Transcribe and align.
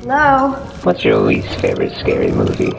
Hello? 0.00 0.52
What's 0.82 1.04
your 1.04 1.18
least 1.18 1.60
favorite 1.60 1.96
scary 1.96 2.30
movie? 2.30 2.72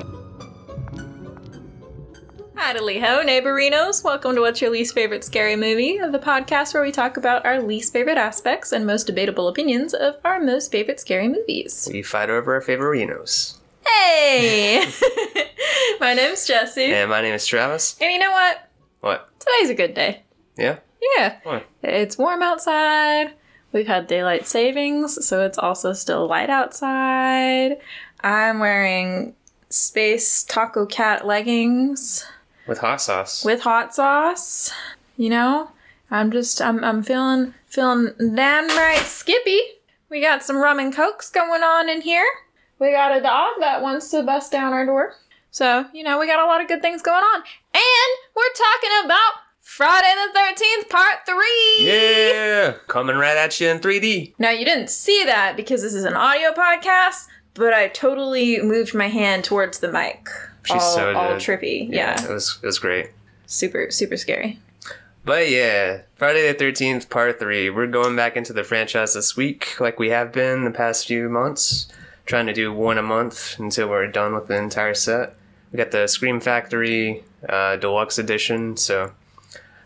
Howdy 2.56 3.00
ho, 3.00 3.24
neighborinos. 3.24 4.04
Welcome 4.04 4.36
to 4.36 4.42
What's 4.42 4.62
Your 4.62 4.72
Least 4.72 4.94
Favorite 4.94 5.24
Scary 5.24 5.56
Movie, 5.56 5.98
the 5.98 6.20
podcast 6.20 6.74
where 6.74 6.84
we 6.84 6.92
talk 6.92 7.16
about 7.16 7.46
our 7.46 7.62
least 7.62 7.94
favorite 7.94 8.18
aspects 8.18 8.72
and 8.72 8.86
most 8.86 9.06
debatable 9.06 9.48
opinions 9.48 9.94
of 9.94 10.16
our 10.26 10.40
most 10.40 10.72
favorite 10.72 11.00
scary 11.00 11.28
movies. 11.30 11.88
We 11.92 12.02
fight 12.02 12.30
over 12.30 12.56
our 12.56 12.62
favorinos. 12.62 13.58
Hey! 13.86 14.86
My 16.00 16.14
name's 16.14 16.46
Jesse. 16.46 16.92
And 16.94 17.10
my 17.10 17.22
name 17.22 17.34
is 17.34 17.48
Travis. 17.48 17.96
And 18.02 18.12
you 18.12 18.20
know 18.20 18.32
what? 18.32 18.70
What? 19.00 19.30
Today's 19.40 19.70
a 19.70 19.76
good 19.76 19.94
day. 19.94 20.24
Yeah? 20.58 20.80
Yeah. 21.16 21.40
Why? 21.44 21.64
It's 21.84 22.18
warm 22.18 22.42
outside. 22.42 23.34
We've 23.74 23.88
had 23.88 24.08
daylight 24.08 24.48
savings, 24.48 25.26
so 25.26 25.44
it's 25.46 25.58
also 25.58 25.94
still 25.94 26.28
light 26.28 26.50
outside. 26.50 27.78
I'm 28.22 28.60
wearing 28.60 29.36
space 29.70 30.44
taco 30.44 30.86
cat 30.86 31.28
leggings 31.28 32.26
With 32.68 32.78
hot 32.80 33.02
sauce. 33.02 33.44
with 33.44 33.62
hot 33.62 33.94
sauce. 33.94 34.72
You 35.18 35.30
know, 35.30 35.70
I'm 36.10 36.32
just 36.32 36.62
I'm 36.62 36.84
I'm 36.84 37.04
feeling 37.04 37.54
feeling 37.68 38.14
damn 38.36 38.68
right 38.70 39.00
skippy. 39.06 39.60
We 40.10 40.22
got 40.22 40.44
some 40.44 40.58
rum 40.58 40.80
and 40.80 40.96
cokes 40.96 41.30
going 41.30 41.64
on 41.64 41.90
in 41.90 42.02
here. 42.02 42.26
We 42.80 42.92
got 42.92 43.16
a 43.18 43.22
dog 43.22 43.56
that 43.60 43.82
wants 43.82 44.10
to 44.12 44.24
bust 44.24 44.52
down 44.52 44.72
our 44.72 44.86
door. 44.86 45.14
So, 45.52 45.86
you 45.94 46.04
know, 46.04 46.20
we 46.20 46.28
got 46.28 46.40
a 46.40 46.46
lot 46.46 46.62
of 46.62 46.68
good 46.68 46.82
things 46.82 47.02
going 47.02 47.24
on. 47.24 47.42
And 47.74 48.12
we're 48.36 48.54
talking 48.56 49.06
about 49.06 49.32
Friday 49.78 50.12
the 50.34 50.40
13th, 50.40 50.90
part 50.90 51.24
3. 51.28 51.36
yeah! 51.82 52.74
Coming 52.88 53.16
right 53.16 53.38
at 53.38 53.62
you 53.62 53.68
in 53.70 53.78
3D. 53.78 54.34
Now, 54.40 54.50
you 54.50 54.66
didn't 54.66 54.90
see 54.90 55.24
that 55.26 55.56
because 55.56 55.84
this 55.84 55.94
is 55.94 56.04
an 56.04 56.16
audio 56.16 56.52
podcast, 56.52 57.28
but 57.54 57.76
I 57.76 57.90
totally 57.90 58.60
moved 58.60 58.96
my 58.96 59.08
hand 59.08 59.44
towards 59.44 59.78
the 59.78 59.92
mic. 59.92 60.30
She's 60.64 60.82
all, 60.82 60.96
so 60.96 61.16
all 61.16 61.34
trippy. 61.34 61.94
Yeah. 61.94 62.20
It 62.20 62.28
was, 62.28 62.58
it 62.64 62.66
was 62.66 62.80
great. 62.80 63.12
Super, 63.46 63.92
super 63.92 64.18
scary. 64.18 64.58
But 65.24 65.52
yeah, 65.52 66.02
Friday 66.16 66.52
the 66.52 66.58
13th, 66.58 67.12
part 67.12 67.40
3. 67.40 67.70
We're 67.70 67.86
going 67.86 68.16
back 68.16 68.36
into 68.36 68.54
the 68.54 68.64
franchise 68.64 69.14
this 69.14 69.38
week, 69.38 69.80
like 69.80 70.00
we 70.00 70.10
have 70.10 70.32
been 70.32 70.64
the 70.64 70.72
past 70.72 71.06
few 71.06 71.30
months. 71.30 71.88
Trying 72.26 72.48
to 72.48 72.54
do 72.54 72.74
one 72.74 72.98
a 72.98 73.04
month 73.04 73.60
until 73.60 73.90
we're 73.90 74.08
done 74.08 74.34
with 74.34 74.48
the 74.48 74.58
entire 74.58 74.96
set. 74.96 75.36
We 75.72 75.78
got 75.78 75.92
the 75.92 76.08
Scream 76.08 76.40
Factory 76.40 77.24
uh, 77.48 77.76
Deluxe 77.76 78.18
Edition, 78.18 78.76
so 78.76 79.12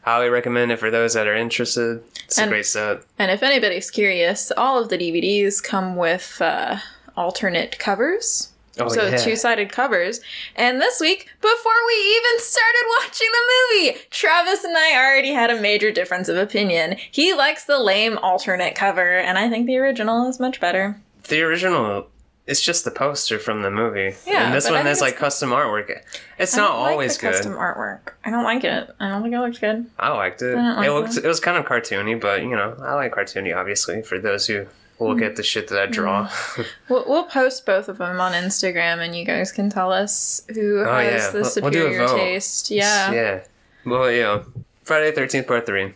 highly 0.02 0.30
recommend 0.30 0.72
it 0.72 0.80
for 0.80 0.90
those 0.92 1.14
that 1.14 1.28
are 1.28 1.36
interested. 1.36 2.04
It's 2.26 2.38
And- 2.38 2.50
a 2.50 2.54
great 2.54 2.66
set. 2.66 3.02
And 3.20 3.32
if 3.32 3.44
anybody's 3.44 3.92
curious, 3.92 4.52
all 4.58 4.82
of 4.82 4.90
the 4.90 4.98
DVDs 4.98 5.62
come 5.64 5.96
with 5.96 6.38
uh, 6.42 6.78
alternate 7.16 7.78
covers. 7.80 8.50
Oh, 8.80 8.88
so 8.88 9.06
yeah. 9.08 9.18
two 9.18 9.36
sided 9.36 9.70
covers. 9.70 10.22
And 10.56 10.80
this 10.80 11.02
week, 11.02 11.28
before 11.42 11.74
we 11.88 11.94
even 12.18 12.40
started 12.40 12.84
watching 13.02 13.28
the 13.32 13.52
movie, 13.92 13.98
Travis 14.12 14.64
and 14.64 14.78
I 14.78 14.96
already 14.96 15.34
had 15.34 15.50
a 15.52 15.60
major 15.60 15.92
difference 15.92 16.30
of 16.30 16.38
opinion. 16.38 16.96
He 17.12 17.34
likes 17.34 17.66
the 17.66 17.80
lame 17.80 18.18
alternate 18.20 18.74
cover, 18.76 19.18
and 19.18 19.38
I 19.38 19.50
think 19.50 19.68
the 19.68 19.78
original 19.78 20.28
is 20.30 20.40
much 20.40 20.62
better. 20.62 20.96
The 21.28 21.42
original, 21.42 22.08
it's 22.48 22.62
just 22.62 22.84
the 22.86 22.92
poster 22.92 23.38
from 23.40 23.62
the 23.62 23.72
movie. 23.72 24.16
Yeah, 24.26 24.46
and 24.46 24.54
this 24.54 24.70
one 24.70 24.86
has 24.86 25.00
like 25.02 25.16
custom 25.18 25.52
artwork. 25.52 26.02
It's 26.40 26.58
I 26.58 26.62
not 26.62 26.80
like 26.80 26.92
always 26.92 27.18
the 27.18 27.22
good. 27.28 27.34
Custom 27.34 27.54
artwork. 27.54 28.14
I 28.26 28.30
don't 28.32 28.44
like 28.44 28.64
it. 28.64 28.90
I 29.00 29.10
don't 29.10 29.22
think 29.22 29.34
it 29.36 29.40
looks 29.40 29.60
good. 29.60 29.86
I 30.00 30.10
liked 30.10 30.42
it. 30.42 30.56
I 30.58 30.76
like 30.76 30.88
it 30.88 30.92
looked 30.92 31.16
that. 31.16 31.26
it 31.26 31.28
was 31.28 31.40
kind 31.40 31.58
of 31.58 31.66
cartoony, 31.66 32.20
but 32.20 32.42
you 32.44 32.50
know, 32.56 32.76
I 32.82 32.96
like 32.96 33.14
cartoony 33.14 33.56
obviously 33.56 34.02
for 34.02 34.20
those 34.20 34.48
who 34.48 34.66
look 35.00 35.18
Mm-hmm. 35.18 35.24
at 35.24 35.36
the 35.36 35.42
shit 35.44 35.68
that 35.70 35.80
I 35.82 35.86
draw. 35.88 36.30
We'll, 36.90 37.06
we'll 37.08 37.24
post 37.24 37.66
both 37.66 37.88
of 37.90 37.98
them 37.98 38.20
on 38.22 38.34
Instagram, 38.34 39.00
and 39.04 39.16
you 39.16 39.26
guys 39.26 39.52
can 39.52 39.70
tell 39.70 39.92
us 39.92 40.42
who 40.54 40.80
Oh, 40.82 40.94
has 40.94 41.24
yeah. 41.24 41.28
the 41.30 41.34
We'll- 41.34 41.42
we'll 41.42 41.50
superior 41.50 42.08
taste. 42.08 42.70
Yeah. 42.70 43.12
yeah. 43.12 43.44
Well, 43.86 44.12
yeah. 44.12 44.44
Friday 44.84 45.10
the 45.12 45.22
13th 45.22 45.48
part 45.48 45.66
3. 45.66 45.94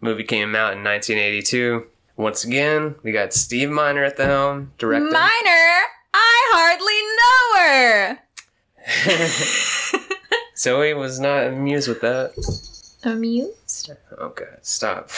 Movie 0.00 0.24
came 0.24 0.54
out 0.54 0.72
in 0.72 0.82
1982. 0.84 1.86
Once 2.20 2.44
again, 2.44 2.94
we 3.02 3.12
got 3.12 3.32
Steve 3.32 3.70
Miner 3.70 4.04
at 4.04 4.18
the 4.18 4.26
helm, 4.26 4.72
directing. 4.76 5.10
Minor, 5.10 5.80
I 6.12 6.42
hardly 6.52 7.00
know 7.16 7.60
her. 7.64 8.18
Zoe 10.56 10.92
was 10.92 11.18
not 11.18 11.46
amused 11.46 11.88
with 11.88 12.02
that. 12.02 12.32
Amused? 13.04 13.92
Oh 14.18 14.28
god, 14.28 14.58
stop. 14.60 15.08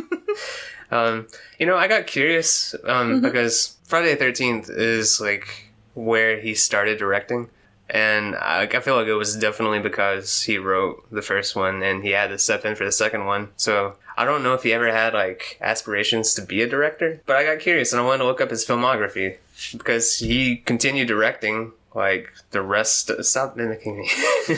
um, 0.90 1.26
you 1.58 1.66
know, 1.66 1.76
I 1.76 1.88
got 1.88 2.06
curious 2.06 2.74
um, 2.84 3.20
Mhm. 3.20 3.22
because 3.22 3.76
Friday 3.84 4.12
the 4.12 4.16
Thirteenth 4.16 4.70
is 4.70 5.20
like 5.20 5.72
where 5.92 6.40
he 6.40 6.54
started 6.54 6.98
directing, 6.98 7.50
and 7.90 8.34
I, 8.34 8.62
I 8.62 8.80
feel 8.80 8.96
like 8.96 9.08
it 9.08 9.14
was 9.14 9.36
definitely 9.36 9.80
because 9.80 10.40
he 10.40 10.56
wrote 10.56 11.04
the 11.12 11.20
first 11.20 11.54
one 11.54 11.82
and 11.82 12.02
he 12.02 12.12
had 12.12 12.28
to 12.30 12.38
step 12.38 12.64
in 12.64 12.74
for 12.76 12.84
the 12.86 12.92
second 12.92 13.26
one. 13.26 13.50
So 13.56 13.96
I 14.16 14.24
don't 14.24 14.42
know 14.42 14.54
if 14.54 14.62
he 14.62 14.72
ever 14.72 14.90
had 14.92 15.14
like 15.14 15.58
aspirations 15.60 16.34
to 16.34 16.42
be 16.42 16.62
a 16.62 16.68
director, 16.68 17.20
but 17.26 17.36
I 17.36 17.44
got 17.44 17.60
curious 17.60 17.92
and 17.92 18.00
I 18.00 18.04
wanted 18.04 18.18
to 18.18 18.24
look 18.24 18.40
up 18.40 18.50
his 18.50 18.64
filmography 18.64 19.36
because 19.76 20.18
he 20.18 20.56
continued 20.56 21.08
directing 21.08 21.72
like 21.94 22.32
the 22.50 22.62
rest. 22.62 23.10
Stop 23.24 23.56
mimicking 23.56 23.98
me. 23.98 24.10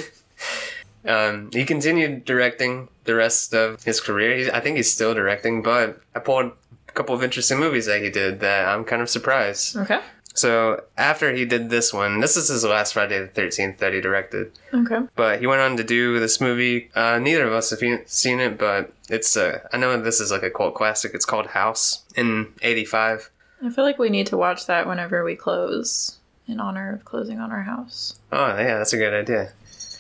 Um, 1.07 1.51
he 1.53 1.65
continued 1.65 2.25
directing 2.25 2.89
the 3.05 3.15
rest 3.15 3.55
of 3.55 3.83
his 3.85 4.01
career. 4.01 4.37
He's, 4.37 4.49
I 4.49 4.61
think 4.61 4.77
he's 4.77 4.93
still 4.93 5.15
directing, 5.15 5.63
but 5.63 6.01
I 6.15 6.19
pulled 6.19 6.53
a 6.89 6.93
couple 6.93 7.15
of 7.15 7.23
interesting 7.23 7.59
movies 7.59 7.87
that 7.87 8.03
he 8.03 8.11
did 8.11 8.41
that 8.41 8.69
I'm 8.69 8.85
kind 8.85 9.01
of 9.01 9.09
surprised. 9.09 9.77
Okay. 9.77 10.01
So 10.37 10.85
after 10.97 11.33
he 11.33 11.45
did 11.45 11.71
this 11.71 11.93
one, 11.93 12.21
this 12.21 12.37
is 12.37 12.49
his 12.49 12.65
last 12.65 12.93
Friday 12.93 13.19
the 13.19 13.29
13th 13.29 13.79
that 13.79 13.93
he 13.93 14.01
directed. 14.01 14.53
Okay. 14.73 15.01
But 15.15 15.41
he 15.41 15.47
went 15.47 15.63
on 15.63 15.77
to 15.79 15.85
do 15.85 16.19
this 16.21 16.41
movie. 16.41 16.91
Uh, 16.95 17.19
neither 17.19 17.47
of 17.47 17.53
us 17.53 17.71
have 17.71 17.81
seen 18.07 18.41
it, 18.41 18.59
but 18.59 18.93
it's 19.09 19.37
uh, 19.37 19.61
I 19.73 19.79
know 19.79 20.01
this 20.01 20.21
is 20.21 20.31
like 20.31 20.43
a 20.43 20.51
cult 20.51 20.75
classic. 20.75 21.13
It's 21.15 21.25
called 21.25 21.47
House 21.49 22.05
in 22.15 22.53
'85. 22.63 23.31
I 23.65 23.71
feel 23.71 23.85
like 23.85 23.99
we 23.99 24.11
need 24.11 24.27
to 24.29 24.37
watch 24.37 24.67
that 24.67 24.87
whenever 24.87 25.25
we 25.25 25.35
close 25.35 26.19
in 26.47 26.61
honor 26.61 26.93
of 26.93 27.05
closing 27.05 27.41
on 27.41 27.51
our 27.51 27.63
house. 27.63 28.19
Oh 28.31 28.47
yeah, 28.49 28.79
that's 28.79 28.93
a 28.93 28.99
good 28.99 29.15
idea. 29.15 29.53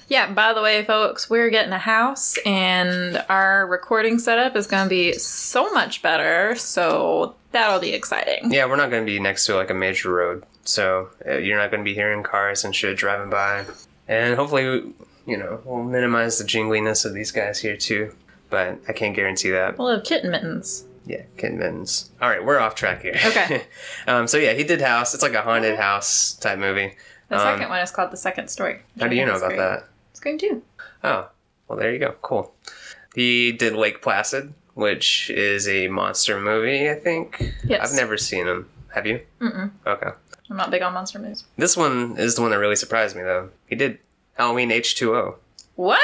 Yeah, 0.08 0.32
by 0.32 0.52
the 0.52 0.62
way, 0.62 0.84
folks, 0.84 1.28
we're 1.28 1.50
getting 1.50 1.72
a 1.72 1.78
house 1.78 2.38
and 2.46 3.24
our 3.28 3.66
recording 3.66 4.18
setup 4.18 4.54
is 4.54 4.66
going 4.66 4.84
to 4.84 4.88
be 4.88 5.12
so 5.14 5.70
much 5.72 6.00
better. 6.02 6.54
So 6.54 7.34
that'll 7.52 7.80
be 7.80 7.92
exciting. 7.92 8.52
Yeah, 8.52 8.66
we're 8.66 8.76
not 8.76 8.90
going 8.90 9.04
to 9.04 9.10
be 9.10 9.18
next 9.18 9.46
to 9.46 9.56
like 9.56 9.70
a 9.70 9.74
major 9.74 10.12
road, 10.12 10.44
so 10.64 11.08
uh, 11.26 11.38
you're 11.38 11.58
not 11.58 11.70
going 11.70 11.80
to 11.82 11.84
be 11.88 11.94
hearing 11.94 12.22
cars 12.22 12.64
and 12.64 12.74
shit 12.74 12.96
driving 12.96 13.30
by. 13.30 13.64
And 14.06 14.36
hopefully, 14.36 14.94
you 15.26 15.36
know, 15.36 15.60
we'll 15.64 15.82
minimize 15.82 16.38
the 16.38 16.44
jingliness 16.44 17.04
of 17.04 17.12
these 17.12 17.32
guys 17.32 17.58
here 17.58 17.76
too. 17.76 18.14
But 18.48 18.78
I 18.88 18.92
can't 18.92 19.16
guarantee 19.16 19.50
that. 19.50 19.76
We'll 19.76 19.90
have 19.90 20.04
kitten 20.04 20.30
mittens. 20.30 20.84
Yeah, 21.04 21.22
kitten 21.36 21.58
mittens. 21.58 22.10
All 22.22 22.28
right, 22.28 22.44
we're 22.44 22.60
off 22.60 22.76
track 22.76 23.02
here. 23.02 23.16
Okay. 23.26 23.64
um, 24.06 24.28
so 24.28 24.38
yeah, 24.38 24.52
he 24.52 24.62
did 24.62 24.80
House. 24.80 25.14
It's 25.14 25.22
like 25.24 25.34
a 25.34 25.42
haunted 25.42 25.76
house 25.76 26.34
type 26.34 26.60
movie. 26.60 26.94
The 27.28 27.36
Um, 27.36 27.40
second 27.42 27.68
one 27.70 27.80
is 27.80 27.90
called 27.90 28.12
The 28.12 28.16
Second 28.16 28.48
Story. 28.48 28.78
How 29.00 29.08
do 29.08 29.16
you 29.16 29.26
know 29.26 29.34
about 29.36 29.56
that? 29.56 29.88
Scream 30.26 30.38
2. 30.38 30.62
Oh, 31.04 31.28
well, 31.68 31.78
there 31.78 31.92
you 31.92 32.00
go. 32.00 32.16
Cool. 32.20 32.52
He 33.14 33.52
did 33.52 33.74
Lake 33.74 34.02
Placid, 34.02 34.52
which 34.74 35.30
is 35.30 35.68
a 35.68 35.86
monster 35.86 36.40
movie. 36.40 36.90
I 36.90 36.94
think. 36.94 37.54
Yes. 37.64 37.88
I've 37.88 37.96
never 37.96 38.18
seen 38.18 38.48
him. 38.48 38.68
Have 38.92 39.06
you? 39.06 39.20
Mm-mm. 39.40 39.70
Okay. 39.86 40.10
I'm 40.50 40.56
not 40.56 40.72
big 40.72 40.82
on 40.82 40.94
monster 40.94 41.20
movies. 41.20 41.44
This 41.56 41.76
one 41.76 42.16
is 42.18 42.34
the 42.34 42.42
one 42.42 42.50
that 42.50 42.58
really 42.58 42.74
surprised 42.74 43.14
me, 43.14 43.22
though. 43.22 43.50
He 43.68 43.76
did 43.76 44.00
Halloween 44.34 44.70
H2O. 44.70 45.36
What? 45.76 46.00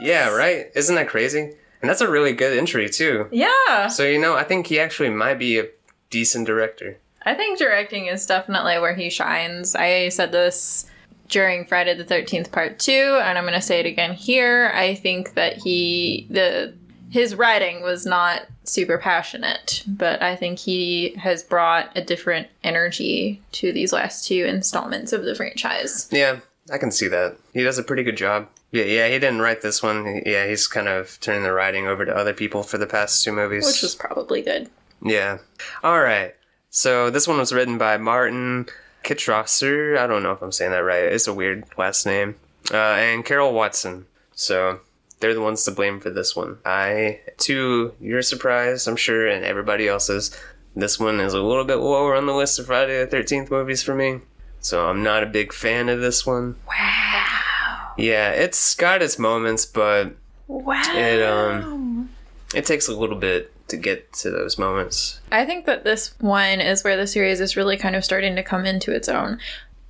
Yeah, 0.00 0.30
right? 0.34 0.70
Isn't 0.74 0.94
that 0.94 1.08
crazy? 1.08 1.52
And 1.82 1.90
that's 1.90 2.00
a 2.00 2.10
really 2.10 2.32
good 2.32 2.56
entry, 2.56 2.88
too. 2.88 3.28
Yeah. 3.30 3.88
So, 3.88 4.04
you 4.04 4.18
know, 4.18 4.36
I 4.36 4.44
think 4.44 4.68
he 4.68 4.80
actually 4.80 5.10
might 5.10 5.38
be 5.38 5.58
a 5.58 5.68
decent 6.08 6.46
director. 6.46 6.96
I 7.26 7.34
think 7.34 7.58
directing 7.58 8.06
is 8.06 8.24
definitely 8.24 8.78
where 8.78 8.94
he 8.94 9.10
shines. 9.10 9.74
I 9.76 10.08
said 10.08 10.32
this 10.32 10.86
during 11.28 11.66
Friday 11.66 11.94
the 11.94 12.04
13th 12.04 12.52
part 12.52 12.78
2 12.78 12.92
and 12.92 13.38
I'm 13.38 13.44
going 13.44 13.54
to 13.54 13.60
say 13.60 13.80
it 13.80 13.86
again 13.86 14.14
here. 14.14 14.70
I 14.74 14.94
think 14.94 15.34
that 15.34 15.56
he 15.56 16.26
the 16.30 16.74
his 17.10 17.34
writing 17.34 17.82
was 17.82 18.04
not 18.04 18.46
super 18.64 18.98
passionate, 18.98 19.84
but 19.86 20.22
I 20.22 20.36
think 20.36 20.58
he 20.58 21.14
has 21.16 21.42
brought 21.42 21.96
a 21.96 22.02
different 22.02 22.48
energy 22.64 23.40
to 23.52 23.72
these 23.72 23.92
last 23.92 24.26
two 24.26 24.44
installments 24.44 25.12
of 25.12 25.24
the 25.24 25.34
franchise. 25.34 26.08
Yeah, 26.10 26.40
I 26.72 26.78
can 26.78 26.90
see 26.90 27.08
that. 27.08 27.36
He 27.52 27.62
does 27.62 27.78
a 27.78 27.84
pretty 27.84 28.02
good 28.02 28.16
job. 28.16 28.48
Yeah, 28.72 28.84
yeah, 28.84 29.08
he 29.08 29.18
didn't 29.18 29.40
write 29.40 29.62
this 29.62 29.82
one. 29.82 30.22
Yeah, 30.26 30.46
he's 30.46 30.66
kind 30.66 30.88
of 30.88 31.18
turning 31.20 31.44
the 31.44 31.52
writing 31.52 31.86
over 31.86 32.04
to 32.04 32.14
other 32.14 32.34
people 32.34 32.62
for 32.62 32.76
the 32.78 32.86
past 32.86 33.24
two 33.24 33.32
movies. 33.32 33.64
Which 33.64 33.82
was 33.82 33.94
probably 33.94 34.42
good. 34.42 34.68
Yeah. 35.02 35.38
All 35.84 36.00
right. 36.00 36.34
So 36.70 37.08
this 37.08 37.28
one 37.28 37.38
was 37.38 37.52
written 37.52 37.78
by 37.78 37.96
Martin 37.96 38.66
Kitrosser. 39.06 39.96
I 39.96 40.06
don't 40.06 40.22
know 40.22 40.32
if 40.32 40.42
I'm 40.42 40.52
saying 40.52 40.72
that 40.72 40.78
right. 40.78 41.04
It's 41.04 41.26
a 41.28 41.32
weird 41.34 41.64
last 41.78 42.04
name. 42.04 42.34
Uh, 42.72 42.76
and 42.76 43.24
Carol 43.24 43.52
Watson. 43.52 44.06
So 44.34 44.80
they're 45.20 45.34
the 45.34 45.40
ones 45.40 45.64
to 45.64 45.70
blame 45.70 46.00
for 46.00 46.10
this 46.10 46.34
one. 46.36 46.58
I, 46.66 47.20
to 47.38 47.94
your 48.00 48.22
surprise, 48.22 48.86
I'm 48.86 48.96
sure, 48.96 49.26
and 49.26 49.44
everybody 49.44 49.88
else's, 49.88 50.36
this 50.74 50.98
one 50.98 51.20
is 51.20 51.32
a 51.32 51.40
little 51.40 51.64
bit 51.64 51.76
lower 51.76 52.14
on 52.14 52.26
the 52.26 52.34
list 52.34 52.58
of 52.58 52.66
Friday 52.66 53.02
the 53.04 53.16
13th 53.16 53.50
movies 53.50 53.82
for 53.82 53.94
me. 53.94 54.20
So 54.60 54.88
I'm 54.88 55.02
not 55.02 55.22
a 55.22 55.26
big 55.26 55.52
fan 55.52 55.88
of 55.88 56.00
this 56.00 56.26
one. 56.26 56.56
Wow. 56.68 57.92
Yeah, 57.96 58.30
it's 58.32 58.74
got 58.74 59.00
its 59.00 59.18
moments, 59.18 59.64
but 59.64 60.16
Wow. 60.48 60.82
It, 60.94 61.22
um, 61.22 62.10
it 62.54 62.64
takes 62.66 62.88
a 62.88 62.94
little 62.94 63.16
bit 63.16 63.52
to 63.68 63.76
get 63.76 64.12
to 64.14 64.30
those 64.30 64.58
moments. 64.58 65.20
I 65.32 65.44
think 65.44 65.66
that 65.66 65.84
this 65.84 66.14
one 66.20 66.60
is 66.60 66.84
where 66.84 66.96
the 66.96 67.06
series 67.06 67.40
is 67.40 67.56
really 67.56 67.76
kind 67.76 67.96
of 67.96 68.04
starting 68.04 68.36
to 68.36 68.42
come 68.42 68.64
into 68.64 68.92
its 68.92 69.08
own. 69.08 69.38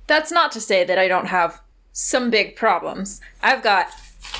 That's 0.07 0.31
not 0.31 0.51
to 0.53 0.61
say 0.61 0.83
that 0.83 0.97
I 0.97 1.07
don't 1.07 1.27
have 1.27 1.61
some 1.93 2.29
big 2.29 2.55
problems. 2.55 3.21
I've 3.43 3.63
got 3.63 3.87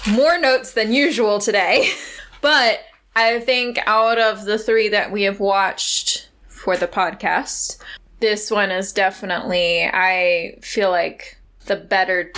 more 0.10 0.38
notes 0.40 0.72
than 0.74 0.92
usual 0.94 1.40
today. 1.40 1.90
but 2.42 2.82
I 3.16 3.40
think 3.40 3.80
out 3.86 4.18
of 4.20 4.46
the 4.46 4.58
three 4.58 4.90
that 4.90 5.12
we 5.12 5.24
have 5.24 5.40
watched 5.40 6.30
for 6.48 6.78
the 6.78 6.88
podcast, 6.88 7.78
this 8.20 8.50
one 8.50 8.72
is 8.72 8.94
definitely, 8.94 9.84
I 9.86 10.58
feel 10.62 10.90
like, 10.90 11.38
the 11.66 11.76
better 11.76 12.32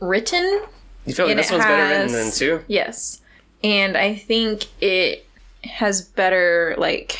written 0.00 0.62
You 1.04 1.14
feel 1.14 1.26
like 1.26 1.32
And 1.32 1.38
this 1.38 1.50
one's 1.50 1.64
better 1.64 1.82
written 1.82 2.08
has- 2.08 2.12
than 2.12 2.32
two? 2.58 2.64
Yes. 2.66 3.20
And 3.62 3.96
I 3.96 4.14
think 4.14 4.66
it 4.80 5.26
has 5.64 6.02
better 6.02 6.74
like 6.78 7.18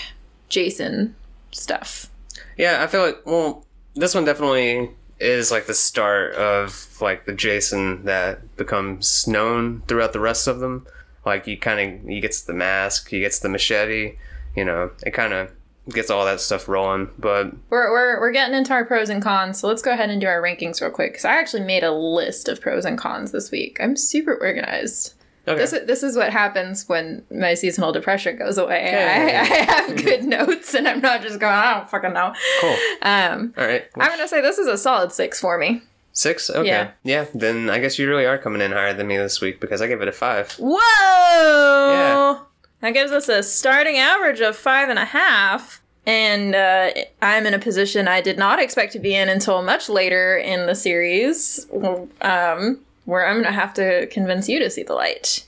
Jason 0.48 1.14
stuff. 1.52 2.10
Yeah, 2.56 2.82
I 2.82 2.86
feel 2.86 3.02
like 3.02 3.24
well, 3.24 3.64
this 3.94 4.14
one 4.14 4.24
definitely 4.24 4.90
is 5.18 5.50
like 5.50 5.66
the 5.66 5.74
start 5.74 6.34
of 6.34 6.96
like 7.00 7.26
the 7.26 7.34
Jason 7.34 8.04
that 8.04 8.56
becomes 8.56 9.26
known 9.26 9.82
throughout 9.86 10.12
the 10.12 10.20
rest 10.20 10.46
of 10.46 10.60
them. 10.60 10.86
Like 11.26 11.44
he 11.44 11.56
kind 11.56 12.02
of 12.02 12.08
he 12.08 12.20
gets 12.20 12.42
the 12.42 12.54
mask, 12.54 13.10
he 13.10 13.20
gets 13.20 13.40
the 13.40 13.48
machete, 13.48 14.16
you 14.56 14.64
know, 14.64 14.90
it 15.04 15.12
kind 15.12 15.32
of 15.32 15.50
gets 15.88 16.10
all 16.10 16.24
that 16.24 16.40
stuff 16.40 16.68
rolling. 16.68 17.10
But 17.18 17.52
We're, 17.68 17.90
we're, 17.90 18.20
we're 18.20 18.32
getting 18.32 18.56
into 18.56 18.72
our 18.72 18.84
pros 18.84 19.08
and 19.08 19.22
cons, 19.22 19.58
so 19.58 19.68
let's 19.68 19.82
go 19.82 19.92
ahead 19.92 20.10
and 20.10 20.20
do 20.20 20.26
our 20.26 20.40
rankings 20.40 20.80
real 20.80 20.90
quick. 20.90 21.12
Because 21.12 21.24
I 21.24 21.34
actually 21.34 21.64
made 21.64 21.84
a 21.84 21.92
list 21.92 22.48
of 22.48 22.60
pros 22.60 22.84
and 22.84 22.98
cons 22.98 23.32
this 23.32 23.50
week. 23.50 23.78
I'm 23.80 23.96
super 23.96 24.34
organized. 24.34 25.14
Okay, 25.52 25.60
This, 25.60 25.72
is, 25.72 25.86
this 25.86 26.02
is 26.02 26.16
what 26.16 26.30
happens 26.32 26.88
when 26.88 27.24
my 27.30 27.54
seasonal 27.54 27.92
depression 27.92 28.36
goes 28.38 28.58
away. 28.58 28.90
Yeah. 28.92 29.44
I, 29.46 29.50
I 29.52 29.72
have 29.72 29.96
good 30.04 30.24
notes, 30.36 30.74
and 30.74 30.86
I'm 30.88 31.00
not 31.00 31.22
just 31.22 31.38
going, 31.40 31.52
I 31.54 31.74
don't 31.78 31.90
fucking 31.90 32.12
know. 32.12 32.32
cool. 32.60 32.76
Um, 33.02 33.54
All 33.56 33.66
right, 33.66 33.84
I'm 33.96 34.08
going 34.08 34.18
to 34.20 34.28
say 34.28 34.40
this 34.40 34.58
is 34.58 34.66
a 34.66 34.76
solid 34.78 35.12
six 35.12 35.40
for 35.40 35.58
me. 35.58 35.82
six. 36.12 36.50
Okay, 36.50 36.66
Yeah. 36.68 36.90
yeah. 37.04 37.26
Then 37.34 37.70
I 37.70 37.78
guess 37.78 37.98
you 37.98 38.08
really 38.08 38.26
are 38.26 38.38
coming 38.38 38.60
in 38.62 38.72
higher 38.72 38.92
than 38.94 39.06
me 39.06 39.16
this 39.16 39.40
week 39.40 39.60
because 39.60 39.80
I 39.82 39.86
gave 39.86 40.00
it 40.00 40.08
a 40.08 40.12
five. 40.12 40.52
Whoa! 40.54 41.90
Yeah. 41.92 42.38
That 42.80 42.92
gives 42.92 43.12
us 43.12 43.28
a 43.28 43.42
starting 43.42 43.96
average 43.98 44.40
of 44.40 44.56
five 44.56 44.88
and 44.88 44.98
a 44.98 45.04
half. 45.04 45.82
And 46.06 46.54
uh, 46.54 46.90
I'm 47.20 47.44
in 47.46 47.52
a 47.52 47.58
position 47.58 48.08
I 48.08 48.22
did 48.22 48.38
not 48.38 48.58
expect 48.58 48.92
to 48.94 48.98
be 48.98 49.14
in 49.14 49.28
until 49.28 49.60
much 49.62 49.88
later 49.90 50.36
in 50.38 50.66
the 50.66 50.74
series, 50.74 51.66
um, 52.22 52.80
where 53.04 53.26
I'm 53.26 53.42
to 53.42 53.50
have 53.52 53.74
to 53.74 54.06
convince 54.06 54.48
you 54.48 54.58
to 54.60 54.70
see 54.70 54.82
the 54.82 54.94
light. 54.94 55.44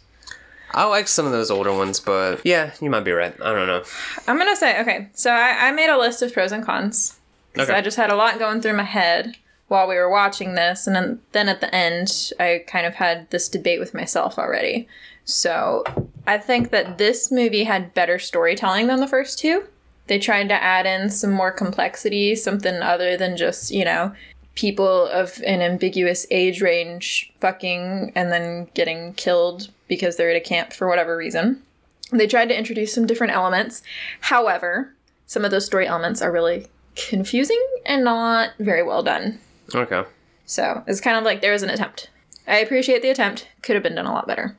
I 0.75 0.85
like 0.85 1.07
some 1.07 1.27
of 1.27 1.33
those 1.33 1.51
older 1.51 1.73
ones, 1.73 2.01
but 2.01 2.41
yeah, 2.45 2.73
you 2.81 2.89
might 2.89 3.05
be 3.05 3.13
right. 3.13 3.35
I 3.43 3.53
don't 3.53 3.67
know. 3.67 3.83
I'm 4.27 4.39
to 4.39 4.57
say, 4.57 4.81
okay, 4.81 5.09
so 5.13 5.31
I, 5.31 5.69
I 5.69 5.73
made 5.73 5.91
a 5.91 5.99
list 5.99 6.23
of 6.23 6.33
pros 6.33 6.53
and 6.53 6.65
cons. 6.65 7.19
Because 7.53 7.69
Okay. 7.69 7.79
I 7.79 7.83
just 7.83 7.99
had 7.99 8.11
a 8.11 8.17
lot 8.17 8.39
going 8.39 8.63
through 8.63 8.73
my 8.77 8.83
head 8.83 9.37
while 9.69 9.87
we 9.87 9.97
were 9.97 10.09
watching 10.09 10.55
this. 10.55 10.87
And 10.87 10.97
then, 10.97 11.21
then 11.33 11.49
at 11.51 11.61
the 11.61 11.75
end, 11.75 12.33
I 12.41 12.65
kind 12.67 12.87
of 12.87 12.95
had 12.95 13.29
this 13.31 13.49
debate 13.49 13.79
with 13.79 13.93
myself 13.93 14.39
already. 14.39 14.89
So 15.25 15.85
I 16.27 16.39
think 16.39 16.71
that 16.71 16.97
this 16.97 17.31
movie 17.31 17.65
had 17.65 17.93
better 17.93 18.19
storytelling 18.19 18.87
than 18.87 19.01
the 19.01 19.07
first 19.07 19.39
two. 19.39 19.65
They 20.07 20.19
tried 20.19 20.49
to 20.49 20.63
add 20.63 20.87
in 20.87 21.11
some 21.11 21.31
more 21.31 21.53
complexity, 21.53 22.35
something 22.35 22.77
other 22.77 23.17
than 23.17 23.37
just, 23.37 23.71
you 23.71 23.85
know, 23.85 24.13
people 24.55 25.07
of 25.07 25.41
an 25.47 25.63
ambiguous 25.63 26.27
age 26.31 26.61
range 26.61 27.33
fucking 27.41 28.13
and 28.15 28.31
then 28.31 28.69
getting 28.75 29.15
killed 29.15 29.71
because 29.89 30.17
they're 30.17 30.31
at 30.31 30.37
a 30.37 30.41
camp 30.41 30.73
for 30.73 30.89
whatever 30.89 31.17
reason. 31.17 31.63
They 32.11 32.27
tried 32.27 32.49
to 32.51 32.59
introduce 32.59 32.95
some 32.95 33.07
different 33.07 33.33
elements. 33.33 33.83
However, 34.21 34.95
some 35.27 35.45
of 35.45 35.51
those 35.51 35.65
story 35.65 35.87
elements 35.87 36.21
are 36.21 36.31
really 36.31 36.67
confusing 36.95 37.65
and 37.87 38.05
not 38.05 38.51
very 38.59 38.83
well 38.83 39.03
done. 39.03 39.41
Okay. 39.75 40.05
So 40.45 40.85
it's 40.87 41.01
kind 41.01 41.17
of 41.17 41.25
like 41.25 41.41
there 41.41 41.53
was 41.53 41.63
an 41.63 41.71
attempt. 41.71 42.11
I 42.47 42.59
appreciate 42.59 43.01
the 43.01 43.09
attempt. 43.09 43.49
Could 43.63 43.77
have 43.77 43.83
been 43.83 43.95
done 43.95 44.07
a 44.07 44.13
lot 44.13 44.27
better. 44.27 44.57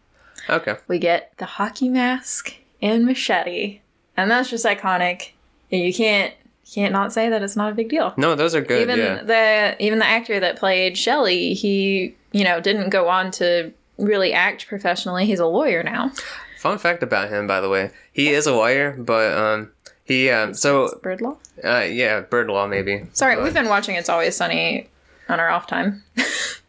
Okay. 0.49 0.75
We 0.87 0.97
get 0.97 1.33
the 1.37 1.45
hockey 1.45 1.89
mask 1.89 2.55
and 2.81 3.05
machete, 3.05 3.81
and 4.17 4.31
that's 4.31 4.49
just 4.49 4.65
iconic. 4.65 5.31
You 5.69 5.93
can't 5.93 6.33
can't 6.71 6.93
not 6.93 7.13
say 7.13 7.29
that 7.29 7.41
it's 7.43 7.55
not 7.55 7.71
a 7.71 7.75
big 7.75 7.89
deal. 7.89 8.13
No, 8.17 8.35
those 8.35 8.55
are 8.55 8.61
good. 8.61 8.81
even 8.81 8.99
yeah. 8.99 9.23
the 9.23 9.83
even 9.83 9.99
the 9.99 10.05
actor 10.05 10.39
that 10.39 10.57
played 10.57 10.97
Shelley, 10.97 11.53
he 11.53 12.15
you 12.31 12.43
know 12.43 12.59
didn't 12.59 12.89
go 12.89 13.09
on 13.09 13.31
to 13.31 13.71
really 13.97 14.33
act 14.33 14.67
professionally. 14.67 15.25
He's 15.25 15.39
a 15.39 15.45
lawyer 15.45 15.83
now. 15.83 16.11
Fun 16.57 16.77
fact 16.77 17.03
about 17.03 17.29
him, 17.29 17.45
by 17.45 17.59
the 17.59 17.69
way, 17.69 17.91
he 18.13 18.29
is 18.29 18.47
a 18.47 18.53
lawyer, 18.53 18.93
but 18.97 19.37
um, 19.37 19.71
he 20.05 20.29
um, 20.29 20.53
so 20.53 20.97
Bird 21.03 21.21
law. 21.21 21.37
uh, 21.63 21.79
yeah, 21.79 22.21
bird 22.21 22.47
law 22.47 22.67
maybe. 22.67 23.05
Sorry, 23.13 23.35
But 23.35 23.43
we've 23.43 23.53
been 23.53 23.67
watching 23.69 23.95
It's 23.95 24.09
Always 24.09 24.35
Sunny 24.35 24.87
on 25.29 25.39
our 25.39 25.49
off 25.49 25.67
time. 25.67 26.03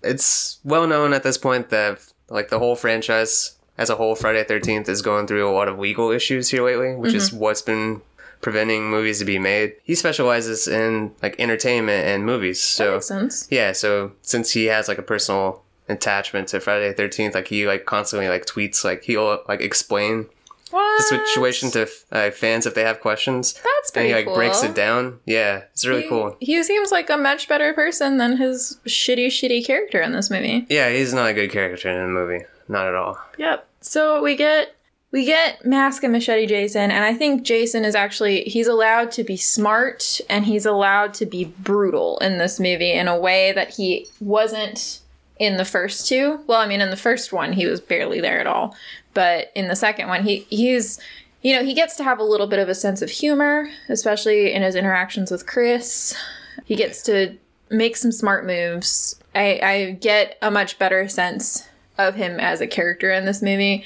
It's 0.06 0.58
well 0.64 0.86
known 0.86 1.14
at 1.14 1.22
this 1.22 1.38
point 1.38 1.70
that 1.70 1.98
like 2.28 2.50
the 2.50 2.58
whole 2.58 2.76
franchise 2.76 3.56
as 3.78 3.88
a 3.88 3.96
whole, 3.96 4.14
Friday 4.14 4.44
Thirteenth 4.44 4.86
is 4.86 5.00
going 5.00 5.26
through 5.26 5.48
a 5.48 5.50
lot 5.50 5.66
of 5.66 5.78
legal 5.78 6.10
issues 6.10 6.50
here 6.50 6.62
lately, 6.62 6.94
which 6.94 7.14
is 7.14 7.32
what's 7.32 7.62
been 7.62 8.02
preventing 8.44 8.90
movies 8.90 9.18
to 9.20 9.24
be 9.24 9.38
made. 9.38 9.72
He 9.84 9.94
specializes 9.94 10.68
in 10.68 11.10
like 11.22 11.34
entertainment 11.40 12.06
and 12.06 12.26
movies, 12.26 12.58
That 12.60 12.84
so 12.84 12.92
makes 12.92 13.06
sense. 13.06 13.48
yeah. 13.50 13.72
So 13.72 14.12
since 14.20 14.50
he 14.52 14.66
has 14.66 14.86
like 14.86 14.98
a 14.98 15.02
personal 15.02 15.62
attachment 15.88 16.48
to 16.48 16.60
Friday 16.60 16.88
the 16.88 16.94
Thirteenth, 16.94 17.34
like 17.34 17.48
he 17.48 17.66
like 17.66 17.86
constantly 17.86 18.28
like 18.28 18.44
tweets 18.44 18.84
like 18.84 19.02
he'll 19.02 19.42
like 19.48 19.62
explain 19.62 20.26
What? 20.70 20.98
the 20.98 21.04
situation 21.04 21.70
to 21.72 21.88
uh, 22.12 22.30
fans 22.32 22.66
if 22.66 22.74
they 22.74 22.82
have 22.84 23.00
questions. 23.00 23.54
That's 23.54 23.90
pretty 23.90 24.08
and 24.08 24.08
he 24.08 24.14
like 24.14 24.26
cool. 24.26 24.34
breaks 24.36 24.62
it 24.62 24.74
down. 24.74 25.20
Yeah, 25.24 25.62
it's 25.72 25.86
really 25.86 26.02
He- 26.02 26.08
cool. 26.10 26.36
He 26.40 26.62
seems 26.62 26.92
like 26.92 27.08
a 27.08 27.16
much 27.16 27.48
better 27.48 27.72
person 27.72 28.18
than 28.18 28.36
his 28.36 28.78
shitty, 28.86 29.28
shitty 29.28 29.64
character 29.66 30.02
in 30.02 30.12
this 30.12 30.30
movie. 30.30 30.66
Yeah, 30.68 30.90
he's 30.90 31.14
not 31.14 31.30
a 31.30 31.32
good 31.32 31.50
character 31.50 31.88
in 31.88 31.96
the 31.98 32.12
movie. 32.12 32.44
Not 32.68 32.86
at 32.88 32.94
all. 32.94 33.18
Yep. 33.38 33.66
So 33.80 34.22
we 34.22 34.36
get 34.36 34.74
we 35.14 35.24
get 35.24 35.64
Mask 35.64 36.02
and 36.02 36.12
Machete 36.12 36.44
Jason, 36.44 36.90
and 36.90 37.04
I 37.04 37.14
think 37.14 37.44
Jason 37.44 37.84
is 37.84 37.94
actually 37.94 38.42
he's 38.42 38.66
allowed 38.66 39.12
to 39.12 39.22
be 39.22 39.36
smart 39.36 40.20
and 40.28 40.44
he's 40.44 40.66
allowed 40.66 41.14
to 41.14 41.24
be 41.24 41.44
brutal 41.44 42.18
in 42.18 42.38
this 42.38 42.58
movie 42.58 42.90
in 42.90 43.06
a 43.06 43.16
way 43.16 43.52
that 43.52 43.70
he 43.72 44.08
wasn't 44.20 44.98
in 45.38 45.56
the 45.56 45.64
first 45.64 46.08
two. 46.08 46.40
Well, 46.48 46.60
I 46.60 46.66
mean 46.66 46.80
in 46.80 46.90
the 46.90 46.96
first 46.96 47.32
one 47.32 47.52
he 47.52 47.64
was 47.66 47.80
barely 47.80 48.20
there 48.20 48.40
at 48.40 48.48
all. 48.48 48.74
But 49.14 49.52
in 49.54 49.68
the 49.68 49.76
second 49.76 50.08
one 50.08 50.24
he 50.24 50.48
he's 50.50 50.98
you 51.42 51.54
know, 51.54 51.62
he 51.62 51.74
gets 51.74 51.94
to 51.96 52.04
have 52.04 52.18
a 52.18 52.24
little 52.24 52.48
bit 52.48 52.58
of 52.58 52.68
a 52.68 52.74
sense 52.74 53.00
of 53.00 53.10
humor, 53.10 53.68
especially 53.88 54.52
in 54.52 54.62
his 54.62 54.74
interactions 54.74 55.30
with 55.30 55.46
Chris. 55.46 56.16
He 56.64 56.74
gets 56.74 57.02
to 57.04 57.36
make 57.70 57.96
some 57.96 58.10
smart 58.10 58.46
moves. 58.46 59.20
I, 59.32 59.60
I 59.62 59.90
get 59.92 60.38
a 60.42 60.50
much 60.50 60.76
better 60.76 61.06
sense 61.06 61.68
of 61.98 62.14
him 62.16 62.40
as 62.40 62.60
a 62.60 62.66
character 62.66 63.12
in 63.12 63.26
this 63.26 63.42
movie. 63.42 63.84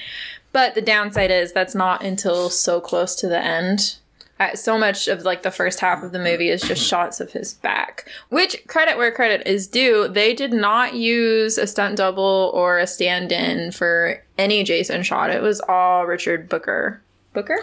But 0.59 0.75
the 0.75 0.83
downside 0.83 1.31
is 1.31 1.53
that's 1.53 1.77
not 1.77 2.03
until 2.03 2.50
so 2.50 2.81
close 2.81 3.15
to 3.15 3.29
the 3.29 3.38
end. 3.38 3.95
Uh, 4.41 4.57
so 4.57 4.77
much 4.77 5.07
of 5.07 5.23
like 5.23 5.45
the 5.45 5.53
first 5.53 5.79
half 5.79 6.03
of 6.03 6.11
the 6.11 6.19
movie 6.19 6.49
is 6.49 6.62
just 6.62 6.85
shots 6.85 7.21
of 7.21 7.31
his 7.31 7.55
back. 7.55 8.09
Which 8.31 8.67
credit 8.67 8.97
where 8.97 9.12
credit 9.12 9.47
is 9.47 9.69
due, 9.69 10.09
they 10.09 10.35
did 10.35 10.53
not 10.53 10.95
use 10.95 11.59
a 11.59 11.67
stunt 11.69 11.97
double 11.97 12.50
or 12.55 12.81
a 12.81 12.88
stand-in 12.88 13.71
for 13.71 14.21
any 14.37 14.65
Jason 14.65 15.05
shot. 15.05 15.31
It 15.31 15.43
was 15.43 15.61
all 15.61 16.07
Richard 16.07 16.49
Booker. 16.49 17.00
Booker? 17.35 17.59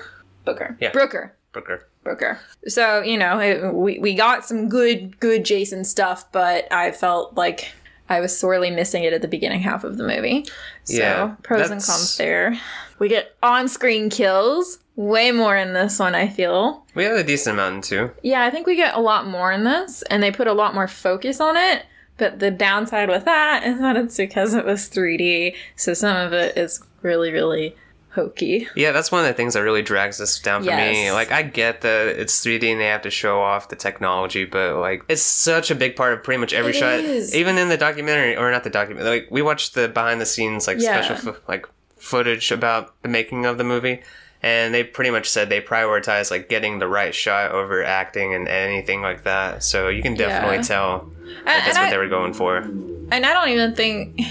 Booker. 0.46 0.78
Yeah. 0.80 0.94
Brooker. 0.94 1.36
Brooker. 1.52 1.86
Brooker. 2.06 2.40
So, 2.66 3.02
you 3.02 3.18
know, 3.18 3.40
it, 3.42 3.74
we, 3.74 4.00
we 4.00 4.16
got 4.16 4.46
some 4.46 4.70
good, 4.70 5.20
good 5.20 5.44
Jason 5.44 5.84
stuff, 5.84 6.32
but 6.32 6.72
I 6.72 6.94
felt 6.94 7.36
like 7.36 7.74
I 8.10 8.20
was 8.20 8.38
sorely 8.38 8.70
missing 8.70 9.04
it 9.04 9.14
at 9.14 9.22
the 9.22 9.28
beginning 9.28 9.62
half 9.62 9.84
of 9.84 9.98
the 9.98 10.08
movie. 10.08 10.46
So, 10.84 10.98
Yeah, 10.98 11.36
pros 11.42 11.72
and 11.72 11.82
cons 11.82 12.18
there. 12.18 12.60
We 13.00 13.10
get 13.10 13.36
on 13.44 13.68
screen 13.68 14.10
kills. 14.10 14.80
Way 14.98 15.32
more 15.34 15.58
in 15.58 15.74
this 15.74 16.00
one, 16.00 16.16
I 16.16 16.30
feel. 16.30 16.86
We 16.96 17.04
have 17.04 17.18
a 17.18 17.24
decent 17.24 17.56
amount 17.56 17.84
too. 17.84 18.12
Yeah, 18.24 18.44
I 18.46 18.50
think 18.50 18.66
we 18.66 18.78
get 18.78 18.96
a 18.96 19.02
lot 19.02 19.28
more 19.28 19.52
in 19.52 19.66
this, 19.66 20.02
and 20.04 20.24
they 20.24 20.32
put 20.32 20.48
a 20.48 20.54
lot 20.54 20.74
more 20.74 20.88
focus 20.88 21.42
on 21.42 21.58
it. 21.58 21.86
But 22.18 22.40
the 22.40 22.50
downside 22.50 23.10
with 23.10 23.26
that 23.26 23.66
is 23.66 23.80
that 23.80 23.98
it's 23.98 24.16
because 24.16 24.54
it 24.54 24.64
was 24.64 24.88
3D, 24.90 25.54
so 25.76 25.94
some 25.94 26.16
of 26.16 26.32
it 26.32 26.58
is 26.58 26.82
really, 27.02 27.30
really 27.34 27.76
hokey. 28.12 28.70
Yeah, 28.78 28.94
that's 28.94 29.12
one 29.12 29.20
of 29.20 29.28
the 29.28 29.34
things 29.34 29.56
that 29.56 29.60
really 29.64 29.82
drags 29.82 30.18
this 30.18 30.40
down 30.40 30.64
for 30.64 30.74
me. 30.74 31.12
Like, 31.12 31.34
I 31.34 31.42
get 31.42 31.82
that 31.82 32.08
it's 32.08 32.42
3D 32.42 32.72
and 32.72 32.80
they 32.80 32.86
have 32.86 33.02
to 33.02 33.10
show 33.12 33.42
off 33.42 33.68
the 33.68 33.76
technology, 33.76 34.46
but 34.46 34.78
like, 34.78 35.04
it's 35.10 35.22
such 35.22 35.70
a 35.70 35.76
big 35.76 35.98
part 35.98 36.14
of 36.14 36.24
pretty 36.24 36.40
much 36.40 36.54
every 36.54 36.72
It 36.72 36.76
shot. 36.76 36.94
is. 37.00 37.36
Even 37.36 37.58
in 37.58 37.68
the 37.68 37.76
documentary, 37.76 38.38
or 38.38 38.50
not 38.50 38.64
the 38.64 38.70
documentary, 38.70 39.10
like 39.10 39.28
we 39.30 39.42
watched 39.42 39.74
the 39.74 39.90
behind 39.90 40.22
the 40.22 40.26
scenes 40.26 40.68
like 40.68 40.78
Yeah. 40.80 41.02
special 41.02 41.36
like 41.50 41.68
footage 42.06 42.52
about 42.52 42.94
the 43.02 43.10
making 43.10 43.46
of 43.46 43.58
the 43.58 43.64
movie, 43.64 44.02
and 44.44 44.74
they 44.74 44.84
pretty 44.84 45.10
much 45.10 45.28
said 45.30 45.50
they 45.50 45.62
prioritize 45.62 46.30
like 46.32 46.50
getting 46.50 46.80
the 46.80 46.88
right 46.88 47.14
shot 47.16 47.52
over 47.52 47.84
acting 47.84 48.34
and 48.34 48.48
anything 48.48 49.02
like 49.02 49.24
that. 49.24 49.64
So 49.64 49.90
you 49.90 50.02
can 50.02 50.14
definitely 50.16 50.58
Yeah. 50.58 50.62
tell 50.64 51.12
that 51.46 51.64
that's 51.66 51.78
what 51.78 51.88
I, 51.88 51.90
they 51.90 51.98
were 51.98 52.08
going 52.08 52.34
for. 52.34 52.58
and 52.58 53.26
I 53.26 53.34
don't 53.34 53.50
even 53.50 53.76
think. 53.76 54.22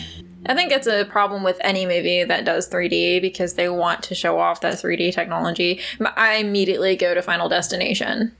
I 0.47 0.54
think 0.54 0.73
it's 0.73 0.87
a 0.87 1.07
problem 1.07 1.43
with 1.43 1.57
any 1.62 1.87
movie 1.87 2.23
that 2.23 2.45
does 2.45 2.69
3D 2.69 3.23
because 3.23 3.54
they 3.54 3.71
want 3.71 4.02
to 4.02 4.14
show 4.14 4.38
off 4.38 4.61
that 4.61 4.75
3D 4.75 5.14
technology. 5.14 5.81
I 6.19 6.35
immediately 6.35 6.97
go 6.97 7.14
to 7.14 7.23
Final 7.23 7.49
Destination. 7.49 8.31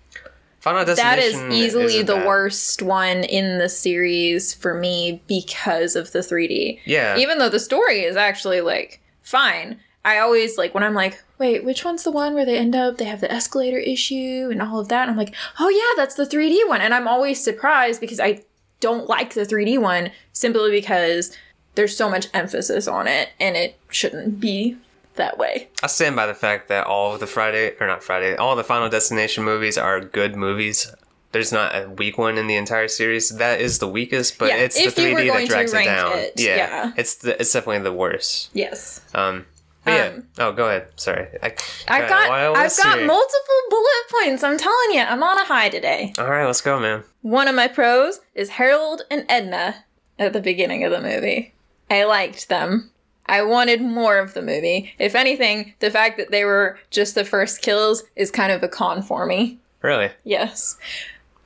Final 0.61 0.85
Destination. 0.85 1.49
That 1.49 1.51
is 1.51 1.59
easily 1.59 2.03
the 2.03 2.17
bad. 2.17 2.27
worst 2.27 2.83
one 2.83 3.25
in 3.25 3.57
the 3.59 3.71
series 3.71 4.53
for 4.53 4.75
me 4.75 5.23
because 5.29 5.97
of 5.97 6.13
the 6.13 6.19
3D. 6.19 6.79
Yeah, 6.85 7.17
Even 7.17 7.39
though 7.39 7.49
the 7.49 7.59
story 7.59 8.01
is 8.03 8.17
actually 8.17 8.61
like 8.61 9.01
fine. 9.25 9.81
I 10.05 10.19
always 10.19 10.59
like 10.59 10.75
when 10.75 10.85
I'm 10.85 10.95
like, 10.95 11.23
wait, 11.39 11.65
which 11.65 11.85
one's 11.85 12.05
the 12.05 12.11
one 12.11 12.35
where 12.35 12.45
they 12.45 12.59
end 12.59 12.77
up 12.77 12.99
they 12.99 13.07
have 13.07 13.23
the 13.23 13.33
escalator 13.33 13.79
issue 13.79 14.49
and 14.53 14.61
all 14.63 14.79
of 14.79 14.89
that? 14.89 15.09
I'm 15.09 15.17
like, 15.17 15.35
oh 15.59 15.69
yeah, 15.69 16.03
that's 16.03 16.15
the 16.15 16.27
3D 16.27 16.69
one. 16.69 16.81
And 16.81 16.95
I'm 16.95 17.09
always 17.09 17.43
surprised 17.43 18.01
because 18.01 18.21
I 18.21 18.43
don't 18.81 19.09
like 19.09 19.33
the 19.33 19.47
3D 19.47 19.81
one 19.81 20.11
simply 20.33 20.71
because 20.71 21.37
there's 21.75 21.97
so 21.97 22.09
much 22.09 22.29
emphasis 22.35 22.87
on 22.87 23.09
it 23.09 23.31
and 23.41 23.57
it 23.57 23.79
shouldn't 23.89 24.41
be 24.41 24.77
that 25.17 25.39
way. 25.39 25.69
I 25.83 25.87
stand 25.87 26.17
by 26.17 26.27
the 26.27 26.35
fact 26.35 26.69
that 26.69 26.87
all 26.87 27.15
of 27.15 27.21
the 27.21 27.27
Friday 27.27 27.75
or 27.81 27.87
not 27.87 28.03
Friday, 28.03 28.37
all 28.37 28.57
the 28.57 28.65
Final 28.65 28.89
Destination 28.89 29.45
movies 29.45 29.79
are 29.79 30.01
good 30.01 30.37
movies. 30.37 30.93
There's 31.35 31.51
not 31.51 31.75
a 31.75 31.91
weak 31.91 32.17
one 32.17 32.39
in 32.39 32.47
the 32.47 32.55
entire 32.55 32.87
series. 32.87 33.29
That 33.39 33.61
is 33.61 33.81
the 33.81 33.89
weakest, 33.89 34.39
but 34.39 34.51
Yeah, 34.51 34.59
it's 34.59 34.77
the 34.77 34.85
if 34.85 34.97
you 34.97 35.13
were 35.13 35.19
3D 35.19 35.33
that 35.33 35.49
drags 35.49 35.73
it 35.73 35.85
down. 35.85 36.13
it, 36.17 36.35
yeah, 36.37 36.57
yeah. 36.57 36.93
it's 36.97 37.17
the, 37.17 37.41
it's 37.41 37.53
definitely 37.53 37.83
the 37.83 37.93
worst. 37.93 38.51
Yes. 38.55 39.01
Um, 39.17 39.45
yeah. 39.85 40.13
Um, 40.15 40.29
Oh, 40.39 40.53
go 40.53 40.69
ahead. 40.69 40.87
Sorry, 40.95 41.27
I, 41.43 41.47
I've 41.89 42.09
got 42.09 42.31
I've 42.31 42.77
got 42.77 43.03
multiple 43.03 43.61
bullet 43.69 44.05
points. 44.13 44.45
I'm 44.45 44.57
telling 44.57 44.93
you, 44.93 45.01
I'm 45.01 45.25
on 45.25 45.37
a 45.39 45.45
high 45.45 45.71
today. 45.71 46.13
All 46.19 46.31
right, 46.31 46.47
let's 46.47 46.61
go, 46.61 46.79
man. 46.79 47.03
One 47.23 47.49
of 47.49 47.57
my 47.57 47.67
pros 47.67 48.21
is 48.37 48.51
Harold 48.51 49.03
and 49.11 49.27
Edna 49.29 49.85
at 50.21 50.35
the 50.35 50.41
beginning 50.41 50.85
of 50.85 50.93
the 50.93 51.01
movie. 51.03 51.53
I 51.91 52.05
liked 52.05 52.49
them. 52.49 52.93
I 53.27 53.43
wanted 53.43 53.83
more 53.83 54.19
of 54.19 54.35
the 54.35 54.43
movie. 54.43 54.95
If 55.01 55.17
anything, 55.17 55.75
the 55.81 55.91
fact 55.91 56.17
that 56.19 56.31
they 56.31 56.45
were 56.45 56.79
just 56.91 57.17
the 57.17 57.25
first 57.25 57.61
kills 57.61 58.05
is 58.15 58.31
kind 58.31 58.53
of 58.53 58.63
a 58.63 58.69
con 58.69 59.03
for 59.03 59.27
me. 59.27 59.59
Really? 59.83 60.11
Yes. 60.23 60.79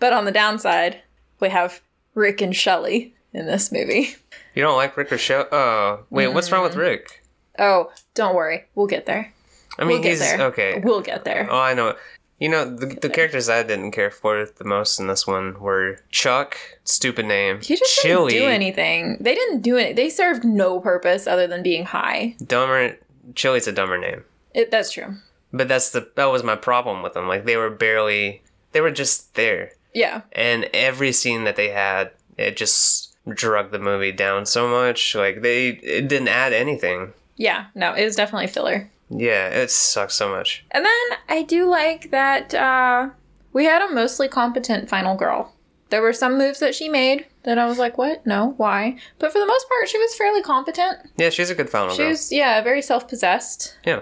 But 0.00 0.12
on 0.12 0.25
the 0.25 0.33
downside, 0.33 1.00
we 1.40 1.49
have 1.49 1.81
Rick 2.14 2.40
and 2.40 2.55
Shelley 2.55 3.14
in 3.33 3.47
this 3.47 3.71
movie. 3.73 4.14
You 4.55 4.62
don't 4.62 4.76
like 4.76 4.97
Rick 4.97 5.12
or 5.12 5.19
Shell? 5.19 5.47
Oh, 5.52 6.05
wait, 6.11 6.28
what's 6.28 6.50
wrong 6.50 6.62
with 6.64 6.75
Mm. 6.75 6.78
Rick? 6.78 7.25
Oh, 7.59 7.90
don't 8.14 8.35
worry. 8.35 8.64
We'll 8.75 8.87
get 8.87 9.07
there. 9.07 9.33
I 9.78 9.85
mean, 9.85 10.00
we'll 10.00 10.11
he's 10.11 10.19
there. 10.21 10.40
okay. 10.47 10.81
We'll 10.83 11.00
get 11.02 11.25
there. 11.25 11.49
Oh, 11.50 11.59
I 11.59 11.75
know. 11.75 11.95
You 12.40 12.49
know, 12.49 12.64
the, 12.64 12.87
the 12.87 13.09
characters 13.09 13.49
I 13.49 13.62
didn't 13.64 13.90
care 13.93 14.11
for 14.12 14.47
the 14.57 14.64
most 14.64 15.00
in 15.00 15.09
this 15.09 15.26
one 15.26 15.59
were 15.61 15.99
Chuck, 16.11 16.57
stupid 16.85 17.26
name, 17.26 17.61
He 17.61 17.75
just 17.76 17.99
Chili, 18.00 18.33
didn't 18.33 18.47
do 18.47 18.50
anything. 18.52 19.17
They 19.21 19.35
didn't 19.35 19.61
do 19.62 19.76
it. 19.76 19.97
They 19.97 20.09
served 20.09 20.45
no 20.45 20.78
purpose 20.81 21.26
other 21.26 21.47
than 21.49 21.62
being 21.64 21.85
high. 21.85 22.37
dumber. 22.45 22.97
Chili's 23.35 23.67
a 23.67 23.73
dumber 23.73 23.99
name, 23.99 24.25
It, 24.55 24.71
that's 24.71 24.93
true. 24.93 25.17
but 25.52 25.67
that's 25.69 25.90
the 25.90 26.09
that 26.14 26.26
was 26.26 26.43
my 26.45 26.55
problem 26.57 27.02
with 27.02 27.12
them. 27.14 27.26
Like 27.28 27.45
they 27.45 27.57
were 27.57 27.71
barely, 27.71 28.43
they 28.73 28.81
were 28.81 28.90
just 28.93 29.35
there, 29.35 29.73
Yeah. 29.99 30.23
and 30.33 30.69
every 30.73 31.12
scene 31.12 31.45
that 31.45 31.57
they 31.57 31.69
had, 31.71 32.11
it 32.37 32.57
just 32.57 33.17
drug 33.28 33.73
the 33.73 33.78
movie 33.78 34.12
down 34.12 34.47
so 34.47 34.69
much. 34.69 35.14
Like 35.14 35.43
they, 35.43 35.69
it 35.69 36.09
didn't 36.09 36.28
add 36.28 36.52
anything. 36.52 37.12
Yeah. 37.37 37.67
No, 37.75 37.93
it 37.95 38.05
was 38.05 38.17
definitely 38.17 38.47
filler. 38.49 38.90
Yeah, 39.11 39.49
it 39.49 39.71
sucks 39.71 40.14
so 40.14 40.28
much. 40.28 40.64
And 40.71 40.85
then 40.85 41.19
I 41.28 41.43
do 41.43 41.67
like 41.69 42.11
that 42.11 42.55
uh, 42.55 43.09
we 43.52 43.64
had 43.64 43.83
a 43.83 43.93
mostly 43.95 44.28
competent 44.28 44.88
final 44.88 45.17
girl. 45.17 45.55
There 45.90 46.02
were 46.02 46.12
some 46.12 46.37
moves 46.37 46.59
that 46.61 46.75
she 46.75 46.88
made 46.90 47.25
that 47.45 47.59
I 47.59 47.64
was 47.64 47.78
like, 47.78 47.97
what? 47.97 48.26
No, 48.26 48.52
why? 48.59 48.99
But 49.19 49.33
for 49.33 49.38
the 49.38 49.47
most 49.47 49.67
part, 49.69 49.88
she 49.88 49.97
was 49.99 50.14
fairly 50.14 50.43
competent. 50.43 50.99
Yeah, 51.17 51.31
she's 51.31 51.49
a 51.49 51.55
good 51.55 51.71
final 51.71 51.95
She 51.95 52.02
girl. 52.02 52.09
was, 52.11 52.31
yeah, 52.31 52.61
very 52.61 52.83
self 52.83 53.09
possessed. 53.09 53.78
Yeah. 53.87 54.00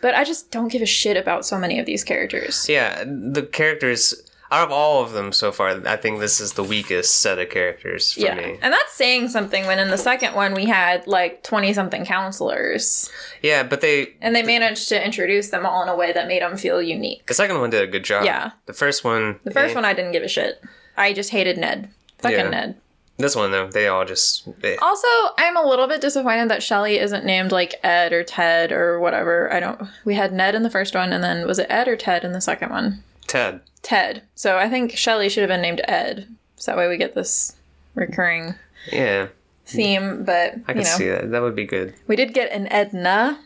But 0.00 0.14
I 0.14 0.24
just 0.24 0.50
don't 0.50 0.68
give 0.72 0.80
a 0.82 0.86
shit 0.86 1.16
about 1.18 1.44
so 1.44 1.58
many 1.58 1.78
of 1.78 1.84
these 1.86 2.04
characters. 2.04 2.66
Yeah, 2.68 3.04
the 3.04 3.42
characters 3.52 4.14
out 4.50 4.64
of 4.64 4.70
all 4.70 5.02
of 5.02 5.12
them 5.12 5.32
so 5.32 5.50
far, 5.50 5.86
I 5.86 5.96
think 5.96 6.20
this 6.20 6.40
is 6.40 6.52
the 6.52 6.62
weakest 6.62 7.16
set 7.16 7.38
of 7.38 7.50
characters 7.50 8.12
for 8.12 8.20
yeah. 8.20 8.34
me. 8.34 8.58
And 8.62 8.72
that's 8.72 8.92
saying 8.92 9.28
something 9.28 9.66
when 9.66 9.78
in 9.78 9.90
the 9.90 9.98
second 9.98 10.34
one 10.34 10.54
we 10.54 10.66
had 10.66 11.06
like 11.06 11.42
20 11.42 11.72
something 11.72 12.04
counselors. 12.04 13.10
Yeah, 13.42 13.62
but 13.62 13.80
they 13.80 14.14
And 14.20 14.34
they 14.34 14.42
managed 14.42 14.88
to 14.90 15.04
introduce 15.04 15.50
them 15.50 15.66
all 15.66 15.82
in 15.82 15.88
a 15.88 15.96
way 15.96 16.12
that 16.12 16.28
made 16.28 16.42
them 16.42 16.56
feel 16.56 16.80
unique. 16.80 17.26
the 17.26 17.34
second 17.34 17.58
one 17.58 17.70
did 17.70 17.82
a 17.82 17.86
good 17.86 18.04
job. 18.04 18.24
Yeah. 18.24 18.52
The 18.66 18.72
first 18.72 19.04
one 19.04 19.40
The 19.44 19.50
first 19.50 19.72
eh, 19.72 19.74
one 19.74 19.84
I 19.84 19.94
didn't 19.94 20.12
give 20.12 20.22
a 20.22 20.28
shit. 20.28 20.62
I 20.96 21.12
just 21.12 21.30
hated 21.30 21.58
Ned. 21.58 21.90
Fucking 22.18 22.38
Yeah. 22.38 22.48
Ned. 22.50 22.76
This 23.18 23.34
one 23.34 23.50
though, 23.50 23.68
they 23.68 23.88
all 23.88 24.04
just 24.04 24.46
eh. 24.62 24.76
Also, 24.82 25.08
I'm 25.38 25.56
a 25.56 25.66
little 25.66 25.88
bit 25.88 26.02
disappointed 26.02 26.50
that 26.50 26.62
Shelly 26.62 26.98
isn't 26.98 27.24
named 27.24 27.50
like 27.50 27.74
Ed 27.82 28.12
or 28.12 28.22
Ted 28.22 28.72
or 28.72 29.00
whatever. 29.00 29.50
I 29.52 29.58
don't. 29.58 29.88
We 30.04 30.14
had 30.14 30.32
Ned 30.34 30.54
in 30.54 30.62
the 30.62 30.70
first 30.70 30.94
one, 30.94 31.12
and 31.14 31.24
then 31.24 31.46
was 31.46 31.58
it 31.58 31.66
Ed 31.70 31.88
or 31.88 31.96
Ted 31.96 32.24
in 32.24 32.32
the 32.32 32.42
second 32.42 32.70
one? 32.70 33.02
Ted. 33.26 33.60
Ted. 33.82 34.22
So 34.34 34.56
I 34.58 34.68
think 34.68 34.96
Shelly 34.96 35.28
should 35.28 35.42
have 35.42 35.48
been 35.48 35.62
named 35.62 35.80
Ed. 35.86 36.28
So 36.56 36.70
that 36.72 36.78
way 36.78 36.88
we 36.88 36.96
get 36.96 37.14
this 37.14 37.54
recurring 37.94 38.54
Yeah, 38.92 39.28
theme. 39.66 40.24
But 40.24 40.54
I 40.66 40.72
you 40.72 40.74
can 40.74 40.76
know, 40.78 40.82
see 40.84 41.08
that. 41.08 41.30
That 41.30 41.42
would 41.42 41.54
be 41.56 41.66
good. 41.66 41.94
we 42.06 42.16
did 42.16 42.34
get 42.34 42.50
an 42.52 42.66
Edna, 42.72 43.38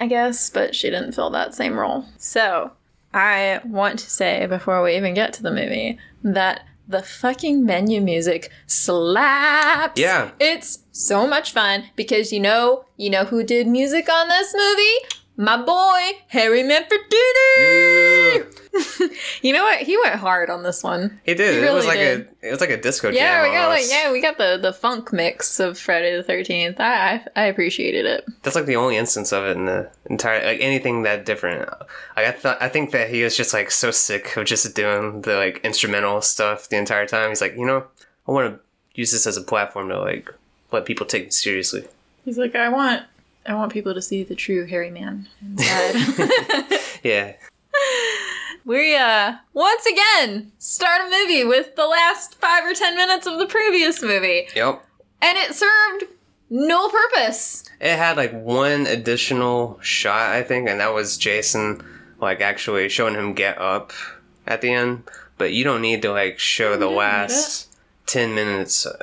I 0.00 0.06
guess, 0.06 0.50
but 0.50 0.74
she 0.74 0.90
didn't 0.90 1.12
fill 1.12 1.30
that 1.30 1.54
same 1.54 1.78
role. 1.78 2.04
So 2.18 2.72
I 3.14 3.60
want 3.64 3.98
to 4.00 4.10
say 4.10 4.46
before 4.46 4.82
we 4.82 4.96
even 4.96 5.14
get 5.14 5.32
to 5.34 5.42
the 5.42 5.50
movie 5.52 5.98
that 6.22 6.62
the 6.88 7.02
fucking 7.02 7.64
menu 7.64 8.00
music 8.00 8.50
slaps. 8.66 10.00
Yeah. 10.00 10.30
It's 10.38 10.80
so 10.92 11.26
much 11.26 11.52
fun 11.52 11.84
because 11.96 12.32
you 12.32 12.40
know, 12.40 12.84
you 12.96 13.10
know 13.10 13.24
who 13.24 13.42
did 13.42 13.66
music 13.66 14.08
on 14.08 14.28
this 14.28 14.54
movie? 14.54 15.16
My 15.38 15.56
boy, 15.62 16.18
Harry 16.28 16.62
Manfredini. 16.62 18.52
You 19.40 19.54
know 19.54 19.62
what? 19.62 19.80
He 19.80 19.96
went 19.96 20.16
hard 20.16 20.50
on 20.50 20.62
this 20.62 20.82
one. 20.82 21.18
He 21.24 21.32
did. 21.34 21.62
He 21.62 21.66
it 21.66 21.72
was 21.72 21.86
like 21.86 21.98
did. 21.98 22.28
a 22.42 22.48
it 22.48 22.50
was 22.50 22.60
like 22.60 22.68
a 22.68 22.76
disco 22.76 23.08
Yeah, 23.10 23.42
jam. 23.42 23.50
we 23.50 23.56
got 23.56 23.68
like 23.70 23.84
yeah, 23.88 24.12
we 24.12 24.20
got 24.20 24.36
the 24.36 24.58
the 24.60 24.72
funk 24.72 25.14
mix 25.14 25.58
of 25.60 25.78
Friday 25.78 26.14
the 26.14 26.22
Thirteenth. 26.22 26.78
I, 26.78 27.14
I 27.14 27.26
I 27.36 27.44
appreciated 27.46 28.04
it. 28.04 28.26
That's 28.42 28.54
like 28.54 28.66
the 28.66 28.76
only 28.76 28.98
instance 28.98 29.32
of 29.32 29.44
it 29.44 29.56
in 29.56 29.64
the 29.64 29.90
entire 30.10 30.44
like 30.44 30.60
anything 30.60 31.04
that 31.04 31.24
different. 31.24 31.68
Like 32.16 32.26
I 32.26 32.32
thought, 32.32 32.60
I 32.60 32.68
think 32.68 32.90
that 32.90 33.08
he 33.08 33.22
was 33.22 33.34
just 33.34 33.54
like 33.54 33.70
so 33.70 33.90
sick 33.90 34.36
of 34.36 34.44
just 34.44 34.74
doing 34.74 35.22
the 35.22 35.36
like 35.36 35.60
instrumental 35.64 36.20
stuff 36.20 36.68
the 36.68 36.76
entire 36.76 37.06
time. 37.06 37.30
He's 37.30 37.40
like, 37.40 37.56
you 37.56 37.64
know, 37.64 37.84
I 38.28 38.32
want 38.32 38.52
to 38.54 38.60
use 39.00 39.10
this 39.12 39.26
as 39.26 39.38
a 39.38 39.42
platform 39.42 39.88
to 39.88 39.98
like 39.98 40.28
let 40.70 40.84
people 40.84 41.06
take 41.06 41.24
me 41.24 41.30
seriously. 41.30 41.86
He's 42.26 42.36
like, 42.36 42.54
I 42.54 42.68
want, 42.68 43.04
I 43.48 43.54
want 43.54 43.72
people 43.72 43.94
to 43.94 44.02
see 44.02 44.22
the 44.22 44.34
true 44.34 44.66
hairy 44.66 44.90
man 44.90 45.28
inside. 45.40 46.80
Yeah, 47.02 47.34
we 48.64 48.96
uh 48.96 49.36
once 49.52 49.86
again 49.86 50.50
start 50.58 51.02
a 51.02 51.10
movie 51.10 51.44
with 51.44 51.76
the 51.76 51.86
last 51.86 52.34
five 52.34 52.64
or 52.64 52.74
ten 52.74 52.96
minutes 52.96 53.26
of 53.26 53.38
the 53.38 53.46
previous 53.46 54.02
movie, 54.02 54.48
yep. 54.56 54.84
and 55.22 55.38
it 55.38 55.54
served 55.54 56.04
no 56.50 56.88
purpose. 56.88 57.64
It 57.80 57.96
had 57.96 58.16
like 58.16 58.32
one 58.32 58.86
additional 58.86 59.78
shot, 59.82 60.30
I 60.32 60.42
think, 60.42 60.68
and 60.68 60.80
that 60.80 60.94
was 60.94 61.16
Jason 61.16 61.84
like 62.20 62.40
actually 62.40 62.88
showing 62.88 63.14
him 63.14 63.34
get 63.34 63.60
up 63.60 63.92
at 64.46 64.62
the 64.62 64.72
end. 64.72 65.04
But 65.38 65.52
you 65.52 65.64
don't 65.64 65.82
need 65.82 66.02
to 66.02 66.10
like 66.12 66.38
show 66.38 66.76
the 66.76 66.88
last 66.88 67.68
ten 68.06 68.34
minutes. 68.34 68.86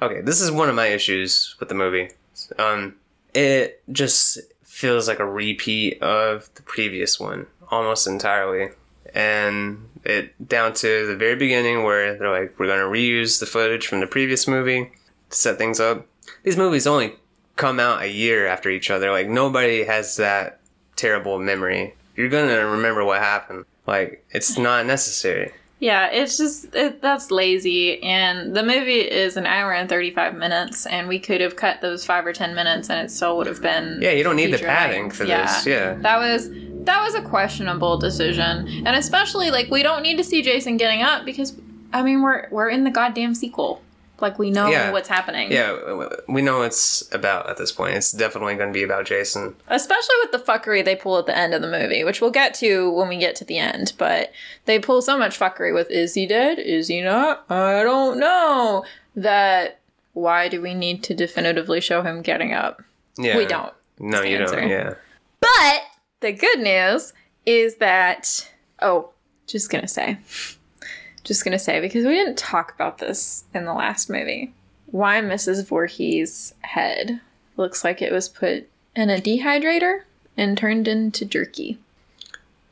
Okay, 0.00 0.20
this 0.20 0.40
is 0.40 0.50
one 0.50 0.68
of 0.68 0.74
my 0.74 0.88
issues 0.88 1.54
with 1.60 1.68
the 1.68 1.76
movie. 1.76 2.10
Um, 2.58 2.96
it 3.34 3.82
just 3.90 4.38
feels 4.62 5.08
like 5.08 5.18
a 5.18 5.26
repeat 5.26 6.02
of 6.02 6.48
the 6.54 6.62
previous 6.62 7.20
one 7.20 7.46
almost 7.70 8.06
entirely, 8.06 8.70
and 9.14 9.88
it 10.04 10.48
down 10.48 10.74
to 10.74 11.06
the 11.06 11.16
very 11.16 11.36
beginning 11.36 11.84
where 11.84 12.16
they're 12.16 12.30
like, 12.30 12.58
"We're 12.58 12.66
gonna 12.66 12.82
reuse 12.82 13.40
the 13.40 13.46
footage 13.46 13.86
from 13.86 14.00
the 14.00 14.06
previous 14.06 14.48
movie 14.48 14.90
to 15.30 15.36
set 15.36 15.58
things 15.58 15.80
up." 15.80 16.06
These 16.42 16.56
movies 16.56 16.86
only 16.86 17.16
come 17.56 17.78
out 17.78 18.02
a 18.02 18.08
year 18.08 18.46
after 18.46 18.70
each 18.70 18.90
other. 18.90 19.10
Like 19.10 19.28
nobody 19.28 19.84
has 19.84 20.16
that 20.16 20.60
terrible 20.96 21.38
memory. 21.38 21.94
You're 22.16 22.28
gonna 22.28 22.66
remember 22.66 23.04
what 23.04 23.20
happened. 23.20 23.64
Like 23.86 24.24
it's 24.30 24.58
not 24.58 24.86
necessary. 24.86 25.52
Yeah, 25.82 26.10
it's 26.12 26.38
just 26.38 26.72
it, 26.76 27.02
that's 27.02 27.32
lazy, 27.32 28.00
and 28.04 28.54
the 28.54 28.62
movie 28.62 29.00
is 29.00 29.36
an 29.36 29.46
hour 29.46 29.72
and 29.72 29.88
thirty 29.88 30.12
five 30.12 30.36
minutes, 30.36 30.86
and 30.86 31.08
we 31.08 31.18
could 31.18 31.40
have 31.40 31.56
cut 31.56 31.80
those 31.80 32.06
five 32.06 32.24
or 32.24 32.32
ten 32.32 32.54
minutes, 32.54 32.88
and 32.88 33.04
it 33.04 33.10
still 33.10 33.36
would 33.38 33.48
have 33.48 33.60
been. 33.60 33.98
Yeah, 34.00 34.12
you 34.12 34.22
don't 34.22 34.36
need 34.36 34.52
the 34.52 34.58
padding 34.58 35.10
for 35.10 35.24
this. 35.24 35.66
Yeah. 35.66 35.94
that 35.94 36.18
was 36.18 36.50
that 36.84 37.02
was 37.02 37.16
a 37.16 37.22
questionable 37.22 37.98
decision, 37.98 38.68
and 38.86 38.94
especially 38.94 39.50
like 39.50 39.72
we 39.72 39.82
don't 39.82 40.02
need 40.02 40.18
to 40.18 40.24
see 40.24 40.40
Jason 40.40 40.76
getting 40.76 41.02
up 41.02 41.24
because 41.24 41.56
I 41.92 42.04
mean 42.04 42.22
we're 42.22 42.46
we're 42.52 42.68
in 42.68 42.84
the 42.84 42.90
goddamn 42.92 43.34
sequel. 43.34 43.82
Like 44.22 44.38
we 44.38 44.50
know 44.50 44.68
Yeah. 44.68 44.92
what's 44.92 45.08
happening. 45.08 45.50
Yeah, 45.52 46.06
we 46.28 46.40
know 46.40 46.62
it's 46.62 47.02
about 47.12 47.50
at 47.50 47.56
this 47.58 47.72
point. 47.72 47.96
It's 47.96 48.12
definitely 48.12 48.54
going 48.54 48.70
to 48.70 48.72
be 48.72 48.84
about 48.84 49.04
Jason. 49.04 49.54
Especially 49.68 50.14
with 50.22 50.32
the 50.32 50.38
fuckery 50.38 50.84
they 50.84 50.96
pull 50.96 51.18
at 51.18 51.26
the 51.26 51.36
end 51.36 51.52
of 51.52 51.60
the 51.60 51.68
movie, 51.70 52.04
which 52.04 52.20
we'll 52.20 52.30
get 52.30 52.54
to 52.54 52.90
when 52.92 53.08
we 53.08 53.18
get 53.18 53.34
to 53.36 53.44
the 53.44 53.58
end. 53.58 53.92
But 53.98 54.32
they 54.64 54.78
pull 54.78 55.02
so 55.02 55.18
much 55.18 55.38
fuckery 55.38 55.74
with 55.74 55.90
is 55.90 56.14
he 56.14 56.26
dead? 56.26 56.58
Is 56.60 56.88
he 56.88 57.02
not? 57.02 57.44
I 57.50 57.82
don't 57.82 58.18
know. 58.18 58.84
That 59.16 59.80
why 60.14 60.48
do 60.48 60.62
we 60.62 60.72
need 60.72 61.02
to 61.04 61.14
definitively 61.14 61.80
show 61.80 62.02
him 62.02 62.22
getting 62.22 62.52
up? 62.52 62.80
Yeah, 63.18 63.36
We 63.36 63.44
don't. 63.44 63.72
No, 63.98 64.22
you 64.22 64.38
answer. 64.38 64.60
don't. 64.60 64.68
Yeah. 64.70 64.94
But 65.40 65.80
the 66.20 66.32
good 66.32 66.60
news 66.60 67.12
is 67.44 67.76
that 67.76 68.48
oh, 68.80 69.10
just 69.46 69.68
gonna 69.70 69.88
say, 69.88 70.18
just 71.24 71.44
gonna 71.44 71.58
say 71.58 71.80
because 71.80 72.04
we 72.04 72.12
didn't 72.12 72.38
talk 72.38 72.74
about 72.74 72.98
this 72.98 73.44
in 73.54 73.64
the 73.64 73.74
last 73.74 74.10
movie. 74.10 74.52
Why 74.86 75.20
Mrs. 75.20 75.66
Voorhees' 75.66 76.54
head 76.60 77.20
looks 77.56 77.84
like 77.84 78.02
it 78.02 78.12
was 78.12 78.28
put 78.28 78.68
in 78.94 79.10
a 79.10 79.20
dehydrator 79.20 80.02
and 80.36 80.56
turned 80.56 80.88
into 80.88 81.24
jerky. 81.24 81.78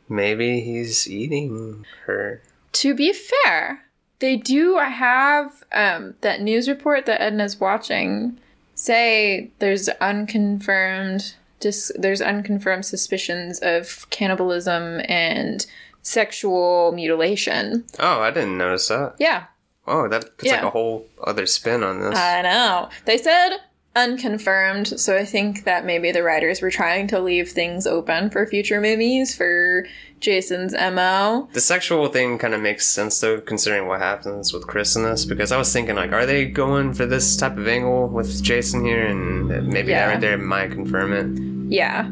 Maybe 0.09 0.61
he's 0.61 1.09
eating 1.09 1.87
her. 2.04 2.42
To 2.73 2.95
be 2.95 3.12
fair, 3.12 3.85
they 4.19 4.37
do 4.37 4.78
have 4.78 5.62
um, 5.73 6.14
that 6.21 6.42
news 6.42 6.69
report 6.69 7.07
that 7.07 7.21
Edna's 7.21 7.61
watching 7.61 8.38
say 8.75 9.50
there's 9.59 9.88
unconfirmed 10.00 11.35
dis- 11.61 11.92
there's 11.97 12.23
unconfirmed 12.23 12.85
suspicions 12.85 13.61
of 13.61 14.09
cannibalism 14.11 15.00
and 15.04 15.66
sexual 16.02 16.92
mutilation. 16.92 17.85
Oh, 17.99 18.21
I 18.21 18.30
didn't 18.30 18.59
notice 18.59 18.88
that. 18.88 19.14
Yeah, 19.19 19.45
Oh, 19.87 20.07
that 20.09 20.37
puts 20.38 20.50
like 20.52 20.62
a 20.62 20.71
whole 20.71 21.07
other 21.25 21.47
spin 21.47 21.83
on 21.83 22.00
this. 22.00 22.16
I 22.16 22.42
know. 22.42 22.88
They 23.07 23.16
said 23.19 23.57
unconfirmed, 23.97 24.87
so 25.00 25.16
I 25.16 25.25
think 25.25 25.64
that 25.64 25.85
maybe 25.85 26.12
the 26.12 26.23
writers 26.23 26.62
were 26.62 26.71
trying 26.71 27.07
to 27.09 27.19
leave 27.21 27.50
things 27.50 27.87
open 27.87 28.30
for 28.30 28.47
future 28.47 28.80
movies 28.80 29.35
for 29.37 29.87
Jason's 30.21 30.75
MO. 30.75 31.49
the 31.54 31.61
sexual 31.61 32.07
thing 32.09 32.38
kind 32.38 32.54
of 32.54 32.61
makes 32.61 32.87
sense 32.87 33.19
though, 33.21 33.40
considering 33.40 33.87
what 33.88 34.00
happens 34.00 34.52
with 34.52 34.66
Chris 34.66 34.95
in 34.95 35.02
this. 35.02 35.25
Because 35.25 35.50
I 35.50 35.57
was 35.57 35.73
thinking, 35.73 35.97
like, 35.97 36.12
are 36.12 36.26
they 36.26 36.45
going 36.45 36.92
for 36.95 37.07
this 37.07 37.37
type 37.37 37.57
of 37.57 37.66
angle 37.66 38.07
with 38.09 38.42
Jason 38.42 38.85
here, 38.85 39.07
and 39.07 39.49
maybe 39.69 39.90
Yeah. 39.90 40.07
that 40.07 40.12
right 40.12 40.21
there 40.21 40.38
might 40.38 40.73
confirm 40.73 41.12
it. 41.12 41.73
Yeah. 41.75 42.09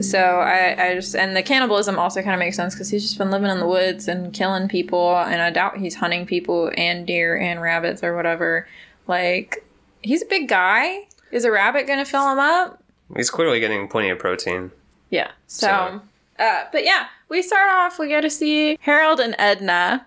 So 0.00 0.18
I, 0.18 0.90
I 0.90 0.94
just 0.94 1.14
and 1.16 1.34
the 1.36 1.42
cannibalism 1.42 1.98
also 1.98 2.20
kind 2.22 2.34
of 2.34 2.38
makes 2.38 2.56
sense 2.56 2.74
because 2.74 2.88
he's 2.88 3.02
just 3.02 3.18
been 3.18 3.30
living 3.30 3.50
in 3.50 3.58
the 3.58 3.66
woods 3.66 4.08
and 4.08 4.32
killing 4.32 4.68
people, 4.68 5.16
and 5.18 5.40
I 5.42 5.50
doubt 5.50 5.78
he's 5.78 5.94
hunting 5.94 6.26
people 6.26 6.70
and 6.76 7.06
deer 7.06 7.36
and 7.38 7.60
rabbits 7.60 8.02
or 8.04 8.14
whatever. 8.16 8.68
Like 9.06 9.64
he's 10.02 10.22
a 10.22 10.26
big 10.26 10.48
guy. 10.48 11.06
Is 11.32 11.44
a 11.44 11.50
rabbit 11.50 11.86
gonna 11.86 12.04
fill 12.04 12.30
him 12.32 12.38
up? 12.38 12.82
He's 13.16 13.30
clearly 13.30 13.60
getting 13.60 13.88
plenty 13.88 14.10
of 14.10 14.18
protein. 14.18 14.70
Yeah. 15.10 15.30
So, 15.46 15.66
So- 15.66 16.00
uh, 16.44 16.64
but 16.72 16.84
yeah, 16.84 17.06
we 17.28 17.42
start 17.42 17.68
off. 17.70 17.98
We 17.98 18.08
get 18.08 18.20
to 18.20 18.30
see 18.30 18.78
Harold 18.80 19.18
and 19.20 19.34
Edna, 19.38 20.06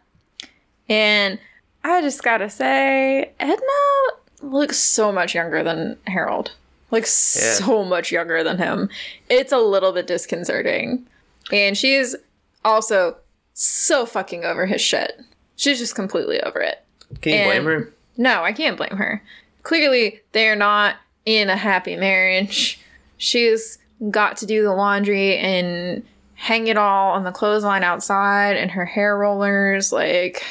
and 0.89 1.37
I 1.83 2.01
just 2.01 2.23
gotta 2.23 2.49
say, 2.49 3.31
Edna 3.39 3.63
looks 4.41 4.77
so 4.77 5.11
much 5.11 5.35
younger 5.35 5.63
than 5.63 5.97
Harold. 6.07 6.51
Like 6.91 7.07
so 7.07 7.83
much 7.85 8.11
younger 8.11 8.43
than 8.43 8.57
him. 8.57 8.89
It's 9.29 9.51
a 9.51 9.57
little 9.57 9.93
bit 9.93 10.07
disconcerting, 10.07 11.07
and 11.51 11.77
she's 11.77 12.15
also 12.63 13.17
so 13.53 14.05
fucking 14.05 14.43
over 14.43 14.65
his 14.65 14.81
shit. 14.81 15.19
She's 15.55 15.79
just 15.79 15.95
completely 15.95 16.41
over 16.41 16.59
it. 16.59 16.83
Can 17.21 17.37
you 17.37 17.45
blame 17.45 17.65
her? 17.65 17.93
No, 18.17 18.43
I 18.43 18.51
can't 18.51 18.77
blame 18.77 18.97
her. 18.97 19.23
Clearly, 19.63 20.21
they're 20.31 20.55
not 20.55 20.97
in 21.25 21.49
a 21.49 21.55
happy 21.55 21.95
marriage. 21.95 22.79
She's 23.17 23.77
got 24.09 24.37
to 24.37 24.45
do 24.45 24.63
the 24.63 24.73
laundry 24.73 25.37
and 25.37 26.03
hang 26.35 26.67
it 26.67 26.77
all 26.77 27.11
on 27.11 27.23
the 27.23 27.31
clothesline 27.31 27.83
outside 27.83 28.57
and 28.57 28.71
her 28.71 28.85
hair 28.85 29.17
rollers. 29.17 29.91
Like, 29.91 30.43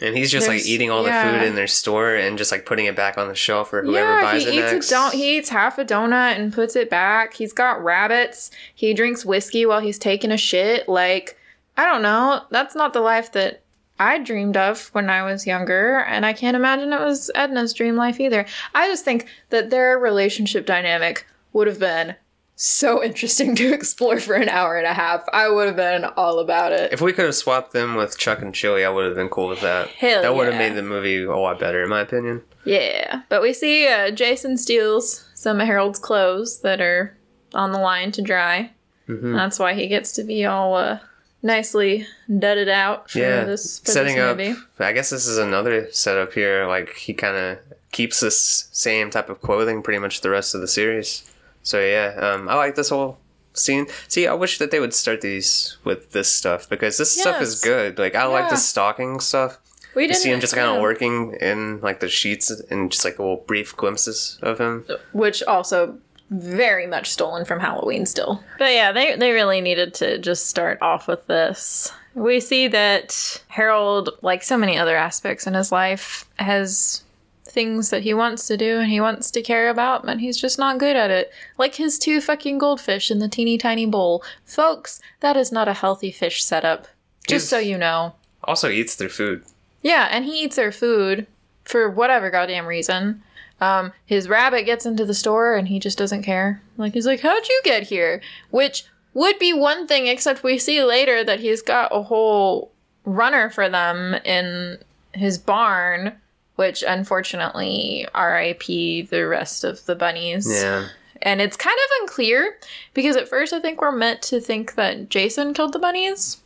And 0.00 0.16
he's 0.16 0.30
just 0.30 0.48
like 0.48 0.66
eating 0.66 0.90
all 0.90 1.02
the 1.02 1.08
yeah. 1.08 1.38
food 1.38 1.46
in 1.46 1.54
their 1.54 1.66
store 1.66 2.14
and 2.14 2.36
just 2.36 2.52
like 2.52 2.66
putting 2.66 2.86
it 2.86 2.94
back 2.94 3.16
on 3.16 3.28
the 3.28 3.34
shelf 3.34 3.70
for 3.70 3.82
whoever 3.82 4.16
yeah, 4.16 4.22
buys 4.22 4.42
he 4.42 4.48
it 4.48 4.54
eats 4.54 4.72
next. 4.72 4.88
a 4.88 4.90
don- 4.90 5.12
he 5.12 5.38
eats 5.38 5.48
half 5.48 5.78
a 5.78 5.84
donut 5.84 6.38
and 6.38 6.52
puts 6.52 6.76
it 6.76 6.90
back. 6.90 7.34
He's 7.34 7.52
got 7.52 7.82
rabbits. 7.82 8.50
He 8.74 8.92
drinks 8.94 9.24
whiskey 9.24 9.64
while 9.64 9.80
he's 9.80 9.98
taking 9.98 10.32
a 10.32 10.36
shit. 10.36 10.88
Like, 10.88 11.38
I 11.76 11.84
don't 11.84 12.02
know. 12.02 12.42
That's 12.50 12.74
not 12.74 12.92
the 12.92 13.00
life 13.00 13.32
that 13.32 13.62
I 13.98 14.18
dreamed 14.18 14.56
of 14.56 14.88
when 14.88 15.08
I 15.08 15.22
was 15.22 15.46
younger, 15.46 16.00
and 16.00 16.26
I 16.26 16.34
can't 16.34 16.56
imagine 16.56 16.92
it 16.92 17.00
was 17.00 17.30
Edna's 17.34 17.72
dream 17.72 17.96
life 17.96 18.20
either. 18.20 18.44
I 18.74 18.88
just 18.88 19.04
think 19.04 19.26
that 19.48 19.70
their 19.70 19.98
relationship 19.98 20.66
dynamic 20.66 21.26
would 21.54 21.66
have 21.66 21.78
been 21.78 22.14
so 22.56 23.04
interesting 23.04 23.54
to 23.54 23.72
explore 23.74 24.18
for 24.18 24.34
an 24.34 24.48
hour 24.48 24.76
and 24.76 24.86
a 24.86 24.94
half. 24.94 25.24
I 25.32 25.48
would 25.48 25.66
have 25.66 25.76
been 25.76 26.04
all 26.16 26.38
about 26.40 26.72
it. 26.72 26.92
If 26.92 27.00
we 27.00 27.12
could 27.12 27.26
have 27.26 27.34
swapped 27.34 27.72
them 27.72 27.94
with 27.94 28.18
Chuck 28.18 28.40
and 28.42 28.54
Chili, 28.54 28.84
I 28.84 28.88
would 28.88 29.04
have 29.06 29.14
been 29.14 29.28
cool 29.28 29.48
with 29.48 29.60
that. 29.60 29.88
Hell 29.88 30.22
that 30.22 30.34
would 30.34 30.46
have 30.48 30.56
made 30.56 30.74
the 30.74 30.82
movie 30.82 31.22
a 31.22 31.36
lot 31.36 31.58
better, 31.60 31.82
in 31.82 31.88
my 31.90 32.00
opinion. 32.00 32.42
Yeah, 32.64 33.22
but 33.28 33.42
we 33.42 33.52
see 33.52 33.86
uh, 33.86 34.10
Jason 34.10 34.56
steals 34.56 35.28
some 35.34 35.60
of 35.60 35.66
Harold's 35.66 35.98
clothes 36.00 36.60
that 36.62 36.80
are 36.80 37.16
on 37.54 37.72
the 37.72 37.78
line 37.78 38.10
to 38.12 38.22
dry. 38.22 38.72
Mhm. 39.08 39.36
That's 39.36 39.58
why 39.58 39.74
he 39.74 39.86
gets 39.86 40.12
to 40.12 40.24
be 40.24 40.44
all 40.46 40.74
uh, 40.74 40.98
nicely 41.42 42.06
dudded 42.28 42.68
out 42.68 43.10
for 43.10 43.18
Yeah, 43.20 43.44
this 43.44 43.78
for 43.80 43.92
setting 43.92 44.16
this 44.16 44.56
up. 44.56 44.64
I 44.80 44.92
guess 44.92 45.10
this 45.10 45.26
is 45.26 45.38
another 45.38 45.88
setup 45.92 46.32
here. 46.32 46.66
Like 46.66 46.94
he 46.96 47.14
kind 47.14 47.36
of 47.36 47.58
keeps 47.92 48.18
this 48.20 48.68
same 48.72 49.10
type 49.10 49.28
of 49.30 49.40
clothing 49.40 49.82
pretty 49.82 49.98
much 50.00 50.22
the 50.22 50.30
rest 50.30 50.54
of 50.54 50.60
the 50.60 50.68
series. 50.68 51.22
So 51.66 51.80
yeah, 51.80 52.14
um, 52.20 52.48
I 52.48 52.54
like 52.54 52.76
this 52.76 52.90
whole 52.90 53.18
scene. 53.52 53.86
See, 54.06 54.28
I 54.28 54.34
wish 54.34 54.58
that 54.58 54.70
they 54.70 54.78
would 54.78 54.94
start 54.94 55.20
these 55.20 55.76
with 55.82 56.12
this 56.12 56.32
stuff 56.32 56.68
because 56.68 56.96
this 56.96 57.20
stuff 57.20 57.42
is 57.42 57.60
good. 57.60 57.98
Like 57.98 58.14
I 58.14 58.24
like 58.26 58.48
the 58.50 58.56
stalking 58.56 59.18
stuff. 59.18 59.58
We 59.96 60.02
You 60.02 60.08
didn't 60.08 60.20
see 60.20 60.30
him 60.30 60.40
just 60.40 60.54
kind 60.54 60.68
of 60.68 60.76
yeah. 60.76 60.82
working 60.82 61.36
in 61.40 61.80
like 61.80 61.98
the 61.98 62.08
sheets 62.08 62.50
and 62.50 62.92
just 62.92 63.04
like 63.04 63.18
a 63.18 63.22
little 63.22 63.42
brief 63.48 63.76
glimpses 63.76 64.38
of 64.42 64.60
him. 64.60 64.86
which 65.12 65.42
also 65.42 65.98
very 66.30 66.86
much 66.86 67.10
stolen 67.10 67.44
from 67.44 67.58
Halloween 67.58 68.06
still. 68.06 68.44
But 68.58 68.72
yeah, 68.72 68.92
they 68.92 69.16
they 69.16 69.32
really 69.32 69.60
needed 69.60 69.92
to 69.94 70.18
just 70.18 70.46
start 70.46 70.80
off 70.82 71.08
with 71.08 71.26
this. 71.26 71.92
We 72.14 72.38
see 72.38 72.68
that 72.68 73.42
Harold, 73.48 74.10
like 74.22 74.44
so 74.44 74.56
many 74.56 74.78
other 74.78 74.96
aspects 74.96 75.48
in 75.48 75.54
his 75.54 75.72
life, 75.72 76.26
has 76.38 77.02
things 77.46 77.90
that 77.90 78.02
he 78.02 78.12
wants 78.12 78.46
to 78.48 78.56
do 78.56 78.78
and 78.80 78.90
he 78.90 79.00
wants 79.00 79.30
to 79.30 79.42
care 79.42 79.70
about, 79.70 80.04
but 80.04 80.18
he's 80.20 80.40
just 80.40 80.58
not 80.58 80.78
good 80.78 80.96
at 80.96 81.10
it. 81.10 81.30
Like 81.58 81.76
his 81.76 81.98
two 81.98 82.20
fucking 82.20 82.58
goldfish 82.58 83.10
in 83.10 83.18
the 83.18 83.28
teeny 83.28 83.56
tiny 83.58 83.86
bowl. 83.86 84.22
Folks, 84.44 85.00
that 85.20 85.36
is 85.36 85.50
not 85.52 85.68
a 85.68 85.72
healthy 85.74 86.10
fish 86.10 86.44
setup. 86.44 86.86
Just 87.26 87.44
He's- 87.44 87.48
so 87.50 87.58
you 87.58 87.78
know. 87.78 88.14
Also 88.44 88.68
eats 88.68 88.96
their 88.96 89.08
food. 89.08 89.42
Yeah, 89.82 90.08
and 90.10 90.24
he 90.24 90.42
eats 90.42 90.56
their 90.56 90.72
food 90.72 91.26
for 91.64 91.88
whatever 91.90 92.30
goddamn 92.30 92.66
reason. 92.66 93.22
Um, 93.60 93.92
his 94.04 94.28
rabbit 94.28 94.64
gets 94.66 94.84
into 94.84 95.04
the 95.04 95.14
store 95.14 95.54
and 95.56 95.66
he 95.68 95.78
just 95.80 95.96
doesn't 95.98 96.22
care. 96.22 96.60
Like 96.76 96.92
he's 96.92 97.06
like, 97.06 97.20
"How'd 97.20 97.48
you 97.48 97.60
get 97.64 97.84
here?" 97.84 98.20
Which 98.50 98.84
would 99.14 99.38
be 99.38 99.52
one 99.54 99.86
thing, 99.86 100.06
except 100.08 100.42
we 100.42 100.58
see 100.58 100.82
later 100.84 101.24
that 101.24 101.40
he's 101.40 101.62
got 101.62 101.88
a 101.94 102.02
whole 102.02 102.70
runner 103.04 103.48
for 103.48 103.68
them 103.68 104.14
in 104.24 104.78
his 105.14 105.38
barn. 105.38 106.12
Which 106.56 106.82
unfortunately, 106.86 108.06
R.I.P. 108.14 109.02
the 109.02 109.26
rest 109.26 109.64
of 109.64 109.84
the 109.86 109.94
bunnies. 109.94 110.46
Yeah. 110.50 110.88
And 111.22 111.40
it's 111.40 111.56
kind 111.56 111.76
of 111.76 112.02
unclear 112.02 112.58
because 112.94 113.16
at 113.16 113.28
first 113.28 113.52
I 113.52 113.60
think 113.60 113.80
we're 113.80 113.92
meant 113.92 114.22
to 114.22 114.40
think 114.40 114.74
that 114.74 115.08
Jason 115.08 115.54
killed 115.54 115.72
the 115.72 115.78
bunnies, 115.78 116.42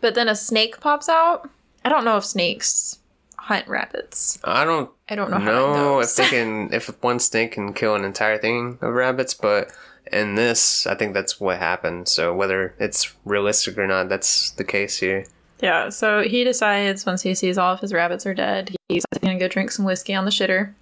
but 0.00 0.14
then 0.14 0.28
a 0.28 0.36
snake 0.36 0.80
pops 0.80 1.08
out. 1.08 1.50
I 1.84 1.88
don't 1.88 2.04
know 2.04 2.16
if 2.16 2.24
snakes 2.24 2.98
hunt 3.36 3.68
rabbits. 3.68 4.38
I 4.42 4.64
don't 4.64 4.90
I 5.08 5.14
don't 5.14 5.30
know 5.30 6.00
that 6.00 6.08
if 6.08 6.16
they 6.16 6.28
can 6.28 6.72
if 6.72 6.88
one 7.02 7.20
snake 7.20 7.52
can 7.52 7.72
kill 7.72 7.94
an 7.94 8.04
entire 8.04 8.38
thing 8.38 8.78
of 8.80 8.92
rabbits, 8.92 9.34
but 9.34 9.70
in 10.12 10.34
this, 10.34 10.86
I 10.86 10.94
think 10.94 11.14
that's 11.14 11.40
what 11.40 11.58
happened. 11.58 12.08
So 12.08 12.34
whether 12.34 12.74
it's 12.78 13.14
realistic 13.24 13.78
or 13.78 13.86
not, 13.86 14.08
that's 14.08 14.50
the 14.52 14.64
case 14.64 14.98
here. 14.98 15.26
Yeah, 15.60 15.88
so 15.88 16.22
he 16.22 16.44
decides 16.44 17.06
once 17.06 17.22
he 17.22 17.34
sees 17.34 17.58
all 17.58 17.72
of 17.74 17.80
his 17.80 17.92
rabbits 17.92 18.26
are 18.26 18.34
dead, 18.34 18.74
he's 18.88 19.04
gonna 19.22 19.38
go 19.38 19.48
drink 19.48 19.70
some 19.70 19.84
whiskey 19.84 20.14
on 20.14 20.24
the 20.24 20.30
shitter, 20.30 20.72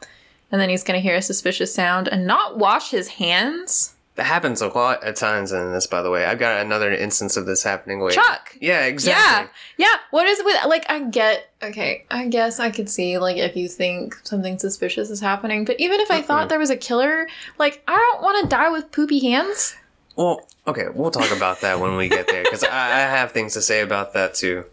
and 0.52 0.60
then 0.60 0.68
he's 0.68 0.84
gonna 0.84 1.00
hear 1.00 1.16
a 1.16 1.22
suspicious 1.22 1.74
sound 1.74 2.08
and 2.08 2.26
not 2.26 2.58
wash 2.58 2.90
his 2.90 3.08
hands. 3.08 3.90
That 4.16 4.26
happens 4.26 4.62
a 4.62 4.68
lot 4.68 5.02
at 5.02 5.16
times 5.16 5.50
in 5.50 5.72
this, 5.72 5.88
by 5.88 6.00
the 6.00 6.08
way. 6.08 6.24
I've 6.24 6.38
got 6.38 6.60
another 6.64 6.92
instance 6.92 7.36
of 7.36 7.46
this 7.46 7.64
happening 7.64 8.00
later. 8.00 8.14
Chuck! 8.20 8.56
Yeah, 8.60 8.84
exactly. 8.84 9.50
Yeah, 9.76 9.88
yeah. 9.90 9.98
What 10.12 10.28
is 10.28 10.38
it 10.38 10.44
with 10.44 10.56
like? 10.66 10.88
I 10.88 11.00
get 11.00 11.50
okay. 11.60 12.04
I 12.12 12.28
guess 12.28 12.60
I 12.60 12.70
could 12.70 12.88
see 12.88 13.18
like 13.18 13.38
if 13.38 13.56
you 13.56 13.66
think 13.68 14.14
something 14.22 14.56
suspicious 14.56 15.10
is 15.10 15.18
happening, 15.20 15.64
but 15.64 15.80
even 15.80 15.98
if 15.98 16.12
I 16.12 16.22
thought 16.22 16.46
Mhm. 16.46 16.48
there 16.50 16.58
was 16.60 16.70
a 16.70 16.76
killer, 16.76 17.26
like 17.58 17.82
I 17.88 17.96
don't 17.96 18.22
want 18.22 18.40
to 18.44 18.48
die 18.48 18.68
with 18.68 18.92
poopy 18.92 19.18
hands. 19.18 19.74
Well, 20.16 20.46
okay, 20.66 20.86
we'll 20.92 21.10
talk 21.10 21.30
about 21.36 21.60
that 21.62 21.80
when 21.80 21.96
we 21.96 22.08
get 22.08 22.28
there 22.28 22.42
because 22.42 22.64
I, 22.64 22.68
I 22.68 23.00
have 23.00 23.32
things 23.32 23.54
to 23.54 23.62
say 23.62 23.80
about 23.80 24.12
that 24.14 24.34
too. 24.34 24.64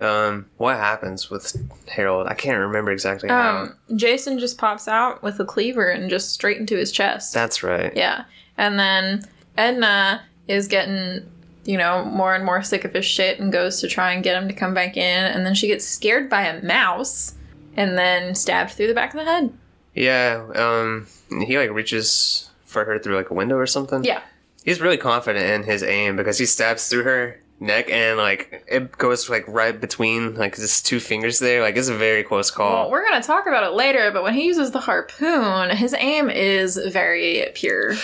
Um, 0.00 0.46
what 0.56 0.76
happens 0.76 1.30
with 1.30 1.56
Harold? 1.88 2.26
I 2.26 2.34
can't 2.34 2.58
remember 2.58 2.90
exactly 2.90 3.28
how. 3.28 3.62
Um, 3.62 3.76
Jason 3.96 4.38
just 4.38 4.58
pops 4.58 4.88
out 4.88 5.22
with 5.22 5.38
a 5.40 5.44
cleaver 5.44 5.88
and 5.88 6.10
just 6.10 6.32
straight 6.32 6.58
into 6.58 6.76
his 6.76 6.90
chest. 6.90 7.32
That's 7.32 7.62
right. 7.62 7.92
Yeah. 7.96 8.24
And 8.58 8.78
then 8.78 9.24
Edna 9.56 10.22
is 10.48 10.66
getting, 10.66 11.30
you 11.64 11.78
know, 11.78 12.04
more 12.04 12.34
and 12.34 12.44
more 12.44 12.62
sick 12.62 12.84
of 12.84 12.92
his 12.92 13.04
shit 13.04 13.38
and 13.38 13.52
goes 13.52 13.80
to 13.80 13.88
try 13.88 14.12
and 14.12 14.24
get 14.24 14.40
him 14.40 14.48
to 14.48 14.54
come 14.54 14.74
back 14.74 14.96
in. 14.96 15.24
And 15.24 15.46
then 15.46 15.54
she 15.54 15.68
gets 15.68 15.84
scared 15.84 16.28
by 16.28 16.42
a 16.42 16.62
mouse 16.64 17.34
and 17.76 17.96
then 17.96 18.34
stabbed 18.34 18.72
through 18.72 18.88
the 18.88 18.94
back 18.94 19.14
of 19.14 19.20
the 19.20 19.30
head. 19.30 19.52
Yeah. 19.94 20.44
Um, 20.56 21.06
he 21.46 21.56
like 21.56 21.70
reaches 21.70 22.50
for 22.64 22.84
her 22.84 22.98
through 22.98 23.16
like 23.16 23.30
a 23.30 23.34
window 23.34 23.56
or 23.56 23.66
something. 23.66 24.02
Yeah. 24.02 24.22
He's 24.64 24.80
really 24.80 24.96
confident 24.96 25.48
in 25.48 25.62
his 25.62 25.82
aim 25.82 26.16
because 26.16 26.38
he 26.38 26.46
stabs 26.46 26.88
through 26.88 27.04
her 27.04 27.40
neck 27.60 27.88
and 27.88 28.18
like 28.18 28.64
it 28.66 28.90
goes 28.98 29.30
like 29.30 29.44
right 29.46 29.80
between 29.80 30.34
like 30.34 30.56
his 30.56 30.82
two 30.82 30.98
fingers 31.00 31.38
there. 31.38 31.62
Like 31.62 31.76
it's 31.76 31.88
a 31.88 31.94
very 31.96 32.24
close 32.24 32.50
Well, 32.58 32.68
call. 32.68 32.90
we're 32.90 33.08
going 33.08 33.20
to 33.20 33.26
talk 33.26 33.46
about 33.46 33.62
it 33.62 33.74
later, 33.74 34.10
but 34.10 34.22
when 34.22 34.34
he 34.34 34.46
uses 34.46 34.70
the 34.72 34.80
harpoon, 34.80 35.70
his 35.70 35.94
aim 35.94 36.28
is 36.30 36.76
very 36.76 37.46
pure. 37.54 37.94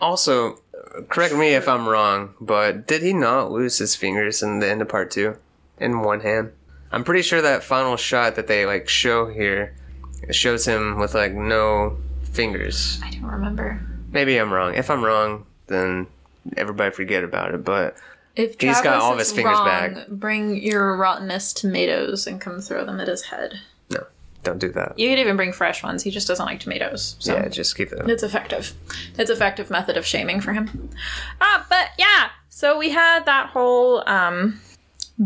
Also, 0.00 0.58
correct 1.08 1.34
me 1.34 1.54
if 1.54 1.68
I'm 1.68 1.88
wrong, 1.88 2.34
but 2.40 2.86
did 2.86 3.02
he 3.02 3.12
not 3.12 3.50
lose 3.52 3.78
his 3.78 3.94
fingers 3.94 4.42
in 4.42 4.58
the 4.58 4.68
end 4.68 4.82
of 4.82 4.88
part 4.88 5.10
two 5.10 5.36
in 5.78 6.00
one 6.00 6.20
hand? 6.20 6.50
I'm 6.92 7.04
pretty 7.04 7.22
sure 7.22 7.42
that 7.42 7.62
final 7.62 7.96
shot 7.96 8.36
that 8.36 8.46
they 8.46 8.64
like 8.66 8.88
show 8.88 9.26
here 9.26 9.74
shows 10.30 10.64
him 10.66 10.98
with 10.98 11.14
like 11.14 11.32
no 11.34 11.98
fingers. 12.32 13.00
I 13.04 13.10
don't 13.10 13.24
remember. 13.24 13.80
Maybe 14.12 14.36
I'm 14.38 14.52
wrong. 14.52 14.74
If 14.74 14.90
I'm 14.90 15.04
wrong, 15.04 15.46
then 15.66 16.06
everybody 16.56 16.94
forget 16.94 17.24
about 17.24 17.54
it. 17.54 17.64
But 17.64 17.96
If 18.36 18.60
He's 18.60 18.74
got 18.76 18.82
Travis 18.82 19.02
all 19.02 19.12
of 19.14 19.20
is 19.20 19.28
his 19.28 19.36
fingers 19.36 19.58
wrong, 19.58 19.66
back. 19.66 20.08
Bring 20.08 20.56
your 20.60 20.96
rottenest 20.96 21.56
tomatoes 21.56 22.26
and 22.26 22.40
come 22.40 22.60
throw 22.60 22.84
them 22.84 23.00
at 23.00 23.08
his 23.08 23.22
head. 23.22 23.54
No, 23.90 24.04
don't 24.42 24.58
do 24.58 24.70
that. 24.72 24.98
You 24.98 25.08
could 25.08 25.18
even 25.18 25.36
bring 25.36 25.52
fresh 25.52 25.82
ones. 25.82 26.02
He 26.02 26.10
just 26.10 26.28
doesn't 26.28 26.46
like 26.46 26.60
tomatoes. 26.60 27.16
So. 27.18 27.34
Yeah, 27.34 27.48
just 27.48 27.76
keep 27.76 27.92
it. 27.92 28.08
It's 28.08 28.22
effective. 28.22 28.72
It's 29.18 29.30
effective 29.30 29.70
method 29.70 29.96
of 29.96 30.06
shaming 30.06 30.40
for 30.40 30.52
him. 30.52 30.90
Ah, 31.40 31.66
but 31.68 31.90
yeah. 31.98 32.28
So 32.48 32.78
we 32.78 32.90
had 32.90 33.24
that 33.26 33.48
whole 33.48 34.08
um 34.08 34.60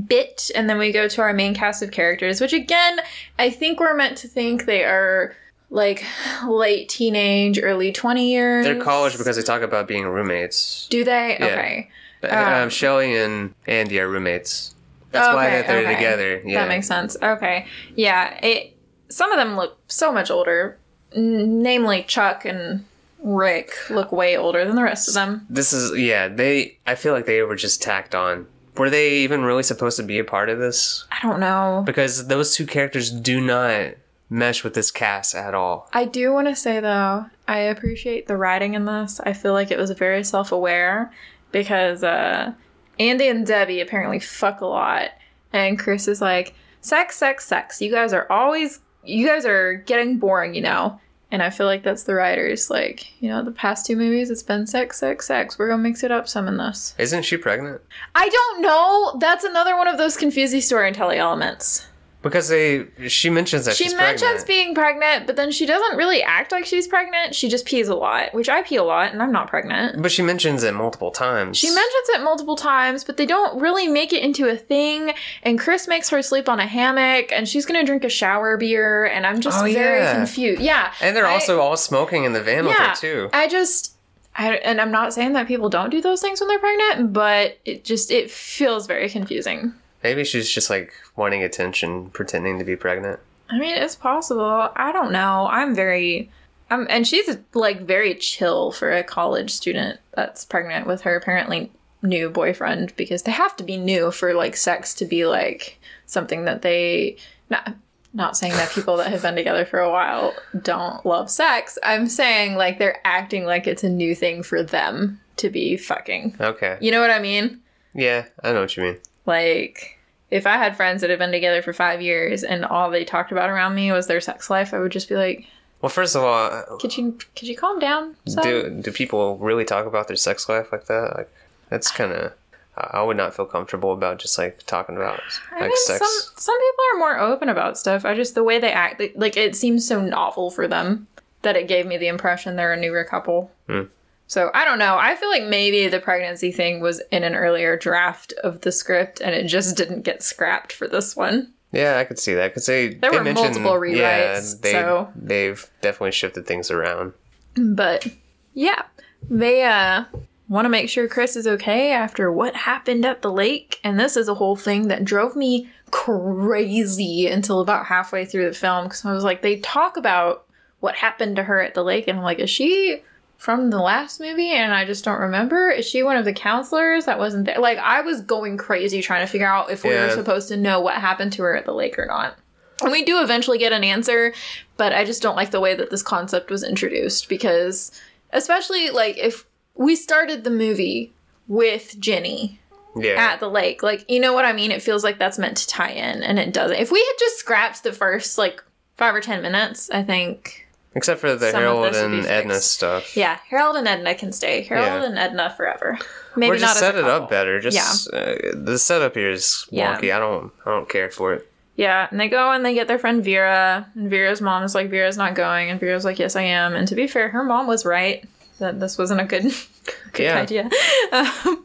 bit, 0.06 0.50
and 0.54 0.70
then 0.70 0.78
we 0.78 0.92
go 0.92 1.08
to 1.08 1.20
our 1.20 1.32
main 1.32 1.52
cast 1.54 1.82
of 1.82 1.90
characters, 1.90 2.40
which 2.40 2.52
again, 2.52 3.00
I 3.38 3.50
think 3.50 3.80
we're 3.80 3.94
meant 3.94 4.16
to 4.18 4.28
think 4.28 4.64
they 4.66 4.84
are 4.84 5.34
like 5.70 6.04
late 6.46 6.88
teenage, 6.88 7.58
early 7.62 7.92
twenty 7.92 8.30
years. 8.32 8.64
They're 8.66 8.80
college 8.82 9.16
because 9.16 9.36
they 9.36 9.42
talk 9.42 9.62
about 9.62 9.86
being 9.88 10.04
roommates. 10.06 10.86
Do 10.90 11.04
they? 11.04 11.36
Yeah. 11.38 11.46
Okay. 11.46 11.90
Um, 12.22 12.62
Um, 12.64 12.70
Shelly 12.70 13.16
and 13.16 13.54
Andy 13.66 13.98
are 14.00 14.08
roommates. 14.08 14.74
That's 15.12 15.34
why 15.34 15.46
Okay, 15.46 15.56
that 15.56 15.66
they're 15.66 15.82
okay. 15.82 15.94
together. 15.94 16.42
Yeah. 16.44 16.60
That 16.60 16.68
makes 16.68 16.86
sense. 16.86 17.16
Okay. 17.22 17.66
Yeah. 17.96 18.38
It. 18.44 18.76
Some 19.08 19.32
of 19.32 19.38
them 19.38 19.56
look 19.56 19.78
so 19.88 20.12
much 20.12 20.30
older. 20.30 20.76
N- 21.16 21.62
namely, 21.62 22.04
Chuck 22.04 22.44
and 22.44 22.84
Rick 23.22 23.72
look 23.90 24.12
way 24.12 24.36
older 24.36 24.64
than 24.64 24.76
the 24.76 24.82
rest 24.82 25.08
of 25.08 25.14
them. 25.14 25.46
This 25.50 25.72
is 25.72 25.98
yeah. 25.98 26.28
They 26.28 26.78
I 26.86 26.94
feel 26.94 27.12
like 27.12 27.26
they 27.26 27.42
were 27.42 27.56
just 27.56 27.82
tacked 27.82 28.14
on. 28.14 28.46
Were 28.76 28.88
they 28.90 29.10
even 29.18 29.42
really 29.42 29.64
supposed 29.64 29.96
to 29.96 30.02
be 30.04 30.18
a 30.18 30.24
part 30.24 30.48
of 30.48 30.58
this? 30.58 31.04
I 31.10 31.18
don't 31.26 31.40
know. 31.40 31.82
Because 31.84 32.28
those 32.28 32.54
two 32.54 32.66
characters 32.66 33.10
do 33.10 33.40
not 33.40 33.94
mesh 34.30 34.62
with 34.64 34.74
this 34.74 34.90
cast 34.90 35.34
at 35.34 35.54
all. 35.54 35.90
I 35.92 36.04
do 36.06 36.32
want 36.32 36.46
to 36.46 36.56
say 36.56 36.80
though, 36.80 37.26
I 37.48 37.58
appreciate 37.58 38.28
the 38.28 38.36
writing 38.36 38.74
in 38.74 38.84
this. 38.86 39.20
I 39.20 39.32
feel 39.32 39.52
like 39.52 39.70
it 39.70 39.78
was 39.78 39.90
very 39.90 40.22
self-aware 40.24 41.12
because 41.52 42.04
uh, 42.04 42.52
Andy 42.98 43.28
and 43.28 43.44
Debbie 43.46 43.80
apparently 43.80 44.20
fuck 44.20 44.60
a 44.60 44.66
lot, 44.66 45.10
and 45.52 45.78
Chris 45.78 46.06
is 46.06 46.20
like, 46.20 46.54
"Sex, 46.80 47.16
sex, 47.16 47.44
sex. 47.44 47.82
You 47.82 47.90
guys 47.90 48.12
are 48.12 48.30
always, 48.30 48.80
you 49.04 49.26
guys 49.26 49.44
are 49.44 49.74
getting 49.74 50.18
boring, 50.18 50.54
you 50.54 50.62
know." 50.62 51.00
And 51.32 51.44
I 51.44 51.50
feel 51.50 51.66
like 51.66 51.84
that's 51.84 52.02
the 52.02 52.14
writers. 52.14 52.70
Like, 52.70 53.20
you 53.22 53.28
know, 53.28 53.44
the 53.44 53.52
past 53.52 53.86
two 53.86 53.94
movies, 53.94 54.30
it's 54.30 54.42
been 54.42 54.66
sex, 54.66 54.98
sex, 54.98 55.26
sex. 55.26 55.58
We're 55.58 55.68
gonna 55.68 55.82
mix 55.82 56.02
it 56.02 56.10
up 56.10 56.28
some 56.28 56.48
in 56.48 56.56
this. 56.56 56.94
Isn't 56.98 57.22
she 57.24 57.36
pregnant? 57.36 57.80
I 58.14 58.28
don't 58.28 58.62
know. 58.62 59.16
That's 59.20 59.44
another 59.44 59.76
one 59.76 59.86
of 59.86 59.96
those 59.96 60.16
confusing 60.16 60.60
storytelling 60.60 61.18
elements. 61.18 61.86
Because 62.22 62.48
they 62.48 62.86
she 63.08 63.30
mentions 63.30 63.64
that 63.64 63.76
she 63.76 63.84
mentions 63.94 64.20
pregnant. 64.20 64.46
being 64.46 64.74
pregnant, 64.74 65.26
but 65.26 65.36
then 65.36 65.50
she 65.50 65.64
doesn't 65.64 65.96
really 65.96 66.22
act 66.22 66.52
like 66.52 66.66
she's 66.66 66.86
pregnant. 66.86 67.34
She 67.34 67.48
just 67.48 67.64
pees 67.64 67.88
a 67.88 67.94
lot, 67.94 68.34
which 68.34 68.48
I 68.50 68.60
pee 68.62 68.76
a 68.76 68.82
lot, 68.84 69.12
and 69.12 69.22
I'm 69.22 69.32
not 69.32 69.48
pregnant. 69.48 70.02
but 70.02 70.12
she 70.12 70.20
mentions 70.20 70.62
it 70.62 70.74
multiple 70.74 71.10
times. 71.10 71.56
She 71.56 71.68
mentions 71.68 72.08
it 72.10 72.20
multiple 72.22 72.56
times, 72.56 73.04
but 73.04 73.16
they 73.16 73.24
don't 73.24 73.58
really 73.58 73.88
make 73.88 74.12
it 74.12 74.22
into 74.22 74.46
a 74.50 74.56
thing. 74.56 75.14
And 75.44 75.58
Chris 75.58 75.88
makes 75.88 76.10
her 76.10 76.20
sleep 76.20 76.46
on 76.50 76.60
a 76.60 76.66
hammock, 76.66 77.32
and 77.32 77.48
she's 77.48 77.64
gonna 77.64 77.84
drink 77.86 78.04
a 78.04 78.10
shower 78.10 78.58
beer, 78.58 79.06
and 79.06 79.26
I'm 79.26 79.40
just 79.40 79.58
Oh, 79.58 79.64
very 79.72 80.00
yeah. 80.00 80.14
confused. 80.14 80.60
Yeah, 80.60 80.92
And 81.00 81.16
they're 81.16 81.26
I- 81.26 81.32
also 81.32 81.60
all 81.60 81.78
smoking 81.78 82.24
in 82.24 82.34
the 82.34 82.42
van 82.42 82.66
with 82.66 82.74
her 82.76 82.94
too. 82.96 83.30
I 83.32 83.48
just. 83.48 83.94
I, 84.36 84.54
and 84.56 84.80
I'm 84.80 84.92
not 84.92 85.12
saying 85.12 85.32
that 85.32 85.48
people 85.48 85.68
don't 85.68 85.90
do 85.90 86.00
those 86.00 86.20
things 86.20 86.38
when 86.40 86.48
they're 86.48 86.58
pregnant, 86.60 87.12
but 87.12 87.58
it 87.64 87.82
just 87.84 88.10
it 88.12 88.30
feels 88.30 88.86
very 88.86 89.08
confusing. 89.10 89.74
Maybe 90.02 90.24
she's 90.24 90.50
just 90.50 90.70
like 90.70 90.92
wanting 91.16 91.42
attention, 91.42 92.10
pretending 92.10 92.58
to 92.58 92.64
be 92.64 92.76
pregnant. 92.76 93.20
I 93.50 93.58
mean, 93.58 93.76
it's 93.76 93.96
possible. 93.96 94.70
I 94.74 94.92
don't 94.92 95.12
know. 95.12 95.48
I'm 95.50 95.74
very 95.74 96.30
um 96.70 96.86
and 96.88 97.06
she's 97.06 97.36
like 97.54 97.82
very 97.82 98.14
chill 98.14 98.72
for 98.72 98.92
a 98.92 99.02
college 99.02 99.50
student 99.50 99.98
that's 100.14 100.44
pregnant 100.44 100.86
with 100.86 101.02
her 101.02 101.16
apparently 101.16 101.70
new 102.02 102.30
boyfriend 102.30 102.94
because 102.96 103.24
they 103.24 103.32
have 103.32 103.56
to 103.56 103.64
be 103.64 103.76
new 103.76 104.10
for 104.10 104.34
like 104.34 104.56
sex 104.56 104.94
to 104.94 105.04
be 105.04 105.26
like 105.26 105.78
something 106.06 106.44
that 106.44 106.62
they 106.62 107.16
not 107.50 107.74
not 108.12 108.36
saying 108.36 108.52
that 108.54 108.70
people 108.70 108.96
that 108.96 109.08
have 109.08 109.22
been 109.22 109.36
together 109.36 109.64
for 109.64 109.78
a 109.78 109.90
while 109.90 110.34
don't 110.62 111.04
love 111.06 111.30
sex. 111.30 111.78
I'm 111.82 112.08
saying 112.08 112.56
like 112.56 112.78
they're 112.78 113.00
acting 113.04 113.44
like 113.44 113.66
it's 113.66 113.84
a 113.84 113.88
new 113.88 114.14
thing 114.14 114.42
for 114.42 114.62
them 114.62 115.20
to 115.36 115.48
be 115.48 115.76
fucking. 115.76 116.36
Okay. 116.40 116.76
You 116.80 116.90
know 116.90 117.00
what 117.00 117.10
I 117.10 117.20
mean? 117.20 117.60
Yeah, 117.94 118.26
I 118.42 118.52
know 118.52 118.60
what 118.60 118.76
you 118.76 118.82
mean. 118.82 118.98
Like, 119.30 119.96
if 120.30 120.44
I 120.46 120.56
had 120.56 120.76
friends 120.76 121.00
that 121.00 121.10
had 121.10 121.18
been 121.20 121.30
together 121.30 121.62
for 121.62 121.72
five 121.72 122.02
years 122.02 122.42
and 122.42 122.64
all 122.64 122.90
they 122.90 123.04
talked 123.04 123.30
about 123.30 123.48
around 123.48 123.76
me 123.76 123.92
was 123.92 124.08
their 124.08 124.20
sex 124.20 124.50
life, 124.50 124.74
I 124.74 124.80
would 124.80 124.90
just 124.92 125.08
be 125.08 125.14
like, 125.14 125.46
Well, 125.80 125.88
first 125.88 126.16
of 126.16 126.22
all, 126.24 126.78
"Could 126.80 126.96
you, 126.96 127.16
could 127.36 127.48
you 127.48 127.56
calm 127.56 127.78
down?" 127.78 128.16
son?" 128.26 128.42
do 128.44 128.82
do 128.82 128.90
people 128.92 129.38
really 129.38 129.64
talk 129.64 129.86
about 129.86 130.08
their 130.08 130.16
sex 130.16 130.48
life 130.48 130.72
like 130.72 130.86
that? 130.86 131.16
Like, 131.16 131.30
that's 131.70 131.90
kind 131.90 132.12
of. 132.12 132.32
I 132.76 133.02
would 133.02 133.16
not 133.16 133.34
feel 133.34 133.46
comfortable 133.46 133.92
about 133.92 134.18
just 134.18 134.38
like 134.38 134.64
talking 134.66 134.96
about 134.96 135.20
I 135.52 135.60
like 135.60 135.70
mean, 135.70 135.86
sex. 135.86 136.00
some 136.00 136.34
some 136.36 136.58
people 136.58 136.84
are 136.92 136.98
more 136.98 137.18
open 137.18 137.48
about 137.48 137.78
stuff. 137.78 138.04
I 138.04 138.14
just 138.14 138.34
the 138.34 138.44
way 138.44 138.58
they 138.58 138.72
act, 138.72 139.02
like 139.16 139.36
it 139.36 139.54
seems 139.54 139.86
so 139.86 140.00
novel 140.00 140.50
for 140.50 140.66
them 140.66 141.06
that 141.42 141.56
it 141.56 141.68
gave 141.68 141.86
me 141.86 141.98
the 141.98 142.08
impression 142.08 142.56
they're 142.56 142.72
a 142.72 142.80
newer 142.80 143.04
couple. 143.04 143.50
Hmm. 143.68 143.84
So 144.30 144.48
I 144.54 144.64
don't 144.64 144.78
know. 144.78 144.96
I 144.96 145.16
feel 145.16 145.28
like 145.28 145.42
maybe 145.42 145.88
the 145.88 145.98
pregnancy 145.98 146.52
thing 146.52 146.80
was 146.80 147.02
in 147.10 147.24
an 147.24 147.34
earlier 147.34 147.76
draft 147.76 148.32
of 148.44 148.60
the 148.60 148.70
script, 148.70 149.20
and 149.20 149.34
it 149.34 149.48
just 149.48 149.76
didn't 149.76 150.02
get 150.02 150.22
scrapped 150.22 150.72
for 150.72 150.86
this 150.86 151.16
one. 151.16 151.52
Yeah, 151.72 151.98
I 151.98 152.04
could 152.04 152.16
see 152.20 152.34
that 152.34 152.52
because 152.52 152.66
they 152.66 152.94
There 152.94 153.10
they 153.10 153.18
were 153.18 153.24
multiple 153.24 153.84
Yeah, 153.84 154.36
rewrites, 154.38 154.60
they 154.60 154.70
so- 154.70 155.08
they've 155.16 155.68
definitely 155.80 156.12
shifted 156.12 156.46
things 156.46 156.70
around. 156.70 157.12
But 157.56 158.06
yeah, 158.54 158.82
they 159.28 159.64
uh 159.64 160.04
want 160.48 160.64
to 160.64 160.68
make 160.68 160.88
sure 160.88 161.08
Chris 161.08 161.34
is 161.34 161.48
okay 161.48 161.90
after 161.90 162.30
what 162.30 162.54
happened 162.54 163.04
at 163.04 163.22
the 163.22 163.32
lake, 163.32 163.80
and 163.82 163.98
this 163.98 164.16
is 164.16 164.28
a 164.28 164.34
whole 164.34 164.54
thing 164.54 164.86
that 164.88 165.04
drove 165.04 165.34
me 165.34 165.68
crazy 165.90 167.26
until 167.26 167.60
about 167.60 167.86
halfway 167.86 168.24
through 168.24 168.46
the 168.48 168.54
film 168.54 168.84
because 168.84 169.04
I 169.04 169.12
was 169.12 169.24
like, 169.24 169.42
they 169.42 169.56
talk 169.58 169.96
about 169.96 170.46
what 170.78 170.94
happened 170.94 171.34
to 171.34 171.42
her 171.42 171.60
at 171.60 171.74
the 171.74 171.82
lake, 171.82 172.06
and 172.06 172.18
I'm 172.18 172.24
like, 172.24 172.38
is 172.38 172.48
she 172.48 173.02
from 173.40 173.70
the 173.70 173.80
last 173.80 174.20
movie? 174.20 174.50
And 174.50 174.72
I 174.74 174.84
just 174.84 175.02
don't 175.02 175.18
remember. 175.18 175.70
Is 175.70 175.88
she 175.88 176.02
one 176.02 176.18
of 176.18 176.26
the 176.26 176.32
counselors 176.32 177.06
that 177.06 177.18
wasn't 177.18 177.46
there? 177.46 177.58
Like, 177.58 177.78
I 177.78 178.02
was 178.02 178.20
going 178.20 178.58
crazy 178.58 179.00
trying 179.00 179.26
to 179.26 179.32
figure 179.32 179.46
out 179.46 179.70
if 179.70 179.82
we 179.82 179.90
were 179.90 180.10
supposed 180.10 180.48
to 180.48 180.58
know 180.58 180.80
what 180.80 180.96
happened 180.96 181.32
to 181.32 181.42
her 181.44 181.56
at 181.56 181.64
the 181.64 181.72
lake 181.72 181.98
or 181.98 182.04
not. 182.04 182.36
And 182.82 182.92
we 182.92 183.02
do 183.02 183.22
eventually 183.22 183.56
get 183.56 183.72
an 183.72 183.82
answer, 183.82 184.34
but 184.76 184.92
I 184.92 185.04
just 185.04 185.22
don't 185.22 185.36
like 185.36 185.52
the 185.52 185.60
way 185.60 185.74
that 185.74 185.90
this 185.90 186.02
concept 186.02 186.50
was 186.50 186.62
introduced 186.62 187.30
because, 187.30 187.92
especially 188.32 188.90
like 188.90 189.16
if 189.16 189.46
we 189.74 189.96
started 189.96 190.44
the 190.44 190.50
movie 190.50 191.12
with 191.48 191.98
Ginny 191.98 192.60
Yeah, 192.94 193.12
at 193.12 193.40
the 193.40 193.48
lake, 193.48 193.82
like 193.82 194.04
you 194.08 194.20
know 194.20 194.34
what 194.34 194.44
I 194.44 194.52
mean? 194.52 194.70
It 194.70 194.82
feels 194.82 195.02
like 195.02 195.18
that's 195.18 195.38
meant 195.38 195.56
to 195.58 195.66
tie 195.66 195.92
in, 195.92 196.22
and 196.22 196.38
it 196.38 196.52
doesn't. 196.52 196.76
If 196.76 196.90
we 196.90 197.00
had 197.00 197.14
just 197.18 197.38
scrapped 197.38 197.82
the 197.84 197.92
first 197.92 198.36
like 198.36 198.62
five 198.96 199.14
or 199.14 199.20
ten 199.20 199.40
minutes, 199.42 199.90
I 199.90 200.02
think 200.02 200.66
except 200.94 201.20
for 201.20 201.34
the 201.34 201.50
some 201.50 201.60
Harold 201.60 201.92
this 201.92 202.02
would 202.02 202.10
be 202.10 202.18
and 202.18 202.26
Edna 202.26 202.60
stuff. 202.60 203.16
yeah, 203.16 203.38
Harold 203.48 203.76
and 203.76 203.86
Edna 203.88 204.14
can 204.14 204.32
stay. 204.32 204.62
Harold 204.62 204.86
Yeah. 205.02 205.04
and 205.08 205.18
Edna 205.18 205.54
forever. 205.56 205.98
Maybe 206.36 206.52
or 206.52 206.56
just 206.56 206.74
not 206.74 206.80
set 206.80 206.94
it 206.96 207.04
up 207.04 207.28
better. 207.30 207.60
Just 207.60 208.12
uh, 208.12 208.34
the 208.54 208.78
setup 208.78 209.14
here 209.14 209.30
is 209.30 209.66
Yeah. 209.70 209.96
wonky. 209.96 210.14
I 210.14 210.18
don't 210.18 210.52
I 210.66 210.70
don't 210.70 210.88
care 210.88 211.10
for 211.10 211.34
it. 211.34 211.46
Yeah, 211.76 212.08
and 212.10 212.20
they 212.20 212.28
go 212.28 212.50
and 212.52 212.64
they 212.64 212.74
get 212.74 212.88
their 212.88 212.98
friend 212.98 213.24
Vera, 213.24 213.86
and 213.94 214.10
Vera's 214.10 214.40
mom 214.42 214.62
is 214.64 214.74
like, 214.74 214.90
Vera's 214.90 215.16
not 215.16 215.34
going, 215.34 215.70
and 215.70 215.80
Vera's 215.80 216.04
like, 216.04 216.18
yes, 216.18 216.36
I 216.36 216.42
am. 216.42 216.74
And 216.74 216.86
to 216.88 216.94
be 216.94 217.06
fair, 217.06 217.30
her 217.30 217.42
mom 217.42 217.66
was 217.66 217.86
right 217.86 218.22
that 218.58 218.78
this 218.80 218.98
wasn't 218.98 219.22
a 219.22 219.24
good, 219.24 219.44
good 220.12 220.22
Yeah. 220.24 220.36
idea. 220.40 220.70
Um, 221.12 221.64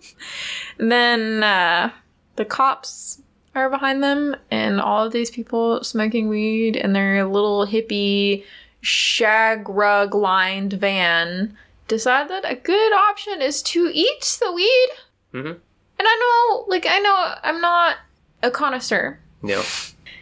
then 0.78 1.44
uh, 1.44 1.92
the 2.38 2.46
cops 2.46 3.22
are 3.56 3.70
behind 3.70 4.04
them, 4.04 4.36
and 4.52 4.80
all 4.82 5.06
of 5.06 5.12
these 5.14 5.30
people 5.32 5.84
smoking 5.84 6.28
weed 6.30 6.76
in 6.76 6.94
their 6.94 7.26
little 7.26 7.66
hippie 7.66 8.44
shag 8.86 9.68
rug 9.68 10.14
lined 10.14 10.74
van 10.74 11.58
decide 11.88 12.30
that 12.30 12.46
a 12.50 12.56
good 12.56 12.94
option 12.94 13.42
is 13.42 13.62
to 13.64 13.90
eat 13.94 14.38
the 14.44 14.52
weed. 14.52 14.90
Mhm. 15.34 15.60
And 15.98 16.08
I 16.08 16.16
know, 16.52 16.66
like, 16.68 16.86
I 16.88 17.00
know 17.00 17.34
I'm 17.44 17.62
not 17.62 17.98
a 18.44 18.52
connoisseur, 18.52 19.20
No. 19.42 19.64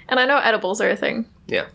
and 0.08 0.20
I 0.20 0.26
know 0.26 0.38
edibles 0.38 0.80
are 0.82 0.90
a 0.90 0.96
thing. 0.96 1.26
Yeah. 1.48 1.66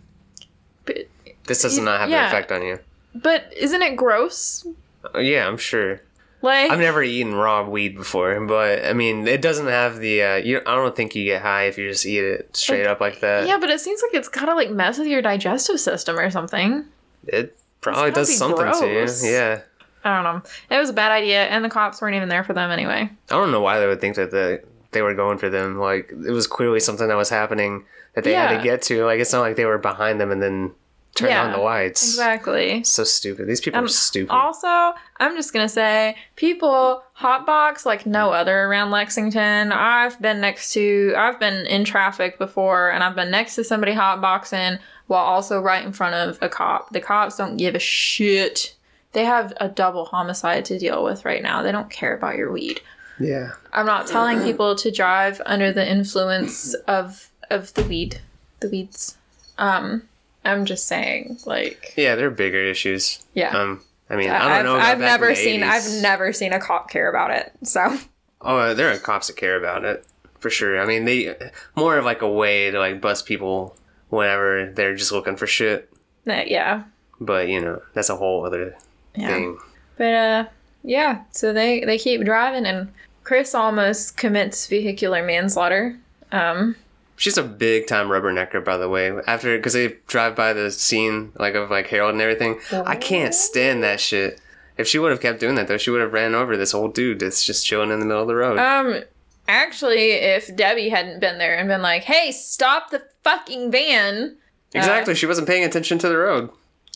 But, 0.86 1.06
This 1.46 1.62
does 1.62 1.78
not 1.78 2.00
have 2.00 2.10
Yeah. 2.10 2.22
an 2.22 2.28
effect 2.28 2.52
on 2.52 2.62
you. 2.62 2.78
but 3.14 3.52
isn't 3.56 3.82
it 3.82 3.96
gross? 3.96 4.66
Uh, 5.14 5.18
yeah, 5.18 5.46
I'm 5.46 5.56
sure. 5.58 6.00
Like, 6.40 6.70
I've 6.70 6.78
never 6.78 7.02
eaten 7.02 7.34
raw 7.34 7.68
weed 7.68 7.96
before, 7.96 8.38
but 8.46 8.84
I 8.84 8.92
mean, 8.92 9.26
it 9.26 9.42
doesn't 9.42 9.66
have 9.66 9.98
the. 9.98 10.22
Uh, 10.22 10.36
you, 10.36 10.60
I 10.64 10.74
don't 10.76 10.94
think 10.94 11.14
you 11.16 11.24
get 11.24 11.42
high 11.42 11.64
if 11.64 11.76
you 11.78 11.88
just 11.90 12.06
eat 12.06 12.22
it 12.22 12.56
straight 12.56 12.82
Like, 12.84 12.88
up 12.90 13.00
like 13.00 13.20
that. 13.20 13.46
yeah, 13.48 13.58
but 13.58 13.70
it 13.70 13.80
seems 13.80 14.00
like 14.02 14.14
it's 14.14 14.28
gotta 14.28 14.54
like 14.54 14.70
mess 14.70 14.98
with 14.98 15.08
your 15.08 15.20
digestive 15.22 15.80
system 15.80 16.16
or 16.18 16.30
something. 16.30 16.84
It 17.26 17.58
probably 17.80 18.12
does 18.12 18.36
something 18.36 18.56
gross. 18.64 18.80
to 19.20 19.26
you. 19.26 19.32
Yeah. 19.32 19.60
I 20.04 20.22
don't 20.22 20.24
know. 20.32 20.50
It 20.70 20.78
was 20.78 20.90
a 20.90 20.92
bad 20.92 21.10
idea, 21.10 21.44
and 21.46 21.64
the 21.64 21.68
cops 21.68 22.00
weren't 22.00 22.14
even 22.14 22.28
there 22.28 22.44
for 22.44 22.52
them 22.52 22.70
anyway. 22.70 23.10
I 23.30 23.34
don't 23.34 23.50
know 23.50 23.60
why 23.60 23.80
they 23.80 23.86
would 23.88 24.00
think 24.00 24.14
that 24.14 24.30
the, 24.30 24.62
they 24.92 25.02
were 25.02 25.14
going 25.14 25.38
for 25.38 25.50
them. 25.50 25.76
Like 25.78 26.10
it 26.12 26.30
was 26.30 26.46
clearly 26.46 26.78
something 26.78 27.08
that 27.08 27.16
was 27.16 27.28
happening 27.30 27.84
that 28.14 28.22
they 28.22 28.32
had 28.34 28.56
to 28.56 28.62
get 28.62 28.82
to. 28.82 29.04
Like 29.04 29.18
it's 29.18 29.32
not 29.32 29.40
like 29.40 29.56
they 29.56 29.64
were 29.66 29.76
behind 29.78 30.20
them 30.20 30.30
and 30.30 30.40
then 30.40 30.70
turned 31.18 31.30
Yeah, 31.32 31.44
on 31.44 31.52
the 31.52 31.58
lights. 31.58 32.02
Exactly. 32.08 32.82
So 32.84 33.04
stupid. 33.04 33.46
These 33.46 33.60
people 33.60 33.78
Um, 33.78 33.84
are 33.84 33.88
stupid. 33.88 34.32
Also, 34.32 34.94
I'm 35.18 35.34
just 35.36 35.52
gonna 35.52 35.68
say, 35.68 36.16
people 36.36 37.02
hotbox 37.18 37.84
like 37.84 38.06
no 38.06 38.30
other 38.30 38.64
around 38.64 38.90
Lexington. 38.90 39.72
I've 39.72 40.20
been 40.20 40.40
next 40.40 40.72
to, 40.74 41.14
I've 41.16 41.38
been 41.40 41.66
in 41.66 41.84
traffic 41.84 42.38
before, 42.38 42.90
and 42.90 43.02
I've 43.04 43.14
been 43.16 43.30
next 43.30 43.54
to 43.56 43.64
somebody 43.64 43.92
hotboxing 43.94 44.78
while 45.08 45.24
also 45.24 45.60
right 45.60 45.84
in 45.84 45.92
front 45.92 46.14
of 46.14 46.38
a 46.42 46.48
cop. 46.48 46.92
The 46.92 47.00
cops 47.00 47.36
don't 47.36 47.56
give 47.56 47.74
a 47.74 47.78
shit. 47.78 48.74
They 49.12 49.24
have 49.24 49.52
a 49.58 49.68
double 49.68 50.04
homicide 50.04 50.64
to 50.66 50.78
deal 50.78 51.02
with 51.02 51.24
right 51.24 51.42
now. 51.42 51.62
They 51.62 51.72
don't 51.72 51.90
care 51.90 52.14
about 52.14 52.36
your 52.36 52.52
weed. 52.52 52.80
yeah. 53.18 53.52
I'm 53.72 53.86
not 53.86 54.06
telling 54.06 54.42
people 54.42 54.76
to 54.76 54.90
drive 54.90 55.40
under 55.46 55.72
the 55.72 55.86
influence 55.88 56.74
of 56.86 57.28
of 57.50 57.72
the 57.74 57.82
weed, 57.84 58.20
the 58.60 58.68
weeds. 58.68 59.16
Um, 59.56 60.02
I'm 60.48 60.64
just 60.64 60.86
saying, 60.86 61.38
like, 61.46 61.94
Yeah, 61.96 62.14
there 62.14 62.26
are 62.28 62.30
bigger 62.30 62.62
issues. 62.62 63.24
yeah. 63.34 63.56
Um, 63.56 63.82
I 64.10 64.16
mean, 64.16 64.30
I 64.30 64.38
don't 64.38 64.50
I've, 64.52 64.64
know. 64.64 64.74
About 64.76 64.86
I've 64.88 64.98
never 65.00 65.34
seen 65.34 65.60
80s. 65.60 65.68
I've 65.96 66.02
never 66.02 66.32
seen 66.32 66.52
a 66.54 66.58
cop 66.60 66.88
care 66.90 67.10
about 67.10 67.30
it. 67.30 67.52
So 67.64 67.96
Oh, 68.40 68.56
uh, 68.56 68.74
there 68.74 68.90
are 68.92 68.98
cops 68.98 69.26
that 69.26 69.36
care 69.36 69.56
about 69.58 69.84
it 69.84 70.04
for 70.40 70.48
sure. 70.50 70.80
I 70.80 70.86
mean, 70.86 71.04
they 71.04 71.34
more 71.76 71.98
of 71.98 72.04
like 72.04 72.22
a 72.22 72.28
way 72.30 72.70
to 72.70 72.78
like 72.78 73.00
bust 73.00 73.26
people 73.26 73.76
whenever 74.08 74.70
they're 74.72 74.94
just 74.94 75.12
looking 75.12 75.36
for 75.36 75.46
shit. 75.46 75.90
uh, 76.26 76.42
yeah, 76.46 76.84
But 77.20 77.48
you 77.48 77.60
know, 77.60 77.82
that's 77.94 78.08
a 78.08 78.16
whole 78.16 78.46
other 78.46 78.74
yeah. 79.14 79.26
thing. 79.28 79.58
But 79.98 80.14
uh, 80.14 80.44
yeah. 80.84 81.24
So 81.32 81.52
they 81.52 81.84
they 81.84 81.98
keep 81.98 82.24
driving, 82.24 82.64
and 82.64 82.90
Chris 83.24 83.54
almost 83.54 84.16
commits 84.16 84.66
vehicular 84.68 85.22
manslaughter. 85.22 85.98
Um, 86.32 86.76
She's 87.18 87.36
a 87.36 87.42
big 87.42 87.86
time 87.86 88.08
rubbernecker, 88.08 88.64
by 88.64 88.76
the 88.78 88.88
way. 88.88 89.12
After 89.26 89.56
because 89.56 89.72
they 89.74 89.96
drive 90.06 90.34
by 90.36 90.52
the 90.52 90.70
scene 90.70 91.32
like 91.34 91.54
of 91.54 91.70
like 91.70 91.88
Harold 91.88 92.12
and 92.12 92.22
everything, 92.22 92.60
I 92.72 92.96
can't 92.96 93.34
stand 93.34 93.82
that 93.82 94.00
shit. 94.00 94.40
If 94.76 94.86
she 94.86 95.00
would 95.00 95.10
have 95.10 95.20
kept 95.20 95.40
doing 95.40 95.56
that 95.56 95.66
though, 95.66 95.76
she 95.78 95.90
would 95.90 96.00
have 96.00 96.12
ran 96.12 96.34
over 96.34 96.56
this 96.56 96.72
old 96.72 96.94
dude 96.94 97.18
that's 97.18 97.44
just 97.44 97.66
chilling 97.66 97.90
in 97.90 97.98
the 97.98 98.06
middle 98.06 98.22
of 98.22 98.28
the 98.28 98.36
road. 98.36 98.58
um, 98.58 99.02
actually, 99.48 100.12
if 100.12 100.54
Debbie 100.54 100.88
hadn't 100.88 101.18
been 101.18 101.38
there 101.38 101.56
and 101.56 101.68
been 101.68 101.82
like, 101.82 102.04
"Hey, 102.04 102.30
stop 102.30 102.90
the 102.90 103.02
fucking 103.24 103.72
van," 103.72 104.36
exactly, 104.72 105.16
she 105.16 105.26
wasn't 105.26 105.48
paying 105.48 105.64
attention 105.64 105.98
to 105.98 106.08
the 106.08 106.16
road. 106.16 106.50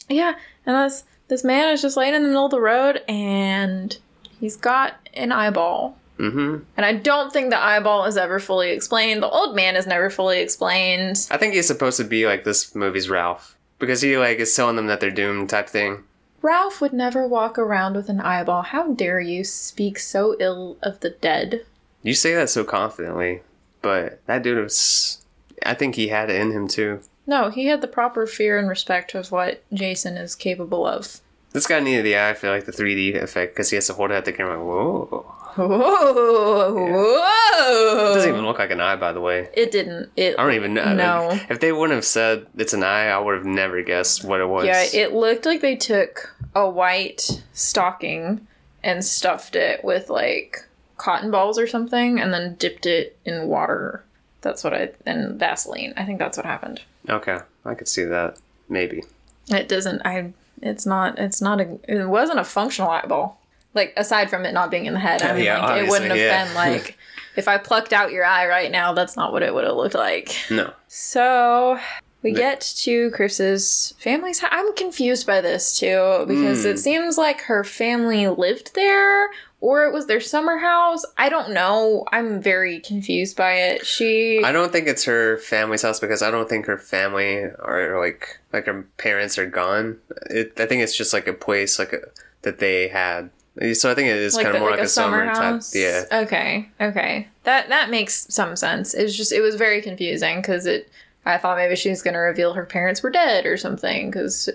Yeah, 0.09 0.35
and 0.65 0.77
this 0.77 1.03
this 1.27 1.43
man 1.43 1.73
is 1.73 1.83
just 1.83 1.97
laying 1.97 2.15
in 2.15 2.23
the 2.23 2.29
middle 2.29 2.45
of 2.45 2.51
the 2.53 2.61
road, 2.61 3.03
and 3.09 3.97
he's 4.39 4.57
got 4.57 4.95
an 5.15 5.33
eyeball. 5.33 5.99
Hmm 6.31 6.59
And 6.77 6.87
I 6.87 6.95
don't 6.95 7.33
think 7.33 7.51
the 7.51 7.63
eyeball 7.63 8.05
is 8.05 8.17
ever 8.17 8.39
fully 8.39 8.71
explained. 8.71 9.23
The 9.23 9.29
old 9.29 9.57
man 9.57 9.75
is 9.75 9.87
never 9.87 10.09
fully 10.09 10.41
explained. 10.41 11.27
I 11.31 11.37
think 11.37 11.55
he's 11.55 11.67
supposed 11.67 11.97
to 11.97 12.05
be 12.05 12.27
like 12.27 12.45
this 12.45 12.75
movie's 12.77 13.11
Ralph 13.11 13.57
because 13.81 14.01
he 14.01 14.17
like 14.17 14.39
is 14.39 14.55
telling 14.55 14.77
them 14.77 14.87
that 14.87 15.01
they're 15.01 15.11
doomed 15.11 15.51
type 15.51 15.69
thing. 15.69 16.05
Ralph 16.41 16.81
would 16.81 16.93
never 16.93 17.27
walk 17.27 17.59
around 17.59 17.95
with 17.97 18.09
an 18.09 18.21
eyeball. 18.21 18.63
How 18.63 18.93
dare 18.93 19.21
you 19.21 19.43
speak 19.43 19.99
so 19.99 20.37
ill 20.39 20.77
of 20.83 21.01
the 21.01 21.11
dead? 21.11 21.65
You 22.03 22.15
say 22.15 22.35
that 22.35 22.51
so 22.51 22.65
confidently, 22.65 23.43
but 23.81 24.25
that 24.27 24.43
dude 24.43 24.63
was. 24.63 25.25
I 25.65 25.75
think 25.75 25.95
he 25.95 26.09
had 26.09 26.31
it 26.31 26.41
in 26.41 26.53
him 26.53 26.69
too. 26.69 27.01
No, 27.27 27.51
he 27.51 27.67
had 27.67 27.81
the 27.81 27.89
proper 27.89 28.27
fear 28.27 28.59
and 28.59 28.69
respect 28.69 29.15
of 29.15 29.31
what 29.31 29.63
Jason 29.73 30.17
is 30.17 30.35
capable 30.35 30.87
of. 30.87 31.21
This 31.53 31.67
guy 31.67 31.81
needed 31.81 32.05
the 32.05 32.17
eye, 32.17 32.35
for 32.35 32.49
like 32.49 32.65
the 32.65 32.73
3D 32.73 33.23
effect 33.23 33.55
because 33.55 33.71
he 33.71 33.77
has 33.77 33.87
to 33.89 33.93
hold 33.93 34.11
it 34.11 34.15
at 34.15 34.25
the 34.25 34.33
camera. 34.33 34.59
Whoa. 34.65 35.33
Whoa! 35.57 36.75
Whoa! 36.75 38.11
It 38.11 38.15
doesn't 38.15 38.31
even 38.31 38.45
look 38.45 38.59
like 38.59 38.71
an 38.71 38.81
eye, 38.81 38.97
by 38.97 39.13
the 39.13 39.21
way. 39.21 39.49
It 39.55 39.71
didn't. 39.71 40.11
It. 40.17 40.39
I 40.39 40.43
don't 40.45 40.55
even 40.55 40.75
know. 40.75 40.95
No. 40.95 41.29
Like, 41.29 41.51
if 41.51 41.61
they 41.61 41.73
wouldn't 41.73 41.95
have 41.97 42.05
said 42.05 42.47
it's 42.57 42.73
an 42.73 42.83
eye, 42.83 43.07
I 43.09 43.19
would 43.19 43.35
have 43.35 43.45
never 43.47 43.83
guessed 43.83 44.25
what 44.25 44.41
it 44.41 44.47
was. 44.47 44.67
Yeah, 44.67 44.85
it 44.93 45.13
looked 45.13 45.47
like 45.47 45.61
they 45.61 45.77
took 45.77 46.35
a 46.55 46.69
white 46.69 47.43
stocking 47.53 48.47
and 48.83 49.05
stuffed 49.05 49.55
it 49.57 49.85
with 49.85 50.11
like 50.11 50.67
cotton 50.97 51.31
balls 51.31 51.59
or 51.59 51.67
something 51.67 52.21
and 52.21 52.33
then 52.33 52.55
dipped 52.57 52.87
it 52.87 53.19
in 53.25 53.49
water. 53.49 54.05
That's 54.41 54.65
what 54.65 54.75
I 54.75 54.91
and 55.07 55.39
Vaseline. 55.39 55.95
I 55.97 56.05
think 56.05 56.19
that's 56.19 56.37
what 56.37 56.47
happened. 56.47 56.83
okay, 57.09 57.39
I 57.65 57.75
could 57.75 57.89
see 57.89 58.05
that. 58.05 58.39
Maybe. 58.69 59.03
It 59.49 59.69
doesn't 59.69 60.03
I 60.05 60.33
it's 60.61 60.87
not 60.87 61.19
it's 61.19 61.43
not 61.43 61.61
a 61.61 61.79
it 61.89 62.09
wasn't 62.09 62.39
a 62.39 62.45
functional 62.45 62.91
eyeball. 62.91 63.41
Like 63.75 63.93
aside 63.97 64.29
from 64.31 64.45
it 64.45 64.53
not 64.53 64.71
being 64.71 64.87
in 64.87 64.93
the 64.95 65.01
head, 65.01 65.23
I 65.23 65.35
mean 65.35 65.45
Yeah, 65.45 65.65
like 65.65 65.85
it 65.85 65.89
wouldn't 65.91 66.11
have 66.11 66.19
yeah. 66.19 66.45
been 66.45 66.55
like 66.55 66.99
if 67.37 67.49
I 67.49 67.57
plucked 67.59 67.93
out 67.93 68.13
your 68.13 68.25
eye 68.25 68.47
right 68.47 68.71
now, 68.71 68.93
that's 68.93 69.17
not 69.17 69.33
what 69.33 69.43
it 69.43 69.55
would 69.55 69.65
have 69.65 69.77
looked 69.77 69.95
like. 69.95 70.37
No. 70.51 70.73
So 70.89 71.79
we 72.23 72.33
The- 72.33 72.39
get 72.39 72.61
to 72.83 73.11
Chris's 73.13 73.95
family's 73.99 74.39
house. 74.41 74.51
I'm 74.53 74.75
confused 74.75 75.27
by 75.27 75.41
this 75.41 75.79
too 75.79 76.25
because 76.29 76.63
Hmm. 76.65 76.69
it 76.71 76.79
seems 76.79 77.17
like 77.19 77.41
her 77.43 77.65
family 77.65 78.29
lived 78.29 78.75
there 78.75 79.29
or 79.63 79.85
it 79.87 79.93
was 79.93 80.07
their 80.07 80.21
summer 80.21 80.59
house. 80.59 81.05
I 81.17 81.29
don't 81.29 81.53
know. 81.53 82.05
I'm 82.13 82.43
very 82.43 82.81
confused 82.81 83.37
by 83.37 83.53
it. 83.55 83.87
She 83.87 84.43
I 84.45 84.53
don't 84.53 84.71
think 84.71 84.87
it's 84.87 85.05
her 85.05 85.39
family's 85.39 85.83
house 85.83 85.99
because 86.01 86.21
I 86.21 86.31
don't 86.31 86.49
think 86.49 86.67
her 86.67 86.79
family 86.79 87.45
are 87.61 87.99
like 87.99 88.39
like 88.53 88.67
her 88.67 88.83
parents 88.99 89.39
are 89.39 89.47
gone. 89.47 89.99
It, 90.31 90.53
I 90.61 90.67
think 90.67 90.83
it's 90.83 90.97
just 90.97 91.13
like 91.15 91.27
a 91.27 91.33
place 91.33 91.79
like 91.79 91.93
a, 91.95 92.01
that 92.43 92.59
they 92.59 92.89
had. 92.89 93.31
So 93.75 93.91
I 93.91 93.95
think 93.95 94.09
it 94.09 94.17
is 94.17 94.35
kind 94.35 94.49
of 94.49 94.55
the- 94.55 94.61
more 94.61 94.71
like, 94.71 94.81
a, 94.81 94.89
summer, 94.89 95.27
type. 95.27 95.61
Yeah. 95.75 96.05
Okay. 96.11 96.69
Okay. 96.81 97.29
That 97.45 97.69
that 97.69 97.91
makes 97.91 98.27
some 98.33 98.57
sense. 98.57 98.95
It 98.95 99.03
was 99.03 99.17
just 99.17 99.33
it 99.33 99.41
was 99.41 99.57
very 99.57 99.83
confusing 99.83 100.37
because 100.41 100.67
it. 100.67 100.91
I 101.25 101.39
thought 101.39 101.57
maybe 101.57 101.77
she 101.77 101.89
was 101.89 102.03
going 102.03 102.15
to 102.15 102.21
reveal 102.21 102.53
her 102.55 102.67
parents 102.67 103.01
were 103.01 103.11
dead 103.11 103.47
or 103.47 103.57
something. 103.57 104.11
Because 104.11 104.49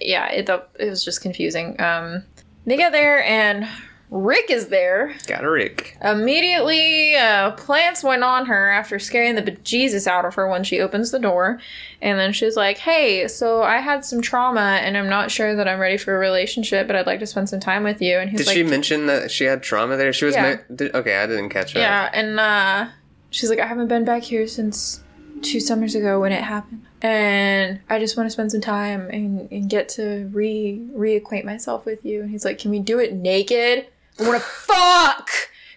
yeah, 0.00 0.28
it 0.30 0.48
it 0.48 0.88
was 0.88 1.04
just 1.04 1.20
confusing. 1.20 1.78
Um, 1.80 2.22
they 2.64 2.76
get 2.78 2.92
there 2.92 3.22
and 3.24 3.68
Rick 4.10 4.50
is 4.50 4.68
there. 4.68 5.14
Got 5.26 5.44
a 5.44 5.50
Rick. 5.50 5.96
Immediately, 6.02 7.16
uh, 7.16 7.52
plants 7.52 8.04
went 8.04 8.22
on 8.22 8.46
her 8.46 8.70
after 8.70 8.98
scaring 8.98 9.34
the 9.34 9.42
bejesus 9.42 10.06
out 10.06 10.24
of 10.24 10.34
her 10.34 10.48
when 10.48 10.62
she 10.62 10.80
opens 10.80 11.10
the 11.10 11.18
door. 11.18 11.60
And 12.00 12.18
then 12.18 12.32
she's 12.32 12.56
like, 12.56 12.78
Hey, 12.78 13.26
so 13.28 13.62
I 13.62 13.78
had 13.78 14.04
some 14.04 14.20
trauma 14.20 14.78
and 14.82 14.96
I'm 14.96 15.08
not 15.08 15.30
sure 15.30 15.56
that 15.56 15.66
I'm 15.66 15.80
ready 15.80 15.96
for 15.96 16.14
a 16.14 16.18
relationship, 16.18 16.86
but 16.86 16.96
I'd 16.96 17.06
like 17.06 17.20
to 17.20 17.26
spend 17.26 17.48
some 17.48 17.60
time 17.60 17.82
with 17.82 18.00
you. 18.02 18.18
And 18.18 18.30
he's 18.30 18.40
Did 18.40 18.46
like, 18.46 18.56
Did 18.56 18.66
she 18.66 18.70
mention 18.70 19.06
that 19.06 19.30
she 19.30 19.44
had 19.44 19.62
trauma 19.62 19.96
there? 19.96 20.12
She 20.12 20.26
was 20.26 20.34
Yeah. 20.34 20.56
ma- 20.68 20.76
did, 20.76 20.94
okay. 20.94 21.16
I 21.16 21.26
didn't 21.26 21.48
catch 21.48 21.72
that. 21.74 21.80
Yeah, 21.80 22.10
and 22.12 22.38
uh, 22.38 22.88
she's 23.30 23.50
like, 23.50 23.58
I 23.58 23.66
haven't 23.66 23.88
been 23.88 24.04
back 24.04 24.22
here 24.22 24.46
since 24.46 25.02
two 25.42 25.60
summers 25.60 25.94
ago 25.94 26.20
when 26.20 26.32
it 26.32 26.42
happened. 26.42 26.84
And 27.02 27.80
I 27.90 27.98
just 27.98 28.16
want 28.16 28.26
to 28.28 28.30
spend 28.30 28.50
some 28.52 28.60
time 28.62 29.08
and, 29.10 29.50
and 29.50 29.68
get 29.68 29.88
to 29.90 30.28
re 30.32 30.80
reacquaint 30.94 31.44
myself 31.44 31.84
with 31.84 32.04
you. 32.04 32.22
And 32.22 32.30
he's 32.30 32.44
like, 32.44 32.58
Can 32.58 32.70
we 32.70 32.78
do 32.78 32.98
it 32.98 33.12
naked? 33.12 33.88
I 34.20 34.22
want 34.28 34.40
to 34.40 34.46
fuck! 34.48 35.30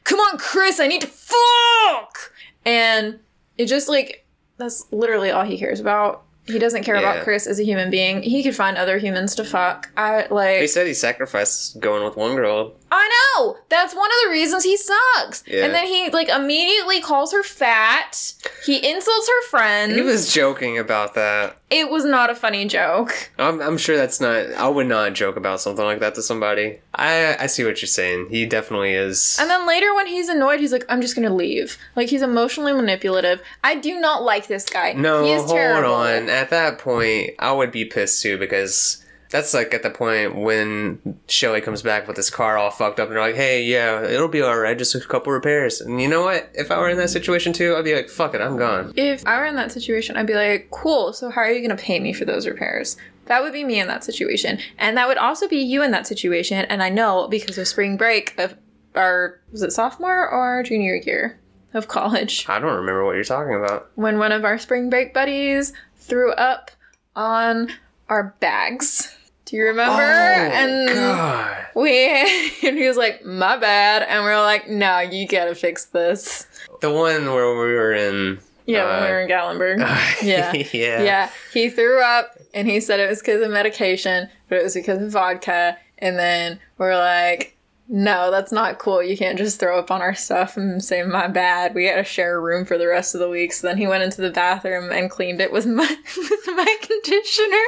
Come 0.03 0.19
on, 0.19 0.37
Chris, 0.37 0.79
I 0.79 0.87
need 0.87 1.01
to 1.01 1.07
fuck! 1.07 2.31
And 2.65 3.19
it 3.57 3.65
just 3.65 3.87
like, 3.89 4.25
that's 4.57 4.85
literally 4.91 5.31
all 5.31 5.43
he 5.43 5.57
cares 5.57 5.79
about. 5.79 6.23
He 6.45 6.59
doesn't 6.59 6.83
care 6.83 6.95
Yeah. 6.95 7.01
about 7.11 7.23
Chris 7.23 7.45
as 7.45 7.59
a 7.59 7.63
human 7.63 7.89
being. 7.89 8.21
He 8.21 8.41
could 8.41 8.55
find 8.55 8.77
other 8.77 8.97
humans 8.99 9.35
to 9.35 9.43
fuck. 9.43 9.89
I 9.97 10.27
like. 10.29 10.61
He 10.61 10.67
said 10.67 10.87
he 10.87 10.93
sacrificed 10.93 11.79
going 11.81 12.05
with 12.05 12.15
one 12.15 12.35
girl 12.35 12.73
I 12.91 13.09
know. 13.35 13.57
That's 13.69 13.93
one 13.95 14.05
of 14.09 14.15
the 14.25 14.31
reasons 14.31 14.63
he 14.63 14.77
sucks. 14.77 15.43
Yeah. 15.45 15.65
And 15.65 15.73
then 15.73 15.85
he 15.85 16.09
like 16.09 16.29
immediately 16.29 17.01
calls 17.01 17.33
her 17.33 17.43
fat. 17.43 18.33
He 18.65 18.77
insults 18.89 19.27
her 19.27 19.41
friends. 19.49 19.95
He 19.95 20.01
was 20.01 20.33
joking 20.33 20.77
about 20.77 21.13
that. 21.15 21.57
it 21.69 21.89
was 21.89 22.05
not 22.05 22.29
a 22.29 22.35
funny 22.35 22.65
joke. 22.65 23.29
I'm, 23.37 23.61
I'm 23.61 23.77
sure 23.77 23.97
that's 23.97 24.21
not. 24.21 24.51
I 24.53 24.69
would 24.69 24.87
not 24.87 25.13
joke 25.13 25.35
about 25.35 25.59
something 25.59 25.83
like 25.83 25.99
that 25.99 26.15
to 26.15 26.21
somebody. 26.21 26.79
I 26.95 27.35
I 27.39 27.47
see 27.47 27.63
what 27.65 27.81
you're 27.81 27.87
saying. 27.87 28.27
He 28.29 28.45
definitely 28.45 28.93
is. 28.93 29.37
And 29.39 29.49
then 29.49 29.67
later 29.67 29.93
when 29.93 30.07
he's 30.07 30.29
annoyed, 30.29 30.59
he's 30.59 30.71
like, 30.71 30.85
I'm 30.87 31.01
just 31.01 31.15
gonna 31.15 31.33
leave. 31.33 31.77
Like 31.95 32.09
he's 32.09 32.21
emotionally 32.21 32.73
manipulative. 32.73 33.41
I 33.63 33.75
do 33.75 33.99
not 33.99 34.23
like 34.23 34.47
this 34.47 34.65
guy. 34.65 34.93
No, 34.93 35.23
he 35.25 35.31
is 35.31 35.43
hold 35.43 35.55
terrible. 35.55 35.93
on. 35.93 36.29
At 36.29 36.49
that 36.51 36.79
point, 36.79 37.31
I 37.39 37.51
would 37.51 37.71
be 37.71 37.85
pissed 37.85 38.21
too 38.21 38.37
because 38.37 39.03
that's 39.29 39.53
like 39.53 39.73
at 39.73 39.83
the 39.83 39.89
point 39.89 40.35
when 40.35 41.19
Shelly 41.27 41.61
comes 41.61 41.81
back 41.81 42.07
with 42.07 42.17
his 42.17 42.29
car 42.29 42.57
all 42.57 42.71
fucked 42.71 42.99
up 42.99 43.07
and 43.07 43.15
they're 43.15 43.23
like, 43.23 43.35
hey, 43.35 43.63
yeah, 43.63 44.03
it'll 44.03 44.27
be 44.27 44.43
alright, 44.43 44.77
just 44.77 44.95
a 44.95 44.99
couple 45.01 45.33
repairs. 45.33 45.81
And 45.81 46.01
you 46.01 46.07
know 46.07 46.23
what? 46.23 46.49
If 46.53 46.71
I 46.71 46.77
were 46.79 46.89
in 46.89 46.97
that 46.97 47.09
situation 47.09 47.53
too, 47.53 47.75
I'd 47.75 47.83
be 47.83 47.95
like, 47.95 48.09
fuck 48.09 48.33
it, 48.33 48.41
I'm 48.41 48.57
gone. 48.57 48.93
If 48.95 49.25
I 49.25 49.37
were 49.37 49.45
in 49.45 49.55
that 49.55 49.71
situation, 49.71 50.17
I'd 50.17 50.27
be 50.27 50.35
like, 50.35 50.69
cool, 50.71 51.13
so 51.13 51.29
how 51.29 51.41
are 51.41 51.51
you 51.51 51.61
gonna 51.61 51.79
pay 51.79 51.99
me 51.99 52.13
for 52.13 52.25
those 52.25 52.47
repairs? 52.47 52.97
That 53.25 53.41
would 53.41 53.53
be 53.53 53.63
me 53.63 53.79
in 53.79 53.87
that 53.87 54.03
situation. 54.03 54.59
And 54.77 54.95
that 54.97 55.07
would 55.07 55.17
also 55.17 55.47
be 55.47 55.57
you 55.57 55.83
in 55.83 55.91
that 55.91 56.07
situation. 56.07 56.65
And 56.65 56.81
I 56.81 56.89
know 56.89 57.27
because 57.27 57.57
of 57.57 57.67
spring 57.67 57.97
break 57.97 58.37
of 58.39 58.55
our 58.95 59.39
was 59.51 59.61
it 59.61 59.71
sophomore 59.71 60.27
or 60.27 60.63
junior 60.63 60.95
year 60.95 61.39
of 61.73 61.87
college. 61.87 62.45
I 62.47 62.59
don't 62.59 62.75
remember 62.75 63.05
what 63.05 63.15
you're 63.15 63.23
talking 63.23 63.55
about. 63.55 63.91
When 63.95 64.17
one 64.17 64.31
of 64.31 64.45
our 64.45 64.57
spring 64.57 64.89
break 64.89 65.13
buddies 65.13 65.73
threw 65.97 66.31
up 66.33 66.71
on 67.15 67.69
our 68.09 68.35
bags. 68.39 69.16
Do 69.47 69.55
you 69.55 69.63
remember? 69.65 70.01
and 70.01 70.89
Oh, 70.89 70.93
God. 70.93 71.57
we 71.75 72.05
and 72.63 72.77
he 72.77 72.87
was 72.87 72.97
like, 72.97 73.23
My 73.25 73.57
bad. 73.57 74.03
And 74.03 74.23
we 74.23 74.29
were 74.29 74.35
like, 74.41 74.69
No, 74.69 74.99
you 74.99 75.27
gotta 75.27 75.55
fix 75.55 75.85
this. 75.85 76.45
The 76.81 76.91
one 76.91 77.25
where 77.25 77.51
we 77.53 77.73
were 77.73 77.93
in. 77.93 78.39
Yeah, 78.65 78.83
when 78.85 79.01
we 79.03 79.07
Uh, 79.07 79.11
were 79.11 79.21
in 79.21 79.29
Gallenberg. 79.29 79.79
Yeah. 80.21 80.51
yeah. 80.73 81.01
Yeah, 81.01 81.29
he 81.53 81.69
threw 81.69 82.03
up 82.03 82.37
and 82.53 82.67
he 82.67 82.79
said 82.81 82.99
it 82.99 83.09
was 83.09 83.19
because 83.19 83.41
of 83.41 83.49
medication, 83.51 84.29
but 84.49 84.59
it 84.59 84.63
was 84.63 84.73
because 84.73 85.01
of 85.01 85.11
vodka. 85.11 85.77
And 85.99 86.19
then 86.19 86.59
we're 86.77 86.97
like, 86.97 87.55
no, 87.87 88.29
that's 88.31 88.51
not 88.51 88.79
cool. 88.79 89.01
You 89.01 89.15
can't 89.17 89.37
just 89.37 89.61
throw 89.61 89.79
up 89.79 89.89
on 89.91 90.01
our 90.01 90.13
stuff 90.13 90.57
and 90.57 90.83
say 90.83 91.03
my 91.03 91.27
bad. 91.29 91.73
We 91.73 91.87
gotta 91.87 92.03
share 92.03 92.35
a 92.35 92.41
room 92.41 92.65
for 92.65 92.77
the 92.77 92.87
rest 92.87 93.15
of 93.15 93.21
the 93.21 93.29
week. 93.29 93.53
So 93.53 93.65
then 93.67 93.77
he 93.77 93.87
went 93.87 94.03
into 94.03 94.19
the 94.21 94.29
bathroom 94.29 94.91
and 94.91 95.09
cleaned 95.09 95.39
it 95.39 95.53
with 95.53 95.65
my 95.65 95.87
with 96.17 96.47
my 96.47 96.75
conditioner. 96.81 97.63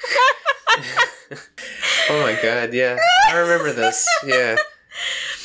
Oh 2.08 2.22
my 2.22 2.36
god, 2.42 2.72
yeah. 2.74 2.98
I 3.28 3.38
remember 3.38 3.72
this. 3.72 4.04
Yeah. 4.26 4.56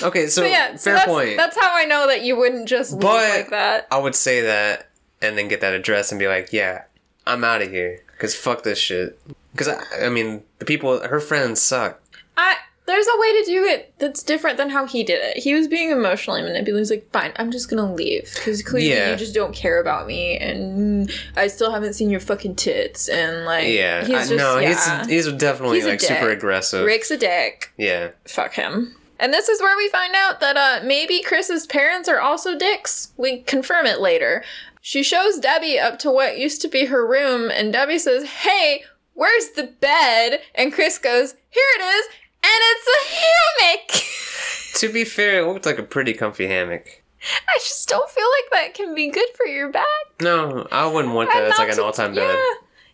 Okay, 0.02 0.28
so, 0.28 0.42
So 0.42 0.48
yeah, 0.48 0.76
so 0.76 0.84
fair 0.86 0.94
that's, 0.96 1.06
point. 1.08 1.38
that's 1.38 1.56
how 1.60 1.70
I 1.76 1.86
know 1.86 2.08
that 2.08 2.24
you 2.24 2.36
wouldn't 2.36 2.68
just 2.68 2.92
leave 2.94 3.02
But- 3.02 3.30
like 3.30 3.50
that. 3.52 3.88
I 3.92 3.98
would 4.00 4.16
say 4.16 4.42
that 4.42 4.90
and 5.22 5.38
then 5.38 5.48
get 5.48 5.62
that 5.62 5.74
address 5.74 6.12
and 6.12 6.18
be 6.20 6.28
like, 6.28 6.52
yeah, 6.52 6.84
I'm 7.28 7.44
out 7.44 7.62
of 7.62 7.70
here. 7.70 8.02
Because 8.14 8.36
fuck 8.36 8.64
this 8.64 8.80
shit. 8.80 9.20
Because, 9.52 9.68
I, 9.68 10.06
I 10.06 10.10
mean, 10.10 10.44
the 10.60 10.66
people, 10.66 11.00
her 11.08 11.20
friends 11.20 11.62
suck. 11.62 12.02
I 12.36 12.56
there's 12.88 13.08
a 13.08 13.20
way 13.20 13.42
to 13.42 13.46
do 13.52 13.64
it 13.66 13.94
that's 13.98 14.22
different 14.24 14.58
than 14.58 14.70
how 14.70 14.86
he 14.86 15.04
did 15.04 15.20
it. 15.24 15.38
He 15.42 15.54
was 15.56 15.68
being 15.68 15.90
emotionally 15.90 16.42
manipulative. 16.42 16.78
He's 16.80 16.92
like, 16.92 17.12
"Fine, 17.12 17.34
I'm 17.38 17.52
just 17.52 17.70
gonna 17.70 17.92
leave 17.94 18.32
because 18.36 18.62
clearly 18.62 18.90
Yeah. 18.92 19.12
you 19.12 19.18
just 19.18 19.34
don't 19.34 19.56
care 19.56 19.82
about 19.82 20.06
me, 20.08 20.38
and 20.38 21.12
I 21.36 21.48
still 21.48 21.72
haven't 21.72 21.94
seen 21.94 22.10
your 22.10 22.20
fucking 22.20 22.56
tits." 22.56 23.10
And 23.10 23.46
like, 23.46 23.68
Yeah. 23.70 24.02
he's 24.06 24.16
I, 24.16 24.20
just 24.20 24.32
no, 24.34 24.60
yeah. 24.60 25.00
he's, 25.08 25.26
he's 25.26 25.34
definitely 25.34 25.78
He's 25.78 25.88
like 25.88 26.02
super 26.02 26.30
aggressive. 26.30 26.86
Rick's 26.86 27.12
a 27.12 27.18
dick. 27.18 27.72
Yeah. 27.78 28.10
Fuck 28.28 28.54
him. 28.54 28.96
And 29.20 29.34
this 29.34 29.48
is 29.48 29.62
where 29.62 29.78
we 29.78 29.88
find 29.90 30.14
out 30.14 30.42
that 30.42 30.58
uh, 30.58 30.86
maybe 30.86 31.22
Chris's 31.24 31.66
parents 31.66 32.10
are 32.10 32.20
also 32.20 32.58
dicks. 32.58 33.14
We 33.16 33.42
confirm 33.44 33.86
it 33.86 34.02
later. 34.02 34.44
She 34.82 35.04
shows 35.04 35.40
Debbie 35.40 35.80
up 35.80 35.98
to 36.00 36.12
what 36.12 36.38
used 36.38 36.62
to 36.62 36.68
be 36.68 36.86
her 36.86 37.08
room, 37.08 37.50
and 37.50 37.72
Debbie 37.74 37.98
says, 37.98 38.26
Hey, 38.26 38.84
where's 39.14 39.50
the 39.52 39.64
bed? 39.80 40.42
And 40.54 40.72
Chris 40.74 40.98
goes, 40.98 41.34
Here 41.50 41.64
it 41.80 41.82
is, 41.82 42.06
it's 42.48 42.88
a 42.88 43.16
hammock! 43.16 44.02
To 44.80 44.92
be 44.92 45.06
fair, 45.06 45.40
it 45.40 45.48
looked 45.48 45.66
like 45.66 45.80
a 45.80 45.84
pretty 45.84 46.12
comfy 46.14 46.48
hammock. 46.48 47.02
I 47.24 47.58
just 47.60 47.88
don't 47.88 48.10
feel 48.10 48.28
like 48.28 48.52
that 48.52 48.74
can 48.74 48.94
be 48.94 49.10
good 49.10 49.30
for 49.36 49.46
your 49.46 49.72
back. 49.72 49.86
No, 50.22 50.68
I 50.70 50.86
wouldn't 50.86 51.14
want 51.14 51.32
that 51.32 51.44
as 51.44 51.58
like 51.58 51.70
an 51.70 51.78
to- 51.78 51.84
all 51.86 51.94
time 51.94 52.14
yeah, 52.14 52.28
bed. 52.28 52.40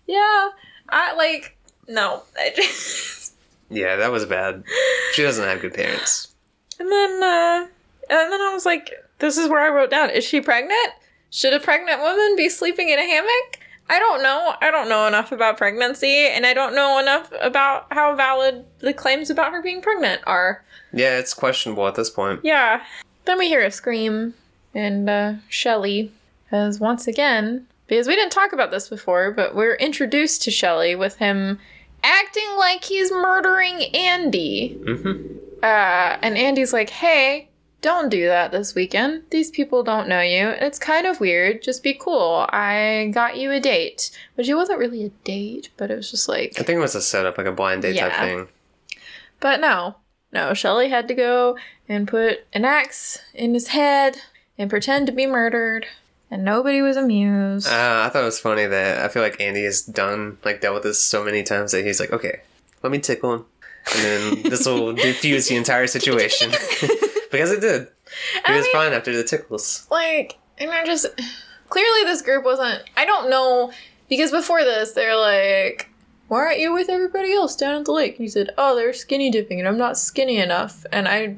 Yeah. 0.05 0.49
I 0.89 1.15
like, 1.15 1.57
no. 1.87 2.21
I 2.37 2.51
just. 2.55 3.33
Yeah, 3.73 3.95
that 3.95 4.11
was 4.11 4.25
bad. 4.25 4.65
She 5.13 5.23
doesn't 5.23 5.45
have 5.45 5.61
good 5.61 5.73
parents. 5.73 6.35
And 6.77 6.91
then, 6.91 7.23
uh, 7.23 7.67
and 8.09 8.31
then 8.31 8.41
I 8.41 8.51
was 8.53 8.65
like, 8.65 8.91
this 9.19 9.37
is 9.37 9.47
where 9.47 9.61
I 9.61 9.69
wrote 9.69 9.89
down, 9.89 10.09
is 10.09 10.25
she 10.25 10.41
pregnant? 10.41 10.91
Should 11.29 11.53
a 11.53 11.59
pregnant 11.59 12.01
woman 12.01 12.35
be 12.35 12.49
sleeping 12.49 12.89
in 12.89 12.99
a 12.99 13.05
hammock? 13.05 13.60
I 13.91 13.99
don't 13.99 14.23
know. 14.23 14.55
I 14.61 14.71
don't 14.71 14.87
know 14.87 15.05
enough 15.05 15.33
about 15.33 15.57
pregnancy, 15.57 16.25
and 16.27 16.45
I 16.45 16.53
don't 16.53 16.73
know 16.73 16.97
enough 16.97 17.29
about 17.41 17.87
how 17.91 18.15
valid 18.15 18.63
the 18.79 18.93
claims 18.93 19.29
about 19.29 19.51
her 19.51 19.61
being 19.61 19.81
pregnant 19.81 20.21
are. 20.25 20.63
Yeah, 20.93 21.19
it's 21.19 21.33
questionable 21.33 21.85
at 21.87 21.95
this 21.95 22.09
point. 22.09 22.39
Yeah. 22.41 22.81
Then 23.25 23.37
we 23.37 23.49
hear 23.49 23.61
a 23.61 23.69
scream, 23.69 24.33
and 24.73 25.09
uh, 25.09 25.33
Shelly 25.49 26.09
has 26.51 26.79
once 26.79 27.05
again, 27.05 27.67
because 27.87 28.07
we 28.07 28.15
didn't 28.15 28.31
talk 28.31 28.53
about 28.53 28.71
this 28.71 28.87
before, 28.87 29.29
but 29.29 29.55
we're 29.55 29.75
introduced 29.75 30.41
to 30.43 30.51
Shelly 30.51 30.95
with 30.95 31.17
him 31.17 31.59
acting 32.01 32.55
like 32.57 32.85
he's 32.85 33.11
murdering 33.11 33.83
Andy. 33.93 34.79
Mm-hmm. 34.83 35.35
Uh, 35.61 36.17
and 36.21 36.37
Andy's 36.37 36.71
like, 36.71 36.89
hey, 36.89 37.49
don't 37.81 38.09
do 38.09 38.27
that 38.27 38.51
this 38.51 38.75
weekend. 38.75 39.23
These 39.31 39.51
people 39.51 39.83
don't 39.83 40.07
know 40.07 40.21
you. 40.21 40.49
It's 40.49 40.79
kind 40.79 41.07
of 41.07 41.19
weird. 41.19 41.61
Just 41.63 41.83
be 41.83 41.93
cool. 41.93 42.45
I 42.49 43.11
got 43.13 43.37
you 43.37 43.51
a 43.51 43.59
date. 43.59 44.11
Which 44.35 44.47
it 44.47 44.55
wasn't 44.55 44.79
really 44.79 45.03
a 45.03 45.09
date, 45.23 45.69
but 45.77 45.89
it 45.89 45.95
was 45.95 46.11
just 46.11 46.29
like. 46.29 46.53
I 46.59 46.63
think 46.63 46.77
it 46.77 46.81
was 46.81 46.95
a 46.95 47.01
setup, 47.01 47.37
like 47.37 47.47
a 47.47 47.51
blind 47.51 47.81
date 47.81 47.97
type 47.97 48.13
thing. 48.13 48.47
But 49.39 49.59
no. 49.59 49.95
No, 50.31 50.53
Shelly 50.53 50.89
had 50.89 51.07
to 51.09 51.13
go 51.13 51.57
and 51.89 52.07
put 52.07 52.45
an 52.53 52.63
axe 52.63 53.19
in 53.33 53.53
his 53.53 53.67
head 53.69 54.17
and 54.57 54.69
pretend 54.69 55.07
to 55.07 55.11
be 55.11 55.25
murdered. 55.25 55.87
And 56.29 56.45
nobody 56.45 56.81
was 56.81 56.95
amused. 56.95 57.67
Uh, 57.67 58.03
I 58.05 58.09
thought 58.09 58.21
it 58.21 58.25
was 58.25 58.39
funny 58.39 58.65
that 58.65 59.03
I 59.03 59.09
feel 59.09 59.21
like 59.21 59.41
Andy 59.41 59.65
has 59.65 59.81
done 59.81 60.37
like 60.45 60.61
dealt 60.61 60.75
with 60.75 60.83
this 60.83 61.01
so 61.01 61.25
many 61.25 61.43
times 61.43 61.73
that 61.73 61.83
he's 61.83 61.99
like, 61.99 62.13
okay, 62.13 62.39
let 62.83 62.91
me 62.91 62.99
tickle 62.99 63.33
him, 63.33 63.45
and 63.93 64.03
then 64.03 64.43
this 64.43 64.65
will 64.65 64.93
diffuse 64.93 65.49
the 65.49 65.57
entire 65.57 65.87
situation 65.87 66.51
because 67.31 67.51
it 67.51 67.61
did. 67.61 67.87
He 68.45 68.53
I 68.53 68.57
was 68.57 68.65
mean- 68.65 68.73
fine 68.73 68.93
after 68.93 69.15
the 69.15 69.23
tickles. 69.23 69.87
like 69.89 70.37
and 70.57 70.69
i 70.71 70.85
just 70.85 71.05
clearly 71.69 72.03
this 72.03 72.21
group 72.21 72.43
wasn't 72.43 72.83
i 72.97 73.05
don't 73.05 73.29
know 73.29 73.71
because 74.09 74.31
before 74.31 74.63
this 74.63 74.91
they're 74.91 75.15
like 75.15 75.89
why 76.27 76.39
aren't 76.39 76.59
you 76.59 76.73
with 76.73 76.89
everybody 76.89 77.33
else 77.33 77.55
down 77.55 77.75
at 77.79 77.85
the 77.85 77.91
lake 77.91 78.11
and 78.17 78.23
he 78.25 78.27
said 78.27 78.49
oh 78.57 78.75
they're 78.75 78.93
skinny 78.93 79.31
dipping 79.31 79.59
and 79.59 79.67
i'm 79.67 79.77
not 79.77 79.97
skinny 79.97 80.37
enough 80.37 80.85
and 80.91 81.07
i 81.07 81.35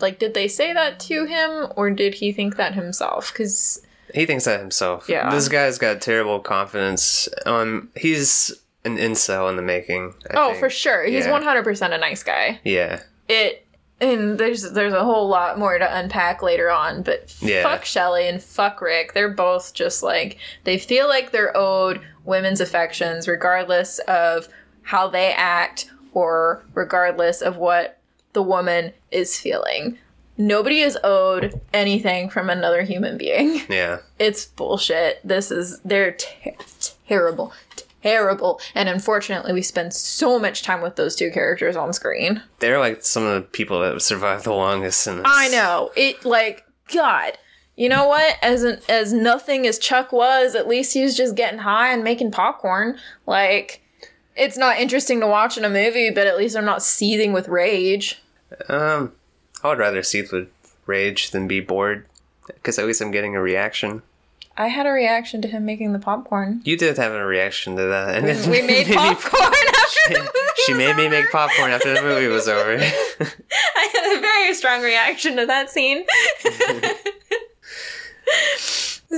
like 0.00 0.18
did 0.18 0.32
they 0.34 0.46
say 0.48 0.72
that 0.72 0.98
to 1.00 1.24
him 1.26 1.66
or 1.76 1.90
did 1.90 2.14
he 2.14 2.32
think 2.32 2.56
that 2.56 2.74
himself 2.74 3.32
because 3.32 3.84
He 4.14 4.26
thinks 4.26 4.44
that 4.46 4.60
himself. 4.60 5.08
Yeah. 5.08 5.30
this 5.30 5.48
guy's 5.48 5.78
got 5.78 6.00
terrible 6.02 6.38
confidence. 6.40 7.28
Um, 7.46 7.88
he's 7.96 8.52
an 8.84 8.96
incel 8.98 9.48
in 9.48 9.56
the 9.56 9.62
making. 9.62 10.12
I 10.30 10.34
oh 10.36 10.46
think. 10.48 10.58
for 10.60 10.68
sure 10.70 11.04
he's 11.04 11.24
100% 11.26 11.92
a 11.94 11.98
nice 11.98 12.22
guy 12.22 12.60
Yeah, 12.64 13.00
it 13.28 13.61
and 14.02 14.36
there's 14.38 14.72
there's 14.72 14.92
a 14.92 15.04
whole 15.04 15.28
lot 15.28 15.58
more 15.58 15.78
to 15.78 15.98
unpack 15.98 16.42
later 16.42 16.70
on 16.70 17.02
but 17.02 17.34
Yeah. 17.40 17.62
fuck 17.62 17.84
Shelly 17.84 18.28
and 18.28 18.42
fuck 18.42 18.80
Rick 18.82 19.14
they're 19.14 19.30
both 19.30 19.72
just 19.72 20.02
like 20.02 20.38
they 20.64 20.76
feel 20.76 21.08
like 21.08 21.30
they're 21.30 21.56
owed 21.56 22.00
women's 22.24 22.60
affections 22.60 23.26
regardless 23.28 23.98
of 24.00 24.48
how 24.82 25.08
they 25.08 25.32
act 25.32 25.90
or 26.12 26.62
regardless 26.74 27.40
of 27.40 27.56
what 27.56 27.98
the 28.34 28.42
woman 28.42 28.92
is 29.10 29.38
feeling 29.38 29.96
nobody 30.36 30.80
is 30.80 30.98
owed 31.04 31.60
anything 31.72 32.28
from 32.28 32.50
another 32.50 32.82
human 32.82 33.16
being 33.16 33.60
yeah. 33.68 33.98
it's 34.18 34.46
bullshit 34.46 35.20
this 35.22 35.50
is 35.50 35.78
they're 35.80 36.12
ter- 36.12 36.54
terrible 37.06 37.52
terrible 38.02 38.60
and 38.74 38.88
unfortunately 38.88 39.52
we 39.52 39.62
spend 39.62 39.92
so 39.94 40.38
much 40.38 40.62
time 40.62 40.80
with 40.82 40.96
those 40.96 41.14
two 41.14 41.30
characters 41.30 41.76
on 41.76 41.92
screen 41.92 42.42
They're 42.58 42.78
like 42.78 43.04
some 43.04 43.24
of 43.24 43.34
the 43.34 43.40
people 43.48 43.80
that 43.80 44.00
survived 44.02 44.44
the 44.44 44.52
longest 44.52 45.06
in 45.06 45.18
this. 45.18 45.26
I 45.28 45.48
know. 45.48 45.90
It 45.96 46.24
like 46.24 46.64
God. 46.92 47.38
You 47.76 47.88
know 47.88 48.06
what? 48.06 48.36
As 48.42 48.64
an, 48.64 48.80
as 48.88 49.12
nothing 49.12 49.66
as 49.66 49.78
Chuck 49.78 50.12
was, 50.12 50.54
at 50.54 50.68
least 50.68 50.92
he 50.92 51.02
was 51.02 51.16
just 51.16 51.34
getting 51.34 51.60
high 51.60 51.92
and 51.92 52.04
making 52.04 52.30
popcorn. 52.30 52.98
Like 53.26 53.82
it's 54.36 54.56
not 54.56 54.78
interesting 54.78 55.20
to 55.20 55.26
watch 55.26 55.56
in 55.56 55.64
a 55.64 55.70
movie, 55.70 56.10
but 56.10 56.26
at 56.26 56.36
least 56.36 56.56
I'm 56.56 56.64
not 56.64 56.82
seething 56.82 57.32
with 57.32 57.48
rage. 57.48 58.22
Um, 58.68 59.12
I 59.62 59.68
would 59.68 59.78
rather 59.78 60.02
seethe 60.02 60.32
with 60.32 60.48
rage 60.86 61.30
than 61.30 61.48
be 61.48 61.60
bored, 61.60 62.06
because 62.46 62.78
at 62.78 62.86
least 62.86 63.00
I'm 63.00 63.10
getting 63.10 63.36
a 63.36 63.40
reaction. 63.40 64.02
I 64.56 64.68
had 64.68 64.86
a 64.86 64.90
reaction 64.90 65.40
to 65.42 65.48
him 65.48 65.64
making 65.64 65.92
the 65.92 65.98
popcorn. 65.98 66.60
You 66.64 66.76
did 66.76 66.96
have 66.98 67.12
a 67.12 67.24
reaction 67.24 67.76
to 67.76 67.82
that, 67.84 68.16
and 68.16 68.50
We 68.50 68.60
made 68.62 68.86
popcorn 68.94 69.42
after 69.68 70.12
the 70.14 70.18
movie. 70.20 70.62
she 70.66 70.74
made 70.74 70.96
me 70.96 71.08
make 71.08 71.30
popcorn 71.30 71.70
after 71.70 71.94
the 71.94 72.02
movie 72.02 72.26
was 72.26 72.48
over. 72.48 72.72
I 72.80 73.88
had 73.92 74.18
a 74.18 74.20
very 74.20 74.54
strong 74.54 74.82
reaction 74.82 75.36
to 75.36 75.46
that 75.46 75.70
scene. 75.70 76.04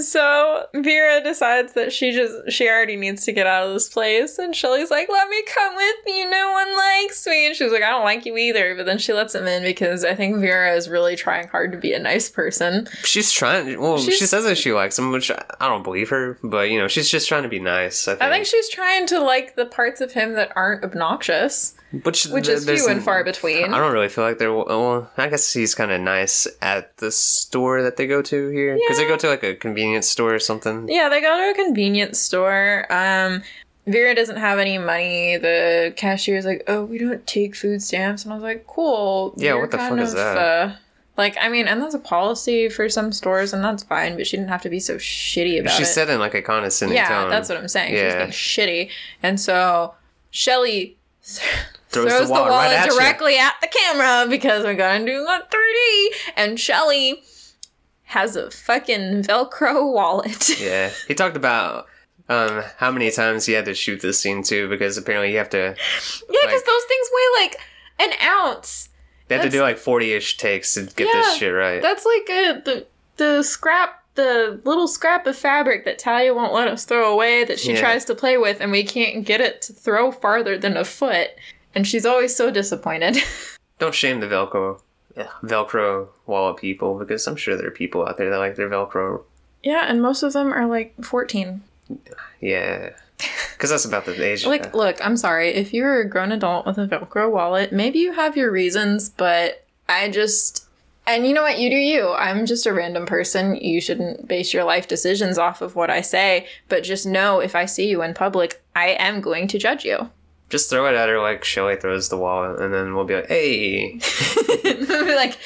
So 0.03 0.67
Vera 0.75 1.21
decides 1.23 1.73
that 1.75 1.93
she 1.93 2.13
just 2.13 2.51
she 2.51 2.69
already 2.69 2.97
needs 2.97 3.25
to 3.25 3.33
get 3.33 3.47
out 3.47 3.67
of 3.67 3.73
this 3.75 3.89
place, 3.89 4.39
and 4.39 4.55
Shelly's 4.55 4.91
like, 4.91 5.09
"Let 5.11 5.29
me 5.29 5.43
come 5.55 5.77
with 5.77 5.97
you. 6.07 6.29
No 6.29 6.53
one 6.53 6.77
likes 6.77 7.27
me." 7.27 7.47
And 7.47 7.57
she's 7.57 7.73
like, 7.73 7.83
"I 7.83 7.91
don't 7.91 8.05
like 8.05 8.27
you 8.27 8.37
either." 8.37 8.75
But 8.75 8.87
then 8.87 8.99
she 8.99 9.13
lets 9.13 9.35
him 9.35 9.47
in 9.47 9.63
because 9.63 10.05
I 10.05 10.15
think 10.15 10.39
Vera 10.41 10.75
is 10.75 10.89
really 10.89 11.17
trying 11.17 11.49
hard 11.49 11.73
to 11.73 11.79
be 11.79 11.93
a 11.93 11.99
nice 11.99 12.29
person. 12.29 12.89
she's 13.03 13.31
trying. 13.31 13.81
Well, 13.81 13.99
she 13.99 14.27
says 14.27 14.45
that 14.45 14.59
she 14.59 14.73
likes 14.73 14.99
him, 14.99 15.13
which 15.13 15.31
I 15.31 15.45
I 15.61 15.69
don't 15.69 15.83
believe 15.85 16.09
her. 16.11 16.39
But 16.43 16.71
you 16.71 16.79
know, 16.79 16.89
she's 16.89 17.09
just 17.09 17.29
trying 17.29 17.43
to 17.45 17.49
be 17.49 17.61
nice. 17.61 18.09
I 18.09 18.13
think. 18.13 18.23
I 18.23 18.31
think 18.31 18.47
she's 18.47 18.69
trying 18.69 19.07
to 19.09 19.21
like 19.21 19.57
the 19.57 19.67
parts 19.67 20.01
of 20.01 20.13
him 20.13 20.35
that 20.35 20.53
aren't 20.57 20.85
obnoxious, 20.85 21.75
which, 22.03 22.27
which 22.27 22.47
th- 22.47 22.59
is 22.59 22.65
few 22.65 22.89
and 22.89 23.03
far 23.03 23.25
between. 23.25 23.73
I 23.73 23.79
don't 23.79 23.93
really 23.93 24.09
feel 24.09 24.25
like 24.25 24.39
they're. 24.39 24.53
Well, 24.53 25.11
I 25.17 25.29
guess 25.29 25.53
he's 25.53 25.75
kind 25.75 25.91
of 25.93 26.01
nice 26.01 26.47
at 26.63 26.97
the 26.99 27.11
store 27.11 27.83
that 27.83 27.97
they 27.97 28.07
go 28.07 28.23
to 28.23 28.49
here 28.49 28.75
because 28.75 28.99
they 28.99 29.07
go 29.07 29.17
to 29.17 29.29
like 29.29 29.43
a 29.43 29.55
convenience 29.55 30.09
store 30.09 30.35
or 30.35 30.39
something. 30.39 30.89
Yeah, 30.89 31.09
they 31.09 31.21
go 31.21 31.37
to 31.37 31.51
a 31.61 31.65
convenience 31.65 32.19
store. 32.19 32.87
Um, 32.91 33.43
Vera 33.87 34.15
doesn't 34.15 34.37
have 34.39 34.59
any 34.59 34.79
money. 34.79 35.37
The 35.37 35.93
cashier's 35.97 36.47
like, 36.47 36.65
"Oh, 36.69 36.85
we 36.85 36.99
don't 36.99 37.27
take 37.27 37.55
food 37.55 37.83
stamps," 37.83 38.25
and 38.25 38.33
I 38.33 38.37
was 38.37 38.43
like, 38.43 38.67
"Cool." 38.67 39.35
Yeah, 39.37 39.51
You're 39.51 39.61
what 39.61 39.71
the 39.71 39.79
fuck 39.79 39.99
is 39.99 40.15
that? 40.15 40.39
Uh, 40.39 40.77
like, 41.17 41.37
I 41.41 41.49
mean, 41.49 41.69
and 41.69 41.81
that's 41.81 41.95
a 41.95 41.99
policy 41.99 42.69
for 42.69 42.89
some 42.89 43.13
stores, 43.13 43.53
and 43.53 43.63
that's 43.63 43.83
fine. 43.83 44.17
But 44.17 44.27
she 44.27 44.37
didn't 44.37 44.49
have 44.49 44.63
to 44.63 44.71
be 44.71 44.81
so 44.81 44.97
shitty 44.97 45.61
about 45.61 45.75
She 45.75 45.83
it. 45.83 45.87
She 45.87 45.93
said 45.93 46.09
in 46.09 46.19
like 46.19 46.35
a 46.35 46.43
condescending 46.43 46.97
yeah, 46.97 47.09
tone. 47.09 47.25
Yeah, 47.25 47.29
that's 47.29 47.49
what 47.49 47.59
I'm 47.59 47.69
saying. 47.69 47.93
She's 47.93 48.01
Yeah. 48.01 48.19
being 48.19 48.31
shitty, 48.31 48.91
and 49.23 49.39
so 49.39 49.95
Shelly 50.31 50.97
Throws 51.95 52.09
throws, 52.09 52.21
the 52.21 52.27
the 52.27 52.33
wallet 52.33 52.51
wallet, 52.51 52.67
right 52.67 52.79
at 52.79 52.91
directly 52.91 53.39
at 53.39 53.55
the 53.61 53.69
camera 53.69 54.27
because 54.29 54.65
we're 54.65 54.75
gonna 54.75 55.05
do 55.07 55.23
the 55.25 55.45
3D. 55.51 56.33
And 56.37 56.61
Shelly 56.61 57.23
has 58.05 58.37
a 58.37 58.51
fucking 58.51 59.23
Velcro 59.25 59.93
wallet. 59.93 60.49
Yeah, 60.61 60.91
he 61.09 61.15
talked 61.15 61.37
about 61.37 61.87
um 62.29 62.63
how 62.79 62.91
many 62.91 63.11
times 63.11 63.45
he 63.47 63.53
had 63.53 63.65
to 63.67 63.75
shoot 63.75 64.01
this 64.01 64.19
scene 64.21 64.43
too 64.43 64.69
because 64.69 64.97
apparently 64.97 65.33
you 65.33 65.39
have 65.39 65.51
to 65.51 65.59
Yeah, 65.59 65.75
because 65.75 66.53
Like- 66.55 66.65
those 66.65 66.85
things 66.85 67.09
weigh 67.13 67.43
like 67.43 67.61
an 67.99 68.11
ounce. 68.23 68.89
they 69.29 69.37
have 69.37 69.45
to 69.45 69.51
do 69.51 69.63
like 69.63 69.79
forty 69.79 70.13
ish 70.13 70.37
takes 70.37 70.75
to 70.75 70.83
get 70.83 71.07
Yeah, 71.07 71.21
this 71.21 71.37
shit 71.37 71.53
right. 71.53 71.81
That's 71.83 72.05
like 72.07 72.29
a, 72.31 72.63
the 72.65 72.87
the 73.17 73.43
scrap, 73.43 74.03
the 74.17 74.61
little 74.65 74.89
scrap 74.89 75.27
of 75.27 75.37
fabric 75.37 75.85
that 75.85 75.99
Talia 76.01 76.35
won't 76.35 76.53
let 76.53 76.67
us 76.67 76.85
throw 76.85 77.13
away 77.13 77.45
that 77.45 77.61
she 77.61 77.73
Yeah. 77.75 77.81
tries 77.81 78.05
to 78.07 78.15
play 78.15 78.37
with, 78.39 78.61
and 78.61 78.73
we 78.73 78.83
can't 78.85 79.25
get 79.25 79.41
it 79.41 79.63
to 79.63 79.73
throw 79.73 80.11
farther 80.11 80.59
than 80.59 80.77
a 80.77 80.85
foot. 80.85 81.29
And 81.75 81.87
she's 81.87 82.07
always 82.07 82.35
so 82.35 82.51
disappointed. 82.51 83.18
Don't 83.79 83.95
shame 83.95 84.20
the 84.20 84.27
Velcro 84.27 84.81
Velcro 85.43 86.09
wallet 86.27 86.57
people 86.57 86.99
because 86.99 87.27
I'm 87.27 87.37
sure 87.37 87.57
there 87.57 87.68
are 87.68 87.72
people 87.72 88.07
out 88.07 88.16
there 88.16 88.31
that 88.31 88.39
like 88.39 88.57
their 88.57 88.68
Velcro. 88.68 89.22
yeah, 89.62 89.85
and 89.89 90.03
most 90.03 90.22
of 90.22 90.33
them 90.33 90.53
are 90.53 90.66
like 90.66 90.95
14. 91.05 91.62
Yeah, 92.41 92.91
because 93.53 93.70
that's 93.70 93.85
about 93.85 94.07
the 94.07 94.22
age. 94.22 94.47
Like, 94.47 94.75
look, 94.75 95.05
I'm 95.05 95.16
sorry. 95.16 95.51
If 95.51 95.72
you're 95.72 96.01
a 96.01 96.09
grown 96.09 96.33
adult 96.33 96.66
with 96.66 96.79
a 96.79 96.87
Velcro 96.87 97.31
wallet, 97.31 97.72
maybe 97.72 97.99
you 97.99 98.12
have 98.12 98.37
your 98.37 98.51
reasons, 98.51 99.11
but 99.11 99.64
I 99.89 100.11
just. 100.11 100.62
And 101.07 101.27
you 101.27 101.35
know 101.35 101.43
what? 101.43 101.59
You 101.59 101.68
do 101.68 101.77
you. 101.77 102.11
I'm 102.12 102.47
just 102.47 102.64
a 102.64 102.72
random 102.72 103.05
person. 103.05 103.57
You 103.57 103.79
shouldn't 103.83 104.27
base 104.27 104.55
your 104.55 104.64
life 104.64 104.89
decisions 104.89 105.37
off 105.37 105.61
of 105.61 105.77
what 105.77 105.91
I 105.91 106.01
say, 106.01 106.47
but 106.70 106.83
just 106.83 107.05
know 107.05 107.41
if 107.41 107.55
I 107.55 107.66
see 107.66 107.91
you 107.91 108.01
in 108.01 108.14
public, 108.14 108.62
I 108.75 108.97
am 108.99 109.20
going 109.20 109.47
to 109.49 109.59
judge 109.59 109.85
you. 109.85 110.09
Just 110.55 110.71
throw 110.71 110.87
it 110.87 110.95
at 110.95 111.09
her 111.09 111.19
like 111.21 111.43
Shelly 111.43 111.75
throws 111.75 112.09
the 112.11 112.17
wallet, 112.17 112.61
and 112.61 112.73
then 112.73 112.95
we'll 112.95 113.05
be 113.05 113.17
like, 113.17 113.27
"Hey, 113.27 113.99
I'll 114.65 115.05
be 115.05 115.15
like, 115.17 115.37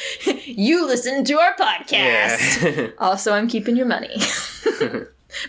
you 0.46 0.86
listen 0.86 1.24
to 1.24 1.38
our 1.40 1.54
podcast. 1.54 2.76
yeah." 2.76 2.88
Also, 2.98 3.32
I'm 3.32 3.48
keeping 3.48 3.74
your 3.74 3.86
money. 3.86 4.14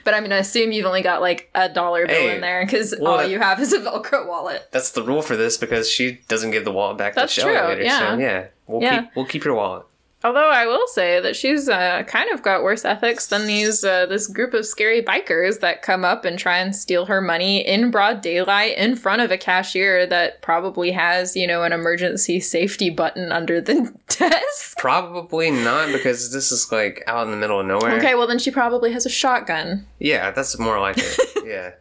but 0.06 0.14
I'm 0.14 0.22
going 0.22 0.30
to 0.30 0.38
assume 0.40 0.72
you've 0.72 0.86
only 0.86 1.02
got 1.02 1.20
like 1.22 1.50
a 1.56 1.68
dollar 1.68 2.06
bill 2.08 2.16
Hey, 2.16 2.36
in 2.36 2.42
there 2.42 2.66
because 2.66 2.96
well, 3.00 3.20
all 3.20 3.26
you 3.26 3.40
have 3.40 3.60
is 3.60 3.74
a 3.74 3.80
Velcro 3.80 4.28
wallet. 4.28 4.68
That's 4.72 4.92
the 4.92 5.04
rule 5.04 5.22
for 5.22 5.36
this 5.36 5.58
because 5.58 5.90
she 5.90 6.20
doesn't 6.30 6.52
give 6.52 6.64
the 6.64 6.72
wallet 6.72 6.98
back 6.98 7.16
That's 7.16 7.36
to 7.36 7.42
Shelly 7.42 7.58
true, 7.58 7.68
later. 7.68 7.82
yeah. 7.84 8.00
So 8.00 8.18
yeah, 8.18 8.46
we'll 8.68 8.82
Yeah. 8.82 9.02
keep 9.02 9.16
we'll 9.16 9.26
keep 9.26 9.44
your 9.44 9.56
wallet. 9.56 9.86
Although 10.22 10.50
I 10.50 10.66
will 10.66 10.86
say 10.88 11.22
that 11.22 11.38
she's 11.38 11.70
uh, 11.70 12.04
kind 12.04 12.30
of 12.32 12.44
got 12.44 12.62
worse 12.62 12.84
ethics 12.84 13.28
than 13.28 13.48
these 13.48 13.86
uh, 13.86 14.06
this 14.06 14.28
group 14.28 14.54
of 14.54 14.66
scary 14.66 15.02
bikers 15.02 15.62
that 15.62 15.82
come 15.82 16.04
up 16.04 16.26
and 16.26 16.38
try 16.38 16.58
and 16.58 16.76
steal 16.76 17.06
her 17.06 17.22
money 17.22 17.66
in 17.66 17.90
broad 17.90 18.22
daylight 18.22 18.78
in 18.78 18.98
front 18.98 19.22
of 19.22 19.32
a 19.32 19.38
cashier 19.38 20.06
that 20.08 20.42
probably 20.42 20.92
has 20.92 21.38
you 21.38 21.48
know 21.48 21.64
an 21.64 21.72
emergency 21.72 22.42
safety 22.42 22.90
button 22.90 23.32
under 23.32 23.62
the 23.62 23.96
desk. 24.10 24.78
Probably 24.78 25.52
not 25.52 25.94
because 25.94 26.34
this 26.34 26.52
is 26.52 26.70
like 26.70 27.02
out 27.08 27.26
in 27.26 27.32
the 27.32 27.38
middle 27.38 27.62
of 27.62 27.66
nowhere. 27.66 27.98
Okay, 27.98 28.16
well 28.16 28.28
then 28.28 28.40
she 28.40 28.52
probably 28.52 28.92
has 28.92 29.06
a 29.06 29.10
shotgun. 29.10 29.88
Yeah, 30.00 30.32
that's 30.32 30.60
more 30.60 30.82
like 30.82 30.98
it. 30.98 31.20
yeah. 31.46 31.72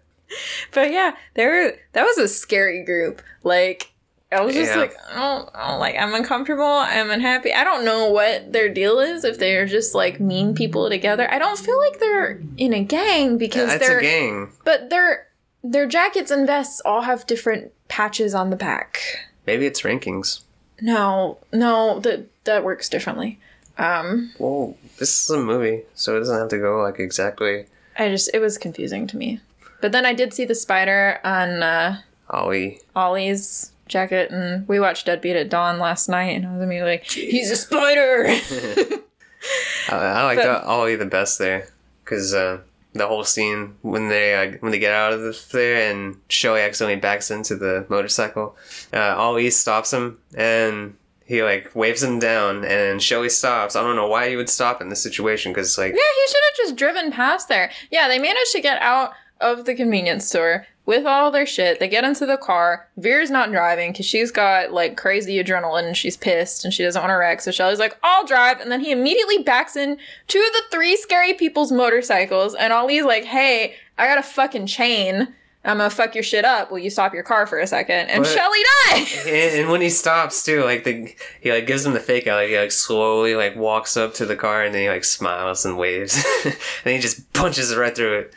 But 0.72 0.92
yeah, 0.92 1.16
there 1.34 1.76
that 1.92 2.04
was 2.04 2.18
a 2.18 2.28
scary 2.28 2.84
group. 2.84 3.20
Like 3.42 3.90
I 4.30 4.42
was 4.42 4.54
just 4.54 4.72
Yeah. 4.72 4.80
like, 4.80 4.94
I 5.10 5.14
don't, 5.14 5.48
I 5.54 5.70
don't 5.70 5.80
like 5.80 5.96
I'm 5.96 6.14
uncomfortable. 6.14 6.62
I'm 6.64 7.10
unhappy. 7.10 7.52
I 7.52 7.64
don't 7.64 7.84
know 7.84 8.10
what 8.10 8.52
their 8.52 8.68
deal 8.68 9.00
is. 9.00 9.24
If 9.24 9.38
they're 9.38 9.64
just 9.66 9.94
like 9.94 10.20
mean 10.20 10.54
people 10.54 10.88
together, 10.90 11.30
I 11.30 11.38
don't 11.38 11.58
feel 11.58 11.78
like 11.78 11.98
they're 11.98 12.40
in 12.58 12.74
a 12.74 12.84
gang 12.84 13.38
because 13.38 13.72
It's 13.72 13.86
they're 13.86 13.98
a 13.98 14.02
gang. 14.02 14.52
But 14.64 14.90
their 14.90 15.26
their 15.64 15.86
jackets 15.86 16.30
and 16.30 16.46
vests 16.46 16.80
all 16.84 17.02
have 17.02 17.26
different 17.26 17.72
patches 17.88 18.34
on 18.34 18.50
the 18.50 18.56
back. 18.56 19.00
Maybe 19.46 19.64
it's 19.66 19.80
rankings. 19.82 20.42
No, 20.80 21.38
no, 21.52 21.98
that 22.00 22.26
that 22.44 22.64
works 22.64 22.88
differently. 22.88 23.38
Um, 23.78 24.32
Well, 24.38 24.76
this 24.98 25.24
is 25.24 25.30
a 25.30 25.38
movie, 25.40 25.82
so 25.94 26.16
it 26.16 26.20
doesn't 26.20 26.38
have 26.38 26.48
to 26.48 26.58
go 26.58 26.82
like 26.82 26.98
exactly 26.98 27.66
I 27.96 28.08
just 28.08 28.30
it 28.34 28.40
was 28.40 28.58
confusing 28.58 29.06
to 29.08 29.16
me. 29.16 29.40
But 29.80 29.92
then 29.92 30.04
I 30.04 30.12
did 30.12 30.34
see 30.34 30.44
the 30.44 30.54
spider 30.54 31.18
on 31.24 31.62
uh, 31.62 32.00
Ollie. 32.30 32.80
Ollie's 32.94 33.72
jacket, 33.88 34.30
and 34.30 34.66
we 34.68 34.78
watched 34.80 35.06
Deadbeat 35.06 35.36
at 35.36 35.50
Dawn 35.50 35.78
last 35.78 36.08
night, 36.08 36.36
and 36.36 36.46
I 36.46 36.52
was 36.52 36.62
immediately 36.62 36.92
like, 36.92 37.04
"He's 37.10 37.50
a 37.50 37.56
spider." 37.56 38.26
I, 39.90 39.94
I 39.96 40.24
like 40.24 40.38
But- 40.38 40.64
Ollie 40.64 40.96
the 40.96 41.06
best 41.06 41.38
there 41.38 41.68
because 42.04 42.34
uh, 42.34 42.58
the 42.94 43.06
whole 43.06 43.24
scene 43.24 43.76
when 43.82 44.08
they 44.08 44.34
uh, 44.34 44.56
when 44.60 44.72
they 44.72 44.78
get 44.78 44.92
out 44.92 45.12
of 45.12 45.20
the, 45.20 45.38
there 45.52 45.90
and 45.90 46.16
Shelly 46.28 46.60
accidentally 46.60 47.00
backs 47.00 47.30
into 47.30 47.56
the 47.56 47.86
motorcycle, 47.88 48.56
uh, 48.92 49.14
Ollie 49.16 49.50
stops 49.50 49.92
him 49.92 50.18
and 50.36 50.94
he 51.24 51.42
like 51.42 51.74
waves 51.74 52.02
him 52.02 52.18
down 52.18 52.64
and 52.64 53.02
Shelly 53.02 53.28
stops. 53.28 53.76
I 53.76 53.82
don't 53.82 53.96
know 53.96 54.08
why 54.08 54.28
he 54.30 54.36
would 54.36 54.48
stop 54.48 54.80
in 54.80 54.88
this 54.88 55.02
situation 55.02 55.52
because 55.52 55.76
like 55.78 55.92
yeah, 55.92 55.98
he 55.98 56.28
should 56.32 56.42
have 56.48 56.56
just 56.56 56.76
driven 56.76 57.12
past 57.12 57.48
there. 57.48 57.70
Yeah, 57.90 58.08
they 58.08 58.18
managed 58.18 58.52
to 58.52 58.60
get 58.60 58.80
out 58.82 59.12
of 59.40 59.64
the 59.64 59.74
convenience 59.74 60.26
store 60.26 60.66
with 60.86 61.04
all 61.04 61.30
their 61.30 61.44
shit. 61.46 61.80
They 61.80 61.88
get 61.88 62.04
into 62.04 62.24
the 62.24 62.38
car. 62.38 62.88
Vera's 62.96 63.30
not 63.30 63.50
driving 63.50 63.92
because 63.92 64.06
she's 64.06 64.30
got 64.30 64.72
like 64.72 64.96
crazy 64.96 65.42
adrenaline 65.42 65.84
and 65.84 65.96
she's 65.96 66.16
pissed 66.16 66.64
and 66.64 66.72
she 66.72 66.82
doesn't 66.82 67.00
want 67.02 67.10
to 67.10 67.14
wreck. 67.16 67.40
So 67.42 67.50
Shelly's 67.50 67.78
like, 67.78 67.96
I'll 68.02 68.24
drive. 68.24 68.60
And 68.60 68.72
then 68.72 68.80
he 68.80 68.90
immediately 68.90 69.38
backs 69.42 69.76
in 69.76 69.98
to 70.28 70.38
the 70.38 70.62
three 70.70 70.96
scary 70.96 71.34
people's 71.34 71.70
motorcycles. 71.70 72.54
And 72.54 72.72
Ollie's 72.72 73.04
like, 73.04 73.24
hey, 73.24 73.74
I 73.98 74.06
got 74.06 74.18
a 74.18 74.22
fucking 74.22 74.66
chain. 74.66 75.34
I'm 75.64 75.76
gonna 75.78 75.90
fuck 75.90 76.14
your 76.14 76.24
shit 76.24 76.46
up. 76.46 76.70
Will 76.70 76.78
you 76.78 76.88
stop 76.88 77.12
your 77.12 77.24
car 77.24 77.46
for 77.46 77.58
a 77.58 77.66
second? 77.66 78.08
And 78.08 78.22
But- 78.22 78.32
Shelly 78.32 78.58
dies. 78.90 79.14
And, 79.26 79.60
and 79.60 79.70
when 79.70 79.82
he 79.82 79.90
stops 79.90 80.42
too, 80.42 80.62
like 80.64 80.84
the 80.84 81.12
he 81.42 81.52
like 81.52 81.66
gives 81.66 81.84
him 81.84 81.92
the 81.92 82.00
fake 82.00 82.26
out. 82.26 82.36
Like, 82.36 82.48
he 82.48 82.56
like 82.58 82.72
slowly 82.72 83.34
like 83.34 83.56
walks 83.56 83.96
up 83.98 84.14
to 84.14 84.24
the 84.24 84.36
car 84.36 84.62
and 84.62 84.74
then 84.74 84.82
he 84.82 84.88
like 84.88 85.04
smiles 85.04 85.66
and 85.66 85.76
waves, 85.76 86.24
and 86.44 86.54
he 86.94 86.98
just 86.98 87.30
punches 87.34 87.76
right 87.76 87.94
through 87.94 88.20
it. 88.20 88.34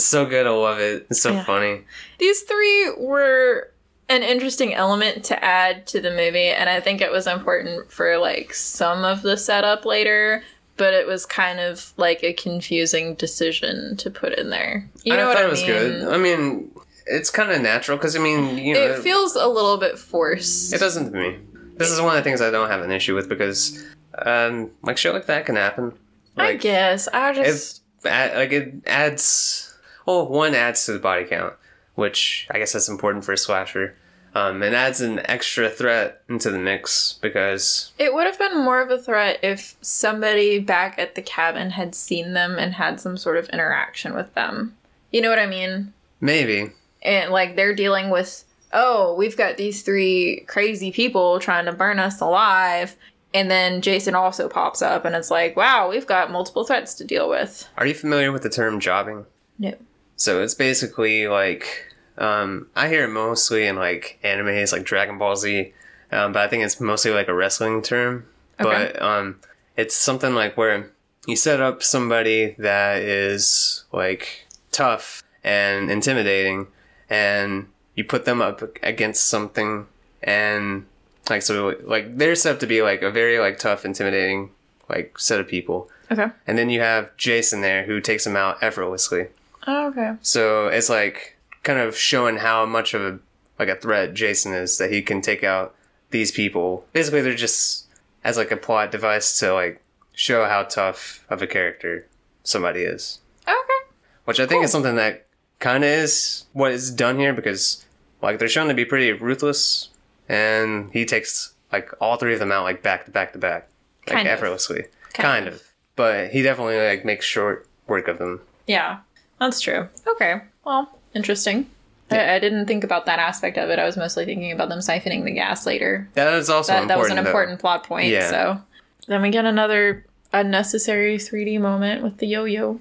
It's 0.00 0.06
so 0.08 0.24
good. 0.24 0.46
I 0.46 0.50
love 0.50 0.78
it. 0.80 1.06
It's 1.10 1.20
so 1.20 1.32
Yeah. 1.32 1.44
funny. 1.44 1.84
These 2.18 2.40
three 2.42 2.90
were 2.96 3.70
an 4.08 4.22
interesting 4.22 4.72
element 4.74 5.24
to 5.26 5.44
add 5.44 5.86
to 5.88 6.00
the 6.00 6.10
movie, 6.10 6.48
and 6.48 6.70
I 6.70 6.80
think 6.80 7.02
it 7.02 7.12
was 7.12 7.26
important 7.26 7.92
for 7.92 8.16
like 8.16 8.54
some 8.54 9.04
of 9.04 9.20
the 9.20 9.36
setup 9.36 9.84
later. 9.84 10.42
But 10.78 10.94
it 10.94 11.06
was 11.06 11.26
kind 11.26 11.60
of 11.60 11.92
like 11.98 12.24
a 12.24 12.32
confusing 12.32 13.14
decision 13.16 13.98
to 13.98 14.10
put 14.10 14.32
in 14.38 14.48
there. 14.48 14.88
You 15.04 15.14
know 15.14 15.24
I 15.24 15.26
what 15.26 15.34
thought 15.36 15.44
I 15.44 15.46
it 15.48 15.50
was 15.50 15.60
mean? 15.60 15.70
good. 15.70 16.08
I 16.14 16.16
mean, 16.16 16.70
it's 17.06 17.28
kind 17.28 17.50
of 17.52 17.60
natural 17.60 17.98
because 17.98 18.16
I 18.16 18.20
mean, 18.20 18.56
you 18.56 18.72
know, 18.72 18.80
It 18.80 19.02
feels 19.02 19.36
a 19.36 19.46
little 19.46 19.76
bit 19.76 19.98
forced. 19.98 20.72
it 20.72 20.78
doesn't 20.78 21.12
to 21.12 21.18
me. 21.18 21.36
This 21.76 21.90
is 21.90 22.00
one 22.00 22.16
of 22.16 22.16
the 22.16 22.22
things 22.22 22.40
I 22.40 22.50
don't 22.50 22.70
have 22.70 22.80
an 22.80 22.90
issue 22.90 23.14
with 23.14 23.28
because, 23.28 23.84
um, 24.24 24.70
like 24.82 24.96
shit 24.96 25.12
like 25.12 25.26
that 25.26 25.44
can 25.44 25.56
happen. 25.56 25.92
I 26.38 26.54
guess 26.54 27.06
I 27.12 27.34
just 27.34 27.82
add, 28.06 28.34
like 28.34 28.50
it 28.52 28.72
adds 28.86 29.69
well 30.10 30.28
one 30.28 30.54
adds 30.54 30.84
to 30.84 30.92
the 30.92 30.98
body 30.98 31.24
count 31.24 31.54
which 31.94 32.46
i 32.50 32.58
guess 32.58 32.72
that's 32.72 32.88
important 32.88 33.24
for 33.24 33.32
a 33.32 33.38
slasher 33.38 33.94
um, 34.32 34.62
and 34.62 34.76
adds 34.76 35.00
an 35.00 35.20
extra 35.24 35.68
threat 35.68 36.22
into 36.28 36.52
the 36.52 36.58
mix 36.58 37.18
because 37.20 37.90
it 37.98 38.14
would 38.14 38.26
have 38.26 38.38
been 38.38 38.58
more 38.58 38.80
of 38.80 38.90
a 38.90 38.98
threat 38.98 39.40
if 39.42 39.76
somebody 39.80 40.60
back 40.60 41.00
at 41.00 41.16
the 41.16 41.22
cabin 41.22 41.70
had 41.70 41.96
seen 41.96 42.32
them 42.32 42.56
and 42.56 42.72
had 42.72 43.00
some 43.00 43.16
sort 43.16 43.38
of 43.38 43.48
interaction 43.48 44.14
with 44.14 44.32
them. 44.34 44.76
You 45.10 45.20
know 45.20 45.30
what 45.30 45.40
I 45.40 45.46
mean? 45.46 45.92
maybe 46.20 46.70
and 47.02 47.32
like 47.32 47.56
they're 47.56 47.74
dealing 47.74 48.10
with 48.10 48.44
oh, 48.72 49.14
we've 49.14 49.36
got 49.36 49.56
these 49.56 49.82
three 49.82 50.44
crazy 50.46 50.92
people 50.92 51.38
trying 51.38 51.64
to 51.66 51.72
burn 51.72 51.98
us 51.98 52.20
alive. 52.20 52.96
And 53.32 53.50
then 53.50 53.80
Jason 53.80 54.14
also 54.14 54.48
pops 54.48 54.82
up, 54.82 55.04
and 55.04 55.14
it's 55.14 55.30
like, 55.30 55.56
wow, 55.56 55.88
we've 55.88 56.06
got 56.06 56.32
multiple 56.32 56.64
threats 56.64 56.94
to 56.94 57.04
deal 57.04 57.28
with. 57.28 57.68
Are 57.78 57.86
you 57.86 57.94
familiar 57.94 58.32
with 58.32 58.42
the 58.42 58.50
term 58.50 58.80
jobbing? 58.80 59.24
No. 59.58 59.74
So 60.20 60.42
it's 60.42 60.52
basically 60.52 61.28
like 61.28 61.94
um, 62.18 62.66
I 62.76 62.88
hear 62.88 63.04
it 63.04 63.08
mostly 63.08 63.66
in 63.66 63.76
like 63.76 64.18
animes 64.22 64.70
like 64.70 64.84
Dragon 64.84 65.16
Ball 65.16 65.34
Z, 65.34 65.72
um, 66.12 66.34
but 66.34 66.42
I 66.42 66.46
think 66.48 66.62
it's 66.62 66.78
mostly 66.78 67.10
like 67.10 67.28
a 67.28 67.34
wrestling 67.34 67.80
term. 67.80 68.26
Okay. 68.60 68.92
But 68.92 69.00
um, 69.00 69.40
it's 69.78 69.94
something 69.96 70.34
like 70.34 70.58
where 70.58 70.90
you 71.26 71.36
set 71.36 71.62
up 71.62 71.82
somebody 71.82 72.54
that 72.58 73.00
is 73.00 73.84
like 73.92 74.46
tough 74.72 75.22
and 75.42 75.90
intimidating, 75.90 76.66
and 77.08 77.68
you 77.94 78.04
put 78.04 78.26
them 78.26 78.42
up 78.42 78.60
against 78.82 79.26
something, 79.26 79.86
and 80.22 80.84
like 81.30 81.40
so 81.40 81.76
like 81.84 82.18
they're 82.18 82.34
set 82.34 82.52
up 82.56 82.60
to 82.60 82.66
be 82.66 82.82
like 82.82 83.00
a 83.00 83.10
very 83.10 83.38
like 83.38 83.58
tough, 83.58 83.86
intimidating 83.86 84.50
like 84.90 85.18
set 85.18 85.40
of 85.40 85.48
people, 85.48 85.88
Okay. 86.10 86.26
and 86.46 86.58
then 86.58 86.68
you 86.68 86.80
have 86.80 87.16
Jason 87.16 87.62
there 87.62 87.84
who 87.84 88.02
takes 88.02 88.24
them 88.24 88.36
out 88.36 88.58
effortlessly. 88.62 89.28
Oh, 89.66 89.88
okay. 89.88 90.14
So 90.22 90.68
it's 90.68 90.88
like 90.88 91.36
kind 91.62 91.78
of 91.78 91.96
showing 91.96 92.36
how 92.36 92.64
much 92.66 92.94
of 92.94 93.02
a 93.02 93.18
like 93.58 93.68
a 93.68 93.76
threat 93.76 94.14
Jason 94.14 94.54
is 94.54 94.78
that 94.78 94.90
he 94.90 95.02
can 95.02 95.20
take 95.20 95.44
out 95.44 95.74
these 96.10 96.32
people. 96.32 96.86
Basically, 96.92 97.20
they're 97.20 97.34
just 97.34 97.86
as 98.24 98.36
like 98.36 98.50
a 98.50 98.56
plot 98.56 98.90
device 98.90 99.38
to 99.40 99.52
like 99.52 99.82
show 100.14 100.44
how 100.46 100.62
tough 100.64 101.24
of 101.30 101.42
a 101.42 101.46
character 101.46 102.06
somebody 102.42 102.80
is, 102.82 103.18
Okay. 103.46 103.90
which 104.24 104.40
I 104.40 104.46
think 104.46 104.64
is 104.64 104.72
something 104.72 104.96
that 104.96 105.26
kind 105.58 105.84
of 105.84 105.90
is 105.90 106.46
what 106.54 106.72
is 106.72 106.90
done 106.90 107.18
here 107.18 107.32
because 107.34 107.84
like 108.22 108.38
they're 108.38 108.48
shown 108.48 108.68
to 108.68 108.74
be 108.74 108.84
pretty 108.86 109.12
ruthless, 109.12 109.90
and 110.28 110.90
he 110.92 111.04
takes 111.04 111.52
like 111.72 111.90
all 112.00 112.16
three 112.16 112.32
of 112.34 112.38
them 112.40 112.50
out 112.52 112.64
like 112.64 112.82
back 112.82 113.04
to 113.04 113.10
back 113.10 113.32
to 113.34 113.38
back, 113.38 113.68
like 114.06 114.16
Kind 114.16 114.28
of. 114.28 114.32
effortlessly, 114.32 114.82
Kind 115.12 115.22
kind, 115.44 115.48
of. 115.48 115.54
of. 115.54 115.62
But 115.96 116.30
he 116.30 116.42
definitely 116.42 116.78
like 116.78 117.04
makes 117.04 117.26
short 117.26 117.66
work 117.86 118.08
of 118.08 118.18
them. 118.18 118.40
Yeah, 118.66 119.00
that's 119.40 119.60
true. 119.60 119.88
Okay. 120.06 120.40
Well, 120.64 120.96
interesting. 121.14 121.68
I, 122.10 122.34
I 122.34 122.38
didn't 122.40 122.66
think 122.66 122.82
about 122.84 123.06
that 123.06 123.18
aspect 123.20 123.56
of 123.56 123.70
it. 123.70 123.78
I 123.78 123.84
was 123.84 123.96
mostly 123.96 124.24
thinking 124.24 124.50
about 124.52 124.68
them 124.68 124.80
siphoning 124.80 125.24
the 125.24 125.30
gas 125.32 125.64
later. 125.66 126.08
That 126.14 126.32
is 126.34 126.50
also 126.50 126.72
That, 126.72 126.82
important. 126.82 126.88
that 126.88 126.98
was 126.98 127.10
an 127.10 127.16
though. 127.24 127.30
important 127.30 127.60
plot 127.60 127.84
point. 127.84 128.08
Yeah. 128.08 128.28
So 128.30 128.60
then 129.06 129.22
we 129.22 129.30
get 129.30 129.44
another 129.44 130.04
unnecessary 130.32 131.18
3D 131.18 131.60
moment 131.60 132.02
with 132.02 132.18
the 132.18 132.26
yo-yo. 132.26 132.80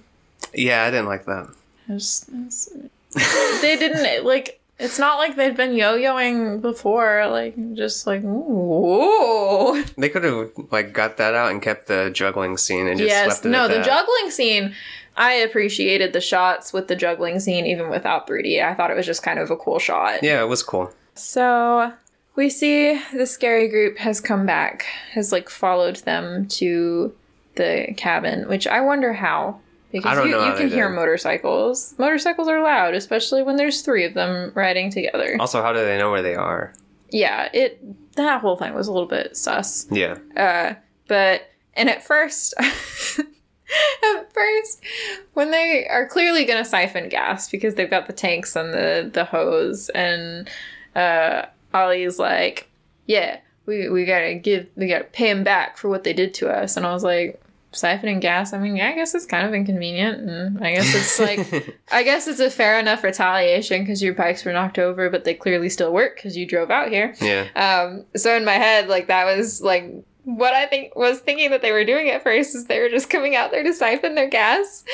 Yeah, 0.53 0.83
I 0.83 0.89
didn't 0.91 1.05
like 1.07 1.25
that. 1.25 1.47
They 3.61 3.75
didn't 3.77 4.25
like. 4.25 4.55
It's 4.79 4.97
not 4.97 5.17
like 5.17 5.35
they've 5.35 5.55
been 5.57 5.73
yo-yoing 5.75 6.61
before. 6.61 7.27
Like 7.29 7.53
just 7.73 8.07
like 8.07 8.23
ooh. 8.23 9.83
They 9.97 10.07
could 10.07 10.23
have 10.23 10.51
like 10.71 10.93
got 10.93 11.17
that 11.17 11.33
out 11.35 11.51
and 11.51 11.61
kept 11.61 11.87
the 11.87 12.09
juggling 12.13 12.55
scene 12.57 12.87
and 12.87 12.97
just 12.97 13.09
yes. 13.09 13.27
left 13.27 13.45
it 13.45 13.49
No, 13.49 13.67
the 13.67 13.75
that. 13.75 13.85
juggling 13.85 14.31
scene. 14.31 14.73
I 15.19 15.33
appreciated 15.33 16.13
the 16.13 16.21
shots 16.21 16.71
with 16.71 16.87
the 16.87 16.95
juggling 16.95 17.41
scene, 17.41 17.65
even 17.65 17.89
without 17.89 18.25
3D. 18.25 18.63
I 18.63 18.73
thought 18.73 18.89
it 18.89 18.95
was 18.95 19.05
just 19.05 19.21
kind 19.21 19.37
of 19.37 19.51
a 19.51 19.57
cool 19.57 19.77
shot. 19.77 20.23
Yeah, 20.23 20.41
it 20.41 20.47
was 20.47 20.63
cool. 20.63 20.91
So 21.13 21.91
we 22.37 22.49
see 22.49 22.99
the 23.13 23.27
scary 23.27 23.67
group 23.67 23.97
has 23.97 24.21
come 24.21 24.45
back, 24.45 24.85
has 25.11 25.33
like 25.33 25.49
followed 25.49 25.97
them 25.97 26.47
to 26.47 27.13
the 27.55 27.93
cabin, 27.97 28.47
which 28.47 28.65
I 28.65 28.79
wonder 28.79 29.11
how. 29.11 29.59
Because 29.91 30.11
I 30.11 30.15
don't 30.15 30.29
you, 30.29 30.35
know 30.35 30.45
you 30.45 30.55
can 30.55 30.69
hear 30.69 30.87
did. 30.87 30.95
motorcycles. 30.95 31.95
Motorcycles 31.97 32.47
are 32.47 32.61
loud, 32.63 32.93
especially 32.93 33.43
when 33.43 33.57
there's 33.57 33.81
three 33.81 34.05
of 34.05 34.13
them 34.13 34.53
riding 34.55 34.89
together. 34.89 35.35
Also, 35.39 35.61
how 35.61 35.73
do 35.73 35.79
they 35.79 35.97
know 35.97 36.11
where 36.11 36.21
they 36.21 36.35
are? 36.35 36.73
Yeah, 37.09 37.49
it 37.53 37.81
that 38.15 38.39
whole 38.39 38.55
thing 38.55 38.73
was 38.73 38.87
a 38.87 38.93
little 38.93 39.07
bit 39.07 39.35
sus. 39.35 39.87
Yeah. 39.91 40.17
Uh, 40.37 40.75
but 41.07 41.49
and 41.73 41.89
at 41.89 42.05
first, 42.05 42.53
at 44.17 44.33
first, 44.33 44.81
when 45.33 45.51
they 45.51 45.87
are 45.87 46.07
clearly 46.07 46.45
going 46.45 46.63
to 46.63 46.69
siphon 46.69 47.09
gas 47.09 47.49
because 47.49 47.75
they've 47.75 47.89
got 47.89 48.07
the 48.07 48.13
tanks 48.13 48.55
and 48.55 48.73
the 48.73 49.09
the 49.13 49.25
hose, 49.25 49.89
and 49.89 50.49
uh, 50.95 51.45
Ollie's 51.73 52.19
like, 52.19 52.69
"Yeah, 53.05 53.39
we 53.65 53.89
we 53.89 54.05
gotta 54.05 54.35
give, 54.35 54.67
we 54.75 54.87
gotta 54.87 55.05
pay 55.05 55.31
them 55.31 55.43
back 55.43 55.77
for 55.77 55.89
what 55.89 56.03
they 56.03 56.13
did 56.13 56.33
to 56.35 56.49
us," 56.49 56.77
and 56.77 56.85
I 56.85 56.93
was 56.93 57.03
like. 57.03 57.41
Siphoning 57.71 58.19
gas. 58.19 58.51
I 58.51 58.57
mean, 58.57 58.77
yeah, 58.77 58.89
I 58.89 58.95
guess 58.95 59.13
it's 59.13 59.27
kind 59.27 59.45
of 59.45 59.53
inconvenient, 59.53 60.27
and 60.27 60.57
I 60.65 60.73
guess 60.73 60.95
it's 60.95 61.19
like 61.19 61.79
I 61.91 62.01
guess 62.01 62.27
it's 62.27 62.39
a 62.39 62.49
fair 62.49 62.79
enough 62.79 63.03
retaliation 63.03 63.83
because 63.83 64.01
your 64.01 64.15
bikes 64.15 64.43
were 64.43 64.51
knocked 64.51 64.79
over, 64.79 65.11
but 65.11 65.23
they 65.23 65.35
clearly 65.35 65.69
still 65.69 65.93
work 65.93 66.15
because 66.15 66.35
you 66.35 66.47
drove 66.47 66.71
out 66.71 66.89
here. 66.89 67.13
yeah. 67.21 67.45
Um, 67.55 68.05
so 68.15 68.35
in 68.35 68.43
my 68.43 68.53
head, 68.53 68.87
like 68.87 69.05
that 69.09 69.25
was 69.25 69.61
like 69.61 70.03
what 70.37 70.53
I 70.53 70.65
think 70.65 70.95
was 70.95 71.19
thinking 71.19 71.51
that 71.51 71.61
they 71.61 71.71
were 71.71 71.85
doing 71.85 72.09
at 72.09 72.23
first 72.23 72.55
is 72.55 72.65
they 72.65 72.79
were 72.79 72.89
just 72.89 73.09
coming 73.09 73.35
out 73.35 73.51
there 73.51 73.63
to 73.63 73.73
siphon 73.73 74.15
their 74.15 74.29
gas. 74.29 74.83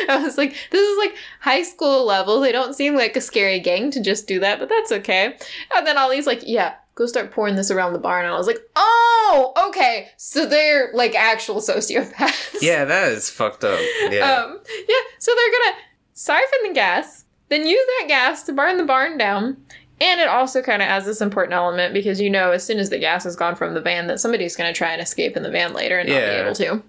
And 0.00 0.10
I 0.10 0.22
was 0.22 0.38
like, 0.38 0.54
this 0.70 0.80
is 0.80 0.98
like 0.98 1.16
high 1.40 1.62
school 1.62 2.04
level. 2.04 2.40
They 2.40 2.52
don't 2.52 2.74
seem 2.74 2.94
like 2.94 3.16
a 3.16 3.20
scary 3.20 3.58
gang 3.58 3.90
to 3.90 4.00
just 4.00 4.28
do 4.28 4.38
that, 4.40 4.60
but 4.60 4.68
that's 4.68 4.92
okay. 4.92 5.36
And 5.74 5.86
then 5.86 5.98
Ollie's 5.98 6.26
like, 6.26 6.42
yeah, 6.44 6.76
go 6.94 7.06
start 7.06 7.32
pouring 7.32 7.56
this 7.56 7.70
around 7.70 7.94
the 7.94 7.98
barn. 7.98 8.24
And 8.24 8.34
I 8.34 8.36
was 8.36 8.46
like, 8.46 8.60
oh, 8.76 9.52
okay. 9.68 10.08
So 10.16 10.46
they're 10.46 10.90
like 10.94 11.14
actual 11.14 11.56
sociopaths. 11.56 12.58
Yeah, 12.60 12.84
that 12.84 13.12
is 13.12 13.28
fucked 13.30 13.64
up. 13.64 13.80
Yeah. 14.10 14.42
Um, 14.44 14.60
yeah, 14.88 14.96
so 15.18 15.32
they're 15.34 15.60
gonna 15.60 15.76
siphon 16.12 16.68
the 16.68 16.74
gas, 16.74 17.24
then 17.48 17.66
use 17.66 17.84
that 17.98 18.08
gas 18.08 18.42
to 18.44 18.52
burn 18.52 18.76
the 18.76 18.84
barn 18.84 19.16
down. 19.18 19.56
And 20.00 20.20
it 20.20 20.28
also 20.28 20.62
kind 20.62 20.80
of 20.82 20.88
adds 20.88 21.06
this 21.06 21.20
important 21.20 21.54
element 21.54 21.92
because 21.92 22.20
you 22.20 22.30
know, 22.30 22.52
as 22.52 22.64
soon 22.64 22.78
as 22.78 22.90
the 22.90 22.98
gas 22.98 23.26
is 23.26 23.34
gone 23.36 23.56
from 23.56 23.74
the 23.74 23.80
van, 23.80 24.06
that 24.06 24.20
somebody's 24.20 24.54
going 24.56 24.72
to 24.72 24.76
try 24.76 24.92
and 24.92 25.02
escape 25.02 25.36
in 25.36 25.42
the 25.42 25.50
van 25.50 25.72
later 25.72 25.98
and 25.98 26.08
not 26.08 26.14
Yeah. 26.16 26.34
be 26.34 26.40
able 26.42 26.54
to. 26.56 26.82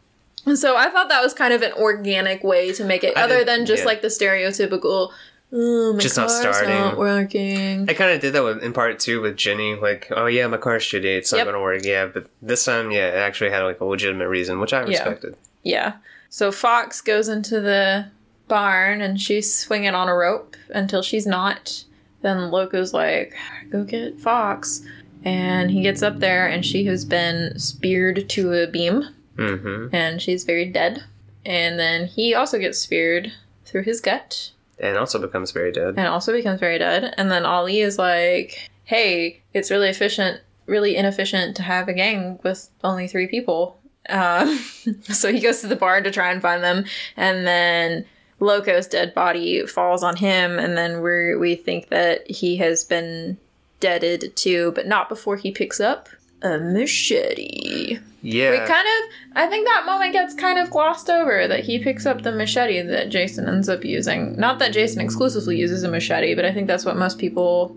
And 0.46 0.58
so 0.58 0.78
I 0.78 0.90
thought 0.90 1.10
that 1.10 1.22
was 1.24 1.34
kind 1.34 1.54
of 1.54 1.62
an 1.62 1.74
organic 1.74 2.44
way 2.44 2.72
to 2.74 2.84
make 2.84 3.04
it, 3.04 3.18
I 3.18 3.24
other 3.24 3.40
did- 3.40 3.48
than 3.48 3.66
just 3.66 3.82
yeah. 3.82 3.88
like 3.88 4.02
the 4.02 4.08
stereotypical, 4.10 5.12
oh, 5.52 5.94
my 5.94 6.00
Just 6.00 6.18
not 6.18 6.30
starting." 6.32 6.70
not 6.70 6.98
working. 6.98 7.90
I 7.90 7.94
kind 7.94 8.12
of 8.12 8.22
did 8.22 8.34
that 8.34 8.44
with, 8.44 8.64
in 8.64 8.74
part 8.74 9.00
two 9.00 9.22
with 9.22 9.36
Jenny. 9.36 9.76
Like, 9.76 10.08
oh 10.12 10.28
yeah, 10.28 10.48
my 10.48 10.58
car's 10.58 10.84
shitty. 10.84 11.06
It's 11.18 11.32
not 11.32 11.40
Yep. 11.40 11.48
gonna 11.48 11.62
work. 11.62 11.84
Yeah, 11.84 12.06
but 12.06 12.28
this 12.42 12.64
time, 12.64 12.92
yeah, 12.92 13.08
it 13.10 13.16
actually 13.16 13.50
had 13.50 13.64
like 13.64 13.80
a 13.82 13.86
legitimate 13.86 14.28
reason, 14.30 14.60
which 14.60 14.72
I 14.74 14.80
respected. 14.82 15.36
Yeah. 15.64 15.94
So 16.30 16.52
Fox 16.52 17.02
goes 17.02 17.28
into 17.28 17.60
the 17.60 18.06
barn 18.48 19.02
and 19.02 19.20
she's 19.20 19.52
swinging 19.54 19.94
on 19.96 20.08
a 20.08 20.16
rope 20.16 20.56
until 20.70 21.02
she's 21.02 21.26
not. 21.28 21.84
Then 22.22 22.52
Loco's 22.52 22.94
like, 22.94 23.36
go 23.72 23.84
get 23.84 24.20
Fox. 24.20 24.82
And 25.26 25.70
he 25.72 25.82
gets 25.82 26.02
up 26.02 26.20
there 26.20 26.48
and 26.48 26.66
she 26.66 26.86
has 26.86 27.04
been 27.06 27.58
speared 27.60 28.30
to 28.30 28.54
a 28.54 28.68
beam 28.68 29.04
Mm-hmm. 29.38 29.96
and 29.96 30.22
she's 30.22 30.44
very 30.44 30.66
dead. 30.66 31.04
And 31.46 31.80
then 31.80 32.08
he 32.08 32.34
also 32.34 32.60
gets 32.60 32.78
speared 32.78 33.32
through 33.66 33.84
his 33.84 34.02
gut 34.02 34.52
And 34.80 34.98
also 34.98 35.18
becomes 35.20 35.52
very 35.52 35.72
dead. 35.72 35.96
and 35.98 36.08
also 36.08 36.34
becomes 36.34 36.60
very 36.60 36.78
dead. 36.78 37.14
And 37.18 37.32
then 37.32 37.46
Ali 37.46 37.80
is 37.80 37.98
like, 37.98 38.70
hey, 38.84 39.42
it's 39.54 39.72
really 39.72 39.88
efficient, 39.90 40.42
really 40.66 40.98
inefficient 40.98 41.56
to 41.58 41.64
have 41.64 41.88
a 41.88 41.94
gang 41.94 42.40
with 42.44 42.70
only 42.84 43.08
three 43.08 43.28
people. 43.28 43.80
Um, 44.10 44.58
so 45.04 45.32
he 45.32 45.40
goes 45.40 45.62
to 45.62 45.68
the 45.68 45.76
barn 45.78 46.04
to 46.04 46.12
try 46.12 46.32
and 46.32 46.42
find 46.42 46.62
them. 46.64 46.84
And 47.16 47.48
then 47.48 48.06
Loco's 48.40 48.88
dead 48.88 49.14
body 49.14 49.66
falls 49.66 50.04
on 50.04 50.16
him. 50.16 50.58
And 50.60 50.78
then 50.78 51.02
we 51.02 51.36
we 51.36 51.56
think 51.56 51.90
that 51.90 52.30
he 52.30 52.58
has 52.58 52.84
been 52.84 53.38
deaded 53.80 54.36
too, 54.36 54.72
but 54.76 54.88
not 54.88 55.10
before 55.10 55.36
he 55.38 55.52
picks 55.52 55.80
up 55.80 56.10
a 56.42 56.58
machete. 56.58 58.00
Yeah. 58.22 58.52
We 58.52 58.58
kind 58.58 58.88
of, 58.88 59.10
I 59.36 59.48
think 59.48 59.68
that 59.68 59.86
moment 59.86 60.14
gets 60.14 60.34
kind 60.34 60.60
of 60.60 60.70
glossed 60.70 61.10
over 61.10 61.48
that 61.48 61.62
he 61.64 61.80
picks 61.80 62.06
up 62.06 62.22
the 62.22 62.32
machete 62.32 62.82
that 62.82 63.10
Jason 63.10 63.48
ends 63.48 63.70
up 63.70 63.84
using. 63.86 64.38
Not 64.38 64.60
that 64.60 64.74
Jason 64.74 65.02
exclusively 65.02 65.58
uses 65.58 65.84
a 65.84 65.90
machete, 65.90 66.36
but 66.36 66.46
I 66.46 66.54
think 66.54 66.68
that's 66.68 66.86
what 66.86 66.98
most 66.98 67.18
people 67.18 67.76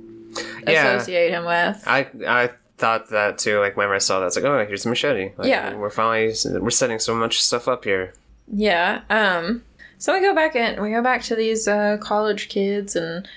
Yeah. 0.66 0.94
associate 0.96 1.30
him 1.30 1.44
with. 1.44 1.82
I 1.86 2.08
I 2.26 2.50
thought 2.78 3.10
that 3.10 3.38
too. 3.38 3.60
Like 3.60 3.76
whenever 3.76 3.94
I 3.94 3.98
saw 3.98 4.20
that, 4.20 4.26
it's 4.26 4.36
like, 4.36 4.44
oh, 4.44 4.64
here's 4.66 4.84
a 4.86 4.88
machete. 4.88 5.30
Like, 5.36 5.48
Yeah. 5.48 5.74
We're 5.74 5.90
finally 5.90 6.34
we're 6.60 6.70
setting 6.70 6.98
so 6.98 7.14
much 7.14 7.40
stuff 7.42 7.68
up 7.68 7.84
here. 7.84 8.14
Yeah. 8.52 9.02
Um. 9.10 9.62
So 10.02 10.12
we 10.12 10.20
go 10.20 10.34
back 10.34 10.56
in. 10.56 10.82
We 10.82 10.90
go 10.90 11.00
back 11.00 11.22
to 11.22 11.36
these 11.36 11.68
uh, 11.68 11.96
college 12.00 12.48
kids, 12.48 12.96
and 12.96 13.28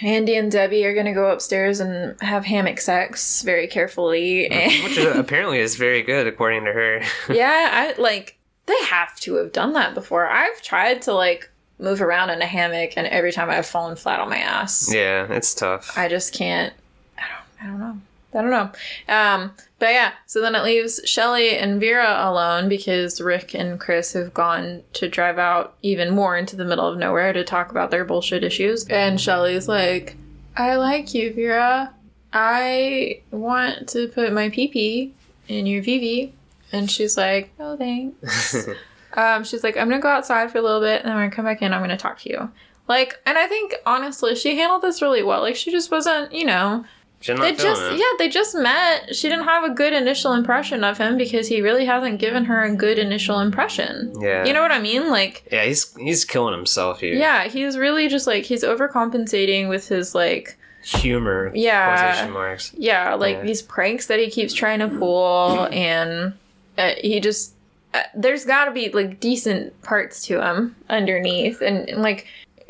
Andy 0.00 0.36
and 0.36 0.50
Debbie 0.50 0.86
are 0.86 0.94
gonna 0.94 1.12
go 1.12 1.30
upstairs 1.30 1.80
and 1.80 2.18
have 2.22 2.46
hammock 2.46 2.80
sex 2.80 3.42
very 3.42 3.66
carefully. 3.66 4.48
Which 4.84 4.96
is, 4.96 5.04
apparently 5.18 5.58
is 5.58 5.76
very 5.76 6.00
good 6.00 6.26
according 6.26 6.64
to 6.64 6.72
her. 6.72 7.02
yeah, 7.30 7.68
I 7.70 8.00
like 8.00 8.38
they 8.64 8.82
have 8.84 9.20
to 9.20 9.34
have 9.34 9.52
done 9.52 9.74
that 9.74 9.92
before. 9.92 10.26
I've 10.26 10.62
tried 10.62 11.02
to 11.02 11.12
like 11.12 11.50
move 11.78 12.00
around 12.00 12.30
in 12.30 12.40
a 12.40 12.46
hammock, 12.46 12.94
and 12.96 13.06
every 13.08 13.30
time 13.30 13.50
I've 13.50 13.66
fallen 13.66 13.94
flat 13.94 14.18
on 14.18 14.30
my 14.30 14.38
ass. 14.38 14.90
yeah, 14.90 15.30
it's 15.30 15.52
tough. 15.52 15.92
I 15.94 16.08
just 16.08 16.32
can't. 16.32 16.72
I 17.18 17.24
don't. 17.28 17.66
I 17.66 17.66
don't 17.66 17.80
know. 17.80 18.00
I 18.34 18.42
don't 18.42 18.50
know. 18.50 18.70
Um, 19.08 19.52
but 19.78 19.90
yeah, 19.90 20.12
so 20.26 20.40
then 20.40 20.54
it 20.54 20.62
leaves 20.62 21.00
Shelly 21.04 21.56
and 21.56 21.80
Vera 21.80 22.16
alone 22.18 22.68
because 22.68 23.20
Rick 23.20 23.54
and 23.54 23.80
Chris 23.80 24.12
have 24.12 24.34
gone 24.34 24.82
to 24.94 25.08
drive 25.08 25.38
out 25.38 25.76
even 25.82 26.14
more 26.14 26.36
into 26.36 26.56
the 26.56 26.64
middle 26.64 26.86
of 26.86 26.98
nowhere 26.98 27.32
to 27.32 27.42
talk 27.42 27.70
about 27.70 27.90
their 27.90 28.04
bullshit 28.04 28.44
issues. 28.44 28.86
And 28.88 29.20
Shelly's 29.20 29.66
like, 29.66 30.16
I 30.56 30.76
like 30.76 31.14
you, 31.14 31.32
Vera. 31.32 31.94
I 32.32 33.22
want 33.30 33.88
to 33.90 34.08
put 34.08 34.32
my 34.32 34.50
pee 34.50 34.68
pee 34.68 35.14
in 35.46 35.66
your 35.66 35.82
VV. 35.82 36.32
And 36.70 36.90
she's 36.90 37.16
like, 37.16 37.50
oh, 37.58 37.78
thanks. 37.78 38.68
um, 39.14 39.42
she's 39.44 39.64
like, 39.64 39.78
I'm 39.78 39.88
gonna 39.88 40.02
go 40.02 40.08
outside 40.08 40.50
for 40.50 40.58
a 40.58 40.62
little 40.62 40.80
bit 40.80 41.00
and 41.00 41.08
then 41.08 41.16
when 41.16 41.24
I 41.24 41.30
come 41.30 41.46
back 41.46 41.62
in, 41.62 41.72
I'm 41.72 41.80
gonna 41.80 41.96
talk 41.96 42.18
to 42.20 42.28
you. 42.28 42.50
Like, 42.88 43.18
and 43.24 43.38
I 43.38 43.46
think 43.46 43.74
honestly, 43.86 44.34
she 44.34 44.56
handled 44.56 44.82
this 44.82 45.00
really 45.00 45.22
well. 45.22 45.40
Like, 45.40 45.56
she 45.56 45.70
just 45.70 45.90
wasn't, 45.90 46.32
you 46.32 46.44
know, 46.44 46.84
they 47.26 47.52
just, 47.52 47.82
yeah, 47.96 48.04
they 48.18 48.28
just 48.28 48.54
met. 48.54 49.14
She 49.14 49.28
didn't 49.28 49.44
have 49.44 49.64
a 49.64 49.70
good 49.70 49.92
initial 49.92 50.32
impression 50.34 50.84
of 50.84 50.98
him 50.98 51.16
because 51.18 51.48
he 51.48 51.60
really 51.60 51.84
hasn't 51.84 52.20
given 52.20 52.44
her 52.44 52.62
a 52.62 52.74
good 52.74 52.98
initial 52.98 53.40
impression. 53.40 54.12
Yeah. 54.20 54.44
You 54.44 54.52
know 54.52 54.62
what 54.62 54.70
I 54.72 54.78
mean? 54.80 55.10
Like, 55.10 55.44
Yeah, 55.50 55.64
he's 55.64 55.94
he's 55.96 56.24
killing 56.24 56.54
himself 56.54 57.00
here. 57.00 57.14
yeah, 57.14 57.48
he's 57.48 57.76
really 57.76 58.08
just 58.08 58.26
like, 58.26 58.44
he's 58.44 58.62
overcompensating 58.62 59.68
with 59.68 59.88
his, 59.88 60.14
like, 60.14 60.56
Humor. 60.84 61.50
Yeah. 61.54 62.28
Marks. 62.32 62.72
yeah, 62.76 63.14
like 63.14 63.36
Yeah. 63.36 63.42
these 63.42 63.62
pranks 63.62 64.06
that 64.06 64.18
he 64.20 64.30
keeps 64.30 64.54
trying 64.54 64.78
to 64.78 64.88
pull, 64.88 65.66
and 65.72 66.32
uh, 66.78 66.92
he 67.00 67.20
just 67.20 67.52
uh, 67.94 68.02
there's 68.14 68.44
got 68.44 68.66
to 68.66 68.70
be 68.70 68.90
like 68.90 69.18
decent 69.18 69.80
parts 69.82 70.24
to 70.26 70.40
him 70.40 70.76
underneath, 70.88 71.60
and, 71.62 71.88
and 71.88 72.00
like, 72.02 72.26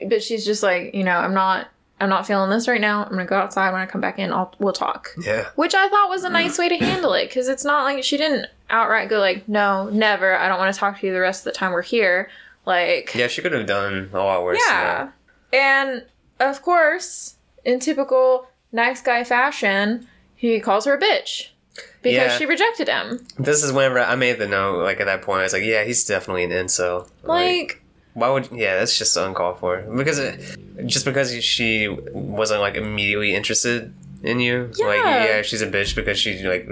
but 0.09 0.23
she's 0.23 0.45
just 0.47 0.63
like, 0.63 0.95
you 0.95 1.05
know, 1.05 1.17
I'm 1.19 1.35
not, 1.35 1.69
I'm 2.01 2.09
not 2.09 2.27
feeling 2.27 2.51
this 2.51 2.69
right 2.69 2.81
now. 2.81 3.03
I'm 3.05 3.11
gonna 3.11 3.25
go 3.27 3.37
outside 3.37 3.73
when 3.73 3.81
I 3.81 3.87
come 3.87 4.01
back 4.01 4.19
in. 4.19 4.33
I'll 4.33 4.55
we'll 4.59 4.73
talk, 4.73 5.11
Yeah. 5.21 5.49
which 5.57 5.75
I 5.75 5.89
thought 5.89 6.09
was 6.09 6.25
a 6.25 6.29
nice 6.31 6.59
way 6.59 6.69
to 6.69 6.77
handle 6.77 7.13
it 7.15 7.29
because 7.29 7.49
it's 7.49 7.65
not 7.65 7.85
like 7.85 8.05
she 8.05 8.17
didn't 8.17 8.47
outright 8.71 9.09
go 9.09 9.19
like, 9.19 9.49
no, 9.49 9.89
never. 9.91 10.37
I 10.37 10.49
don't 10.49 10.59
want 10.59 10.73
to 10.73 10.79
talk 10.79 11.01
to 11.01 11.07
you 11.07 11.13
the 11.13 11.21
rest 11.21 11.41
of 11.47 11.53
the 11.53 11.59
time 11.59 11.73
we're 11.73 11.83
here. 11.83 12.31
Like, 12.67 13.15
Yeah, 13.15 13.27
she 13.29 13.43
could 13.43 13.53
have 13.53 13.67
done 13.67 14.11
a 14.13 14.19
lot 14.19 14.43
worse. 14.45 14.59
yeah. 14.69 15.11
And 15.53 16.05
of 16.41 16.63
course, 16.63 17.37
in 17.65 17.81
typical 17.81 18.49
nice 18.73 19.01
guy 19.01 19.25
fashion, 19.25 20.07
he 20.37 20.61
calls 20.61 20.85
her 20.85 20.95
a 20.95 21.01
bitch 21.01 21.49
because 22.03 22.13
Yeah. 22.33 22.39
she 22.39 22.47
rejected 22.47 22.89
him. 22.89 23.27
This 23.39 23.63
is 23.65 23.73
whenever 23.73 23.99
I 24.01 24.15
made 24.15 24.39
the 24.39 24.47
note, 24.47 24.83
like 24.85 25.01
at 25.01 25.07
that 25.07 25.23
point, 25.23 25.41
I 25.41 25.43
was 25.45 25.53
like, 25.53 25.65
yeah, 25.65 25.85
he's 25.85 26.05
definitely 26.05 26.45
an 26.45 26.51
incel. 26.51 27.09
Like, 27.25 27.83
why 28.19 28.29
would, 28.31 28.49
yeah, 28.53 28.77
that's 28.79 28.97
just 28.99 29.17
uncalled 29.17 29.59
for. 29.59 29.81
Because 29.83 30.19
it, 30.19 30.41
just 30.87 31.05
because 31.05 31.33
she 31.43 31.89
wasn't 31.89 32.61
like 32.61 32.75
immediately 32.77 33.35
interested 33.35 33.93
in 34.23 34.41
you, 34.41 34.71
like, 34.79 34.99
Yeah. 34.99 35.25
yeah, 35.25 35.43
she's 35.43 35.63
a 35.63 35.67
bitch 35.67 35.95
because 35.95 36.19
she 36.19 36.43
like 36.43 36.69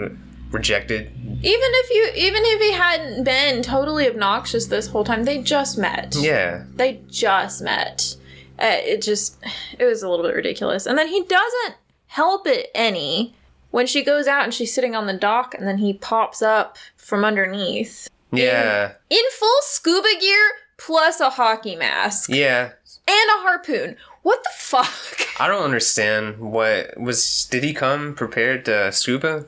rejected. 0.51 1.11
even 1.43 1.43
if 1.45 1.91
you, 1.91 2.27
even 2.29 2.43
if 2.45 2.61
he 2.61 2.73
hadn't 2.73 3.25
been 3.25 3.63
totally 3.63 4.09
obnoxious 4.09 4.67
this 4.67 4.87
whole 4.87 5.05
time, 5.05 5.25
they 5.25 5.43
just 5.43 5.77
met. 5.79 6.15
Yeah. 6.19 6.65
They 6.77 7.01
just 7.09 7.63
met. 7.63 8.17
Uh, 8.59 8.77
it 8.85 9.03
just, 9.03 9.37
it 9.79 9.85
was 9.85 10.03
a 10.03 10.09
little 10.09 10.25
bit 10.25 10.35
ridiculous. 10.35 10.87
And 10.87 10.97
then 10.97 11.09
he 11.09 11.23
doesn't 11.25 11.75
help 12.07 12.47
it 12.47 12.69
any 12.75 13.35
when 13.71 13.87
she 13.87 14.03
goes 14.03 14.27
out 14.27 14.45
and 14.45 14.55
she's 14.55 14.73
sitting 14.73 14.95
on 14.95 15.07
the 15.07 15.13
dock 15.13 15.55
and 15.55 15.67
then 15.67 15.79
he 15.79 15.93
pops 15.93 16.41
up 16.41 16.79
from 16.97 17.25
underneath 17.25 18.09
Yeah. 18.33 18.93
in 19.11 19.23
full 19.39 19.59
scuba 19.63 20.09
gear 20.21 20.49
plus 20.77 21.21
a 21.21 21.31
hockey 21.31 21.77
mask 21.77 22.31
Yeah. 22.31 22.71
and 23.09 23.31
a 23.39 23.43
harpoon. 23.43 23.97
What 24.23 24.43
the 24.43 24.51
fuck? 24.57 25.29
I 25.41 25.47
don't 25.49 25.63
understand 25.63 26.39
what 26.39 26.99
was. 26.99 27.47
Did 27.51 27.63
he 27.63 27.73
come 27.73 28.15
prepared 28.15 28.65
to 28.65 28.91
scuba? 28.93 29.47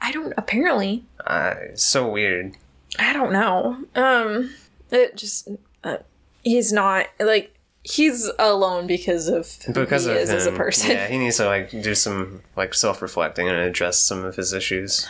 I 0.00 0.12
don't 0.12 0.32
apparently. 0.38 1.04
Uh, 1.26 1.54
so 1.74 2.08
weird. 2.10 2.56
I 2.98 3.12
don't 3.12 3.32
know. 3.32 3.76
Um 3.94 4.54
it 4.90 5.16
just 5.16 5.48
uh, 5.84 5.98
he's 6.42 6.72
not 6.72 7.06
like 7.20 7.54
he's 7.82 8.30
alone 8.38 8.86
because 8.86 9.28
of 9.28 9.46
Because 9.72 10.04
he 10.06 10.10
of 10.12 10.16
is 10.16 10.30
him, 10.30 10.36
as 10.36 10.46
a 10.46 10.52
person. 10.52 10.90
yeah, 10.92 11.06
he 11.06 11.18
needs 11.18 11.36
to 11.36 11.46
like 11.46 11.70
do 11.70 11.94
some 11.94 12.40
like 12.56 12.72
self-reflecting 12.74 13.48
and 13.48 13.58
address 13.58 13.98
some 13.98 14.24
of 14.24 14.36
his 14.36 14.52
issues. 14.54 15.06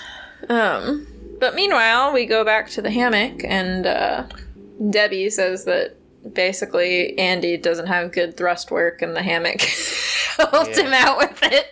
Um, 0.49 1.07
but 1.39 1.55
meanwhile, 1.55 2.13
we 2.13 2.27
go 2.27 2.45
back 2.45 2.71
to 2.71 2.83
the 2.83 2.91
hammock, 2.91 3.43
and 3.45 3.87
uh, 3.87 4.25
Debbie 4.89 5.29
says 5.31 5.65
that 5.65 5.97
basically 6.35 7.19
Andy 7.19 7.57
doesn't 7.57 7.87
have 7.87 8.13
good 8.13 8.37
thrust 8.37 8.71
work, 8.71 9.03
and 9.03 9.15
the 9.15 9.23
hammock 9.23 9.61
helped 10.37 10.77
Yeah. 10.77 10.83
him 10.85 10.95
out 10.95 11.19
with 11.19 11.39
it. 11.43 11.67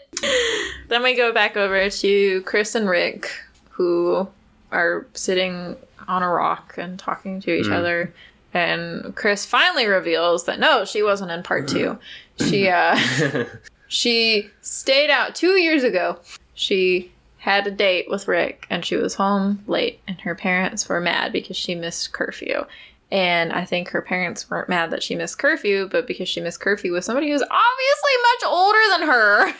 then 0.89 1.03
we 1.03 1.15
go 1.17 1.33
back 1.33 1.57
over 1.57 1.89
to 1.89 2.43
Chris 2.43 2.75
and 2.75 2.89
Rick, 2.89 3.31
who 3.71 4.29
are 4.73 5.07
sitting 5.15 5.77
on 6.07 6.23
a 6.23 6.29
rock 6.29 6.75
and 6.77 6.99
talking 6.99 7.41
to 7.43 7.51
each 7.55 7.67
Mm. 7.67 7.73
other. 7.79 8.13
And 8.55 9.15
Chris 9.15 9.45
finally 9.47 9.87
reveals 9.87 10.45
that 10.47 10.59
no, 10.59 10.85
she 10.85 11.03
wasn't 11.03 11.31
in 11.31 11.43
part 11.43 11.69
two. 11.69 11.99
She 12.39 12.69
uh 12.69 12.99
she 13.89 14.49
stayed 14.63 15.11
out 15.11 15.35
two 15.35 15.59
years 15.61 15.85
ago. 15.85 16.19
She 16.55 17.13
had 17.39 17.67
a 17.67 17.71
date 17.71 18.07
with 18.11 18.27
Rick 18.27 18.67
and 18.71 18.85
she 18.85 18.97
was 18.97 19.15
home 19.15 19.63
late, 19.67 20.01
and 20.09 20.19
her 20.23 20.35
parents 20.35 20.89
were 20.89 21.01
mad 21.01 21.33
because 21.33 21.57
she 21.57 21.75
missed 21.75 22.13
curfew. 22.13 22.65
And 23.11 23.53
I 23.53 23.65
think 23.65 23.89
her 23.91 24.03
parents 24.03 24.51
weren't 24.51 24.69
mad 24.69 24.91
that 24.91 25.03
she 25.03 25.15
missed 25.15 25.39
curfew, 25.39 25.89
but 25.91 26.07
because 26.07 26.29
she 26.29 26.41
missed 26.41 26.61
curfew 26.61 26.93
with 26.93 27.05
somebody 27.05 27.31
who's 27.31 27.43
obviously 27.43 28.13
much 28.23 28.53
older 28.53 28.79
than 28.91 29.09
her. 29.09 29.53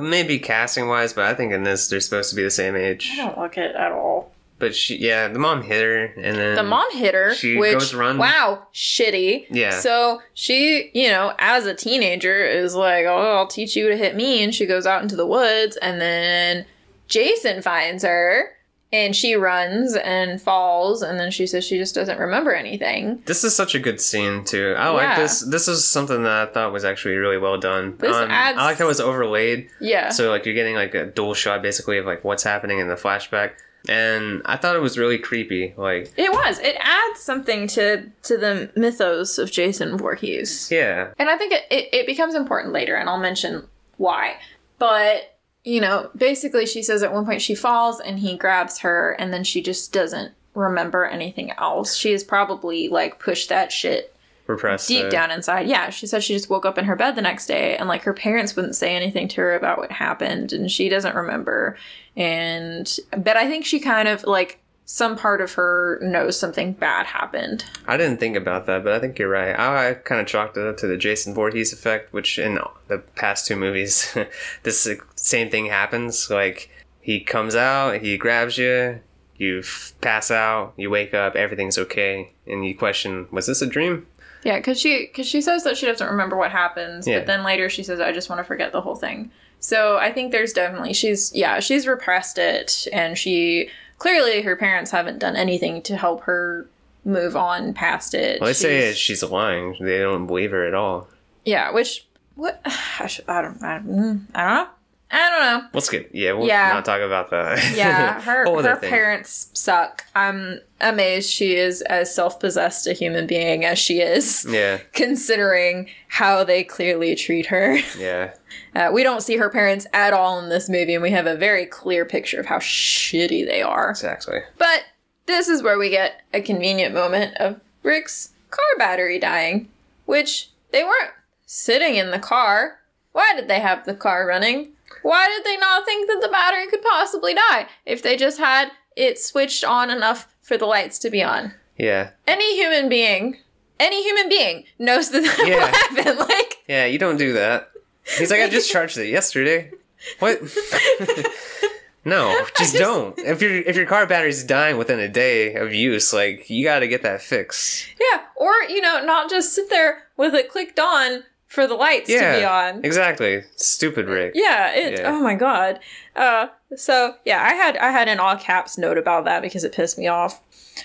Maybe 0.00 0.38
casting 0.38 0.86
wise, 0.86 1.12
but 1.12 1.24
I 1.24 1.34
think 1.34 1.52
in 1.52 1.64
this 1.64 1.88
they're 1.88 1.98
supposed 2.00 2.30
to 2.30 2.36
be 2.36 2.42
the 2.44 2.50
same 2.50 2.76
age. 2.76 3.10
I 3.12 3.16
don't 3.16 3.36
like 3.38 3.56
it 3.58 3.74
at 3.74 3.90
all. 3.90 4.32
But 4.60 4.74
she, 4.74 4.96
yeah, 4.96 5.28
the 5.28 5.38
mom 5.38 5.62
hit 5.62 5.82
her, 5.82 6.04
and 6.20 6.36
then 6.36 6.56
The 6.56 6.64
mom 6.64 6.86
hit 6.92 7.14
her, 7.14 7.32
she 7.32 7.56
which 7.56 7.74
goes 7.74 7.94
run- 7.94 8.18
wow, 8.18 8.66
shitty. 8.74 9.46
Yeah. 9.50 9.78
So 9.78 10.20
she, 10.34 10.90
you 10.94 11.08
know, 11.08 11.32
as 11.38 11.64
a 11.66 11.74
teenager, 11.74 12.44
is 12.44 12.74
like, 12.74 13.06
"Oh, 13.06 13.36
I'll 13.36 13.46
teach 13.46 13.76
you 13.76 13.88
to 13.88 13.96
hit 13.96 14.16
me," 14.16 14.42
and 14.42 14.52
she 14.52 14.66
goes 14.66 14.84
out 14.84 15.00
into 15.02 15.14
the 15.14 15.26
woods, 15.26 15.76
and 15.76 16.00
then 16.00 16.66
Jason 17.06 17.62
finds 17.62 18.02
her, 18.02 18.50
and 18.92 19.14
she 19.14 19.34
runs 19.34 19.94
and 19.96 20.40
falls, 20.40 21.02
and 21.02 21.20
then 21.20 21.30
she 21.30 21.46
says 21.46 21.64
she 21.64 21.76
just 21.78 21.94
doesn't 21.94 22.18
remember 22.18 22.54
anything. 22.54 23.22
This 23.26 23.44
is 23.44 23.54
such 23.54 23.74
a 23.74 23.78
good 23.78 24.00
scene 24.00 24.44
too. 24.44 24.74
I 24.78 24.88
like 24.88 25.16
this. 25.18 25.40
This 25.40 25.68
is 25.68 25.84
something 25.84 26.22
that 26.22 26.48
I 26.48 26.52
thought 26.52 26.72
was 26.72 26.84
actually 26.84 27.16
really 27.16 27.38
well 27.38 27.58
done. 27.58 27.96
This 27.98 28.16
Um, 28.16 28.30
adds- 28.30 28.58
I 28.58 28.64
like 28.64 28.78
how 28.78 28.84
it 28.84 28.88
was 28.88 29.00
overlaid, 29.00 29.68
Yeah. 29.80 30.08
so 30.08 30.30
like 30.30 30.46
you're 30.46 30.54
getting 30.54 30.74
like 30.74 30.94
a 30.94 31.06
dual 31.06 31.34
shot 31.34 31.60
basically 31.62 31.98
of 31.98 32.06
like 32.06 32.24
what's 32.24 32.42
happening 32.42 32.78
in 32.78 32.88
the 32.88 32.94
flashback, 32.94 33.50
and 33.88 34.42
I 34.46 34.56
thought 34.56 34.74
it 34.74 34.80
was 34.82 34.98
really 34.98 35.18
creepy. 35.18 35.74
Like, 35.76 36.12
It 36.16 36.32
was. 36.32 36.58
It 36.58 36.76
adds 36.80 37.20
something 37.20 37.66
to 37.68 38.04
to 38.24 38.36
the 38.38 38.70
mythos 38.74 39.38
of 39.38 39.50
Jason 39.50 39.96
Voorhees. 39.98 40.68
yeah, 40.70 41.08
And 41.18 41.28
I 41.28 41.36
think 41.36 41.52
it, 41.52 41.64
it, 41.70 41.88
it 41.92 42.06
becomes 42.06 42.34
important 42.34 42.72
later, 42.72 42.94
and 42.96 43.08
I'll 43.08 43.18
mention 43.18 43.66
why. 43.98 44.36
But, 44.78 45.37
you 45.68 45.82
know, 45.82 46.08
basically, 46.16 46.64
she 46.64 46.82
says 46.82 47.02
at 47.02 47.12
one 47.12 47.26
point 47.26 47.42
she 47.42 47.54
falls 47.54 48.00
and 48.00 48.18
he 48.18 48.38
grabs 48.38 48.78
her, 48.78 49.12
and 49.18 49.34
then 49.34 49.44
she 49.44 49.60
just 49.60 49.92
doesn't 49.92 50.32
remember 50.54 51.04
anything 51.04 51.52
else. 51.58 51.94
She 51.94 52.12
has 52.12 52.24
probably, 52.24 52.88
like, 52.88 53.18
pushed 53.18 53.50
that 53.50 53.70
shit 53.70 54.16
repressed. 54.46 54.88
deep 54.88 55.04
uh, 55.04 55.10
down 55.10 55.30
inside. 55.30 55.68
Yeah, 55.68 55.90
she 55.90 56.06
said 56.06 56.24
she 56.24 56.32
just 56.32 56.48
woke 56.48 56.64
up 56.64 56.78
in 56.78 56.86
her 56.86 56.96
bed 56.96 57.16
the 57.16 57.22
next 57.22 57.48
day, 57.48 57.76
and, 57.76 57.86
like, 57.86 58.02
her 58.04 58.14
parents 58.14 58.56
wouldn't 58.56 58.76
say 58.76 58.96
anything 58.96 59.28
to 59.28 59.42
her 59.42 59.54
about 59.54 59.76
what 59.76 59.92
happened, 59.92 60.54
and 60.54 60.70
she 60.70 60.88
doesn't 60.88 61.14
remember. 61.14 61.76
And, 62.16 62.90
but 63.10 63.36
I 63.36 63.46
think 63.46 63.66
she 63.66 63.78
kind 63.78 64.08
of, 64.08 64.24
like, 64.24 64.60
some 64.90 65.16
part 65.16 65.42
of 65.42 65.52
her 65.52 65.98
knows 66.00 66.40
something 66.40 66.72
bad 66.72 67.04
happened. 67.04 67.62
I 67.86 67.98
didn't 67.98 68.20
think 68.20 68.36
about 68.36 68.64
that, 68.66 68.82
but 68.84 68.94
I 68.94 68.98
think 68.98 69.18
you're 69.18 69.28
right. 69.28 69.50
I, 69.52 69.90
I 69.90 69.94
kind 69.94 70.18
of 70.18 70.26
chalked 70.26 70.56
it 70.56 70.66
up 70.66 70.78
to 70.78 70.86
the 70.86 70.96
Jason 70.96 71.34
Voorhees 71.34 71.74
effect, 71.74 72.10
which 72.14 72.38
in 72.38 72.58
the 72.86 72.96
past 73.14 73.46
two 73.46 73.54
movies, 73.54 74.16
this 74.62 74.88
same 75.14 75.50
thing 75.50 75.66
happens. 75.66 76.30
Like 76.30 76.70
he 77.02 77.20
comes 77.20 77.54
out, 77.54 78.00
he 78.00 78.16
grabs 78.16 78.56
you, 78.56 79.00
you 79.36 79.58
f- 79.58 79.92
pass 80.00 80.30
out, 80.30 80.72
you 80.78 80.88
wake 80.88 81.12
up, 81.12 81.36
everything's 81.36 81.76
okay, 81.76 82.32
and 82.46 82.64
you 82.64 82.74
question, 82.74 83.26
was 83.30 83.46
this 83.46 83.60
a 83.60 83.66
dream? 83.66 84.06
Yeah, 84.42 84.56
because 84.56 84.80
she 84.80 85.08
because 85.08 85.26
she 85.26 85.42
says 85.42 85.64
that 85.64 85.76
she 85.76 85.84
doesn't 85.84 86.08
remember 86.08 86.34
what 86.34 86.50
happens, 86.50 87.06
Yeah. 87.06 87.18
but 87.18 87.26
then 87.26 87.44
later 87.44 87.68
she 87.68 87.82
says, 87.82 88.00
"I 88.00 88.12
just 88.12 88.30
want 88.30 88.38
to 88.38 88.44
forget 88.44 88.72
the 88.72 88.80
whole 88.80 88.96
thing." 88.96 89.32
So 89.58 89.98
I 89.98 90.12
think 90.12 90.32
there's 90.32 90.54
definitely 90.54 90.94
she's 90.94 91.30
yeah 91.34 91.60
she's 91.60 91.86
repressed 91.86 92.38
it, 92.38 92.86
and 92.90 93.18
she 93.18 93.68
clearly 93.98 94.42
her 94.42 94.56
parents 94.56 94.90
haven't 94.90 95.18
done 95.18 95.36
anything 95.36 95.82
to 95.82 95.96
help 95.96 96.22
her 96.22 96.66
move 97.04 97.36
on 97.36 97.72
past 97.74 98.14
it. 98.14 98.40
Well, 98.40 98.48
they 98.48 98.54
say 98.54 98.80
She's- 98.92 98.96
she's 98.96 99.22
lying. 99.22 99.76
They 99.80 99.98
don't 99.98 100.26
believe 100.26 100.50
her 100.50 100.66
at 100.66 100.74
all. 100.74 101.08
yeah, 101.44 101.70
which 101.72 102.06
what 102.34 102.60
I, 103.00 103.06
should, 103.06 103.28
I 103.28 103.42
don't 103.42 103.62
I, 103.62 103.78
mm, 103.80 104.20
I 104.34 104.44
don't 104.44 104.54
know 104.64 104.70
I 105.10 105.30
don't 105.30 105.40
know. 105.62 105.68
Let's 105.72 105.88
get 105.88 106.10
yeah. 106.14 106.32
We'll 106.32 106.46
Yeah. 106.46 106.68
not 106.72 106.84
talk 106.84 107.00
about 107.00 107.30
that. 107.30 107.74
Yeah, 107.76 108.20
her 108.22 108.44
her 108.62 108.76
thing. 108.76 108.90
parents 108.90 109.48
suck. 109.54 110.04
I'm 110.14 110.60
amazed 110.80 111.30
she 111.30 111.56
is 111.56 111.80
as 111.82 112.14
self 112.14 112.38
possessed 112.38 112.86
a 112.86 112.92
human 112.92 113.26
being 113.26 113.64
as 113.64 113.78
she 113.78 114.00
is, 114.00 114.44
Yeah, 114.48 114.78
considering 114.92 115.88
how 116.08 116.44
they 116.44 116.62
clearly 116.64 117.14
treat 117.14 117.46
her. 117.46 117.78
yeah. 117.98 118.34
Uh, 118.74 118.90
we 118.92 119.02
don't 119.02 119.22
see 119.22 119.36
her 119.38 119.48
parents 119.48 119.86
at 119.94 120.12
all 120.12 120.38
in 120.40 120.50
this 120.50 120.68
movie, 120.68 120.92
and 120.94 121.02
we 121.02 121.10
have 121.10 121.26
a 121.26 121.34
very 121.36 121.64
clear 121.64 122.04
picture 122.04 122.38
of 122.38 122.46
how 122.46 122.58
shitty 122.58 123.46
they 123.46 123.62
are. 123.62 123.90
Exactly. 123.90 124.40
But 124.58 124.84
this 125.26 125.48
is 125.48 125.62
where 125.62 125.78
we 125.78 125.88
get 125.90 126.20
a 126.34 126.40
convenient 126.42 126.94
moment 126.94 127.34
of 127.38 127.60
Rick's 127.82 128.30
car 128.50 128.64
battery 128.78 129.18
dying, 129.18 129.68
which 130.04 130.50
they 130.70 130.84
weren't 130.84 131.12
sitting 131.46 131.94
in 131.96 132.10
the 132.10 132.18
car. 132.18 132.78
Why 133.12 133.32
did 133.34 133.48
they 133.48 133.60
have 133.60 133.84
the 133.84 133.94
car 133.94 134.26
running? 134.26 134.72
Why 135.02 135.26
did 135.28 135.44
they 135.44 135.56
not 135.56 135.84
think 135.84 136.08
that 136.08 136.20
the 136.20 136.28
battery 136.28 136.66
could 136.68 136.82
possibly 136.82 137.34
die 137.34 137.68
if 137.86 138.02
they 138.02 138.16
just 138.16 138.38
had 138.38 138.70
it 138.96 139.18
switched 139.18 139.64
on 139.64 139.90
enough 139.90 140.26
for 140.42 140.56
the 140.56 140.66
lights 140.66 140.98
to 141.00 141.10
be 141.10 141.22
on? 141.22 141.52
Yeah. 141.76 142.10
Any 142.26 142.56
human 142.56 142.88
being, 142.88 143.36
any 143.78 144.02
human 144.02 144.28
being 144.28 144.64
knows 144.78 145.10
that 145.10 145.22
that 145.22 145.46
Yeah. 145.46 145.56
will 145.56 146.04
happen. 146.06 146.26
Like, 146.28 146.58
Yeah, 146.68 146.86
you 146.86 146.98
don't 146.98 147.16
do 147.16 147.32
that. 147.34 147.70
He's 148.18 148.30
like, 148.30 148.40
I 148.40 148.48
just 148.48 148.70
charged 148.70 148.96
it 148.98 149.08
yesterday. 149.08 149.70
What? 150.18 150.40
no, 152.04 152.32
just, 152.58 152.58
just- 152.58 152.74
don't. 152.76 153.18
If 153.18 153.42
your 153.42 153.54
if 153.56 153.76
your 153.76 153.86
car 153.86 154.06
battery's 154.06 154.44
dying 154.44 154.76
within 154.78 154.98
a 154.98 155.08
day 155.08 155.54
of 155.54 155.72
use, 155.74 156.12
like 156.12 156.48
you 156.48 156.64
got 156.64 156.80
to 156.80 156.88
get 156.88 157.02
that 157.02 157.20
fixed. 157.22 157.86
yeah, 158.00 158.22
or 158.36 158.52
you 158.68 158.80
know, 158.80 159.04
not 159.04 159.28
just 159.30 159.54
sit 159.54 159.68
there 159.70 160.04
with 160.16 160.34
it 160.34 160.48
clicked 160.48 160.78
on 160.78 161.24
for 161.48 161.66
the 161.66 161.74
lights 161.74 162.08
to 162.08 162.18
be 162.38 162.44
on. 162.44 162.84
exactly. 162.84 163.42
Stupid 163.56 164.06
Rick. 164.06 164.32
Yeah, 164.34 164.70
it. 164.72 165.00
Yeah. 165.00 165.10
Oh 165.10 165.20
my 165.20 165.34
god. 165.34 165.80
Uh, 166.14 166.48
so 166.76 167.14
yeah, 167.24 167.42
I 167.42 167.54
had 167.54 167.76
I 167.78 167.90
had 167.90 168.08
an 168.08 168.20
all 168.20 168.36
caps 168.36 168.78
note 168.78 168.98
about 168.98 169.24
that 169.24 169.42
because 169.42 169.64
it 169.64 169.72
pissed 169.72 169.98
me 169.98 170.06
off. 170.06 170.40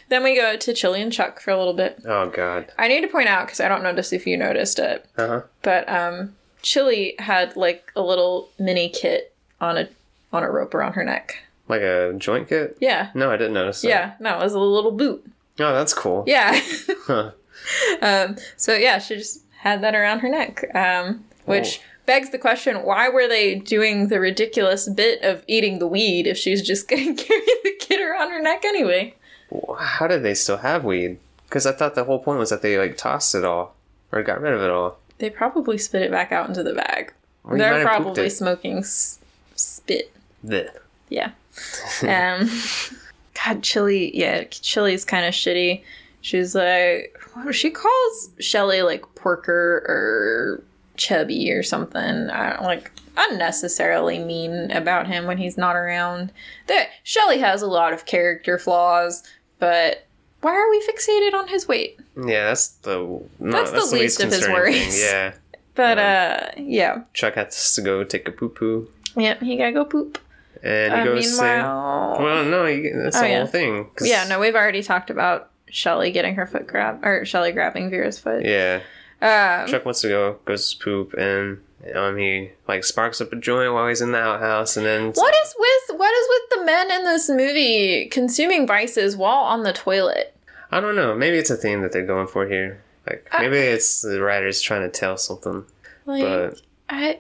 Then 0.09 0.24
we 0.24 0.36
go 0.36 0.55
to 0.57 0.74
Chili 0.74 1.01
and 1.01 1.11
Chuck 1.14 1.39
for 1.39 1.51
a 1.51 1.57
little 1.57 1.74
bit. 1.74 2.01
Oh 2.05 2.28
God. 2.30 2.72
I 2.80 2.88
need 2.88 3.01
to 3.01 3.07
point 3.07 3.28
out 3.28 3.45
because 3.45 3.59
I 3.59 3.68
don't 3.68 3.84
notice 3.84 4.11
if 4.11 4.26
you 4.26 4.38
noticed 4.38 4.80
it, 4.80 5.05
Uh 5.18 5.28
huh. 5.28 5.41
but 5.61 5.88
um, 5.89 6.36
Chili 6.64 7.14
had 7.20 7.55
like 7.55 7.91
a 7.95 8.01
little 8.01 8.49
mini 8.57 8.89
kit 8.89 9.36
on 9.61 9.78
a 9.78 9.88
on 10.32 10.41
a 10.43 10.49
rope 10.49 10.74
around 10.74 10.93
her 10.93 11.03
neck. 11.03 11.38
Like 11.68 11.82
a 11.82 12.14
joint 12.18 12.49
kit? 12.49 12.78
Yeah, 12.82 13.09
No, 13.14 13.30
I 13.32 13.38
didn't 13.38 13.53
notice. 13.53 13.82
That. 13.84 13.88
yeah. 13.88 14.14
No, 14.20 14.38
it 14.39 14.43
was 14.43 14.53
a 14.53 14.59
little 14.59 14.91
boot. 14.91 15.24
Oh, 15.59 15.74
that's 15.74 15.93
cool. 15.93 16.24
Yeah. 16.28 16.59
Huh. 17.05 17.32
um, 18.01 18.38
so 18.57 18.74
yeah, 18.76 18.97
she 18.97 19.16
just 19.18 19.43
had 19.64 19.82
that 19.82 19.95
around 19.95 20.20
her 20.20 20.30
neck, 20.30 20.64
um, 20.76 21.24
which 21.45 21.80
Oh. 21.80 21.84
begs 22.05 22.30
the 22.32 22.38
question: 22.38 22.84
Why 22.84 23.07
were 23.07 23.28
they 23.30 23.55
doing 23.55 24.09
the 24.09 24.20
ridiculous 24.20 24.89
bit 24.89 25.22
of 25.24 25.43
eating 25.47 25.80
the 25.80 25.88
weed 25.88 26.28
if 26.28 26.38
she's 26.38 26.61
just 26.61 26.88
going 26.89 27.16
to 27.16 27.24
carry 27.24 27.45
the 27.64 27.74
kid 27.80 28.01
around 28.01 28.32
her 28.32 28.41
neck 28.41 28.66
anyway? 28.66 29.14
How 29.80 30.07
did 30.07 30.24
they 30.24 30.34
still 30.34 30.57
have 30.57 30.84
weed? 30.84 31.18
Because 31.47 31.66
I 31.66 31.72
thought 31.72 31.95
the 31.95 32.03
whole 32.03 32.20
point 32.20 32.39
was 32.39 32.49
that 32.49 32.61
they 32.61 32.78
like 32.78 32.97
tossed 32.97 33.36
it 33.36 33.45
all 33.45 33.76
or 34.11 34.22
got 34.24 34.41
rid 34.41 34.53
of 34.53 34.61
it 34.61 34.70
all. 34.70 34.97
They 35.20 35.30
probably 35.30 35.78
spit 35.78 36.01
it 36.01 36.11
back 36.11 36.32
out 36.32 36.49
into 36.49 36.64
the 36.64 36.74
bag. 36.74 37.14
Or 37.43 37.57
They're 37.57 37.86
probably 37.86 38.30
smoking 38.30 38.80
s- 38.80 39.20
spit. 39.55 40.11
Blech. 40.45 40.70
Yeah. 41.09 41.32
Um, 42.01 42.49
God, 43.45 43.61
Chili. 43.64 44.16
Yeah, 44.18 44.43
Chili's 44.45 45.05
kind 45.05 45.26
of 45.26 45.34
shitty. 45.34 45.84
She's 46.24 46.56
like, 46.56 47.16
she 47.52 47.70
calls 47.70 48.30
Shelly 48.40 48.82
like 48.82 49.04
porker 49.16 49.84
or 49.88 50.64
chubby 50.96 51.52
or 51.52 51.62
something. 51.64 52.30
I 52.30 52.52
don't, 52.54 52.64
like 52.64 52.92
unnecessarily 53.18 54.20
mean 54.20 54.72
about 54.72 55.06
him 55.06 55.26
when 55.28 55.38
he's 55.38 55.58
not 55.58 55.76
around. 55.76 56.32
That 56.68 56.88
Shelly 57.04 57.40
has 57.40 57.62
a 57.62 57.68
lot 57.68 57.92
of 57.92 58.06
character 58.06 58.58
flaws, 58.58 59.22
but 59.60 60.06
why 60.42 60.54
are 60.54 60.70
we 60.70 60.82
fixated 60.88 61.34
on 61.34 61.50
his 61.50 61.68
weight? 61.68 62.00
Yeah, 62.16 62.46
that's 62.46 62.70
the 62.70 62.98
no, 62.98 63.28
That's 63.40 63.72
the 63.72 63.86
least 63.96 64.22
of 64.24 64.32
his 64.32 64.48
worries. 64.48 64.96
Thing. 64.96 65.04
Yeah, 65.12 65.34
But 65.76 66.00
Um, 66.00 66.06
uh, 66.06 66.62
yeah, 66.64 67.02
Chuck 67.14 67.34
has 67.36 67.74
to 67.76 67.82
go 67.82 68.04
take 68.06 68.28
a 68.30 68.32
poo 68.32 68.48
poo, 68.50 68.88
yeah, 69.18 69.38
he 69.40 69.58
gotta 69.58 69.74
go 69.74 69.84
poop. 69.84 70.20
and 70.64 70.94
he 70.94 71.00
Uh, 71.02 71.04
goes. 71.04 71.36
Say, 71.38 71.44
meanwhile, 71.44 72.18
well, 72.22 72.46
no, 72.46 72.66
you, 72.66 72.94
that's 73.04 73.18
Oh, 73.18 73.22
the 73.22 73.28
yeah. 73.30 73.38
whole 73.40 73.48
thing. 73.48 73.90
'cause- 73.96 74.08
yeah, 74.08 74.26
no, 74.28 74.40
we've 74.40 74.56
already 74.56 74.84
talked 74.84 75.10
about 75.10 75.50
Shelly 75.74 76.12
getting 76.12 76.36
her 76.36 76.46
foot 76.46 76.68
grabbed, 76.68 77.04
or 77.04 77.26
Shelly 77.26 77.52
grabbing 77.52 77.90
Vera's 77.90 78.20
foot. 78.20 78.46
Yeah, 78.46 78.82
Um, 79.22 79.68
Chuck 79.68 79.86
wants 79.86 80.02
to 80.02 80.08
go, 80.10 80.38
goes 80.46 80.72
to 80.76 80.84
poop, 80.84 81.14
and 81.16 81.62
um, 81.96 82.16
he 82.16 82.52
like 82.68 82.84
sparks 82.84 83.20
up 83.22 83.34
a 83.34 83.36
joint 83.36 83.74
while 83.74 83.88
he's 83.88 84.00
in 84.02 84.12
the 84.12 84.20
outhouse, 84.20 84.78
and 84.78 84.86
then 84.86 85.12
what 85.14 85.34
is 85.44 85.56
with 85.58 86.00
what 86.00 86.14
is 86.14 86.28
with 86.30 86.60
the 86.60 86.66
men 86.66 86.92
in 86.92 87.04
this 87.06 87.28
movie 87.28 88.06
consuming 88.10 88.68
vices 88.68 89.18
while 89.18 89.44
on 89.44 89.64
the 89.64 89.74
toilet? 89.74 90.38
I 90.72 90.80
don't 90.80 90.96
know. 90.96 91.16
Maybe 91.16 91.38
it's 91.38 91.50
a 91.50 91.58
theme 91.58 91.82
that 91.82 91.92
they're 91.92 92.06
going 92.06 92.28
for 92.28 92.48
here. 92.48 92.84
Like 93.10 93.28
I- 93.32 93.42
maybe 93.42 93.58
it's 93.58 94.02
the 94.02 94.22
writers 94.22 94.62
trying 94.62 94.82
to 94.84 94.90
tell 94.90 95.18
something, 95.18 95.66
Like, 96.06 96.22
but 96.24 96.62
I 96.88 97.20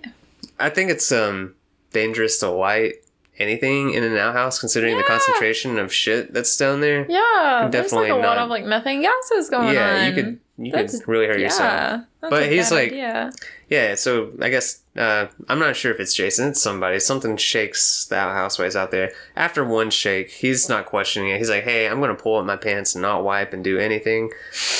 I 0.59 0.69
think 0.69 0.91
it's 0.91 1.11
um 1.11 1.55
dangerous 1.91 2.39
to 2.41 2.49
light 2.51 2.95
anything 3.39 3.93
in 3.93 4.03
an 4.03 4.15
outhouse 4.17 4.59
considering 4.59 4.97
the 4.97 5.03
concentration 5.03 5.77
of 5.79 5.91
shit 5.93 6.33
that's 6.33 6.55
down 6.57 6.81
there. 6.81 7.05
yeah, 7.09 7.67
there's 7.71 7.91
like 7.91 8.07
Definitely 8.07 8.09
a 8.09 8.15
lot 8.15 8.35
not. 8.35 8.43
of 8.43 8.49
like 8.49 8.65
methane 8.65 9.01
gases 9.01 9.49
going 9.49 9.73
yeah, 9.73 10.01
on. 10.01 10.07
you 10.07 10.13
could 10.13 10.39
you 10.57 10.71
That's- 10.71 10.99
could 10.99 11.07
really 11.07 11.25
hurt 11.25 11.39
yeah, 11.39 11.45
yourself. 11.45 12.01
But 12.21 12.43
a 12.43 12.47
he's 12.47 12.71
like- 12.71 12.89
idea. 12.91 13.31
Yeah, 13.69 13.95
so 13.95 14.31
I 14.39 14.49
guess 14.49 14.81
uh, 14.95 15.25
I'm 15.49 15.57
not 15.57 15.75
sure 15.75 15.91
if 15.91 15.99
it's 15.99 16.13
Jason. 16.13 16.49
It's 16.49 16.61
somebody. 16.61 16.99
Something 16.99 17.37
shakes 17.37 18.05
the 18.05 18.17
outhouse 18.17 18.59
ways 18.59 18.75
out 18.75 18.91
there. 18.91 19.11
After 19.35 19.65
one 19.65 19.89
shake, 19.89 20.29
he's 20.29 20.69
not 20.69 20.85
questioning 20.85 21.29
it. 21.31 21.39
He's 21.39 21.49
like, 21.49 21.63
"Hey, 21.63 21.87
I'm 21.87 21.99
gonna 21.99 22.13
pull 22.13 22.37
up 22.37 22.45
my 22.45 22.55
pants 22.55 22.93
and 22.93 23.01
not 23.01 23.23
wipe 23.23 23.51
and 23.51 23.63
do 23.63 23.79
anything, 23.79 24.29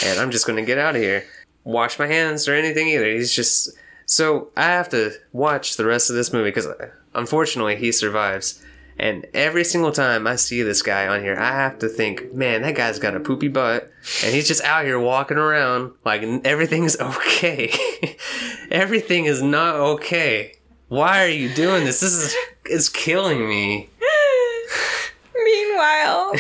and 0.06 0.20
I'm 0.20 0.30
just 0.30 0.46
gonna 0.46 0.62
get 0.62 0.78
out 0.78 0.96
of 0.96 1.02
here. 1.02 1.26
Wash 1.64 1.98
my 1.98 2.06
hands 2.06 2.48
or 2.48 2.54
anything 2.54 2.88
either." 2.90 3.10
He's 3.12 3.34
just 3.34 3.72
so 4.14 4.50
I 4.56 4.66
have 4.66 4.90
to 4.90 5.12
watch 5.32 5.76
the 5.76 5.86
rest 5.86 6.12
of 6.12 6.16
this 6.16 6.32
movie 6.32 6.52
because 6.52 6.68
uh, 6.68 6.92
unfortunately 7.16 7.78
he 7.78 7.92
survives. 7.92 8.64
And 9.00 9.26
every 9.34 9.64
single 9.64 9.92
time 9.92 10.28
I 10.28 10.36
see 10.36 10.62
this 10.62 10.84
guy 10.84 11.08
on 11.08 11.24
here, 11.24 11.36
I 11.36 11.54
have 11.54 11.80
to 11.80 11.90
think, 11.90 12.32
man, 12.32 12.62
that 12.62 12.76
guy's 12.76 13.00
got 13.00 13.16
a 13.16 13.20
poopy 13.20 13.48
butt, 13.48 13.92
and 14.24 14.32
he's 14.32 14.48
just 14.48 14.64
out 14.64 14.86
here 14.86 15.00
walking 15.00 15.38
around 15.38 15.94
like 16.06 16.22
everything's 16.46 16.96
okay. 17.02 17.74
Everything 18.70 19.26
is 19.26 19.42
not 19.42 19.78
okay. 19.78 20.58
Why 20.90 21.24
are 21.24 21.30
you 21.30 21.52
doing 21.52 21.84
this? 21.84 22.02
This 22.02 22.14
is 22.14 22.36
it's 22.66 22.90
killing 22.90 23.50
me. 23.50 23.90
Meanwhile, 25.44 26.34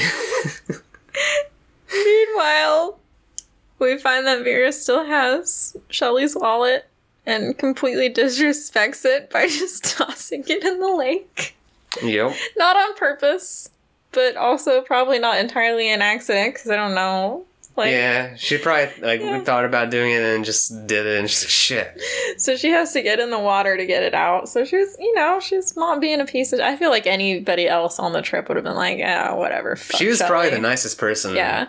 meanwhile, 1.91 2.99
we 3.79 3.97
find 3.97 4.27
that 4.27 4.43
Vera 4.43 4.71
still 4.71 5.03
has 5.03 5.75
Shelly's 5.89 6.35
wallet 6.35 6.87
and 7.25 7.57
completely 7.57 8.09
disrespects 8.09 9.05
it 9.05 9.29
by 9.29 9.47
just 9.47 9.83
tossing 9.97 10.43
it 10.47 10.63
in 10.63 10.79
the 10.79 10.91
lake. 10.95 11.55
Yep. 12.03 12.35
Not 12.57 12.75
on 12.75 12.95
purpose, 12.95 13.69
but 14.11 14.35
also 14.35 14.81
probably 14.81 15.19
not 15.19 15.37
entirely 15.37 15.91
an 15.91 16.01
accident 16.01 16.55
because 16.55 16.69
I 16.71 16.75
don't 16.75 16.95
know. 16.95 17.45
Like, 17.75 17.89
yeah, 17.89 18.35
she 18.35 18.59
probably 18.59 18.89
like 19.01 19.19
Yeah. 19.19 19.39
thought 19.41 19.65
about 19.65 19.89
doing 19.89 20.11
it 20.11 20.21
and 20.21 20.45
just 20.45 20.85
did 20.85 21.07
it, 21.07 21.17
and 21.19 21.27
she's 21.27 21.43
like, 21.43 21.49
"Shit." 21.49 22.01
so 22.39 22.55
she 22.55 22.69
has 22.69 22.93
to 22.93 23.01
get 23.01 23.19
in 23.19 23.31
the 23.31 23.39
water 23.39 23.75
to 23.77 23.85
get 23.87 24.03
it 24.03 24.13
out. 24.13 24.47
So 24.47 24.63
she's, 24.63 24.95
you 24.99 25.15
know, 25.15 25.39
she's 25.39 25.75
not 25.75 25.99
being 25.99 26.21
a 26.21 26.25
piece 26.25 26.53
of. 26.53 26.59
I 26.59 26.75
feel 26.75 26.91
like 26.91 27.07
anybody 27.07 27.67
else 27.67 27.97
on 27.97 28.13
the 28.13 28.21
trip 28.21 28.47
would 28.47 28.57
have 28.57 28.63
been 28.63 28.75
like, 28.75 28.99
yeah, 28.99 29.33
whatever. 29.33 29.75
fuck 29.75 29.97
she 29.99 30.05
was 30.07 30.19
probably 30.19 30.49
Shelly." 30.49 30.61
the 30.61 30.67
nicest 30.67 30.99
person. 30.99 31.35
Yeah. 31.35 31.65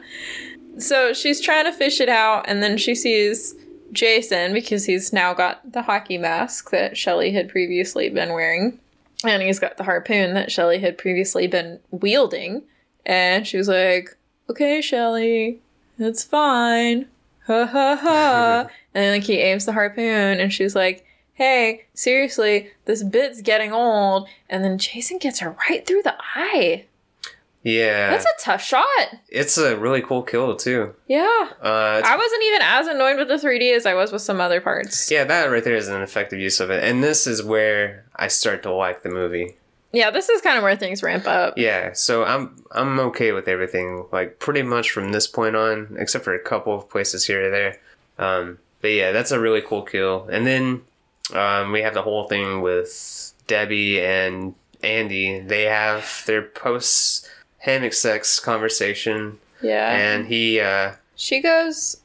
So 0.79 1.15
she's 1.15 1.41
trying 1.41 1.65
to 1.65 1.73
fish 1.73 2.01
it 2.03 2.11
out, 2.11 2.45
and 2.49 2.63
then 2.63 2.77
she 2.77 2.95
sees 2.95 3.55
Jason 3.95 4.53
because 4.53 4.85
he's 4.85 5.13
now 5.13 5.33
got 5.33 5.73
the 5.73 5.83
hockey 5.83 6.19
mask 6.19 6.71
that 6.71 6.97
Shelly 6.97 7.33
had 7.33 7.49
previously 7.49 8.09
been 8.11 8.33
wearing. 8.33 8.79
And 9.25 9.43
he's 9.43 9.59
got 9.59 9.77
the 9.77 9.85
harpoon 9.85 10.35
that 10.35 10.53
Shelly 10.53 10.79
had 10.79 10.99
previously 10.99 11.47
been 11.47 11.81
wielding. 11.91 12.63
And 13.07 13.47
she 13.47 13.57
was 13.57 13.69
like, 13.69 14.17
Okay, 14.51 14.81
Shelly, 14.83 15.61
it's 15.99 16.23
fine. 16.23 17.07
Ha 17.47 17.67
ha 17.67 17.97
ha. 17.97 18.67
and 18.95 19.15
like 19.15 19.25
he 19.25 19.39
aims 19.39 19.65
the 19.65 19.73
harpoon, 19.73 20.41
and 20.41 20.53
she's 20.53 20.75
like, 20.75 21.05
Hey, 21.35 21.87
seriously, 21.95 22.71
this 22.85 23.03
bit's 23.03 23.43
getting 23.43 23.73
old. 23.73 24.29
And 24.49 24.63
then 24.63 24.79
Jason 24.79 25.19
gets 25.19 25.41
her 25.41 25.57
right 25.69 25.87
through 25.87 26.03
the 26.03 26.15
eye. 26.35 26.85
Yeah. 27.65 28.11
That's 28.11 28.25
a 28.25 28.29
tough 28.45 28.63
shot. 28.63 28.87
it's 29.29 29.59
a 29.59 29.77
really 29.77 30.03
cool 30.03 30.23
kill 30.23 30.55
too. 30.55 30.95
Yeah. 31.09 31.49
Uh, 31.63 32.03
I 32.05 32.17
wasn't 32.17 32.43
even 32.45 32.63
as 32.63 32.87
annoyed 32.87 33.17
with 33.17 33.29
the 33.29 33.35
3D 33.47 33.75
as 33.75 33.87
I 33.87 33.95
was 33.95 34.13
with 34.13 34.23
some 34.23 34.41
other 34.41 34.61
parts. 34.61 35.11
yeah, 35.11 35.25
that 35.25 35.47
right 35.47 35.65
there 35.65 35.75
is 35.75 35.89
an 35.89 36.03
effective 36.03 36.39
use 36.39 36.61
of 36.61 36.71
it, 36.71 36.85
and 36.85 37.03
this 37.03 37.27
is 37.27 37.43
where 37.43 38.05
I 38.15 38.29
start 38.29 38.63
to 38.65 38.73
like 38.73 39.03
the 39.03 39.09
movie. 39.09 39.57
Yeah, 39.93 40.11
this 40.11 40.29
is 40.29 40.41
kind 40.43 40.57
of 40.59 40.63
where 40.65 40.77
things 40.77 41.03
ramp 41.03 41.27
up. 41.27 41.57
Yeah, 41.57 41.93
so 41.95 42.25
I'm 42.25 42.63
I'm 42.73 42.99
okay 43.01 43.33
with 43.33 43.49
everything, 43.49 44.07
like 44.13 44.41
pretty 44.41 44.63
much 44.63 44.91
from 44.91 45.13
this 45.13 45.27
point 45.27 45.57
on, 45.57 45.97
except 45.99 46.25
for 46.25 46.35
a 46.35 46.41
couple 46.43 46.75
of 46.75 46.91
places 46.91 47.25
here 47.27 47.47
or 47.47 47.51
there. 47.51 47.81
Um, 48.19 48.59
but 48.83 48.89
yeah, 48.89 49.13
that's 49.13 49.31
a 49.31 49.41
really 49.41 49.63
cool 49.63 49.83
kill. 49.83 50.29
And 50.31 50.47
then 50.47 50.83
um, 51.33 51.73
we 51.73 51.81
have 51.81 51.95
the 51.95 52.03
whole 52.03 52.27
thing 52.29 52.61
with 52.61 53.33
Debbie 53.47 54.05
and 54.05 54.55
Andy. 54.83 55.41
They 55.41 55.63
have 55.63 56.25
their 56.27 56.43
post 56.43 57.31
hammock 57.65 57.93
sex 57.93 58.39
conversation, 58.41 59.39
Yeah. 59.63 59.91
and 59.97 60.27
he 60.27 60.61
uh, 60.61 60.93
she 61.17 61.41
goes 61.41 61.97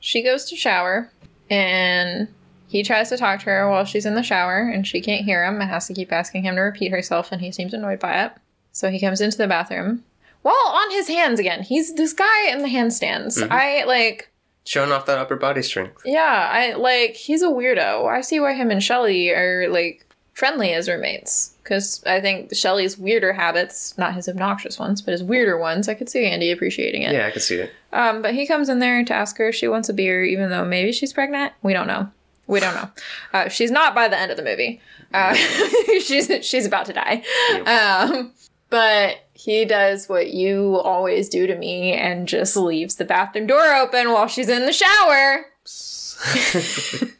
she 0.00 0.22
goes 0.22 0.44
to 0.46 0.56
shower 0.56 1.10
and 1.50 2.26
he 2.68 2.82
tries 2.82 3.08
to 3.10 3.16
talk 3.16 3.40
to 3.40 3.46
her 3.46 3.68
while 3.68 3.84
she's 3.84 4.06
in 4.06 4.14
the 4.14 4.22
shower 4.22 4.60
and 4.68 4.86
she 4.86 5.00
can't 5.00 5.24
hear 5.24 5.44
him 5.44 5.60
and 5.60 5.68
has 5.70 5.86
to 5.88 5.94
keep 5.94 6.12
asking 6.12 6.42
him 6.44 6.54
to 6.54 6.60
repeat 6.62 6.90
herself 6.92 7.32
and 7.32 7.40
he 7.42 7.50
seems 7.52 7.74
annoyed 7.74 7.98
by 7.98 8.24
it. 8.24 8.32
So 8.72 8.88
he 8.90 9.00
comes 9.00 9.20
into 9.20 9.36
the 9.36 9.48
bathroom 9.48 10.04
while 10.42 10.54
on 10.68 10.90
his 10.92 11.08
hands 11.08 11.38
again. 11.40 11.62
He's 11.62 11.94
this 11.94 12.12
guy 12.12 12.48
in 12.50 12.62
the 12.62 12.68
handstands. 12.68 13.38
Mhm. 13.42 13.50
I 13.50 13.84
like 13.84 14.30
showing 14.64 14.92
off 14.92 15.06
that 15.06 15.18
upper 15.18 15.36
body 15.36 15.62
strength. 15.62 16.00
Yeah, 16.04 16.48
I 16.52 16.74
like 16.74 17.12
he's 17.14 17.42
a 17.42 17.48
weirdo. 17.48 18.08
I 18.08 18.20
see 18.22 18.40
why 18.40 18.54
him 18.54 18.70
and 18.70 18.82
Shelly 18.82 19.30
are 19.30 19.68
like 19.68 20.06
friendly 20.32 20.72
as 20.72 20.88
roommates. 20.88 21.49
Because 21.70 22.02
I 22.04 22.20
think 22.20 22.52
Shelly's 22.52 22.98
weirder 22.98 23.32
habits, 23.32 23.96
not 23.96 24.12
his 24.12 24.28
obnoxious 24.28 24.76
ones, 24.76 25.00
but 25.00 25.12
his 25.12 25.22
weirder 25.22 25.56
ones, 25.56 25.88
I 25.88 25.94
could 25.94 26.08
see 26.08 26.26
Andy 26.26 26.50
appreciating 26.50 27.02
it. 27.02 27.12
Yeah, 27.12 27.28
I 27.28 27.30
could 27.30 27.42
see 27.42 27.60
it. 27.60 27.70
Um, 27.92 28.22
but 28.22 28.34
he 28.34 28.44
comes 28.44 28.68
in 28.68 28.80
there 28.80 29.04
to 29.04 29.14
ask 29.14 29.38
her 29.38 29.50
if 29.50 29.54
she 29.54 29.68
wants 29.68 29.88
a 29.88 29.92
beer, 29.92 30.24
even 30.24 30.50
though 30.50 30.64
maybe 30.64 30.90
she's 30.90 31.12
pregnant. 31.12 31.52
We 31.62 31.72
don't 31.72 31.86
know. 31.86 32.10
We 32.48 32.58
don't 32.58 32.74
know. 32.74 32.90
Uh, 33.32 33.48
she's 33.50 33.70
not 33.70 33.94
by 33.94 34.08
the 34.08 34.18
end 34.18 34.32
of 34.32 34.36
the 34.36 34.42
movie. 34.42 34.80
Uh, 35.14 35.34
she's 36.04 36.28
she's 36.44 36.66
about 36.66 36.86
to 36.86 36.92
die. 36.92 37.22
Yep. 37.52 37.68
Um, 37.68 38.32
but 38.68 39.18
he 39.34 39.64
does 39.64 40.08
what 40.08 40.32
you 40.32 40.74
always 40.78 41.28
do 41.28 41.46
to 41.46 41.54
me 41.56 41.92
and 41.92 42.26
just 42.26 42.56
leaves 42.56 42.96
the 42.96 43.04
bathroom 43.04 43.46
door 43.46 43.76
open 43.76 44.10
while 44.10 44.26
she's 44.26 44.48
in 44.48 44.66
the 44.66 44.72
shower. 44.72 45.46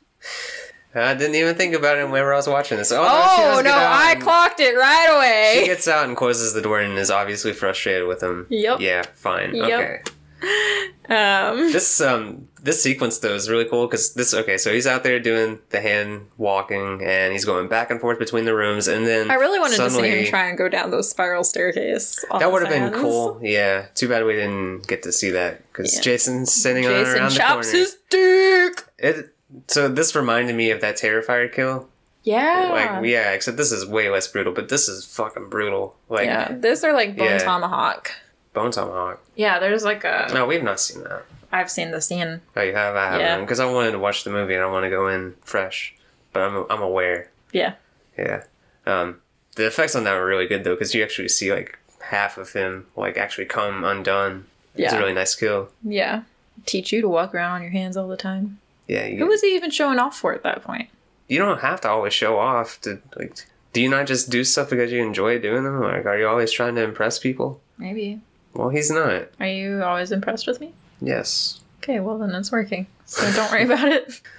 I 0.95 1.15
didn't 1.15 1.37
even 1.37 1.55
think 1.55 1.75
about 1.75 1.99
it 1.99 2.05
whenever 2.09 2.33
I 2.33 2.37
was 2.37 2.49
watching 2.49 2.79
this. 2.79 2.91
Oh, 2.91 2.97
no, 2.97 3.59
Oh 3.59 3.61
no, 3.63 3.73
I 3.73 4.17
clocked 4.17 4.59
it 4.61 4.75
right 4.77 5.09
away. 5.17 5.61
She 5.61 5.67
gets 5.67 5.87
out 5.87 6.07
and 6.07 6.17
closes 6.17 6.53
the 6.53 6.63
door 6.63 6.81
and 6.81 6.99
is 6.99 7.11
obviously 7.11 7.53
frustrated 7.53 8.09
with 8.09 8.23
him. 8.23 8.47
Yep. 8.51 8.81
Yeah, 8.81 9.03
fine. 9.15 9.55
Yep. 9.55 9.81
Okay. 9.81 10.03
Um, 11.11 11.73
This 11.73 12.01
um 12.01 12.47
this 12.63 12.81
sequence 12.81 13.19
though 13.19 13.35
is 13.35 13.51
really 13.51 13.65
cool 13.65 13.89
because 13.89 14.15
this 14.15 14.33
okay 14.33 14.57
so 14.59 14.73
he's 14.73 14.87
out 14.87 15.03
there 15.03 15.19
doing 15.19 15.59
the 15.71 15.81
hand 15.81 16.27
walking 16.39 17.03
and 17.03 17.33
he's 17.33 17.45
going 17.45 17.67
back 17.67 17.91
and 17.91 18.01
forth 18.01 18.21
between 18.21 18.45
the 18.45 18.55
rooms 18.55 18.87
and 18.87 19.05
then 19.07 19.29
I 19.29 19.35
really 19.35 19.59
wanted 19.59 19.79
to 19.79 19.91
see 19.91 20.09
him 20.09 20.27
try 20.27 20.49
and 20.49 20.57
go 20.57 20.69
down 20.69 20.93
those 20.93 21.11
spiral 21.11 21.43
staircase. 21.43 22.25
That 22.39 22.53
would 22.53 22.63
have 22.63 22.71
been 22.71 22.93
cool. 22.93 23.41
Yeah. 23.43 23.87
Too 23.97 24.09
bad 24.09 24.25
we 24.25 24.35
didn't 24.35 24.87
get 24.87 25.03
to 25.03 25.11
see 25.11 25.31
that 25.31 25.67
because 25.73 25.97
Yeah. 25.97 26.01
Jason's 26.03 26.53
sitting 26.53 26.87
on 26.87 26.93
Jason 26.93 27.19
around 27.19 27.31
the 27.33 27.37
chops 27.37 27.67
corner. 27.73 27.79
his 27.79 27.97
dick. 28.09 28.85
It, 28.99 29.35
so 29.67 29.89
this 29.89 30.15
reminded 30.15 30.55
me 30.57 30.71
of 30.71 30.81
that 30.81 30.97
Terrifier 30.97 31.53
kill. 31.53 31.89
Yeah. 32.23 32.71
Like 32.73 33.07
yeah, 33.07 33.33
except 33.33 33.57
this 33.57 33.73
is 33.73 33.87
way 33.87 34.09
less 34.11 34.29
brutal, 34.29 34.53
but 34.53 34.69
this 34.69 34.89
is 34.89 35.05
fucking 35.07 35.49
brutal. 35.49 35.97
Like 36.09 36.27
yeah, 36.27 36.53
this 36.53 36.85
are 36.85 36.93
like 36.93 37.17
bone 37.17 37.27
Yeah. 37.27 37.39
tomahawk. 37.39 38.13
Bone 38.53 38.73
Tomahawk. 38.73 39.23
Yeah, 39.37 39.61
there's 39.61 39.85
like 39.85 40.03
a. 40.03 40.29
No, 40.35 40.45
we've 40.45 40.63
not 40.63 40.81
seen 40.81 41.05
that. 41.05 41.23
I've 41.53 41.71
seen 41.71 41.93
the 41.93 42.01
scene. 42.01 42.41
Oh, 42.57 42.61
you 42.63 42.75
have? 42.75 42.97
I 42.97 43.05
haven't. 43.07 43.21
Yeah. 43.21 43.41
Because 43.41 43.61
I 43.61 43.65
wanted 43.71 43.93
to 43.93 43.99
watch 44.01 44.25
the 44.25 44.31
movie 44.31 44.55
and 44.55 44.63
I 44.63 44.67
want 44.67 44.85
to 44.85 44.91
go 44.91 45.07
in 45.09 45.35
fresh, 45.45 45.95
but 46.33 46.43
I'm 46.43 46.67
I'm 46.69 46.83
aware. 46.83 47.31
Yeah. 47.53 47.75
Yeah. 48.19 48.43
Um, 48.87 49.21
the 49.55 49.67
effects 49.67 49.95
on 49.95 50.03
that 50.05 50.15
were 50.15 50.27
really 50.27 50.47
good 50.49 50.65
though, 50.65 50.75
because 50.75 50.95
you 50.95 51.03
actually 51.03 51.29
see 51.29 51.53
like 51.53 51.79
half 52.01 52.39
of 52.39 52.53
him 52.53 52.87
like 52.97 53.17
actually 53.17 53.45
come 53.47 53.85
undone. 53.85 54.47
Yeah. 54.75 54.87
It's 54.87 54.95
a 54.95 54.99
really 54.99 55.13
nice 55.15 55.35
kill. 55.37 55.69
Yeah. 55.85 56.23
Teach 56.67 56.93
you 56.93 57.01
to 57.03 57.09
walk 57.09 57.35
around 57.35 57.53
on 57.53 57.63
your 57.63 57.71
hands 57.71 57.97
all 57.97 58.09
the 58.09 58.17
time. 58.17 58.59
Yeah. 58.91 59.07
You, 59.07 59.19
Who 59.19 59.27
was 59.27 59.41
he 59.41 59.55
even 59.55 59.71
showing 59.71 59.99
off 60.01 60.19
for 60.19 60.35
at 60.35 60.43
that 60.43 60.63
point? 60.65 60.89
you 61.29 61.39
don't 61.39 61.61
have 61.61 61.81
to 61.83 61.89
always 61.89 62.13
show 62.13 62.39
off. 62.39 62.81
To 62.81 63.01
like, 63.17 63.37
do 63.73 63.81
you 63.81 63.89
not 63.89 64.09
just 64.09 64.31
do 64.31 64.43
stuff 64.43 64.69
because 64.71 64.91
you 64.91 65.01
enjoy 65.01 65.39
doing 65.39 65.63
them? 65.63 65.81
Like, 65.81 66.05
are 66.05 66.19
you 66.19 66.27
always 66.27 66.51
trying 66.51 66.75
to 66.75 66.83
impress 66.83 67.21
people? 67.21 67.61
Maybe. 67.79 68.21
Well, 68.53 68.69
he's 68.69 68.91
not. 68.91 69.29
Are 69.39 69.47
you 69.47 69.85
always 69.85 70.11
impressed 70.11 70.49
with 70.49 70.61
me? 70.61 70.73
Yes. 71.01 71.61
Okay, 71.79 72.01
well 72.01 72.19
then 72.19 72.35
it's 72.35 72.51
working. 72.51 72.89
So 73.07 73.31
don't 73.33 73.51
worry 73.53 73.65
about 73.65 73.89
it. 73.89 74.21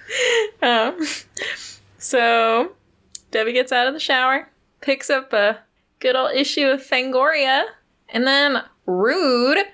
Um, 0.62 1.00
so 1.98 2.74
Debbie 3.32 3.54
gets 3.54 3.72
out 3.72 3.88
of 3.88 3.94
the 3.94 4.00
shower, 4.00 4.48
picks 4.82 5.10
up 5.10 5.34
a 5.34 5.60
good 6.00 6.16
old 6.16 6.34
issue 6.36 6.68
of 6.68 6.86
Fangoria, 6.86 7.64
and 8.10 8.28
then 8.28 8.62
Rude 8.86 9.66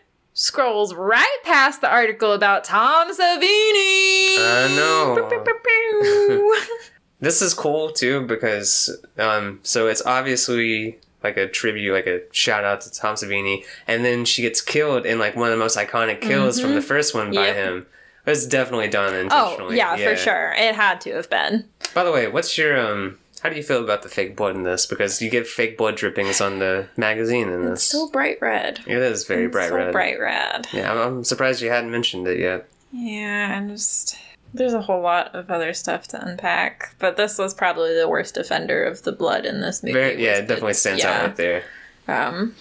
scrolls 0.47 0.93
right 0.93 1.37
past 1.43 1.81
the 1.81 1.89
article 1.89 2.31
about 2.31 2.63
Tom 2.63 3.09
Savini. 3.11 4.37
I 4.37 4.71
know. 4.75 6.53
This 7.19 7.41
is 7.41 7.55
cool 7.55 7.89
too 7.89 8.21
because 8.27 8.95
um, 9.17 9.59
so 9.63 9.87
it's 9.87 10.03
obviously 10.05 10.99
like 11.23 11.35
a 11.35 11.47
tribute, 11.47 11.91
like 11.91 12.05
a 12.05 12.21
shout 12.31 12.63
out 12.63 12.81
to 12.81 12.91
Tom 12.91 13.15
Savini, 13.15 13.65
and 13.87 14.05
then 14.05 14.23
she 14.23 14.43
gets 14.43 14.61
killed 14.61 15.07
in 15.07 15.17
like 15.17 15.35
one 15.35 15.47
of 15.47 15.51
the 15.57 15.57
most 15.57 15.75
iconic 15.77 16.21
kills 16.21 16.59
from 16.61 16.75
the 16.75 16.81
first 16.81 17.15
one 17.15 17.31
by 17.33 17.47
Yep. 17.47 17.55
him. 17.55 17.87
It 18.27 18.29
was 18.29 18.45
definitely 18.45 18.89
done 18.89 19.15
intentionally. 19.15 19.31
oh, 19.33 19.71
intentionally. 19.71 19.77
yeah, 19.77 19.95
for 20.11 20.15
sure. 20.15 20.53
It 20.57 20.75
had 20.75 21.01
to 21.01 21.13
have 21.15 21.27
been. 21.27 21.65
By 21.95 22.03
the 22.03 22.11
way, 22.11 22.27
what's 22.27 22.55
your 22.55 22.77
um? 22.79 23.17
How 23.41 23.49
do 23.49 23.55
you 23.55 23.63
feel 23.63 23.83
about 23.83 24.01
the 24.01 24.09
fake 24.09 24.35
blood 24.35 24.55
in 24.55 24.63
this? 24.63 24.85
Because 24.85 25.21
you 25.21 25.29
get 25.29 25.47
fake 25.47 25.77
blood 25.77 25.95
drippings 25.95 26.41
on 26.41 26.59
the 26.59 26.87
magazine 26.97 27.49
in 27.49 27.65
this. 27.65 27.79
It's 27.79 27.83
so 27.83 28.09
bright 28.09 28.39
red. 28.41 28.79
it 28.87 28.97
is 28.97 29.25
very 29.25 29.45
It's 29.45 29.51
bright 29.53 29.69
so 29.69 29.75
red. 29.75 29.91
bright 29.91 30.19
red. 30.19 30.67
Yeah, 30.73 30.91
I'm, 30.91 30.97
I'm 30.97 31.23
surprised 31.23 31.61
you 31.61 31.69
hadn't 31.69 31.91
mentioned 31.91 32.27
it 32.27 32.39
yet. 32.39 32.67
Yeah, 32.91 33.57
and 33.57 33.69
just 33.69 34.17
there's 34.53 34.73
a 34.73 34.81
whole 34.81 35.01
lot 35.01 35.35
of 35.35 35.51
other 35.51 35.73
stuff 35.73 36.07
to 36.09 36.25
unpack, 36.25 36.95
but 36.99 37.17
this 37.17 37.37
was 37.37 37.53
probably 37.53 37.93
the 37.93 38.09
worst 38.09 38.37
offender 38.37 38.83
of 38.83 39.03
the 39.03 39.11
blood 39.11 39.45
in 39.45 39.61
this 39.61 39.83
movie. 39.83 39.93
Very, 39.93 40.23
yeah, 40.23 40.37
it 40.37 40.47
definitely 40.47 40.73
stands 40.73 41.03
yeah. 41.03 41.11
out 41.11 41.21
right 41.21 41.35
there. 41.35 41.63
Um, 42.07 42.55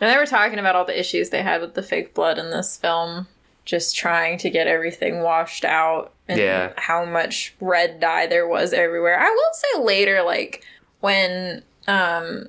and 0.00 0.10
they 0.10 0.16
were 0.16 0.26
talking 0.26 0.58
about 0.58 0.74
all 0.74 0.84
the 0.84 0.98
issues 0.98 1.30
they 1.30 1.42
had 1.42 1.60
with 1.60 1.74
the 1.74 1.82
fake 1.82 2.14
blood 2.14 2.38
in 2.38 2.50
this 2.50 2.76
film, 2.76 3.26
just 3.64 3.96
trying 3.96 4.38
to 4.38 4.50
get 4.50 4.66
everything 4.66 5.22
washed 5.22 5.64
out 5.64 6.12
and 6.28 6.38
Yeah. 6.40 6.72
how 6.76 7.04
much 7.04 7.54
red 7.60 8.00
dye 8.00 8.26
there 8.26 8.46
was 8.48 8.72
everywhere. 8.72 9.18
I 9.18 9.28
will 9.30 9.52
say 9.52 9.84
later, 9.84 10.22
like 10.22 10.64
when, 11.00 11.62
um, 11.86 12.48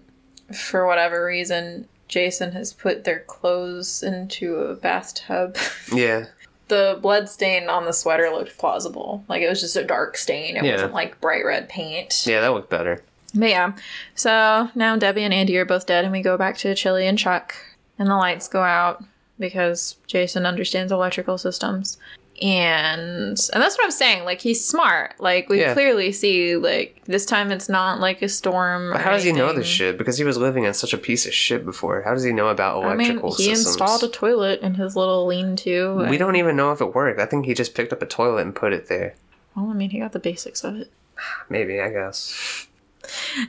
for 0.56 0.86
whatever 0.88 1.24
reason, 1.26 1.88
Jason 2.08 2.52
has 2.52 2.74
put 2.74 3.04
their 3.04 3.20
clothes 3.22 4.04
into 4.04 4.56
a 4.58 4.76
bathtub. 4.76 5.58
Yeah, 5.94 6.26
the 6.70 6.98
blood 7.02 7.30
stain 7.30 7.70
on 7.70 7.86
the 7.86 7.94
sweater 7.94 8.30
looked 8.32 8.58
plausible. 8.58 9.24
Like 9.28 9.42
it 9.42 9.50
was 9.50 9.62
just 9.62 9.76
a 9.76 9.84
dark 9.84 10.18
stain. 10.18 10.58
It 10.58 10.64
Yeah. 10.64 10.74
wasn't 10.74 10.94
like 10.94 11.20
bright 11.22 11.46
red 11.46 11.70
paint. 11.70 12.24
yeah, 12.26 12.42
that 12.42 12.54
looked 12.54 12.70
better. 12.70 13.02
But 13.36 13.50
yeah. 13.50 13.72
So 14.16 14.70
now 14.76 14.96
Debbie 14.96 15.24
and 15.24 15.34
Andy 15.34 15.58
are 15.58 15.66
both 15.66 15.86
dead, 15.88 16.04
and 16.04 16.12
we 16.12 16.22
go 16.22 16.38
back 16.38 16.58
to 16.60 16.74
Chili 16.76 17.08
and 17.08 17.18
Chuck, 17.18 17.56
and 18.00 18.08
the 18.08 18.16
lights 18.16 18.48
go 18.48 18.62
out 18.62 19.04
because 19.40 19.98
Jason 20.08 20.46
understands 20.46 20.92
electrical 20.92 21.38
systems. 21.38 21.98
And 22.42 23.38
and 23.54 23.62
that's 23.64 23.78
what 23.78 23.86
I'm 23.86 23.92
saying. 23.92 24.26
Like 24.26 24.42
he's 24.42 24.66
smart. 24.66 25.14
Like 25.20 25.50
we 25.50 25.60
Yeah. 25.62 25.74
clearly 25.74 26.12
see. 26.12 26.56
Like 26.58 27.02
this 27.06 27.26
time 27.26 27.52
it's 27.52 27.70
not 27.70 28.00
like 28.00 28.22
a 28.22 28.28
storm. 28.28 28.92
But 28.92 29.02
how 29.02 29.12
does 29.12 29.24
he 29.24 29.32
know 29.32 29.54
this 29.54 29.68
shit? 29.68 29.98
Because 29.98 30.18
he 30.18 30.24
was 30.24 30.38
living 30.38 30.64
in 30.66 30.74
such 30.74 30.94
a 30.94 30.98
piece 30.98 31.26
of 31.28 31.34
shit 31.34 31.64
before. 31.64 32.02
How 32.02 32.14
does 32.14 32.24
he 32.24 32.34
know 32.34 32.48
about 32.50 32.84
electrical? 32.84 33.30
I 33.34 33.38
mean, 33.38 33.38
he 33.38 33.56
systems? 33.56 33.68
installed 33.68 34.04
a 34.04 34.10
toilet 34.10 34.62
in 34.62 34.74
his 34.74 34.96
little 34.96 35.26
lean-to. 35.28 36.08
we 36.10 36.18
don't 36.18 36.36
even 36.36 36.56
know 36.56 36.72
if 36.72 36.82
it 36.82 36.94
worked. 36.96 37.20
I 37.20 37.26
think 37.28 37.46
he 37.46 37.54
just 37.54 37.76
picked 37.76 37.94
up 37.94 38.02
a 38.02 38.06
toilet 38.08 38.42
and 38.42 38.56
put 38.56 38.74
it 38.74 38.90
there. 38.90 39.16
Well, 39.56 39.70
I 39.70 39.74
mean, 39.74 39.92
he 39.92 40.00
got 40.00 40.12
the 40.12 40.20
basics 40.20 40.64
of 40.64 40.76
it. 40.76 40.92
Maybe, 41.50 41.80
I 41.80 41.90
guess. 41.92 42.68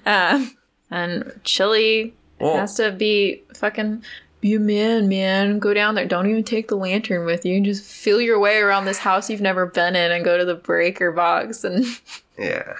Um, 0.04 0.54
and 0.90 1.40
Chili 1.44 2.14
Well, 2.38 2.58
has 2.58 2.74
to 2.76 2.92
be 2.92 3.42
fucking 3.56 4.04
be 4.44 4.54
a 4.54 4.60
man, 4.60 5.08
man. 5.08 5.58
Go 5.58 5.72
down 5.72 5.94
there. 5.94 6.04
Don't 6.04 6.28
even 6.28 6.44
take 6.44 6.68
the 6.68 6.76
lantern 6.76 7.24
with 7.24 7.46
you. 7.46 7.62
Just 7.62 7.82
feel 7.90 8.20
your 8.20 8.38
way 8.38 8.58
around 8.58 8.84
this 8.84 8.98
house 8.98 9.30
you've 9.30 9.40
never 9.40 9.64
been 9.64 9.96
in 9.96 10.12
and 10.12 10.22
go 10.22 10.36
to 10.36 10.44
the 10.44 10.54
breaker 10.54 11.10
box 11.12 11.64
and 11.64 11.86
yeah. 12.38 12.74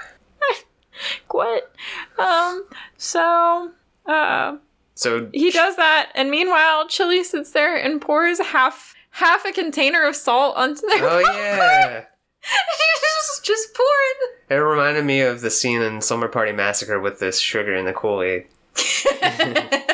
Quit. 1.26 1.72
Um, 2.18 2.66
so 2.98 3.70
uh 4.04 4.58
So 4.94 5.30
he 5.32 5.50
does 5.50 5.76
that 5.76 6.12
and 6.14 6.30
meanwhile 6.30 6.86
Chili 6.86 7.24
sits 7.24 7.52
there 7.52 7.74
and 7.76 7.98
pours 7.98 8.38
half 8.40 8.94
half 9.12 9.46
a 9.46 9.52
container 9.52 10.06
of 10.06 10.16
salt 10.16 10.58
onto 10.58 10.86
their 10.86 11.08
Oh 11.08 11.18
yeah. 11.34 12.04
just, 12.42 13.42
just 13.42 13.74
pouring. 13.74 14.34
It 14.50 14.62
reminded 14.62 15.06
me 15.06 15.22
of 15.22 15.40
the 15.40 15.50
scene 15.50 15.80
in 15.80 16.02
Slumber 16.02 16.28
Party 16.28 16.52
Massacre 16.52 17.00
with 17.00 17.20
this 17.20 17.38
sugar 17.38 17.74
in 17.74 17.86
the 17.86 17.94
Kool 17.94 18.20
Aid. 18.20 18.48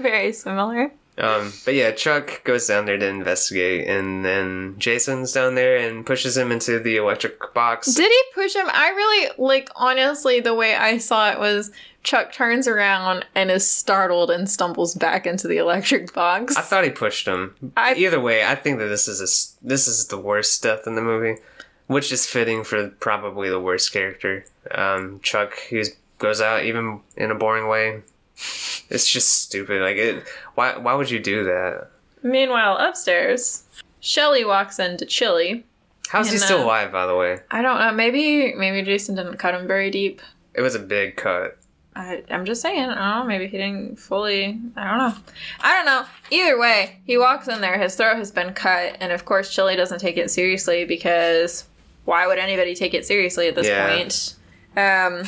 Very 0.02 0.32
similar. 0.32 0.92
Um, 1.18 1.52
but 1.66 1.74
yeah, 1.74 1.90
Chuck 1.90 2.42
goes 2.44 2.66
down 2.66 2.86
there 2.86 2.96
to 2.96 3.06
investigate, 3.06 3.86
and 3.86 4.24
then 4.24 4.76
Jason's 4.78 5.32
down 5.32 5.54
there 5.54 5.76
and 5.76 6.06
pushes 6.06 6.36
him 6.36 6.50
into 6.50 6.78
the 6.78 6.96
electric 6.96 7.52
box. 7.52 7.92
Did 7.94 8.10
he 8.10 8.22
push 8.34 8.54
him? 8.56 8.66
I 8.72 8.88
really 8.90 9.30
like 9.36 9.68
honestly 9.76 10.40
the 10.40 10.54
way 10.54 10.74
I 10.74 10.96
saw 10.96 11.30
it 11.30 11.38
was 11.38 11.72
Chuck 12.04 12.32
turns 12.32 12.66
around 12.66 13.26
and 13.34 13.50
is 13.50 13.66
startled 13.66 14.30
and 14.30 14.48
stumbles 14.48 14.94
back 14.94 15.26
into 15.26 15.46
the 15.46 15.58
electric 15.58 16.14
box. 16.14 16.56
I 16.56 16.62
thought 16.62 16.84
he 16.84 16.90
pushed 16.90 17.26
him. 17.26 17.54
I- 17.76 17.94
Either 17.96 18.20
way, 18.20 18.42
I 18.46 18.54
think 18.54 18.78
that 18.78 18.86
this 18.86 19.06
is 19.06 19.20
a 19.20 19.28
this 19.66 19.86
is 19.86 20.06
the 20.06 20.18
worst 20.18 20.62
death 20.62 20.86
in 20.86 20.94
the 20.94 21.02
movie, 21.02 21.38
which 21.86 22.12
is 22.12 22.24
fitting 22.24 22.64
for 22.64 22.88
probably 22.88 23.50
the 23.50 23.60
worst 23.60 23.92
character. 23.92 24.46
Um, 24.70 25.20
Chuck, 25.22 25.52
who 25.68 25.82
goes 26.18 26.40
out 26.40 26.64
even 26.64 27.00
in 27.16 27.30
a 27.30 27.34
boring 27.34 27.68
way. 27.68 28.02
It's 28.90 29.06
just 29.08 29.42
stupid. 29.42 29.82
Like 29.82 29.96
it. 29.96 30.24
Why? 30.56 30.76
Why 30.76 30.94
would 30.94 31.10
you 31.10 31.20
do 31.20 31.44
that? 31.44 31.88
Meanwhile, 32.24 32.76
upstairs, 32.78 33.62
Shelly 34.00 34.44
walks 34.44 34.78
into 34.80 35.06
Chili. 35.06 35.64
How's 36.08 36.32
he 36.32 36.38
still 36.38 36.62
uh, 36.62 36.64
alive? 36.64 36.90
By 36.90 37.06
the 37.06 37.14
way, 37.16 37.38
I 37.52 37.62
don't 37.62 37.78
know. 37.78 37.92
Maybe 37.92 38.52
maybe 38.54 38.82
Jason 38.82 39.14
didn't 39.14 39.36
cut 39.36 39.54
him 39.54 39.68
very 39.68 39.90
deep. 39.90 40.20
it 40.54 40.60
was 40.62 40.74
a 40.74 40.80
big 40.80 41.14
cut. 41.16 41.56
I, 41.94 42.22
I'm 42.30 42.44
just 42.44 42.62
saying. 42.62 42.80
I 42.88 42.94
don't 43.14 43.20
know. 43.20 43.28
Maybe 43.28 43.46
he 43.46 43.58
didn't 43.58 43.98
fully. 44.00 44.58
I 44.76 44.84
don't 44.88 44.98
know. 44.98 45.14
I 45.60 45.72
don't 45.76 45.86
know. 45.86 46.04
Either 46.32 46.58
way, 46.58 46.98
he 47.04 47.16
walks 47.16 47.46
in 47.46 47.60
there. 47.60 47.78
His 47.78 47.94
throat 47.94 48.16
has 48.16 48.32
been 48.32 48.52
cut, 48.54 48.96
and 49.00 49.12
of 49.12 49.24
course, 49.24 49.54
Chili 49.54 49.76
doesn't 49.76 50.00
take 50.00 50.16
it 50.16 50.30
seriously 50.32 50.84
because 50.84 51.64
why 52.06 52.26
would 52.26 52.38
anybody 52.38 52.74
take 52.74 52.92
it 52.94 53.06
seriously 53.06 53.46
at 53.46 53.54
this 53.54 53.68
Yeah. 53.68 53.88
point? 53.96 54.34
Um, 54.76 55.24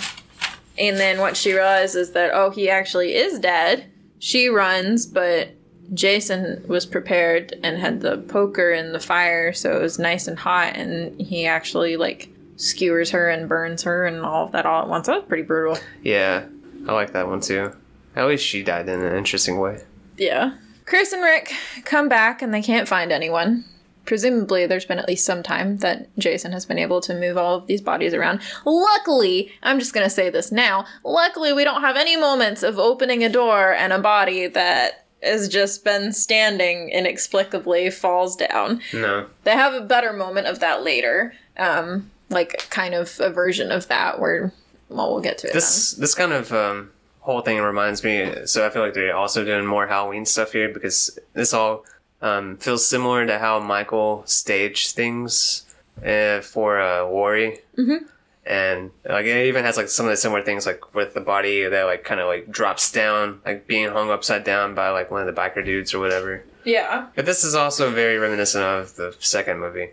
and 0.78 0.96
then 0.96 1.18
what 1.18 1.36
she 1.36 1.52
realizes 1.52 2.12
that 2.12 2.32
oh, 2.34 2.50
he 2.50 2.68
actually 2.70 3.14
is 3.14 3.38
dead. 3.38 3.86
She 4.18 4.48
runs, 4.48 5.06
but 5.06 5.50
Jason 5.94 6.64
was 6.68 6.86
prepared 6.86 7.54
and 7.62 7.78
had 7.78 8.00
the 8.00 8.18
poker 8.18 8.72
in 8.72 8.92
the 8.92 9.00
fire, 9.00 9.52
so 9.52 9.76
it 9.76 9.82
was 9.82 9.98
nice 9.98 10.28
and 10.28 10.38
hot, 10.38 10.76
and 10.76 11.20
he 11.20 11.46
actually 11.46 11.96
like 11.96 12.28
skewers 12.56 13.10
her 13.10 13.28
and 13.28 13.48
burns 13.48 13.82
her 13.82 14.06
and 14.06 14.24
all 14.24 14.46
of 14.46 14.52
that 14.52 14.66
all 14.66 14.82
at 14.82 14.88
once. 14.88 15.06
That 15.06 15.16
was 15.16 15.28
pretty 15.28 15.42
brutal. 15.42 15.78
Yeah, 16.02 16.46
I 16.88 16.92
like 16.92 17.12
that 17.12 17.26
one 17.26 17.40
too. 17.40 17.72
At 18.14 18.26
least 18.26 18.44
she 18.44 18.62
died 18.62 18.88
in 18.88 19.02
an 19.02 19.16
interesting 19.16 19.58
way. 19.58 19.82
Yeah. 20.16 20.54
Chris 20.84 21.12
and 21.12 21.22
Rick 21.22 21.54
come 21.84 22.08
back 22.08 22.42
and 22.42 22.52
they 22.52 22.62
can't 22.62 22.88
find 22.88 23.12
anyone. 23.12 23.64
Presumably, 24.04 24.66
there's 24.66 24.84
been 24.84 24.98
at 24.98 25.08
least 25.08 25.24
some 25.24 25.42
time 25.42 25.78
that 25.78 26.08
Jason 26.18 26.52
has 26.52 26.66
been 26.66 26.78
able 26.78 27.00
to 27.02 27.14
move 27.14 27.36
all 27.36 27.56
of 27.56 27.66
these 27.66 27.80
bodies 27.80 28.14
around. 28.14 28.40
Luckily, 28.64 29.52
I'm 29.62 29.78
just 29.78 29.94
going 29.94 30.04
to 30.04 30.10
say 30.10 30.28
this 30.30 30.50
now. 30.50 30.84
Luckily, 31.04 31.52
we 31.52 31.64
don't 31.64 31.82
have 31.82 31.96
any 31.96 32.16
moments 32.16 32.62
of 32.62 32.78
opening 32.78 33.22
a 33.24 33.28
door 33.28 33.72
and 33.72 33.92
a 33.92 33.98
body 33.98 34.46
that 34.48 35.06
has 35.22 35.48
just 35.48 35.84
been 35.84 36.12
standing 36.12 36.88
inexplicably 36.90 37.90
falls 37.90 38.34
down. 38.34 38.80
No. 38.92 39.26
They 39.44 39.52
have 39.52 39.72
a 39.74 39.80
better 39.80 40.12
moment 40.12 40.48
of 40.48 40.58
that 40.60 40.82
later. 40.82 41.32
Um, 41.56 42.10
like, 42.28 42.66
kind 42.70 42.94
of 42.94 43.20
a 43.20 43.30
version 43.30 43.70
of 43.70 43.86
that 43.88 44.18
where, 44.18 44.52
well, 44.88 45.12
we'll 45.12 45.22
get 45.22 45.38
to 45.38 45.48
it 45.48 45.52
This 45.52 45.92
this 45.92 46.14
kind 46.14 46.32
of 46.32 46.52
um, 46.52 46.90
whole 47.20 47.40
thing 47.40 47.60
reminds 47.60 48.02
me. 48.02 48.46
So 48.46 48.66
I 48.66 48.70
feel 48.70 48.82
like 48.82 48.94
they're 48.94 49.14
also 49.14 49.44
doing 49.44 49.64
more 49.64 49.86
Halloween 49.86 50.26
stuff 50.26 50.52
here 50.52 50.68
because 50.68 51.18
this 51.34 51.54
all 51.54 51.84
um, 52.22 52.56
feels 52.56 52.86
similar 52.86 53.26
to 53.26 53.38
how 53.38 53.58
Michael 53.60 54.22
staged 54.26 54.94
things 54.96 55.66
uh, 56.06 56.40
for 56.40 56.80
uh, 56.80 57.06
Worry. 57.06 57.60
Mhm. 57.76 58.06
And 58.44 58.90
like 59.08 59.26
it 59.26 59.46
even 59.46 59.62
has 59.64 59.76
like 59.76 59.88
some 59.88 60.06
of 60.06 60.10
the 60.10 60.16
similar 60.16 60.42
things 60.42 60.66
like 60.66 60.94
with 60.94 61.14
the 61.14 61.20
body 61.20 61.64
that 61.64 61.84
like 61.84 62.02
kind 62.02 62.20
of 62.20 62.26
like 62.26 62.50
drops 62.50 62.90
down, 62.90 63.40
like 63.46 63.68
being 63.68 63.88
hung 63.88 64.10
upside 64.10 64.42
down 64.42 64.74
by 64.74 64.88
like 64.90 65.10
one 65.12 65.20
of 65.26 65.32
the 65.32 65.40
biker 65.40 65.64
dudes 65.64 65.94
or 65.94 66.00
whatever. 66.00 66.42
Yeah. 66.64 67.06
But 67.14 67.24
this 67.26 67.44
is 67.44 67.54
also 67.54 67.90
very 67.90 68.18
reminiscent 68.18 68.64
of 68.64 68.96
the 68.96 69.14
second 69.20 69.60
movie 69.60 69.90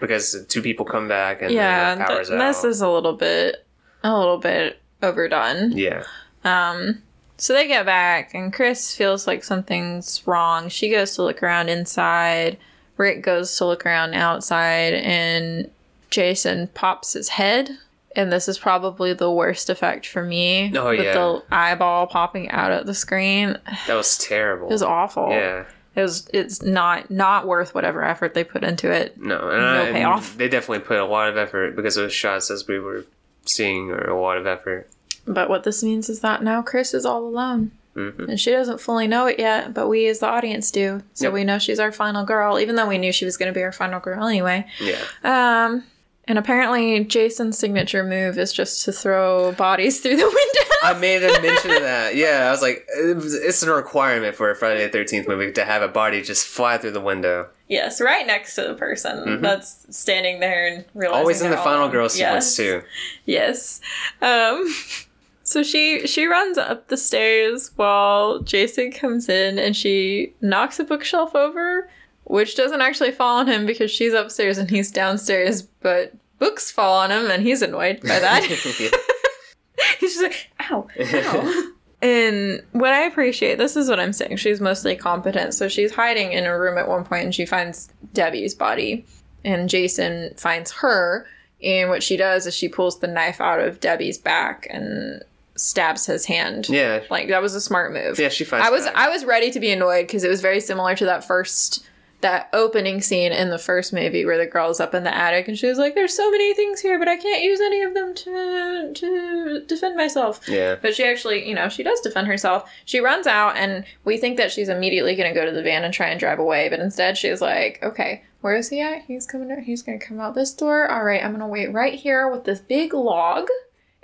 because 0.00 0.44
two 0.48 0.62
people 0.62 0.84
come 0.84 1.06
back 1.06 1.42
and 1.42 1.52
yeah, 1.52 1.94
the 1.94 2.04
powers 2.04 2.28
th- 2.28 2.38
this 2.40 2.64
out. 2.64 2.68
is 2.70 2.80
a 2.80 2.88
little 2.88 3.12
bit, 3.14 3.64
a 4.02 4.16
little 4.18 4.38
bit 4.38 4.80
overdone. 5.02 5.70
yeah. 5.76 6.02
Um, 6.44 7.02
so 7.38 7.52
they 7.52 7.66
get 7.66 7.86
back, 7.86 8.34
and 8.34 8.52
Chris 8.52 8.94
feels 8.94 9.26
like 9.26 9.44
something's 9.44 10.22
wrong. 10.26 10.68
She 10.68 10.90
goes 10.90 11.14
to 11.16 11.22
look 11.22 11.42
around 11.42 11.68
inside. 11.68 12.58
Rick 12.96 13.22
goes 13.22 13.56
to 13.58 13.66
look 13.66 13.84
around 13.84 14.14
outside, 14.14 14.94
and 14.94 15.70
Jason 16.10 16.68
pops 16.68 17.12
his 17.12 17.28
head. 17.28 17.70
And 18.14 18.32
this 18.32 18.48
is 18.48 18.58
probably 18.58 19.12
the 19.12 19.30
worst 19.30 19.68
effect 19.68 20.06
for 20.06 20.22
me. 20.24 20.72
Oh, 20.74 20.88
with 20.88 21.04
yeah. 21.04 21.12
the 21.12 21.42
eyeball 21.52 22.06
popping 22.06 22.50
out 22.50 22.72
at 22.72 22.86
the 22.86 22.94
screen. 22.94 23.58
That 23.86 23.94
was 23.94 24.16
terrible. 24.16 24.68
It 24.68 24.72
was 24.72 24.82
awful. 24.82 25.28
Yeah. 25.28 25.64
It 25.94 26.00
was. 26.00 26.26
It's 26.32 26.62
not 26.62 27.10
not 27.10 27.46
worth 27.46 27.74
whatever 27.74 28.02
effort 28.02 28.32
they 28.32 28.44
put 28.44 28.64
into 28.64 28.90
it. 28.90 29.20
No, 29.20 29.50
and, 29.50 29.60
No 29.60 29.82
I- 29.82 29.92
payoff. 29.92 30.36
They 30.38 30.48
definitely 30.48 30.86
put 30.86 30.98
a 30.98 31.04
lot 31.04 31.28
of 31.28 31.36
effort 31.36 31.76
because 31.76 31.96
those 31.96 32.12
shots 32.14 32.50
as 32.50 32.66
we 32.66 32.78
were 32.78 33.04
seeing 33.44 33.90
are 33.90 34.08
a 34.08 34.18
lot 34.18 34.38
of 34.38 34.46
effort. 34.46 34.88
But 35.26 35.48
what 35.48 35.64
this 35.64 35.82
means 35.82 36.08
is 36.08 36.20
that 36.20 36.42
now 36.42 36.62
Chris 36.62 36.94
is 36.94 37.04
all 37.06 37.24
alone. 37.26 37.72
hmm 37.94 38.10
And 38.28 38.38
she 38.38 38.50
doesn't 38.52 38.80
fully 38.80 39.06
know 39.08 39.26
it 39.26 39.38
yet, 39.38 39.72
but 39.74 39.88
we 39.88 40.06
as 40.08 40.20
the 40.20 40.26
audience 40.26 40.70
do. 40.70 41.02
So 41.14 41.26
Yep. 41.26 41.32
we 41.32 41.44
know 41.44 41.58
she's 41.58 41.80
our 41.80 41.92
final 41.92 42.24
girl, 42.24 42.58
even 42.60 42.76
though 42.76 42.86
we 42.88 42.98
knew 42.98 43.12
she 43.12 43.24
was 43.24 43.36
going 43.36 43.52
to 43.52 43.58
be 43.58 43.62
our 43.62 43.72
final 43.72 44.00
girl 44.00 44.26
anyway. 44.26 44.66
Yeah. 44.80 44.98
Um, 45.24 45.84
and 46.28 46.38
apparently 46.38 47.04
Jason's 47.04 47.56
signature 47.56 48.02
move 48.02 48.36
is 48.38 48.52
just 48.52 48.84
to 48.84 48.92
throw 48.92 49.52
bodies 49.52 50.00
through 50.00 50.16
the 50.16 50.24
window. 50.26 50.70
I 50.82 50.92
made 50.98 51.22
a 51.22 51.40
mention 51.40 51.70
of 51.70 51.82
that. 51.82 52.16
Yeah, 52.16 52.46
I 52.48 52.50
was 52.50 52.62
like, 52.62 52.84
it's 52.94 53.62
a 53.62 53.72
requirement 53.72 54.34
for 54.34 54.50
a 54.50 54.56
Friday 54.56 54.84
the 54.84 54.90
Thirteenth 54.90 55.26
movie 55.28 55.52
to 55.52 55.64
have 55.64 55.82
a 55.82 55.88
body 55.88 56.22
just 56.22 56.46
fly 56.46 56.78
through 56.78 56.90
the 56.92 57.00
window. 57.00 57.48
yes, 57.68 58.00
right 58.00 58.26
next 58.26 58.54
to 58.56 58.62
the 58.62 58.74
person 58.74 59.24
Mhm. 59.24 59.40
that's 59.40 59.86
standing 59.96 60.40
there 60.40 60.66
and 60.68 60.84
realizing 60.94 61.20
Always 61.20 61.42
in 61.42 61.50
the 61.52 61.56
final 61.58 61.88
girl 61.88 62.08
sequence 62.08 62.46
yes. 62.46 62.56
too. 62.56 62.82
Yes. 63.24 63.80
Um 64.20 64.66
so 65.46 65.62
she 65.62 66.08
she 66.08 66.26
runs 66.26 66.58
up 66.58 66.88
the 66.88 66.96
stairs 66.96 67.70
while 67.76 68.40
Jason 68.40 68.90
comes 68.90 69.28
in 69.28 69.60
and 69.60 69.76
she 69.76 70.34
knocks 70.40 70.80
a 70.80 70.84
bookshelf 70.84 71.36
over, 71.36 71.88
which 72.24 72.56
doesn't 72.56 72.80
actually 72.80 73.12
fall 73.12 73.38
on 73.38 73.46
him 73.46 73.64
because 73.64 73.88
she's 73.88 74.12
upstairs 74.12 74.58
and 74.58 74.68
he's 74.68 74.90
downstairs, 74.90 75.62
but 75.62 76.12
books 76.40 76.72
fall 76.72 76.98
on 76.98 77.12
him 77.12 77.30
and 77.30 77.44
he's 77.44 77.62
annoyed 77.62 78.00
by 78.00 78.18
that. 78.18 78.42
he's 80.00 80.16
just 80.16 80.22
like, 80.22 80.50
ow, 80.68 80.88
ow. 81.00 81.72
And 82.02 82.62
what 82.72 82.92
I 82.92 83.04
appreciate, 83.04 83.56
this 83.56 83.74
is 83.74 83.88
what 83.88 83.98
I'm 83.98 84.12
saying. 84.12 84.36
She's 84.36 84.60
mostly 84.60 84.96
competent. 84.96 85.54
So 85.54 85.66
she's 85.66 85.94
hiding 85.94 86.32
in 86.32 86.44
a 86.44 86.58
room 86.58 86.76
at 86.76 86.88
one 86.88 87.04
point 87.04 87.24
and 87.24 87.34
she 87.34 87.46
finds 87.46 87.88
Debbie's 88.12 88.54
body. 88.54 89.06
And 89.44 89.68
Jason 89.68 90.34
finds 90.36 90.72
her. 90.72 91.26
And 91.62 91.88
what 91.88 92.02
she 92.02 92.18
does 92.18 92.46
is 92.46 92.54
she 92.54 92.68
pulls 92.68 92.98
the 92.98 93.06
knife 93.06 93.40
out 93.40 93.60
of 93.60 93.80
Debbie's 93.80 94.18
back 94.18 94.66
and 94.68 95.24
stabs 95.56 96.06
his 96.06 96.24
hand. 96.26 96.68
yeah, 96.68 97.02
Like 97.10 97.28
that 97.28 97.42
was 97.42 97.54
a 97.54 97.60
smart 97.60 97.92
move. 97.92 98.18
yeah, 98.18 98.28
she 98.28 98.44
finds. 98.44 98.66
I 98.66 98.70
was 98.70 98.84
that. 98.84 98.96
I 98.96 99.08
was 99.08 99.24
ready 99.24 99.50
to 99.50 99.60
be 99.60 99.70
annoyed 99.70 100.02
because 100.06 100.24
it 100.24 100.28
was 100.28 100.40
very 100.40 100.60
similar 100.60 100.94
to 100.96 101.04
that 101.06 101.24
first 101.26 101.84
that 102.22 102.48
opening 102.54 103.02
scene 103.02 103.30
in 103.30 103.50
the 103.50 103.58
first 103.58 103.92
movie 103.92 104.24
where 104.24 104.38
the 104.38 104.46
girl's 104.46 104.80
up 104.80 104.94
in 104.94 105.04
the 105.04 105.14
attic 105.14 105.48
and 105.48 105.58
she 105.58 105.66
was 105.66 105.76
like, 105.76 105.94
"There's 105.94 106.14
so 106.16 106.30
many 106.30 106.54
things 106.54 106.80
here, 106.80 106.98
but 106.98 107.08
I 107.08 107.16
can't 107.18 107.42
use 107.42 107.60
any 107.60 107.82
of 107.82 107.92
them 107.92 108.14
to 108.14 108.92
to 108.94 109.60
defend 109.66 109.96
myself." 109.96 110.40
yeah, 110.48 110.76
But 110.80 110.94
she 110.94 111.04
actually, 111.04 111.46
you 111.46 111.54
know, 111.54 111.68
she 111.68 111.82
does 111.82 112.00
defend 112.00 112.26
herself. 112.26 112.70
She 112.86 113.00
runs 113.00 113.26
out, 113.26 113.56
and 113.56 113.84
we 114.04 114.16
think 114.16 114.38
that 114.38 114.50
she's 114.50 114.70
immediately 114.70 115.14
going 115.14 115.32
to 115.32 115.38
go 115.38 115.44
to 115.44 115.52
the 115.52 115.62
van 115.62 115.84
and 115.84 115.92
try 115.92 116.06
and 116.08 116.18
drive 116.18 116.38
away. 116.38 116.68
But 116.70 116.80
instead, 116.80 117.18
she's 117.18 117.42
like, 117.42 117.80
"Okay, 117.82 118.22
where 118.40 118.56
is 118.56 118.70
he 118.70 118.80
at? 118.80 119.02
He's 119.02 119.26
coming. 119.26 119.52
Out, 119.52 119.58
he's 119.64 119.82
going 119.82 119.98
to 120.00 120.04
come 120.06 120.18
out 120.18 120.34
this 120.34 120.54
door. 120.54 120.90
All 120.90 121.04
right, 121.04 121.22
I'm 121.22 121.30
going 121.32 121.40
to 121.40 121.46
wait 121.46 121.70
right 121.72 121.94
here 121.94 122.28
with 122.30 122.44
this 122.44 122.60
big 122.60 122.94
log." 122.94 123.48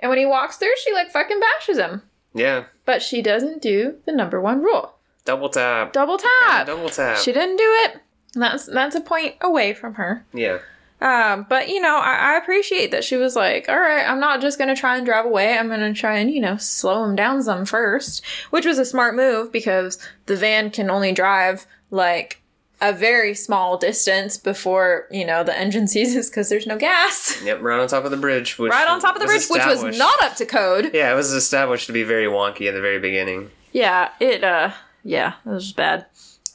And 0.03 0.09
when 0.09 0.19
he 0.19 0.25
walks 0.27 0.57
through, 0.57 0.75
she 0.83 0.93
like 0.93 1.09
fucking 1.09 1.39
bashes 1.39 1.79
him. 1.79 2.03
yeah. 2.35 2.65
But 2.85 3.01
she 3.01 3.21
doesn't 3.23 3.61
do 3.61 3.95
the 4.05 4.11
number 4.11 4.39
one 4.41 4.61
rule: 4.61 4.93
Double 5.25 5.47
tap. 5.49 5.93
double 5.93 6.17
tap. 6.19 6.67
Double 6.67 6.89
tap. 6.89 7.17
She 7.17 7.31
didn't 7.31 7.55
do 7.55 7.63
it. 7.85 8.01
That's 8.35 8.65
that's 8.65 8.95
a 8.95 9.01
point 9.01 9.35
away 9.41 9.73
from 9.73 9.93
her. 9.93 10.25
yeah, 10.33 10.57
Um, 11.01 11.45
but 11.47 11.69
you 11.69 11.79
know, 11.79 11.97
I, 11.97 12.33
I 12.33 12.37
appreciate 12.37 12.91
that 12.91 13.03
she 13.05 13.15
was 13.15 13.35
like, 13.35 13.69
"All 13.69 13.79
right, 13.79 14.03
I'm 14.05 14.19
not 14.19 14.41
just 14.41 14.57
gonna 14.59 14.75
try 14.75 14.97
and 14.97 15.05
drive 15.05 15.25
away. 15.25 15.57
I'm 15.57 15.69
gonna 15.69 15.93
try 15.93 16.17
and 16.17 16.29
you 16.29 16.41
know 16.41 16.57
slow 16.57 17.03
him 17.05 17.15
down 17.15 17.41
some 17.41 17.63
first, 17.65 18.21
which 18.49 18.65
was 18.65 18.79
a 18.79 18.85
smart 18.85 19.15
move 19.15 19.51
because 19.53 19.97
the 20.25 20.35
van 20.35 20.69
can 20.71 20.89
only 20.89 21.13
drive 21.13 21.65
like 21.91 22.41
a 22.81 22.91
very 22.91 23.33
small 23.33 23.77
distance 23.77 24.37
before 24.37 25.07
you 25.11 25.25
know 25.25 25.43
the 25.43 25.57
engine 25.57 25.87
seizes 25.93 26.29
because 26.29 26.49
there's 26.49 26.67
no 26.67 26.77
gas. 26.77 27.41
yep. 27.43 27.61
Right 27.61 27.79
on 27.79 27.87
top 27.87 28.05
of 28.05 28.11
the 28.11 28.17
bridge. 28.17 28.57
Which 28.59 28.71
right 28.71 28.87
on 28.87 28.99
top 28.99 29.15
of 29.15 29.21
the 29.21 29.27
bridge, 29.27 29.47
which 29.49 29.65
was 29.65 29.97
not 29.97 30.21
up 30.21 30.35
to 30.35 30.45
code. 30.45 30.91
Yeah, 30.93 31.11
it 31.11 31.15
was 31.15 31.31
established 31.31 31.87
to 31.87 31.93
be 31.93 32.03
very 32.03 32.25
wonky 32.25 32.67
at 32.67 32.73
the 32.73 32.81
very 32.81 32.99
beginning. 32.99 33.49
Yeah, 33.71 34.09
it 34.19 34.43
uh 34.43 34.71
yeah, 35.03 35.33
it 35.45 35.49
was 35.49 35.73
bad. 35.73 36.05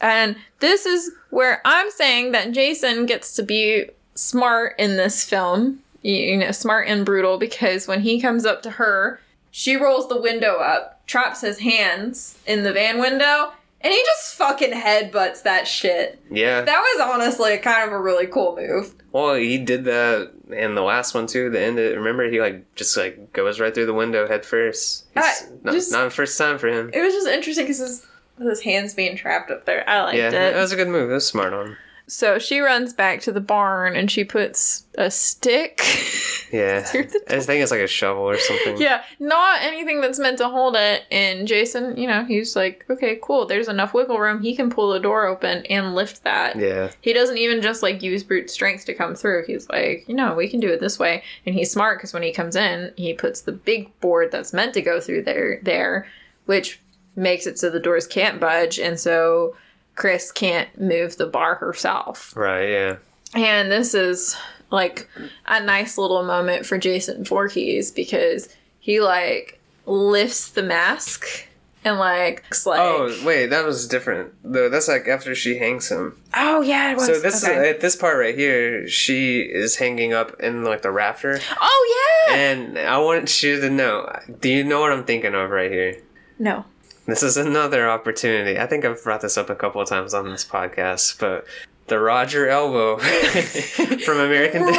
And 0.00 0.36
this 0.60 0.86
is 0.86 1.10
where 1.30 1.60
I'm 1.64 1.90
saying 1.90 2.32
that 2.32 2.52
Jason 2.52 3.06
gets 3.06 3.34
to 3.36 3.42
be 3.42 3.86
smart 4.14 4.74
in 4.78 4.96
this 4.96 5.24
film. 5.24 5.80
You 6.02 6.36
know, 6.36 6.52
smart 6.52 6.86
and 6.86 7.04
brutal 7.04 7.38
because 7.38 7.88
when 7.88 8.00
he 8.00 8.20
comes 8.20 8.46
up 8.46 8.62
to 8.62 8.70
her, 8.70 9.20
she 9.50 9.74
rolls 9.74 10.08
the 10.08 10.20
window 10.20 10.56
up, 10.58 11.04
traps 11.06 11.40
his 11.40 11.58
hands 11.58 12.38
in 12.46 12.62
the 12.62 12.72
van 12.72 13.00
window, 13.00 13.52
and 13.81 13.93
he 13.93 14.03
just 14.05 14.35
fucking 14.35 14.72
headbutts 14.72 15.43
that 15.45 15.66
shit. 15.68 16.20
Yeah. 16.31 16.62
That 16.62 16.79
was 16.81 17.09
honestly 17.14 17.57
kind 17.59 17.87
of 17.87 17.93
a 17.93 18.01
really 18.01 18.26
cool 18.26 18.57
move. 18.57 18.95
Well, 19.12 19.35
he 19.35 19.59
did 19.59 19.85
that 19.85 20.33
in 20.51 20.74
the 20.74 20.83
last 20.83 21.14
one 21.14 21.26
too. 21.26 21.49
The 21.51 21.61
end. 21.61 21.79
Of, 21.79 21.97
remember, 21.97 22.29
he 22.31 22.41
like 22.41 22.74
just 22.74 22.97
like 22.97 23.33
goes 23.33 23.59
right 23.61 23.74
through 23.74 23.87
the 23.87 23.95
window 23.95 24.26
head 24.29 24.45
first. 24.45 25.07
It's 25.16 25.43
Uh, 25.43 25.47
not, 25.62 25.72
just- 25.74 25.93
not 25.93 26.05
the 26.05 26.11
first 26.11 26.37
time 26.37 26.59
for 26.59 26.68
him. 26.68 26.91
It 26.93 27.01
was 27.01 27.14
just 27.14 27.26
interesting 27.29 27.64
because 27.64 27.79
his, 27.79 28.07
his 28.39 28.61
hands 28.61 28.95
being 28.95 29.16
trapped 29.16 29.51
up 29.51 29.64
there. 29.64 29.89
I 29.89 30.03
liked 30.03 30.18
yeah, 30.18 30.29
it. 30.29 30.33
that 30.33 30.57
was 30.57 30.72
a 30.72 30.76
good 30.76 30.89
move. 30.89 31.09
That 31.09 31.14
was 31.14 31.26
smart 31.26 31.53
on. 31.53 31.68
him. 31.68 31.76
So 32.07 32.39
she 32.39 32.61
runs 32.61 32.93
back 32.95 33.20
to 33.22 33.33
the 33.33 33.41
barn 33.41 33.95
and 33.97 34.11
she 34.11 34.24
puts 34.24 34.85
a 34.97 35.11
stick 35.11 35.83
Yeah. 36.53 36.86
I 36.94 37.40
think 37.40 37.62
it's 37.62 37.70
like 37.70 37.80
a 37.80 37.86
shovel 37.86 38.22
or 38.22 38.38
something. 38.38 38.80
Yeah, 38.80 39.03
not 39.18 39.62
anything 39.62 40.01
that's 40.01 40.18
meant 40.18 40.38
to 40.38 40.49
hold 40.49 40.76
it. 40.76 41.05
And 41.11 41.46
Jason, 41.46 41.96
you 41.96 42.07
know, 42.07 42.24
he's 42.24 42.57
like, 42.57 42.84
okay, 42.88 43.18
cool. 43.22 43.46
There's 43.46 43.68
enough 43.68 43.94
wiggle 43.94 44.18
room. 44.18 44.42
He 44.42 44.57
can 44.57 44.70
pull 44.70 44.92
the 44.92 45.01
door 45.01 45.26
open 45.26 45.64
and 45.66 45.94
lift 45.94 46.24
that. 46.24 46.57
Yeah. 46.57 46.90
He 47.01 47.12
doesn't 47.12 47.38
even 47.38 47.62
just 47.62 47.82
like 47.82 48.03
use 48.03 48.22
brute 48.22 48.51
strength 48.51 48.84
to 48.86 48.94
come 48.94 49.14
through. 49.14 49.44
He's 49.46 49.68
like, 49.68 50.05
you 50.09 50.14
know, 50.14 50.34
we 50.34 50.49
can 50.49 50.61
do 50.61 50.68
it 50.68 50.80
this 50.80 50.99
way. 50.99 51.22
And 51.46 51.55
he's 51.55 51.70
smart 51.70 51.99
because 51.99 52.12
when 52.12 52.22
he 52.22 52.32
comes 52.32 52.57
in, 52.57 52.92
he 52.96 53.14
puts 53.14 53.42
the 53.42 53.53
big 53.53 53.99
board 54.01 54.30
that's 54.30 54.53
meant 54.53 54.74
to 54.74 54.82
go 54.82 55.01
through 55.01 55.22
there, 55.22 55.61
there, 55.62 56.07
which 56.46 56.80
makes 57.16 57.46
it 57.46 57.59
so 57.59 57.68
the 57.68 57.80
doors 57.80 58.07
can't 58.07 58.40
budge, 58.40 58.78
and 58.78 58.99
so 58.99 59.57
Chris 59.96 60.30
can't 60.30 60.68
move 60.80 61.16
the 61.16 61.26
bar 61.26 61.57
herself. 61.57 62.34
Right. 62.36 62.68
Yeah. 62.68 62.96
And 63.34 63.70
this 63.70 63.94
is 63.94 64.36
like 64.70 65.08
a 65.46 65.62
nice 65.62 65.98
little 65.98 66.22
moment 66.22 66.66
for 66.66 66.78
Jason 66.78 67.24
Voorhees 67.24 67.90
because 67.90 68.48
he 68.80 69.00
like 69.00 69.60
lifts 69.86 70.50
the 70.50 70.62
mask 70.62 71.46
and 71.84 71.98
like 71.98 72.44
looks 72.44 72.66
oh, 72.66 72.70
like 72.70 72.80
Oh 72.80 73.24
wait, 73.24 73.46
that 73.46 73.64
was 73.64 73.88
different 73.88 74.32
though. 74.42 74.68
That's 74.68 74.88
like 74.88 75.08
after 75.08 75.34
she 75.34 75.58
hangs 75.58 75.88
him. 75.90 76.20
oh 76.34 76.60
yeah 76.60 76.92
it 76.92 76.94
was 76.96 77.06
So 77.06 77.20
this 77.20 77.44
okay. 77.44 77.54
is 77.54 77.74
at 77.74 77.80
this 77.80 77.96
part 77.96 78.18
right 78.18 78.36
here. 78.36 78.88
She 78.88 79.40
is 79.40 79.76
hanging 79.76 80.12
up 80.12 80.38
in 80.40 80.64
like 80.64 80.82
the 80.82 80.90
rafter, 80.90 81.38
oh 81.60 82.26
yeah 82.28 82.34
and 82.34 82.78
I 82.78 82.98
want 82.98 83.42
you 83.42 83.60
to 83.60 83.70
know. 83.70 84.18
Do 84.40 84.48
you 84.48 84.64
know 84.64 84.80
what 84.80 84.92
I'm 84.92 85.04
thinking 85.04 85.34
of 85.34 85.50
right 85.50 85.70
here? 85.70 85.96
no 86.38 86.64
This 87.06 87.22
is 87.22 87.36
another 87.36 87.88
opportunity. 87.88 88.58
I 88.58 88.66
think 88.66 88.84
I've 88.84 89.02
brought 89.02 89.22
this 89.22 89.38
up 89.38 89.50
a 89.50 89.54
couple 89.54 89.80
of 89.80 89.88
times 89.88 90.14
on 90.14 90.28
this 90.28 90.44
podcast, 90.44 91.18
but 91.18 91.46
the 91.89 91.99
Roger 91.99 92.49
Elbow 92.49 92.99
from 92.99 94.18
American 94.18 94.66
Dad. 94.66 94.74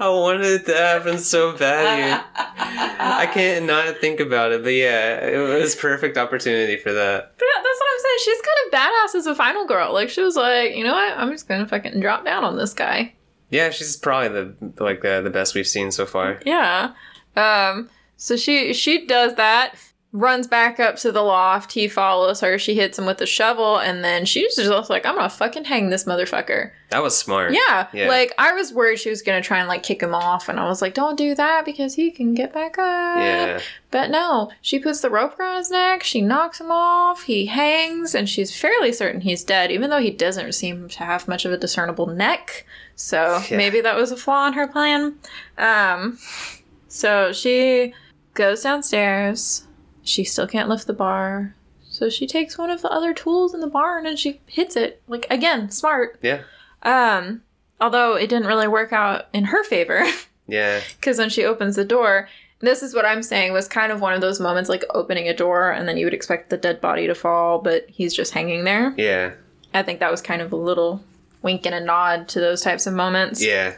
I 0.00 0.08
wanted 0.10 0.46
it 0.46 0.66
to 0.66 0.74
happen 0.76 1.18
so 1.18 1.56
bad. 1.56 2.22
I 2.38 3.26
can't 3.26 3.66
not 3.66 3.98
think 3.98 4.20
about 4.20 4.52
it, 4.52 4.62
but 4.62 4.74
yeah, 4.74 5.26
it 5.26 5.60
was 5.60 5.74
perfect 5.74 6.16
opportunity 6.16 6.76
for 6.76 6.92
that. 6.92 7.32
But 7.36 7.46
that's 7.64 7.80
what 7.80 7.88
I'm 7.92 7.98
saying. 8.00 8.18
She's 8.24 8.40
kind 8.42 8.56
of 8.66 8.72
badass 8.78 9.14
as 9.18 9.26
a 9.26 9.34
final 9.34 9.66
girl. 9.66 9.92
Like 9.92 10.08
she 10.10 10.22
was 10.22 10.36
like, 10.36 10.76
you 10.76 10.84
know 10.84 10.92
what? 10.92 11.18
I'm 11.18 11.32
just 11.32 11.48
gonna 11.48 11.66
fucking 11.66 11.98
drop 12.00 12.24
down 12.24 12.44
on 12.44 12.56
this 12.56 12.74
guy. 12.74 13.14
Yeah, 13.50 13.70
she's 13.70 13.96
probably 13.96 14.28
the 14.28 14.54
like 14.82 15.04
uh, 15.04 15.22
the 15.22 15.30
best 15.30 15.54
we've 15.54 15.66
seen 15.66 15.90
so 15.90 16.06
far. 16.06 16.38
Yeah. 16.44 16.92
Um. 17.36 17.88
So 18.16 18.36
she 18.36 18.72
she 18.74 19.06
does 19.06 19.34
that. 19.36 19.74
Runs 20.12 20.46
back 20.46 20.80
up 20.80 20.96
to 20.96 21.12
the 21.12 21.20
loft. 21.20 21.72
He 21.72 21.86
follows 21.86 22.40
her. 22.40 22.58
She 22.58 22.74
hits 22.74 22.98
him 22.98 23.04
with 23.04 23.20
a 23.20 23.26
shovel, 23.26 23.76
and 23.76 24.02
then 24.02 24.24
she's 24.24 24.56
just 24.56 24.88
like, 24.88 25.04
"I'm 25.04 25.16
gonna 25.16 25.28
fucking 25.28 25.66
hang 25.66 25.90
this 25.90 26.04
motherfucker." 26.04 26.70
That 26.88 27.02
was 27.02 27.14
smart. 27.14 27.52
Yeah. 27.52 27.88
Yeah. 27.92 28.08
Like 28.08 28.32
I 28.38 28.54
was 28.54 28.72
worried 28.72 28.98
she 29.00 29.10
was 29.10 29.20
gonna 29.20 29.42
try 29.42 29.58
and 29.58 29.68
like 29.68 29.82
kick 29.82 30.02
him 30.02 30.14
off, 30.14 30.48
and 30.48 30.58
I 30.58 30.64
was 30.66 30.80
like, 30.80 30.94
"Don't 30.94 31.16
do 31.18 31.34
that 31.34 31.66
because 31.66 31.92
he 31.94 32.10
can 32.10 32.32
get 32.32 32.54
back 32.54 32.78
up." 32.78 33.18
Yeah. 33.18 33.60
But 33.90 34.08
no, 34.08 34.50
she 34.62 34.78
puts 34.78 35.02
the 35.02 35.10
rope 35.10 35.38
around 35.38 35.58
his 35.58 35.70
neck, 35.70 36.02
she 36.02 36.22
knocks 36.22 36.58
him 36.58 36.70
off, 36.70 37.24
he 37.24 37.44
hangs, 37.44 38.14
and 38.14 38.26
she's 38.30 38.58
fairly 38.58 38.94
certain 38.94 39.20
he's 39.20 39.44
dead, 39.44 39.70
even 39.70 39.90
though 39.90 40.00
he 40.00 40.10
doesn't 40.10 40.52
seem 40.52 40.88
to 40.88 41.04
have 41.04 41.28
much 41.28 41.44
of 41.44 41.52
a 41.52 41.58
discernible 41.58 42.06
neck. 42.06 42.64
So 42.96 43.42
Yeah. 43.50 43.58
maybe 43.58 43.82
that 43.82 43.94
was 43.96 44.10
a 44.10 44.16
flaw 44.16 44.46
in 44.46 44.54
her 44.54 44.66
plan. 44.66 45.16
Um, 45.58 46.18
so 46.88 47.30
she 47.34 47.92
goes 48.32 48.62
downstairs. 48.62 49.64
She 50.08 50.24
still 50.24 50.46
can't 50.46 50.68
lift 50.68 50.86
the 50.86 50.92
bar. 50.92 51.54
So 51.90 52.08
she 52.08 52.26
takes 52.26 52.56
one 52.58 52.70
of 52.70 52.82
the 52.82 52.90
other 52.90 53.12
tools 53.12 53.54
in 53.54 53.60
the 53.60 53.66
barn 53.66 54.06
and 54.06 54.18
she 54.18 54.40
hits 54.46 54.76
it. 54.76 55.02
Like 55.08 55.26
again, 55.30 55.70
smart. 55.70 56.18
Yeah. 56.22 56.42
Um, 56.82 57.42
although 57.80 58.14
it 58.14 58.28
didn't 58.28 58.46
really 58.46 58.68
work 58.68 58.92
out 58.92 59.26
in 59.32 59.44
her 59.44 59.62
favor. 59.64 60.04
Yeah. 60.50 60.80
because 60.98 61.18
when 61.18 61.28
she 61.28 61.44
opens 61.44 61.76
the 61.76 61.84
door 61.84 62.26
this 62.60 62.82
is 62.82 62.94
what 62.94 63.04
i'm 63.04 63.22
saying 63.22 63.52
was 63.52 63.68
kind 63.68 63.92
of 63.92 64.00
one 64.00 64.14
of 64.14 64.22
those 64.22 64.40
moments 64.40 64.70
like 64.70 64.82
opening 64.94 65.28
a 65.28 65.36
door 65.36 65.70
and 65.70 65.86
then 65.86 65.98
you 65.98 66.06
would 66.06 66.14
expect 66.14 66.48
the 66.48 66.56
dead 66.56 66.80
body 66.80 67.06
to 67.06 67.14
fall 67.14 67.58
but 67.58 67.84
he's 67.90 68.14
just 68.14 68.32
hanging 68.32 68.64
there 68.64 68.94
Yeah. 68.96 69.34
i 69.74 69.82
think 69.82 70.00
that 70.00 70.10
was 70.10 70.22
kind 70.22 70.40
of 70.40 70.50
a 70.50 70.56
little 70.56 71.04
wink 71.42 71.66
and 71.66 71.74
a 71.74 71.80
nod 71.84 72.28
to 72.28 72.40
those 72.40 72.62
types 72.62 72.86
of 72.86 72.94
moments 72.94 73.44
Yeah. 73.44 73.74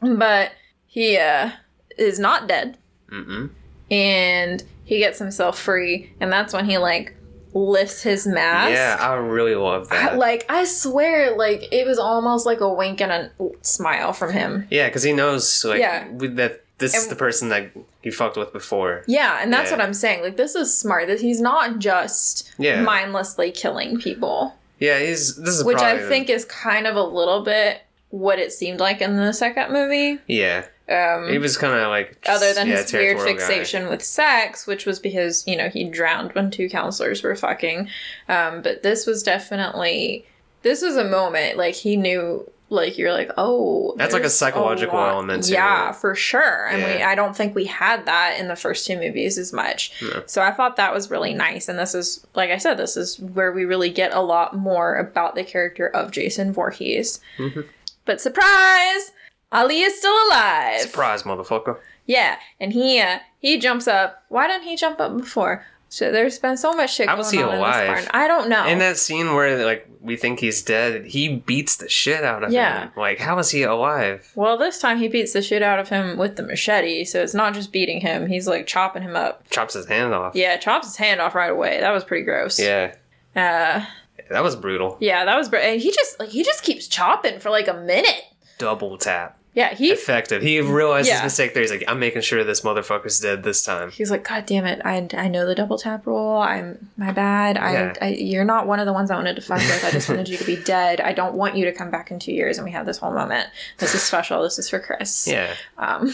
but 0.00 0.52
he 0.86 1.18
uh, 1.18 1.50
is 1.98 2.18
not 2.18 2.48
dead 2.48 2.78
Mm-mm. 3.10 3.50
and 3.90 4.64
he 4.86 4.98
gets 4.98 5.18
himself 5.18 5.58
free 5.58 6.10
and 6.20 6.32
that's 6.32 6.54
when 6.54 6.64
he 6.64 6.78
like 6.78 7.14
lifts 7.52 8.02
his 8.02 8.26
mask 8.26 8.72
Yeah, 8.72 8.96
I 8.98 9.14
really 9.14 9.54
love 9.54 9.88
I- 9.90 9.96
that. 9.96 10.18
like 10.18 10.44
i 10.48 10.64
swear 10.64 11.36
like 11.36 11.72
it 11.72 11.86
was 11.86 11.98
almost 11.98 12.44
like 12.46 12.60
a 12.60 12.72
wink 12.72 13.00
and 13.00 13.10
a 13.12 13.30
smile 13.62 14.12
from 14.14 14.32
him 14.32 14.66
yeah, 14.70 14.86
because 14.88 15.02
he 15.02 15.12
knows 15.12 15.64
like 15.64 15.80
Yeah. 15.80 16.06
that 16.34 16.62
this 16.78 16.94
is 16.94 17.06
the 17.08 17.16
person 17.16 17.48
that 17.48 17.70
he 18.02 18.10
fucked 18.10 18.36
with 18.36 18.52
before. 18.52 19.02
Yeah, 19.06 19.38
and 19.40 19.50
that's 19.50 19.70
Yeah. 19.70 19.78
what 19.78 19.84
I'm 19.86 19.94
saying. 19.94 20.20
Like 20.22 20.36
this 20.36 20.54
is 20.54 20.76
smart. 20.78 21.06
That 21.08 21.20
he's 21.22 21.40
not 21.40 21.78
just 21.78 22.52
Yeah. 22.58 22.82
mindlessly 22.82 23.50
killing 23.50 23.98
people, 23.98 24.54
Yeah, 24.78 24.98
he's 24.98 25.36
this 25.36 25.54
is 25.54 25.64
which 25.64 25.78
I 25.78 25.96
think 26.06 26.28
is 26.28 26.44
kind 26.44 26.86
of 26.86 26.94
a 26.94 27.02
little 27.02 27.42
bit 27.42 27.80
what 28.10 28.38
it 28.38 28.52
seemed 28.52 28.80
like 28.80 29.00
in 29.00 29.16
the 29.16 29.32
second 29.32 29.72
movie. 29.72 30.18
Yeah, 30.26 30.66
Um, 30.88 31.28
he 31.30 31.38
was 31.38 31.56
kind 31.56 31.74
of 31.74 31.88
like 31.88 32.24
other 32.28 32.52
than 32.54 32.68
yeah, 32.68 32.76
his 32.82 32.92
weird 32.92 33.16
territorial 33.16 33.38
guy. 33.38 33.46
fixation 33.46 33.88
with 33.88 34.02
sex, 34.04 34.66
which 34.66 34.86
was 34.86 34.98
because 35.00 35.46
you 35.46 35.56
know 35.56 35.68
he 35.68 35.84
drowned 35.84 36.32
when 36.32 36.50
two 36.50 36.68
counselors 36.68 37.22
were 37.22 37.34
fucking. 37.36 37.88
Um, 38.28 38.62
but 38.62 38.82
this 38.82 39.06
was 39.06 39.22
definitely 39.22 40.24
this 40.62 40.82
was 40.82 40.96
a 40.96 41.04
moment 41.04 41.56
like 41.56 41.74
he 41.74 41.96
knew. 41.96 42.50
Like 42.68 42.98
you're 42.98 43.12
like, 43.12 43.30
oh, 43.36 43.94
That's 43.96 44.12
like 44.12 44.24
a 44.24 44.28
psychological 44.28 44.98
lot- 44.98 45.10
element 45.10 45.44
to 45.44 45.52
Yeah, 45.52 45.90
it. 45.90 45.94
for 45.96 46.16
sure. 46.16 46.66
And 46.66 46.78
we, 46.82 46.98
Yeah. 46.98 47.08
I 47.08 47.14
don't 47.14 47.36
think 47.36 47.54
we 47.54 47.64
had 47.66 48.06
that 48.06 48.40
in 48.40 48.48
the 48.48 48.56
first 48.56 48.84
two 48.88 48.96
movies 48.98 49.38
as 49.38 49.52
much. 49.52 49.92
No. 50.02 50.24
So 50.26 50.42
I 50.42 50.50
thought 50.50 50.74
that 50.74 50.92
was 50.92 51.08
really 51.08 51.32
nice. 51.32 51.68
And 51.68 51.78
this 51.78 51.94
is, 51.94 52.26
like 52.34 52.50
I 52.50 52.56
said, 52.56 52.76
this 52.76 52.96
is 52.96 53.20
where 53.20 53.52
we 53.52 53.64
really 53.66 53.88
get 53.90 54.12
a 54.12 54.20
lot 54.20 54.56
more 54.56 54.96
about 54.96 55.36
the 55.36 55.44
character 55.44 55.86
of 55.86 56.10
Jason 56.10 56.52
Voorhees. 56.52 57.20
Mhm. 57.38 57.66
But 58.06 58.20
surprise, 58.22 59.12
Ali 59.52 59.80
is 59.82 59.98
still 59.98 60.16
alive. 60.28 60.80
Surprise, 60.80 61.24
motherfucker! 61.24 61.78
Yeah, 62.06 62.36
and 62.60 62.72
he 62.72 63.00
uh, 63.00 63.18
he 63.40 63.58
jumps 63.58 63.86
up. 63.86 64.22
Why 64.28 64.46
didn't 64.46 64.64
he 64.64 64.76
jump 64.76 65.00
up 65.00 65.16
before? 65.16 65.64
So 65.88 66.10
there's 66.10 66.38
been 66.40 66.56
so 66.56 66.72
much 66.72 66.94
shit 66.94 67.08
How 67.08 67.16
was 67.16 67.30
he 67.30 67.40
alive? 67.40 67.54
in 67.88 67.94
this 67.94 68.06
barn. 68.06 68.22
I 68.24 68.26
don't 68.26 68.48
know. 68.48 68.66
In 68.66 68.80
that 68.80 68.96
scene 68.96 69.34
where 69.34 69.64
like 69.64 69.88
we 70.00 70.16
think 70.16 70.40
he's 70.40 70.60
dead, 70.62 71.06
he 71.06 71.36
beats 71.36 71.76
the 71.76 71.88
shit 71.88 72.24
out 72.24 72.42
of 72.42 72.52
Yeah. 72.52 72.82
him. 72.86 72.90
Like, 72.96 73.18
how 73.20 73.38
is 73.38 73.50
he 73.52 73.62
alive? 73.62 74.30
well, 74.34 74.56
this 74.58 74.80
time 74.80 74.98
he 74.98 75.06
beats 75.06 75.32
the 75.32 75.42
shit 75.42 75.62
out 75.62 75.78
of 75.78 75.88
him 75.88 76.16
with 76.18 76.34
the 76.36 76.42
machete, 76.42 77.04
so 77.04 77.22
it's 77.22 77.34
not 77.34 77.54
just 77.54 77.70
beating 77.72 78.00
him. 78.00 78.26
He's 78.26 78.48
like 78.48 78.66
chopping 78.66 79.02
him 79.02 79.14
up. 79.14 79.48
Chops 79.50 79.74
his 79.74 79.86
hand 79.86 80.12
off. 80.12 80.34
Yeah, 80.34 80.56
chops 80.56 80.86
his 80.88 80.96
hand 80.96 81.20
off 81.20 81.34
right 81.36 81.50
away. 81.50 81.78
That 81.80 81.92
was 81.92 82.02
pretty 82.04 82.24
gross. 82.24 82.58
Yeah, 82.58 82.94
Uh, 83.36 83.84
that 84.30 84.42
was 84.42 84.56
brutal. 84.56 84.96
yeah, 85.00 85.24
that 85.24 85.36
was. 85.36 85.48
Br- 85.48 85.56
and 85.56 85.80
he 85.80 85.90
just 85.90 86.18
like 86.20 86.28
he 86.30 86.42
just 86.42 86.62
keeps 86.62 86.86
chopping 86.88 87.38
for 87.40 87.50
like 87.50 87.68
a 87.68 87.74
minute. 87.74 88.22
Double 88.58 88.96
tap. 88.98 89.38
Yeah, 89.54 89.74
he 89.74 89.90
Effective. 89.90 90.42
He 90.42 90.60
realized 90.60 91.08
Yeah. 91.08 91.14
his 91.14 91.22
mistake 91.22 91.54
there. 91.54 91.62
He's 91.62 91.70
like, 91.70 91.84
I'm 91.88 91.98
making 91.98 92.20
sure 92.20 92.44
this 92.44 92.60
motherfucker's 92.60 93.18
dead 93.20 93.42
this 93.42 93.64
time. 93.64 93.90
He's 93.90 94.10
like, 94.10 94.22
God 94.28 94.44
damn 94.44 94.66
it! 94.66 94.82
I, 94.84 95.08
I 95.14 95.28
know 95.28 95.46
the 95.46 95.54
double 95.54 95.78
tap 95.78 96.06
rule. 96.06 96.36
I'm 96.36 96.90
my 96.98 97.10
bad. 97.10 97.56
I, 97.56 97.72
Yeah. 97.72 97.94
I 98.02 98.08
you're 98.08 98.44
not 98.44 98.66
one 98.66 98.80
of 98.80 98.86
the 98.86 98.92
ones 98.92 99.10
I 99.10 99.14
wanted 99.16 99.36
to 99.36 99.40
fuck 99.42 99.60
with. 99.60 99.82
I 99.82 99.90
just 99.90 100.10
wanted 100.10 100.28
you 100.28 100.36
to 100.36 100.44
be 100.44 100.56
dead. 100.64 101.00
I 101.00 101.14
don't 101.14 101.36
want 101.36 101.56
you 101.56 101.64
to 101.64 101.72
come 101.72 101.90
back 101.90 102.10
in 102.10 102.18
two 102.18 102.32
years. 102.34 102.58
And 102.58 102.66
we 102.66 102.70
have 102.72 102.84
this 102.84 102.98
whole 102.98 103.12
moment. 103.14 103.48
This 103.78 103.94
is 103.94 104.02
special. 104.02 104.42
This 104.42 104.58
is 104.58 104.68
for 104.68 104.78
Chris. 104.78 105.26
Yeah. 105.26 105.54
Um, 105.78 106.12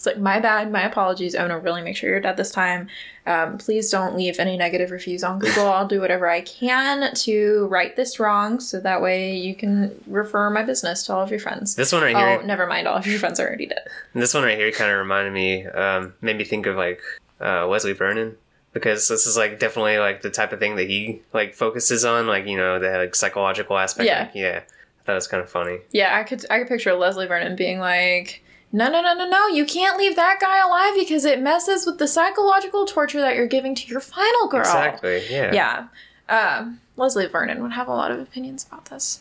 it's 0.00 0.06
like 0.06 0.18
my 0.18 0.40
bad. 0.40 0.72
My 0.72 0.80
apologies. 0.84 1.34
Owner, 1.34 1.60
really 1.60 1.82
make 1.82 1.94
sure 1.94 2.08
you're 2.08 2.20
dead 2.20 2.38
this 2.38 2.50
time. 2.50 2.88
Um, 3.26 3.58
please 3.58 3.90
don't 3.90 4.16
leave 4.16 4.38
any 4.40 4.56
negative 4.56 4.90
reviews 4.90 5.22
on 5.22 5.38
Google. 5.38 5.66
I'll 5.66 5.86
do 5.86 6.00
whatever 6.00 6.26
I 6.26 6.40
can 6.40 7.12
to 7.16 7.66
right 7.66 7.94
this 7.96 8.18
wrong, 8.18 8.60
so 8.60 8.80
that 8.80 9.02
way 9.02 9.36
you 9.36 9.54
can 9.54 9.94
refer 10.06 10.48
my 10.48 10.62
business 10.62 11.04
to 11.04 11.12
all 11.12 11.20
of 11.22 11.30
your 11.30 11.38
friends. 11.38 11.74
This 11.74 11.92
one 11.92 12.00
right 12.00 12.16
Oh, 12.16 12.18
here. 12.18 12.40
Oh, 12.42 12.46
never 12.46 12.66
mind. 12.66 12.88
All 12.88 12.96
of 12.96 13.06
your 13.06 13.18
friends 13.18 13.38
are 13.40 13.46
already 13.46 13.66
dead. 13.66 13.82
This 14.14 14.32
one 14.32 14.42
right 14.42 14.56
here 14.56 14.72
kind 14.72 14.90
of 14.90 14.96
reminded 14.96 15.34
me, 15.34 15.66
um, 15.66 16.14
made 16.22 16.38
me 16.38 16.44
think 16.44 16.64
of 16.64 16.76
like 16.76 17.02
uh, 17.38 17.66
Leslie 17.66 17.92
Vernon 17.92 18.38
because 18.72 19.06
this 19.08 19.26
is 19.26 19.36
like 19.36 19.58
definitely 19.58 19.98
like 19.98 20.22
the 20.22 20.30
type 20.30 20.54
of 20.54 20.60
thing 20.60 20.76
that 20.76 20.88
he 20.88 21.20
like 21.34 21.54
focuses 21.54 22.06
on, 22.06 22.26
like 22.26 22.46
you 22.46 22.56
know 22.56 22.78
the 22.78 22.88
like 22.96 23.14
psychological 23.14 23.76
aspect. 23.76 24.06
Yeah. 24.06 24.20
Like, 24.20 24.30
yeah. 24.34 24.60
I 24.62 25.04
thought 25.04 25.12
it 25.12 25.16
was 25.16 25.28
kind 25.28 25.42
of 25.42 25.50
funny. 25.50 25.80
Yeah, 25.92 26.16
I 26.18 26.22
could 26.22 26.46
I 26.48 26.58
could 26.60 26.68
picture 26.68 26.94
Leslie 26.94 27.26
Vernon 27.26 27.54
being 27.54 27.80
like, 27.80 28.42
"No, 28.72 28.90
no, 28.90 29.00
no, 29.02 29.14
no, 29.14 29.28
no! 29.28 29.46
You 29.48 29.64
can't 29.64 29.98
leave 29.98 30.16
that 30.16 30.38
guy 30.40 30.58
alive 30.58 30.94
because 30.96 31.24
it 31.24 31.40
messes 31.40 31.86
with 31.86 31.98
the 31.98 32.08
psychological 32.08 32.86
torture 32.86 33.20
that 33.20 33.36
you're 33.36 33.46
giving 33.46 33.74
to 33.74 33.86
your 33.86 34.00
final 34.00 34.48
girl." 34.48 34.60
Exactly. 34.60 35.22
Yeah. 35.30 35.52
Yeah, 35.52 35.88
um, 36.28 36.80
Leslie 36.96 37.26
Vernon 37.26 37.62
would 37.62 37.72
have 37.72 37.88
a 37.88 37.94
lot 37.94 38.10
of 38.10 38.20
opinions 38.20 38.66
about 38.66 38.86
this. 38.86 39.20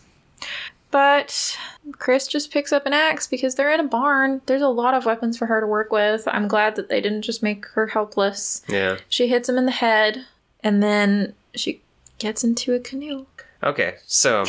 But 0.91 1.57
Chris 1.93 2.27
just 2.27 2.51
picks 2.51 2.73
up 2.73 2.85
an 2.85 2.93
axe 2.93 3.27
because 3.27 3.55
they're 3.55 3.71
in 3.71 3.80
a 3.80 3.88
barn. 3.88 4.41
There's 4.47 4.61
a 4.61 4.69
lot 4.69 4.93
of 4.95 5.05
weapons 5.05 5.38
for 5.38 5.45
her 5.45 5.61
to 5.61 5.67
work 5.67 5.91
with. 5.91 6.27
I'm 6.27 6.47
glad 6.47 6.76
that 6.77 6.89
they 6.89 6.99
didn't 6.99 7.21
just 7.21 7.43
make 7.43 7.65
her 7.67 7.88
helpless. 7.88 8.63
Yeah. 8.67 8.97
She 9.07 9.27
hits 9.27 9.47
him 9.47 9.57
in 9.57 9.65
the 9.65 9.71
head, 9.71 10.26
and 10.63 10.81
then 10.81 11.35
she 11.53 11.81
gets 12.17 12.43
into 12.43 12.73
a 12.73 12.80
canoe. 12.80 13.27
Okay. 13.61 13.95
So 14.07 14.45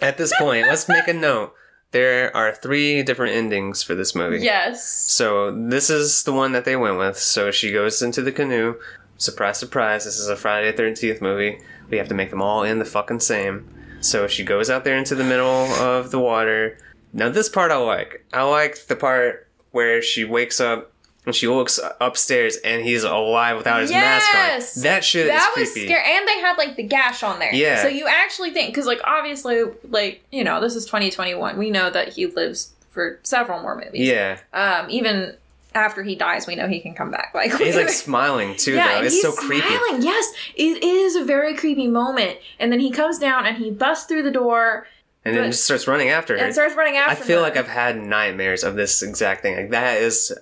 at 0.00 0.18
this 0.18 0.32
point, 0.38 0.66
let's 0.66 0.88
make 0.88 1.06
a 1.06 1.12
note 1.12 1.54
there 1.92 2.34
are 2.36 2.54
three 2.54 3.02
different 3.02 3.34
endings 3.34 3.82
for 3.82 3.94
this 3.94 4.14
movie. 4.14 4.38
Yes. 4.38 4.84
So 4.84 5.50
this 5.50 5.90
is 5.90 6.22
the 6.22 6.32
one 6.32 6.52
that 6.52 6.64
they 6.64 6.76
went 6.76 6.98
with. 6.98 7.18
So 7.18 7.50
she 7.50 7.72
goes 7.72 8.02
into 8.02 8.22
the 8.22 8.32
canoe. 8.32 8.76
Surprise, 9.16 9.58
surprise! 9.58 10.04
This 10.04 10.18
is 10.18 10.28
a 10.28 10.36
Friday 10.36 10.74
Thirteenth 10.74 11.20
movie. 11.20 11.60
We 11.90 11.98
have 11.98 12.08
to 12.08 12.14
make 12.14 12.30
them 12.30 12.40
all 12.40 12.62
in 12.62 12.78
the 12.78 12.84
fucking 12.84 13.20
same. 13.20 13.68
So 14.00 14.26
she 14.26 14.44
goes 14.44 14.70
out 14.70 14.84
there 14.84 14.96
into 14.96 15.14
the 15.14 15.24
middle 15.24 15.66
of 15.74 16.10
the 16.10 16.18
water. 16.18 16.78
Now 17.12 17.28
this 17.28 17.48
part 17.48 17.70
I 17.70 17.76
like. 17.76 18.24
I 18.32 18.44
like 18.44 18.86
the 18.86 18.96
part 18.96 19.48
where 19.72 20.00
she 20.00 20.24
wakes 20.24 20.60
up 20.60 20.92
and 21.26 21.34
she 21.34 21.46
looks 21.48 21.78
upstairs 22.00 22.56
and 22.64 22.82
he's 22.82 23.04
alive 23.04 23.56
without 23.56 23.80
his 23.82 23.90
Yes! 23.90 24.26
mask 24.32 24.76
on. 24.76 24.82
That 24.84 25.04
shit 25.04 25.26
that 25.28 25.52
is 25.56 25.60
was 25.60 25.72
creepy. 25.72 25.86
scary 25.88 26.16
and 26.16 26.26
they 26.26 26.40
had 26.40 26.56
like 26.56 26.76
the 26.76 26.82
gash 26.82 27.22
on 27.22 27.38
there 27.38 27.54
Yeah. 27.54 27.82
so 27.82 27.88
you 27.88 28.06
actually 28.08 28.50
think 28.52 28.70
because 28.70 28.86
like 28.86 29.00
obviously 29.04 29.62
like 29.88 30.22
you 30.32 30.44
know 30.44 30.60
this 30.60 30.74
is 30.74 30.86
2021 30.86 31.58
we 31.58 31.70
know 31.70 31.90
that 31.90 32.08
he 32.14 32.26
lives 32.26 32.72
for 32.90 33.18
several 33.22 33.60
more 33.60 33.76
movies 33.76 34.08
Yeah, 34.08 34.38
um 34.54 34.88
even 34.90 35.36
after 35.72 36.02
he 36.02 36.16
dies 36.16 36.46
we 36.48 36.56
know 36.56 36.66
he 36.66 36.80
can 36.80 36.94
come 36.94 37.10
back 37.12 37.32
like 37.34 37.54
he's 37.58 37.76
like 37.76 37.88
smiling 38.08 38.56
too. 38.56 38.72
though 38.74 38.80
and 38.80 39.04
it's 39.06 39.14
he's 39.14 39.22
so 39.22 39.30
creepy. 39.32 39.68
smiling. 39.68 40.02
Yes, 40.02 40.32
it 40.56 40.82
is 40.82 41.14
a 41.16 41.24
very 41.24 41.54
creepy 41.54 41.86
moment. 41.86 42.38
And 42.58 42.72
then 42.72 42.80
he 42.80 42.90
comes 42.90 43.18
down 43.20 43.46
and 43.46 43.56
he 43.56 43.70
busts 43.70 44.06
through 44.06 44.24
the 44.24 44.32
door 44.32 44.88
And 45.22 45.36
then 45.36 45.50
just 45.50 45.66
starts 45.66 45.86
running 45.86 46.08
after 46.08 46.36
her. 46.38 46.42
and 46.42 46.50
starts 46.54 46.74
running 46.74 46.96
after. 46.96 47.10
I 47.22 47.26
feel 47.26 47.36
her. 47.38 47.42
like 47.42 47.58
I've 47.58 47.68
had 47.68 47.98
nightmares 48.02 48.64
of 48.64 48.74
this 48.74 49.02
exact 49.02 49.42
thing. 49.42 49.54
Like 49.54 49.70
that 49.70 50.00
is, 50.00 50.32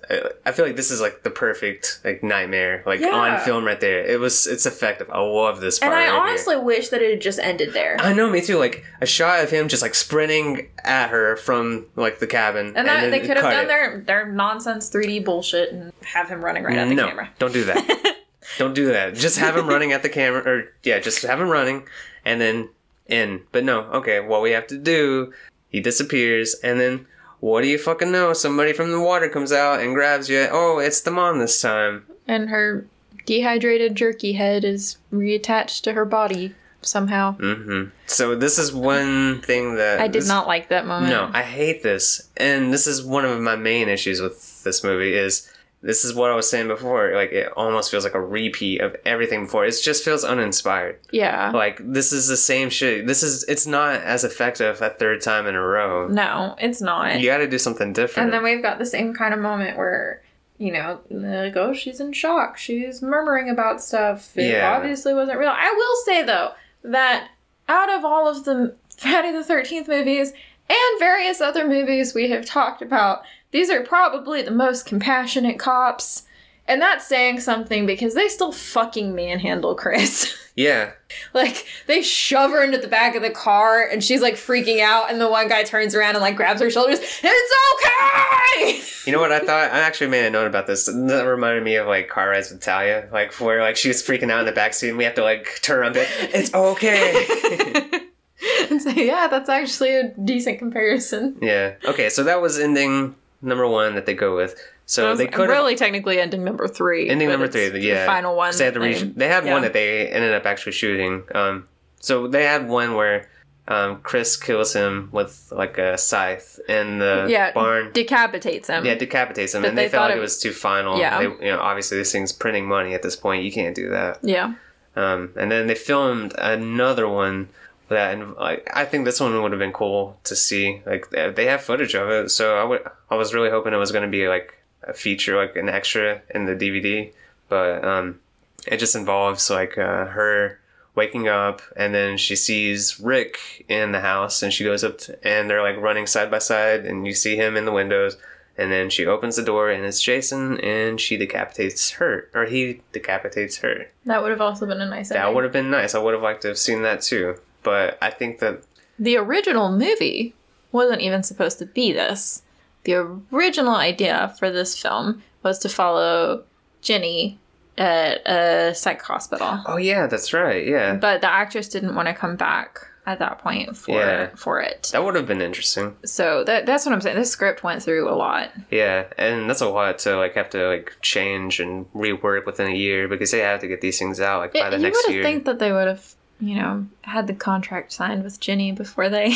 I 0.46 0.52
feel 0.52 0.64
like 0.66 0.76
this 0.76 0.92
is 0.92 1.00
like 1.00 1.24
the 1.24 1.30
perfect 1.30 2.00
like 2.04 2.22
nightmare, 2.22 2.84
like 2.86 3.00
Yeah. 3.00 3.08
on 3.08 3.40
film 3.40 3.64
right 3.64 3.80
there. 3.80 4.04
It 4.06 4.20
was, 4.20 4.46
it's 4.46 4.66
effective. 4.66 5.10
I 5.10 5.18
love 5.18 5.60
this 5.60 5.80
part. 5.80 5.92
and 5.92 5.98
I 6.00 6.04
right 6.04 6.12
here. 6.12 6.20
honestly 6.20 6.56
wish 6.56 6.90
that 6.90 7.02
it 7.02 7.10
had 7.10 7.20
just 7.20 7.40
ended 7.40 7.72
there. 7.72 7.96
I 7.98 8.12
know, 8.12 8.30
me 8.30 8.40
too. 8.40 8.56
Like 8.56 8.84
a 9.00 9.06
shot 9.06 9.40
of 9.42 9.50
him 9.50 9.66
just 9.66 9.82
like 9.82 9.96
sprinting 9.96 10.68
at 10.84 11.08
her 11.10 11.34
from 11.36 11.86
like 11.96 12.20
the 12.20 12.28
cabin, 12.28 12.68
and 12.76 12.86
that, 12.86 13.00
then 13.00 13.10
they 13.10 13.18
could 13.20 13.36
have 13.36 13.50
done 13.50 13.64
it. 13.64 13.68
their 13.68 14.00
their 14.06 14.26
nonsense 14.32 14.88
3D 14.90 15.24
bullshit 15.24 15.72
and 15.72 15.92
have 16.04 16.28
him 16.28 16.44
running 16.44 16.62
right 16.62 16.78
at 16.78 16.88
the 16.88 16.94
no, 16.94 17.08
camera. 17.08 17.28
don't 17.40 17.52
do 17.52 17.64
that. 17.64 18.16
don't 18.58 18.74
do 18.74 18.86
that. 18.92 19.14
Just 19.16 19.38
have 19.38 19.56
him 19.56 19.66
running 19.66 19.90
at 19.92 20.04
the 20.04 20.08
camera, 20.08 20.40
or 20.48 20.72
yeah, 20.84 21.00
just 21.00 21.22
have 21.24 21.40
him 21.40 21.48
running, 21.48 21.84
and 22.24 22.40
then 22.40 22.68
in. 23.08 23.42
But 23.52 23.64
no, 23.64 23.80
okay. 23.92 24.20
What 24.20 24.42
we 24.42 24.50
have 24.52 24.66
to 24.68 24.78
do, 24.78 25.32
he 25.70 25.80
disappears, 25.80 26.54
and 26.62 26.78
then 26.80 27.06
what 27.40 27.62
do 27.62 27.68
you 27.68 27.78
fucking 27.78 28.12
know? 28.12 28.32
Somebody 28.32 28.72
from 28.72 28.90
the 28.90 29.00
water 29.00 29.28
comes 29.28 29.52
out 29.52 29.80
and 29.80 29.94
grabs 29.94 30.28
you. 30.28 30.46
Oh, 30.50 30.78
it's 30.78 31.00
the 31.00 31.10
mom 31.10 31.38
this 31.38 31.60
time. 31.60 32.04
And 32.26 32.48
her 32.50 32.86
dehydrated 33.26 33.94
jerky 33.94 34.32
head 34.34 34.64
is 34.64 34.96
reattached 35.12 35.82
to 35.82 35.92
her 35.92 36.04
body 36.04 36.54
somehow. 36.82 37.32
hmm 37.38 37.84
So 38.06 38.34
this 38.34 38.58
is 38.58 38.72
one 38.72 39.40
thing 39.42 39.74
that 39.76 40.00
I 40.00 40.06
did 40.08 40.22
this- 40.22 40.28
not 40.28 40.46
like 40.46 40.68
that 40.68 40.86
moment. 40.86 41.10
No, 41.10 41.30
I 41.32 41.42
hate 41.42 41.82
this, 41.82 42.28
and 42.36 42.72
this 42.72 42.86
is 42.86 43.02
one 43.02 43.24
of 43.24 43.40
my 43.40 43.56
main 43.56 43.88
issues 43.88 44.20
with 44.20 44.62
this 44.64 44.84
movie. 44.84 45.14
Is 45.14 45.50
this 45.80 46.04
is 46.04 46.12
what 46.14 46.30
I 46.30 46.34
was 46.34 46.50
saying 46.50 46.66
before? 46.68 47.12
Like 47.14 47.30
it 47.32 47.52
almost 47.56 47.90
feels 47.90 48.02
like 48.04 48.14
a 48.14 48.20
repeat 48.20 48.80
of 48.80 48.96
everything 49.04 49.44
before. 49.44 49.64
It 49.64 49.74
just 49.82 50.04
feels 50.04 50.24
uninspired. 50.24 50.98
yeah. 51.12 51.50
Like 51.50 51.80
this 51.82 52.12
is 52.12 52.26
the 52.28 52.36
same 52.36 52.68
shit. 52.70 53.06
This 53.06 53.22
is 53.22 53.44
it's 53.44 53.66
not 53.66 54.00
as 54.02 54.24
effective 54.24 54.80
a 54.82 54.90
third 54.90 55.20
time 55.22 55.46
in 55.46 55.54
a 55.54 55.60
row. 55.62 56.08
No, 56.08 56.56
it's 56.58 56.80
not. 56.80 57.20
You 57.20 57.26
got 57.30 57.38
to 57.38 57.46
do 57.48 57.58
something 57.58 57.92
different. 57.92 58.24
And 58.26 58.32
then 58.34 58.42
we've 58.42 58.62
got 58.62 58.78
the 58.78 58.86
same 58.86 59.14
kind 59.14 59.32
of 59.32 59.40
moment 59.40 59.76
where, 59.78 60.22
you 60.58 60.72
know, 60.72 61.00
like, 61.10 61.54
oh, 61.56 61.72
she's 61.74 62.00
in 62.00 62.12
shock. 62.12 62.58
She's 62.58 63.00
murmuring 63.00 63.48
about 63.48 63.80
stuff. 63.80 64.36
It 64.36 64.50
Yeah. 64.50 64.74
obviously 64.76 65.14
wasn't 65.14 65.38
real. 65.38 65.50
I 65.54 65.72
will 65.76 65.96
say, 66.04 66.24
though, 66.24 66.52
that 66.82 67.28
out 67.68 67.88
of 67.90 68.04
all 68.04 68.26
of 68.28 68.44
the 68.44 68.74
Friday 68.96 69.30
the 69.30 69.44
13th 69.44 69.86
movies 69.86 70.32
and 70.70 70.98
various 70.98 71.40
other 71.40 71.66
movies 71.68 72.14
we 72.14 72.28
have 72.30 72.44
talked 72.44 72.82
about, 72.82 73.22
these 73.50 73.70
are 73.70 73.82
probably 73.82 74.42
the 74.42 74.50
most 74.50 74.86
compassionate 74.86 75.58
cops. 75.58 76.24
And 76.66 76.82
that's 76.82 77.06
saying 77.06 77.40
something 77.40 77.86
because 77.86 78.12
they 78.12 78.28
still 78.28 78.52
fucking 78.52 79.14
manhandle 79.14 79.74
Chris. 79.74 80.36
yeah, 80.54 80.92
like, 81.32 81.66
they 81.86 82.02
shove 82.02 82.50
her 82.50 82.62
into 82.62 82.76
the 82.76 82.88
back 82.88 83.14
of 83.14 83.22
the 83.22 83.30
car 83.30 83.88
and 83.88 84.04
she's 84.04 84.20
like 84.20 84.34
freaking 84.34 84.80
out, 84.80 85.10
and 85.10 85.18
the 85.18 85.30
one 85.30 85.48
guy 85.48 85.62
turns 85.62 85.94
around 85.94 86.16
and 86.16 86.20
like 86.20 86.36
grabs 86.36 86.60
her 86.60 86.70
shoulders. 86.70 86.98
It's 87.00 87.54
okay! 87.74 88.82
you 89.06 89.12
know 89.12 89.20
what 89.20 89.32
I 89.32 89.38
thought? 89.38 89.72
I 89.72 89.78
actually 89.78 90.10
made 90.10 90.26
a 90.26 90.30
note 90.30 90.46
about 90.46 90.66
this. 90.66 90.84
That 90.84 91.22
reminded 91.22 91.64
me 91.64 91.76
of 91.76 91.86
like 91.86 92.08
car 92.08 92.28
rides 92.28 92.50
with 92.50 92.60
Talia, 92.60 93.08
like 93.12 93.32
where 93.40 93.62
like 93.62 93.76
she 93.76 93.88
was 93.88 94.02
freaking 94.02 94.30
out 94.30 94.40
in 94.40 94.46
the 94.46 94.60
backseat, 94.60 94.90
and 94.90 94.98
we 94.98 95.04
have 95.04 95.14
to 95.14 95.22
like 95.22 95.60
turn 95.62 95.78
around. 95.78 95.96
And 95.96 96.06
it's 96.34 96.52
okay. 96.52 97.90
and 98.70 98.82
so, 98.82 98.90
yeah, 98.90 99.26
that's 99.28 99.48
actually 99.48 99.94
a 99.94 100.08
decent 100.22 100.58
comparison. 100.58 101.38
yeah. 101.40 101.76
Okay, 101.86 102.10
so 102.10 102.24
that 102.24 102.42
was 102.42 102.58
ending 102.58 103.14
number 103.42 103.66
one 103.66 103.94
that 103.94 104.06
they 104.06 104.14
go 104.14 104.36
with. 104.36 104.54
So 104.86 105.14
they 105.14 105.26
could 105.26 105.48
really 105.50 105.76
technically 105.76 106.18
ending 106.18 106.44
number 106.44 106.66
three. 106.66 107.08
ending 107.10 107.28
number 107.28 107.46
three. 107.48 107.68
the 107.68 107.80
Yeah, 107.80 108.06
final 108.06 108.34
one. 108.36 108.56
They 108.56 108.64
had 108.64 108.74
that 108.74 108.80
re- 108.80 109.02
They 109.02 109.28
had 109.28 109.44
yeah. 109.44 109.52
one 109.52 109.62
that 109.62 109.72
they 109.74 110.08
ended 110.08 110.32
up 110.32 110.46
actually 110.46 110.72
shooting. 110.72 111.24
Um, 111.34 111.68
so 112.00 112.26
they 112.26 112.44
had 112.44 112.68
one 112.68 112.94
where 112.94 113.28
um, 113.68 114.00
Chris 114.02 114.34
kills 114.36 114.72
him 114.72 115.10
with 115.12 115.52
like 115.54 115.76
a 115.76 115.98
scythe 115.98 116.58
in 116.70 116.98
the 117.00 117.26
Yeah, 117.28 117.52
barn. 117.52 117.92
decapitates 117.92 118.68
him. 118.68 118.86
yeah, 118.86 118.94
decapitates 118.94 119.54
him, 119.54 119.60
But 119.60 119.68
and 119.68 119.78
they, 119.78 119.84
they 119.84 119.88
felt 119.90 120.04
like 120.04 120.14
it- 120.14 120.18
it 120.18 120.22
was 120.22 120.40
too 120.40 120.52
final. 120.52 120.98
Yeah. 120.98 121.18
They, 121.18 121.24
you 121.24 121.52
know, 121.52 121.60
obviously 121.60 121.98
this 121.98 122.10
thing's 122.10 122.32
printing 122.32 122.66
money 122.66 122.94
at 122.94 123.02
this 123.02 123.14
point. 123.14 123.44
You 123.44 123.52
can't 123.52 123.74
do 123.74 123.90
that. 123.90 124.20
yeah. 124.22 124.54
Um, 124.96 125.32
and 125.36 125.52
then 125.52 125.66
they 125.68 125.74
filmed 125.76 126.34
another 126.38 127.06
one 127.08 127.50
that, 127.88 128.14
and 128.14 128.34
like, 128.34 128.68
I 128.74 128.84
think 128.84 129.04
this 129.04 129.20
one 129.20 129.40
would 129.42 129.52
have 129.52 129.58
been 129.58 129.72
cool 129.72 130.18
to 130.24 130.36
see. 130.36 130.82
Like, 130.86 131.10
they 131.10 131.46
have 131.46 131.62
footage 131.62 131.94
of 131.94 132.08
it, 132.10 132.30
so 132.30 132.56
I 132.58 132.64
would, 132.64 132.82
I 133.10 133.14
was 133.16 133.34
really 133.34 133.50
hoping 133.50 133.72
it 133.72 133.76
was 133.78 133.92
going 133.92 134.04
to 134.04 134.10
be 134.10 134.28
like 134.28 134.54
a 134.82 134.92
feature, 134.92 135.36
like 135.36 135.56
an 135.56 135.68
extra 135.68 136.22
in 136.34 136.46
the 136.46 136.54
DVD. 136.54 137.12
But 137.48 137.84
um, 137.84 138.20
it 138.66 138.78
just 138.78 138.94
involves 138.94 139.48
like 139.50 139.78
uh, 139.78 140.06
her 140.06 140.60
waking 140.94 141.28
up, 141.28 141.62
and 141.76 141.94
then 141.94 142.16
she 142.18 142.36
sees 142.36 142.98
Rick 143.00 143.64
in 143.68 143.92
the 143.92 144.00
house, 144.00 144.42
and 144.42 144.52
she 144.52 144.64
goes 144.64 144.82
up, 144.84 144.98
to, 144.98 145.26
and 145.26 145.48
they're 145.48 145.62
like 145.62 145.76
running 145.76 146.06
side 146.06 146.30
by 146.30 146.38
side, 146.38 146.84
and 146.84 147.06
you 147.06 147.14
see 147.14 147.36
him 147.36 147.56
in 147.56 147.64
the 147.64 147.72
windows. 147.72 148.16
And 148.60 148.72
then 148.72 148.90
she 148.90 149.06
opens 149.06 149.36
the 149.36 149.44
door, 149.44 149.70
and 149.70 149.84
it's 149.84 150.02
Jason, 150.02 150.58
and 150.62 151.00
she 151.00 151.16
decapitates 151.16 151.90
her, 151.92 152.28
or 152.34 152.44
he 152.46 152.80
decapitates 152.90 153.58
her. 153.58 153.86
That 154.04 154.20
would 154.20 154.32
have 154.32 154.40
also 154.40 154.66
been 154.66 154.80
a 154.80 154.88
nice 154.90 155.10
That 155.10 155.18
ending. 155.18 155.36
would 155.36 155.44
have 155.44 155.52
been 155.52 155.70
nice. 155.70 155.94
I 155.94 156.00
would 156.00 156.12
have 156.12 156.24
liked 156.24 156.42
to 156.42 156.48
have 156.48 156.58
seen 156.58 156.82
that 156.82 157.00
too. 157.00 157.36
But 157.68 157.98
I 158.02 158.10
think 158.10 158.38
that 158.40 158.62
The 158.98 159.16
original 159.16 159.70
movie 159.70 160.34
wasn't 160.72 161.02
even 161.02 161.22
supposed 161.22 161.58
to 161.60 161.66
be 161.66 161.92
this. 161.92 162.42
The 162.84 162.94
original 163.32 163.74
idea 163.74 164.34
for 164.38 164.50
this 164.50 164.80
film 164.80 165.22
was 165.42 165.58
to 165.60 165.68
follow 165.68 166.44
Ginny 166.82 167.38
at 167.76 168.26
a 168.26 168.74
psych 168.74 169.02
hospital. 169.02 169.60
oh 169.66 169.76
yeah, 169.76 170.06
that's 170.06 170.32
right. 170.32 170.66
Yeah, 170.66 170.94
But 170.94 171.20
the 171.20 171.30
actress 171.30 171.68
didn't 171.68 171.94
want 171.94 172.08
to 172.08 172.14
come 172.14 172.36
back 172.36 172.80
at 173.06 173.18
that 173.20 173.38
point 173.38 173.74
for 173.76 173.92
Yeah. 173.98 174.28
for 174.36 174.60
it. 174.60 174.90
that 174.92 175.02
would 175.04 175.14
have 175.14 175.26
been 175.26 175.40
interesting. 175.40 175.96
So 176.04 176.44
that 176.44 176.66
that's 176.66 176.84
what 176.84 176.92
I'm 176.92 177.00
saying. 177.00 177.16
This 177.16 177.30
script 177.30 177.62
went 177.62 177.82
through 177.82 178.08
a 178.10 178.16
lot. 178.16 178.50
Yeah, 178.70 179.04
and 179.16 179.48
that's 179.48 179.60
a 179.62 179.68
lot 179.68 179.98
to 180.00 180.16
like 180.16 180.34
have 180.34 180.50
to 180.50 180.68
like 180.68 180.96
change 181.02 181.60
and 181.60 181.86
rework 181.94 182.44
within 182.46 182.68
a 182.70 182.74
year 182.74 183.08
because 183.08 183.30
they 183.30 183.38
have 183.38 183.60
to 183.60 183.68
get 183.68 183.80
these 183.80 183.98
things 183.98 184.20
out 184.20 184.40
like 184.40 184.52
by 184.52 184.66
It- 184.68 184.70
the 184.72 184.78
next 184.78 185.06
would 185.06 185.14
year. 185.14 185.22
have 185.22 185.30
think 185.32 185.44
that 185.46 185.58
they 185.58 185.72
would 185.72 185.88
have, 185.88 186.04
you 186.40 186.54
know, 186.56 186.86
had 187.02 187.26
the 187.26 187.34
contract 187.34 187.92
signed 187.92 188.22
with 188.24 188.40
Ginny 188.40 188.72
before 188.72 189.08
they. 189.08 189.34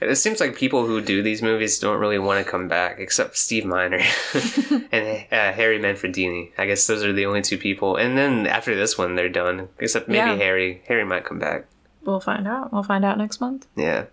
It 0.00 0.16
seems 0.16 0.40
like 0.40 0.56
people 0.56 0.84
who 0.84 1.00
do 1.00 1.22
these 1.22 1.42
movies 1.42 1.78
don't 1.78 2.00
really 2.00 2.18
want 2.18 2.44
to 2.44 2.50
come 2.50 2.66
back, 2.66 2.98
except 2.98 3.36
Steve 3.38 3.64
Miner 3.64 4.00
and 4.90 5.24
uh, 5.30 5.52
Harry 5.52 5.78
Manfredini. 5.78 6.50
I 6.58 6.66
guess 6.66 6.88
those 6.88 7.04
are 7.04 7.12
the 7.12 7.26
only 7.26 7.40
two 7.40 7.56
people. 7.56 7.94
And 7.94 8.18
then 8.18 8.48
after 8.48 8.74
this 8.74 8.98
one, 8.98 9.14
they're 9.14 9.28
done. 9.28 9.68
Except 9.78 10.08
maybe 10.08 10.18
Yeah. 10.30 10.36
Harry. 10.36 10.82
Harry 10.88 11.04
might 11.04 11.24
come 11.24 11.38
back. 11.38 11.66
we'll 12.04 12.18
find 12.18 12.48
out. 12.48 12.72
We'll 12.72 12.82
find 12.82 13.04
out 13.04 13.16
next 13.16 13.40
month. 13.40 13.68
Yeah, 13.76 14.06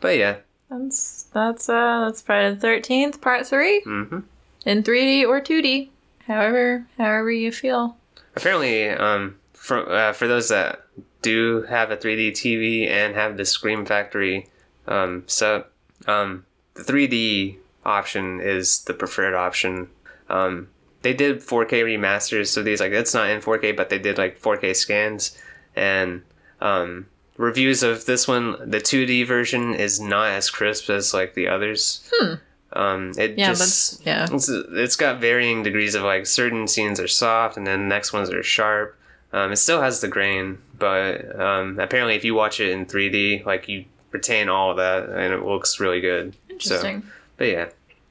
but 0.00 0.18
yeah. 0.18 0.36
That's 0.68 1.22
that's 1.32 1.70
uh 1.70 2.04
that's 2.04 2.20
Friday 2.20 2.54
the 2.54 2.60
Thirteenth 2.60 3.22
Part 3.22 3.46
Three 3.46 3.80
hmm 3.80 4.18
in 4.66 4.82
3D 4.82 5.26
or 5.26 5.40
2D, 5.40 5.88
however 6.26 6.86
however 6.98 7.32
you 7.32 7.50
feel. 7.50 7.96
Apparently, 8.36 8.90
um, 8.90 9.36
for 9.60 9.92
uh, 9.92 10.12
for 10.14 10.26
those 10.26 10.48
that 10.48 10.86
do 11.20 11.62
have 11.68 11.90
a 11.90 11.96
3D 11.96 12.32
TV 12.32 12.88
and 12.88 13.14
have 13.14 13.36
the 13.36 13.44
Scream 13.44 13.84
Factory 13.84 14.48
um, 14.88 15.22
set, 15.26 15.66
um, 16.06 16.46
the 16.74 16.82
3D 16.82 17.58
option 17.84 18.40
is 18.40 18.80
the 18.84 18.94
preferred 18.94 19.34
option. 19.34 19.90
Um, 20.30 20.68
they 21.02 21.12
did 21.12 21.40
4K 21.40 21.84
remasters, 21.84 22.46
so 22.46 22.62
these 22.62 22.80
like 22.80 22.92
it's 22.92 23.12
not 23.12 23.28
in 23.28 23.42
4K, 23.42 23.76
but 23.76 23.90
they 23.90 23.98
did 23.98 24.16
like 24.16 24.40
4K 24.40 24.74
scans 24.74 25.36
and 25.76 26.22
um, 26.62 27.06
reviews 27.36 27.82
of 27.82 28.06
this 28.06 28.26
one. 28.26 28.56
The 28.70 28.80
2D 28.80 29.26
version 29.26 29.74
is 29.74 30.00
not 30.00 30.28
as 30.28 30.48
crisp 30.48 30.88
as 30.88 31.12
like 31.12 31.34
the 31.34 31.48
others. 31.48 32.10
Hmm. 32.14 32.34
Um, 32.72 33.12
it 33.18 33.36
Yeah, 33.36 33.48
just 33.48 34.06
yeah. 34.06 34.26
it's, 34.32 34.48
it's 34.48 34.96
got 34.96 35.20
varying 35.20 35.62
degrees 35.62 35.94
of 35.94 36.02
like 36.02 36.24
certain 36.24 36.66
scenes 36.66 36.98
are 36.98 37.08
soft 37.08 37.58
and 37.58 37.66
then 37.66 37.80
the 37.80 37.94
next 37.94 38.14
ones 38.14 38.30
are 38.30 38.42
sharp. 38.42 38.96
Um, 39.32 39.52
it 39.52 39.56
still 39.56 39.80
has 39.80 40.00
the 40.00 40.08
grain, 40.08 40.58
but 40.78 41.38
um, 41.40 41.78
apparently 41.78 42.16
if 42.16 42.24
you 42.24 42.34
watch 42.34 42.58
it 42.60 42.70
in 42.70 42.86
3D, 42.86 43.44
like 43.46 43.68
you 43.68 43.84
retain 44.10 44.48
all 44.48 44.72
of 44.72 44.76
that 44.78 45.08
and 45.08 45.32
it 45.32 45.44
looks 45.44 45.78
really 45.78 46.00
good. 46.00 46.34
Interesting. 46.48 47.04
But 47.36 47.48
yeah. 47.48 47.68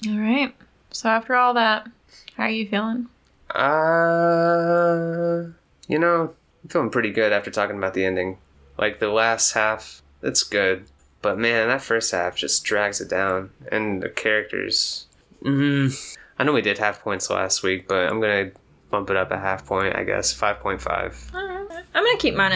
All 0.08 0.18
right. 0.18 0.56
So 0.92 1.10
after 1.10 1.36
all 1.36 1.54
that, 1.56 1.88
how 2.36 2.44
are 2.44 2.50
you 2.50 2.68
feeling? 2.68 3.08
Uh, 3.52 5.44
you 5.88 6.00
know, 6.00 6.34
I'm 6.64 6.70
feeling 6.70 6.90
pretty 6.90 7.12
good 7.12 7.34
after 7.34 7.52
talking 7.52 7.78
about 7.78 7.94
the 7.94 8.06
ending. 8.06 8.38
Like 8.78 9.00
the 9.00 9.10
last 9.10 9.52
half, 9.52 10.02
it's 10.22 10.44
good, 10.44 10.86
but 11.22 11.38
man, 11.38 11.68
that 11.68 11.82
first 11.82 12.12
half 12.12 12.36
just 12.36 12.64
drags 12.64 13.02
it 13.02 13.10
down, 13.10 13.50
and 13.72 14.02
the 14.02 14.10
characters. 14.10 15.06
Mm, 15.44 16.18
I 16.38 16.44
know 16.44 16.54
we 16.54 16.62
did 16.62 16.78
half 16.78 17.02
points 17.02 17.30
last 17.30 17.62
week, 17.62 17.88
but 17.88 18.10
I'm 18.10 18.22
gonna 18.22 18.52
bump 18.90 19.10
it 19.10 19.16
up 19.18 19.32
a 19.32 19.38
half 19.40 19.66
point, 19.66 19.96
I 19.96 20.04
guess, 20.04 20.34
five 20.34 20.60
point 20.60 20.82
five. 20.82 21.16
I'm 21.34 21.68
gonna 21.94 22.18
keep 22.18 22.36
mine 22.36 22.52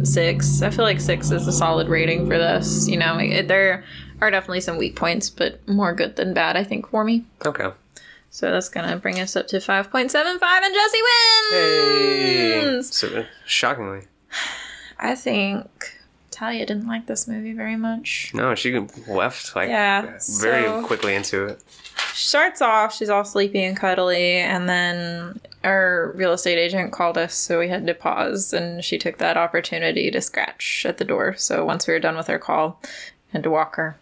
at 0.00 0.06
six. 0.06 0.62
I 0.62 0.70
feel 0.70 0.84
like 0.84 1.00
six 1.00 1.30
is 1.30 1.46
a 1.46 1.52
solid 1.52 1.88
rating 1.88 2.26
for 2.26 2.38
this. 2.38 2.88
You 2.88 2.98
know, 2.98 3.18
it, 3.18 3.48
there 3.48 3.84
are 4.20 4.30
definitely 4.30 4.60
some 4.60 4.76
weak 4.76 4.96
points, 4.96 5.30
but 5.30 5.66
more 5.68 5.94
good 5.94 6.16
than 6.16 6.34
bad, 6.34 6.56
I 6.56 6.64
think, 6.64 6.88
for 6.90 7.04
me. 7.04 7.24
Okay. 7.46 7.70
So 8.30 8.50
that's 8.50 8.68
gonna 8.68 8.96
bring 8.96 9.18
us 9.20 9.36
up 9.36 9.46
to 9.48 9.60
five 9.60 9.90
point 9.90 10.10
seven 10.10 10.38
five, 10.38 10.62
and 10.62 10.74
Jesse 10.74 10.98
Hey. 11.50 12.60
wins. 12.62 12.94
So, 12.96 13.08
uh, 13.20 13.24
shockingly, 13.46 14.02
I 14.98 15.14
think 15.14 15.66
Talia 16.30 16.66
didn't 16.66 16.86
like 16.86 17.06
this 17.06 17.26
movie 17.26 17.52
very 17.52 17.76
much. 17.76 18.30
no, 18.34 18.54
she 18.54 18.78
left 19.08 19.56
like 19.56 19.68
Yeah, 19.70 20.18
very 20.40 20.66
so- 20.66 20.84
quickly 20.84 21.14
into 21.14 21.46
it. 21.46 21.60
She 22.18 22.26
starts 22.26 22.60
off, 22.60 22.92
she's 22.92 23.10
all 23.10 23.24
sleepy 23.24 23.62
and 23.62 23.76
cuddly, 23.76 24.38
and 24.38 24.68
then 24.68 25.38
our 25.62 26.10
real 26.16 26.32
estate 26.32 26.58
agent 26.58 26.90
called 26.90 27.16
us, 27.16 27.32
so 27.32 27.60
we 27.60 27.68
had 27.68 27.86
to 27.86 27.94
pause, 27.94 28.52
and 28.52 28.84
she 28.84 28.98
took 28.98 29.18
that 29.18 29.36
opportunity 29.36 30.10
to 30.10 30.20
scratch 30.20 30.84
at 30.84 30.98
the 30.98 31.04
door. 31.04 31.36
So 31.36 31.64
once 31.64 31.86
we 31.86 31.94
were 31.94 32.00
done 32.00 32.16
with 32.16 32.26
her 32.26 32.40
call, 32.40 32.82
had 33.32 33.44
to 33.44 33.50
walk 33.50 33.76
her. 33.76 33.96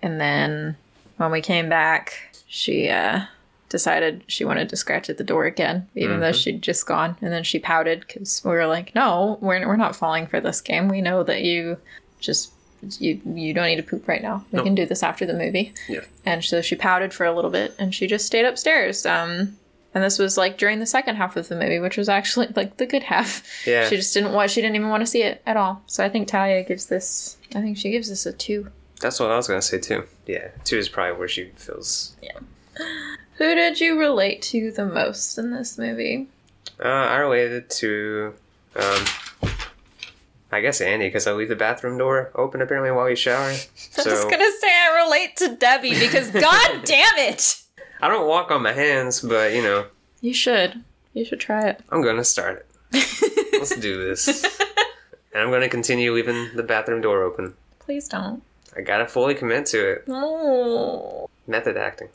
And 0.00 0.18
then 0.18 0.74
when 1.18 1.30
we 1.30 1.42
came 1.42 1.68
back, 1.68 2.14
she 2.46 2.88
uh, 2.88 3.20
decided 3.68 4.24
she 4.26 4.46
wanted 4.46 4.70
to 4.70 4.76
scratch 4.76 5.10
at 5.10 5.18
the 5.18 5.22
door 5.24 5.44
again, 5.44 5.86
even 5.94 6.20
though 6.20 6.32
she'd 6.32 6.62
just 6.62 6.86
gone. 6.86 7.14
And 7.20 7.30
then 7.30 7.44
she 7.44 7.58
pouted 7.58 8.06
because 8.06 8.42
we 8.42 8.52
were 8.52 8.66
like, 8.66 8.94
"No, 8.94 9.36
we're 9.42 9.68
we're 9.68 9.76
not 9.76 9.94
falling 9.94 10.26
for 10.26 10.40
this 10.40 10.62
game. 10.62 10.88
We 10.88 11.02
know 11.02 11.22
that 11.24 11.42
you 11.42 11.76
just." 12.20 12.52
You 12.98 13.20
you 13.34 13.52
don't 13.54 13.66
need 13.66 13.76
to 13.76 13.82
poop 13.82 14.06
right 14.08 14.22
now. 14.22 14.44
We 14.52 14.58
No. 14.58 14.64
can 14.64 14.74
do 14.74 14.86
this 14.86 15.02
after 15.02 15.26
the 15.26 15.34
movie. 15.34 15.72
Yeah. 15.88 16.00
And 16.24 16.44
so 16.44 16.60
she 16.62 16.76
pouted 16.76 17.12
for 17.12 17.24
a 17.26 17.34
little 17.34 17.50
bit 17.50 17.74
and 17.78 17.94
she 17.94 18.06
just 18.06 18.26
stayed 18.26 18.44
upstairs. 18.44 19.04
Um, 19.06 19.56
and 19.94 20.04
this 20.04 20.18
was 20.18 20.36
like 20.36 20.58
during 20.58 20.78
the 20.80 20.86
second 20.86 21.16
half 21.16 21.36
of 21.36 21.48
the 21.48 21.56
movie, 21.56 21.78
which 21.80 21.96
was 21.96 22.08
actually 22.08 22.48
like 22.54 22.76
the 22.76 22.86
good 22.86 23.02
half. 23.02 23.42
Yeah. 23.66 23.88
She 23.88 23.96
just 23.96 24.12
didn't 24.14 24.32
want, 24.32 24.50
she 24.50 24.60
didn't 24.60 24.76
even 24.76 24.90
want 24.90 25.00
to 25.00 25.06
see 25.06 25.22
it 25.22 25.42
at 25.46 25.56
all. 25.56 25.82
So 25.86 26.04
I 26.04 26.08
think 26.08 26.28
Talia 26.28 26.62
gives 26.62 26.86
this, 26.86 27.36
I 27.54 27.60
think 27.62 27.76
she 27.78 27.90
gives 27.90 28.08
this 28.08 28.26
a 28.26 28.32
two. 28.32 28.68
That's 29.00 29.18
what 29.20 29.30
I 29.30 29.36
was 29.36 29.46
gonna 29.48 29.62
say 29.62 29.78
too. 29.78 30.04
Yeah, 30.26 30.48
two 30.64 30.76
is 30.78 30.88
probably 30.88 31.18
where 31.18 31.28
she 31.28 31.46
feels. 31.56 32.14
Yeah. 32.22 32.38
Who 33.38 33.54
did 33.54 33.80
you 33.80 33.98
relate 33.98 34.42
to 34.42 34.70
the 34.72 34.84
most 34.84 35.38
in 35.38 35.50
this 35.52 35.78
movie? 35.78 36.26
Uh, 36.78 36.88
I 36.88 37.16
related 37.16 37.70
to, 37.70 38.34
um, 38.76 39.04
I 40.50 40.60
guess 40.60 40.80
Andy 40.80 41.06
because 41.08 41.26
I 41.26 41.32
leave 41.32 41.48
the 41.50 41.56
bathroom 41.56 41.98
door 41.98 42.30
open 42.34 42.62
apparently 42.62 42.90
while 42.90 43.08
you 43.10 43.16
shower. 43.16 43.36
I 43.48 43.50
was 43.50 43.68
So 43.92 44.04
gonna 44.30 44.50
say 44.60 44.68
I 44.70 45.04
relate 45.04 45.36
to 45.38 45.56
Debbie 45.56 45.98
because 45.98 46.30
god 46.32 46.84
damn 46.84 47.18
it! 47.18 47.62
I 48.00 48.08
don't 48.08 48.26
walk 48.26 48.50
on 48.50 48.62
my 48.62 48.72
hands, 48.72 49.20
but 49.20 49.52
you 49.52 49.62
know 49.62 49.86
You 50.20 50.32
should. 50.32 50.82
You 51.14 51.24
should 51.24 51.40
try 51.40 51.68
it. 51.68 51.80
I'm 51.90 52.02
gonna 52.02 52.24
start 52.24 52.64
it. 52.92 53.48
Let's 53.52 53.76
do 53.76 54.02
this, 54.08 54.44
and 55.34 55.42
I'm 55.42 55.50
gonna 55.50 55.68
continue 55.68 56.12
leaving 56.14 56.48
the 56.54 56.62
bathroom 56.62 57.00
door 57.00 57.22
open. 57.22 57.54
Please 57.80 58.08
don't. 58.08 58.42
I 58.76 58.80
gotta 58.82 59.06
fully 59.06 59.34
commit 59.34 59.66
to 59.66 59.92
it. 59.92 60.08
No. 60.08 61.28
Method 61.46 61.76
acting. 61.76 62.08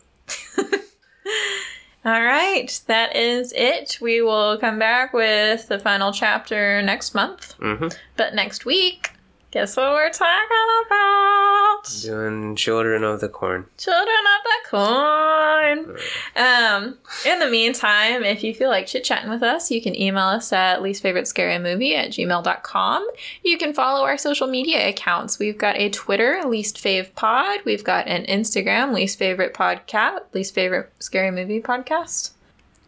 All 2.05 2.21
right, 2.21 2.81
that 2.87 3.15
is 3.15 3.53
it. 3.53 3.97
We 4.01 4.21
will 4.21 4.57
come 4.57 4.77
back 4.77 5.13
with 5.13 5.69
the 5.69 5.79
final 5.79 6.11
chapter 6.11 6.81
next 6.81 7.15
month. 7.15 7.57
Mm-hmm. 7.59 7.87
But 8.17 8.35
next 8.35 8.65
week, 8.65 9.12
guess 9.53 9.77
what 9.77 9.93
we're 9.93 10.09
talking 10.09 10.67
about? 10.87 12.01
Doing 12.01 12.55
Children 12.55 13.03
of 13.03 13.21
the 13.21 13.29
Corn. 13.29 13.67
Children 13.77 14.07
of 14.07 14.43
the 14.43 14.69
Corn. 14.69 15.97
Um, 16.35 16.97
in 17.23 17.37
the 17.37 17.47
meantime, 17.47 18.23
if 18.23 18.43
you 18.43 18.55
feel 18.55 18.69
like 18.69 18.87
chit 18.87 19.03
chatting 19.03 19.29
with 19.29 19.43
us, 19.43 19.69
you 19.69 19.79
can 19.79 19.95
email 19.95 20.23
us 20.23 20.51
at 20.51 20.81
least 20.81 21.03
favorite 21.03 21.27
scary 21.27 21.59
movie 21.59 21.95
at 21.95 22.09
gmail.com. 22.09 23.07
You 23.43 23.57
can 23.59 23.73
follow 23.75 24.03
our 24.03 24.17
social 24.17 24.47
media 24.47 24.89
accounts. 24.89 25.37
We've 25.37 25.57
got 25.57 25.77
a 25.77 25.89
Twitter, 25.89 26.41
least 26.47 26.77
fave 26.83 27.13
pod. 27.13 27.59
We've 27.63 27.83
got 27.83 28.07
an 28.07 28.25
Instagram, 28.25 28.91
least 28.91 29.19
favorite 29.19 29.53
podcast, 29.53 30.21
least 30.33 30.55
favorite 30.55 30.91
scary 30.97 31.29
movie 31.29 31.61
podcast. 31.61 32.31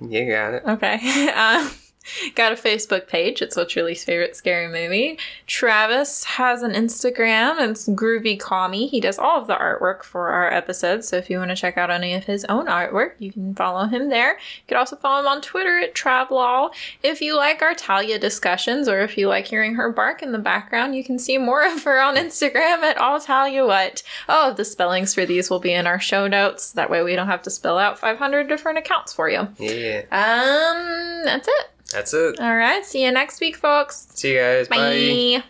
You 0.02 0.28
got 0.32 0.56
it. 0.56 0.64
Okay. 0.66 1.32
Um, 1.36 1.70
got 2.36 2.52
a 2.52 2.56
Facebook 2.56 3.08
page. 3.08 3.42
It's 3.42 3.56
what's 3.56 3.76
your 3.76 3.86
least 3.86 4.06
favorite 4.06 4.36
scary 4.36 4.68
movie. 4.68 5.18
Travis 5.48 6.24
has 6.24 6.64
an 6.64 6.72
Instagram. 6.74 7.70
It's 7.70 7.88
Groovy 7.90 8.40
Commie. 8.40 8.88
He 8.88 9.00
does 9.00 9.18
all 9.20 9.40
of 9.42 9.48
the 9.48 9.56
artwork 9.56 10.04
for 10.04 10.30
our 10.30 10.52
episodes. 10.52 11.08
So 11.08 11.18
if 11.18 11.30
you 11.30 11.38
want 11.38 11.50
to 11.52 11.56
check 11.56 11.78
out 11.78 11.90
any 11.92 12.14
of 12.14 12.24
his 12.26 12.46
own 12.46 12.66
artwork, 12.68 13.14
you 13.20 13.32
can 13.32 13.56
follow 13.56 13.86
him 13.86 14.10
there. 14.10 14.34
You 14.34 14.64
could 14.68 14.78
also 14.78 14.96
follow 14.96 15.22
him 15.22 15.28
on 15.28 15.42
Twitter 15.42 15.80
at 15.80 15.96
Travlol. 15.96 16.74
If 17.04 17.22
you 17.22 17.36
like 17.38 17.62
our 17.62 17.74
Talia 17.74 18.20
discussions 18.20 18.88
or 18.88 19.00
if 19.02 19.18
you 19.18 19.28
like 19.28 19.46
hearing 19.48 19.76
her 19.76 19.92
bark 19.92 20.22
in 20.22 20.32
the 20.32 20.40
background, 20.40 20.96
you 20.96 21.04
can 21.04 21.18
see 21.20 21.38
more 21.38 21.66
of 21.72 21.84
her 21.84 22.00
on 22.02 22.16
Instagram 22.16 22.82
at 22.84 22.98
All 22.98 23.20
Talia 23.20 23.66
What. 23.66 24.04
Oh, 24.30 24.54
the 24.54 24.66
spellings 24.66 25.14
for 25.14 25.26
these 25.26 25.50
will 25.50 25.60
be 25.60 25.74
in 25.74 25.88
our 25.88 26.00
show 26.00 26.28
notes. 26.28 26.72
That 26.74 26.90
way 26.90 27.04
we 27.04 27.16
don't 27.16 27.28
have 27.28 27.42
to 27.44 27.50
spell 27.50 27.78
out 27.78 27.98
500 28.00 28.48
different 28.48 28.78
accounts 28.78 29.14
for 29.14 29.30
you. 29.30 29.48
Yeah, 29.58 30.02
Um, 30.12 31.24
that's 31.26 31.48
it. 31.48 31.68
That's 31.92 32.14
it. 32.14 32.40
All 32.40 32.56
right. 32.56 32.86
See 32.86 33.04
you 33.04 33.12
next 33.12 33.40
week, 33.42 33.56
folks. 33.56 34.08
See 34.14 34.34
you 34.34 34.40
guys. 34.40 34.68
Bye. 34.68 35.44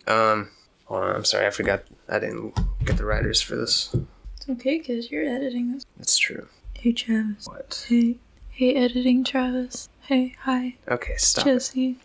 Um, 0.06 0.50
hold 0.86 1.04
on. 1.04 1.16
I'm 1.16 1.24
sorry. 1.24 1.46
I 1.46 1.50
forgot. 1.50 1.84
I 2.08 2.18
didn't 2.18 2.58
get 2.84 2.96
the 2.96 3.04
writers 3.04 3.40
for 3.40 3.56
this. 3.56 3.94
It's 4.36 4.48
okay 4.48 4.78
because 4.78 5.10
you're 5.10 5.24
editing 5.24 5.72
this. 5.72 5.86
That's 5.96 6.18
true. 6.18 6.48
Hey, 6.74 6.92
Travis. 6.92 7.46
What? 7.46 7.84
Hey. 7.88 8.16
Hey, 8.50 8.74
editing 8.74 9.24
Travis. 9.24 9.88
Hey, 10.02 10.34
hi. 10.40 10.76
Okay, 10.88 11.14
stop. 11.16 11.46
it. 11.46 11.54
Jesse. 11.54 11.96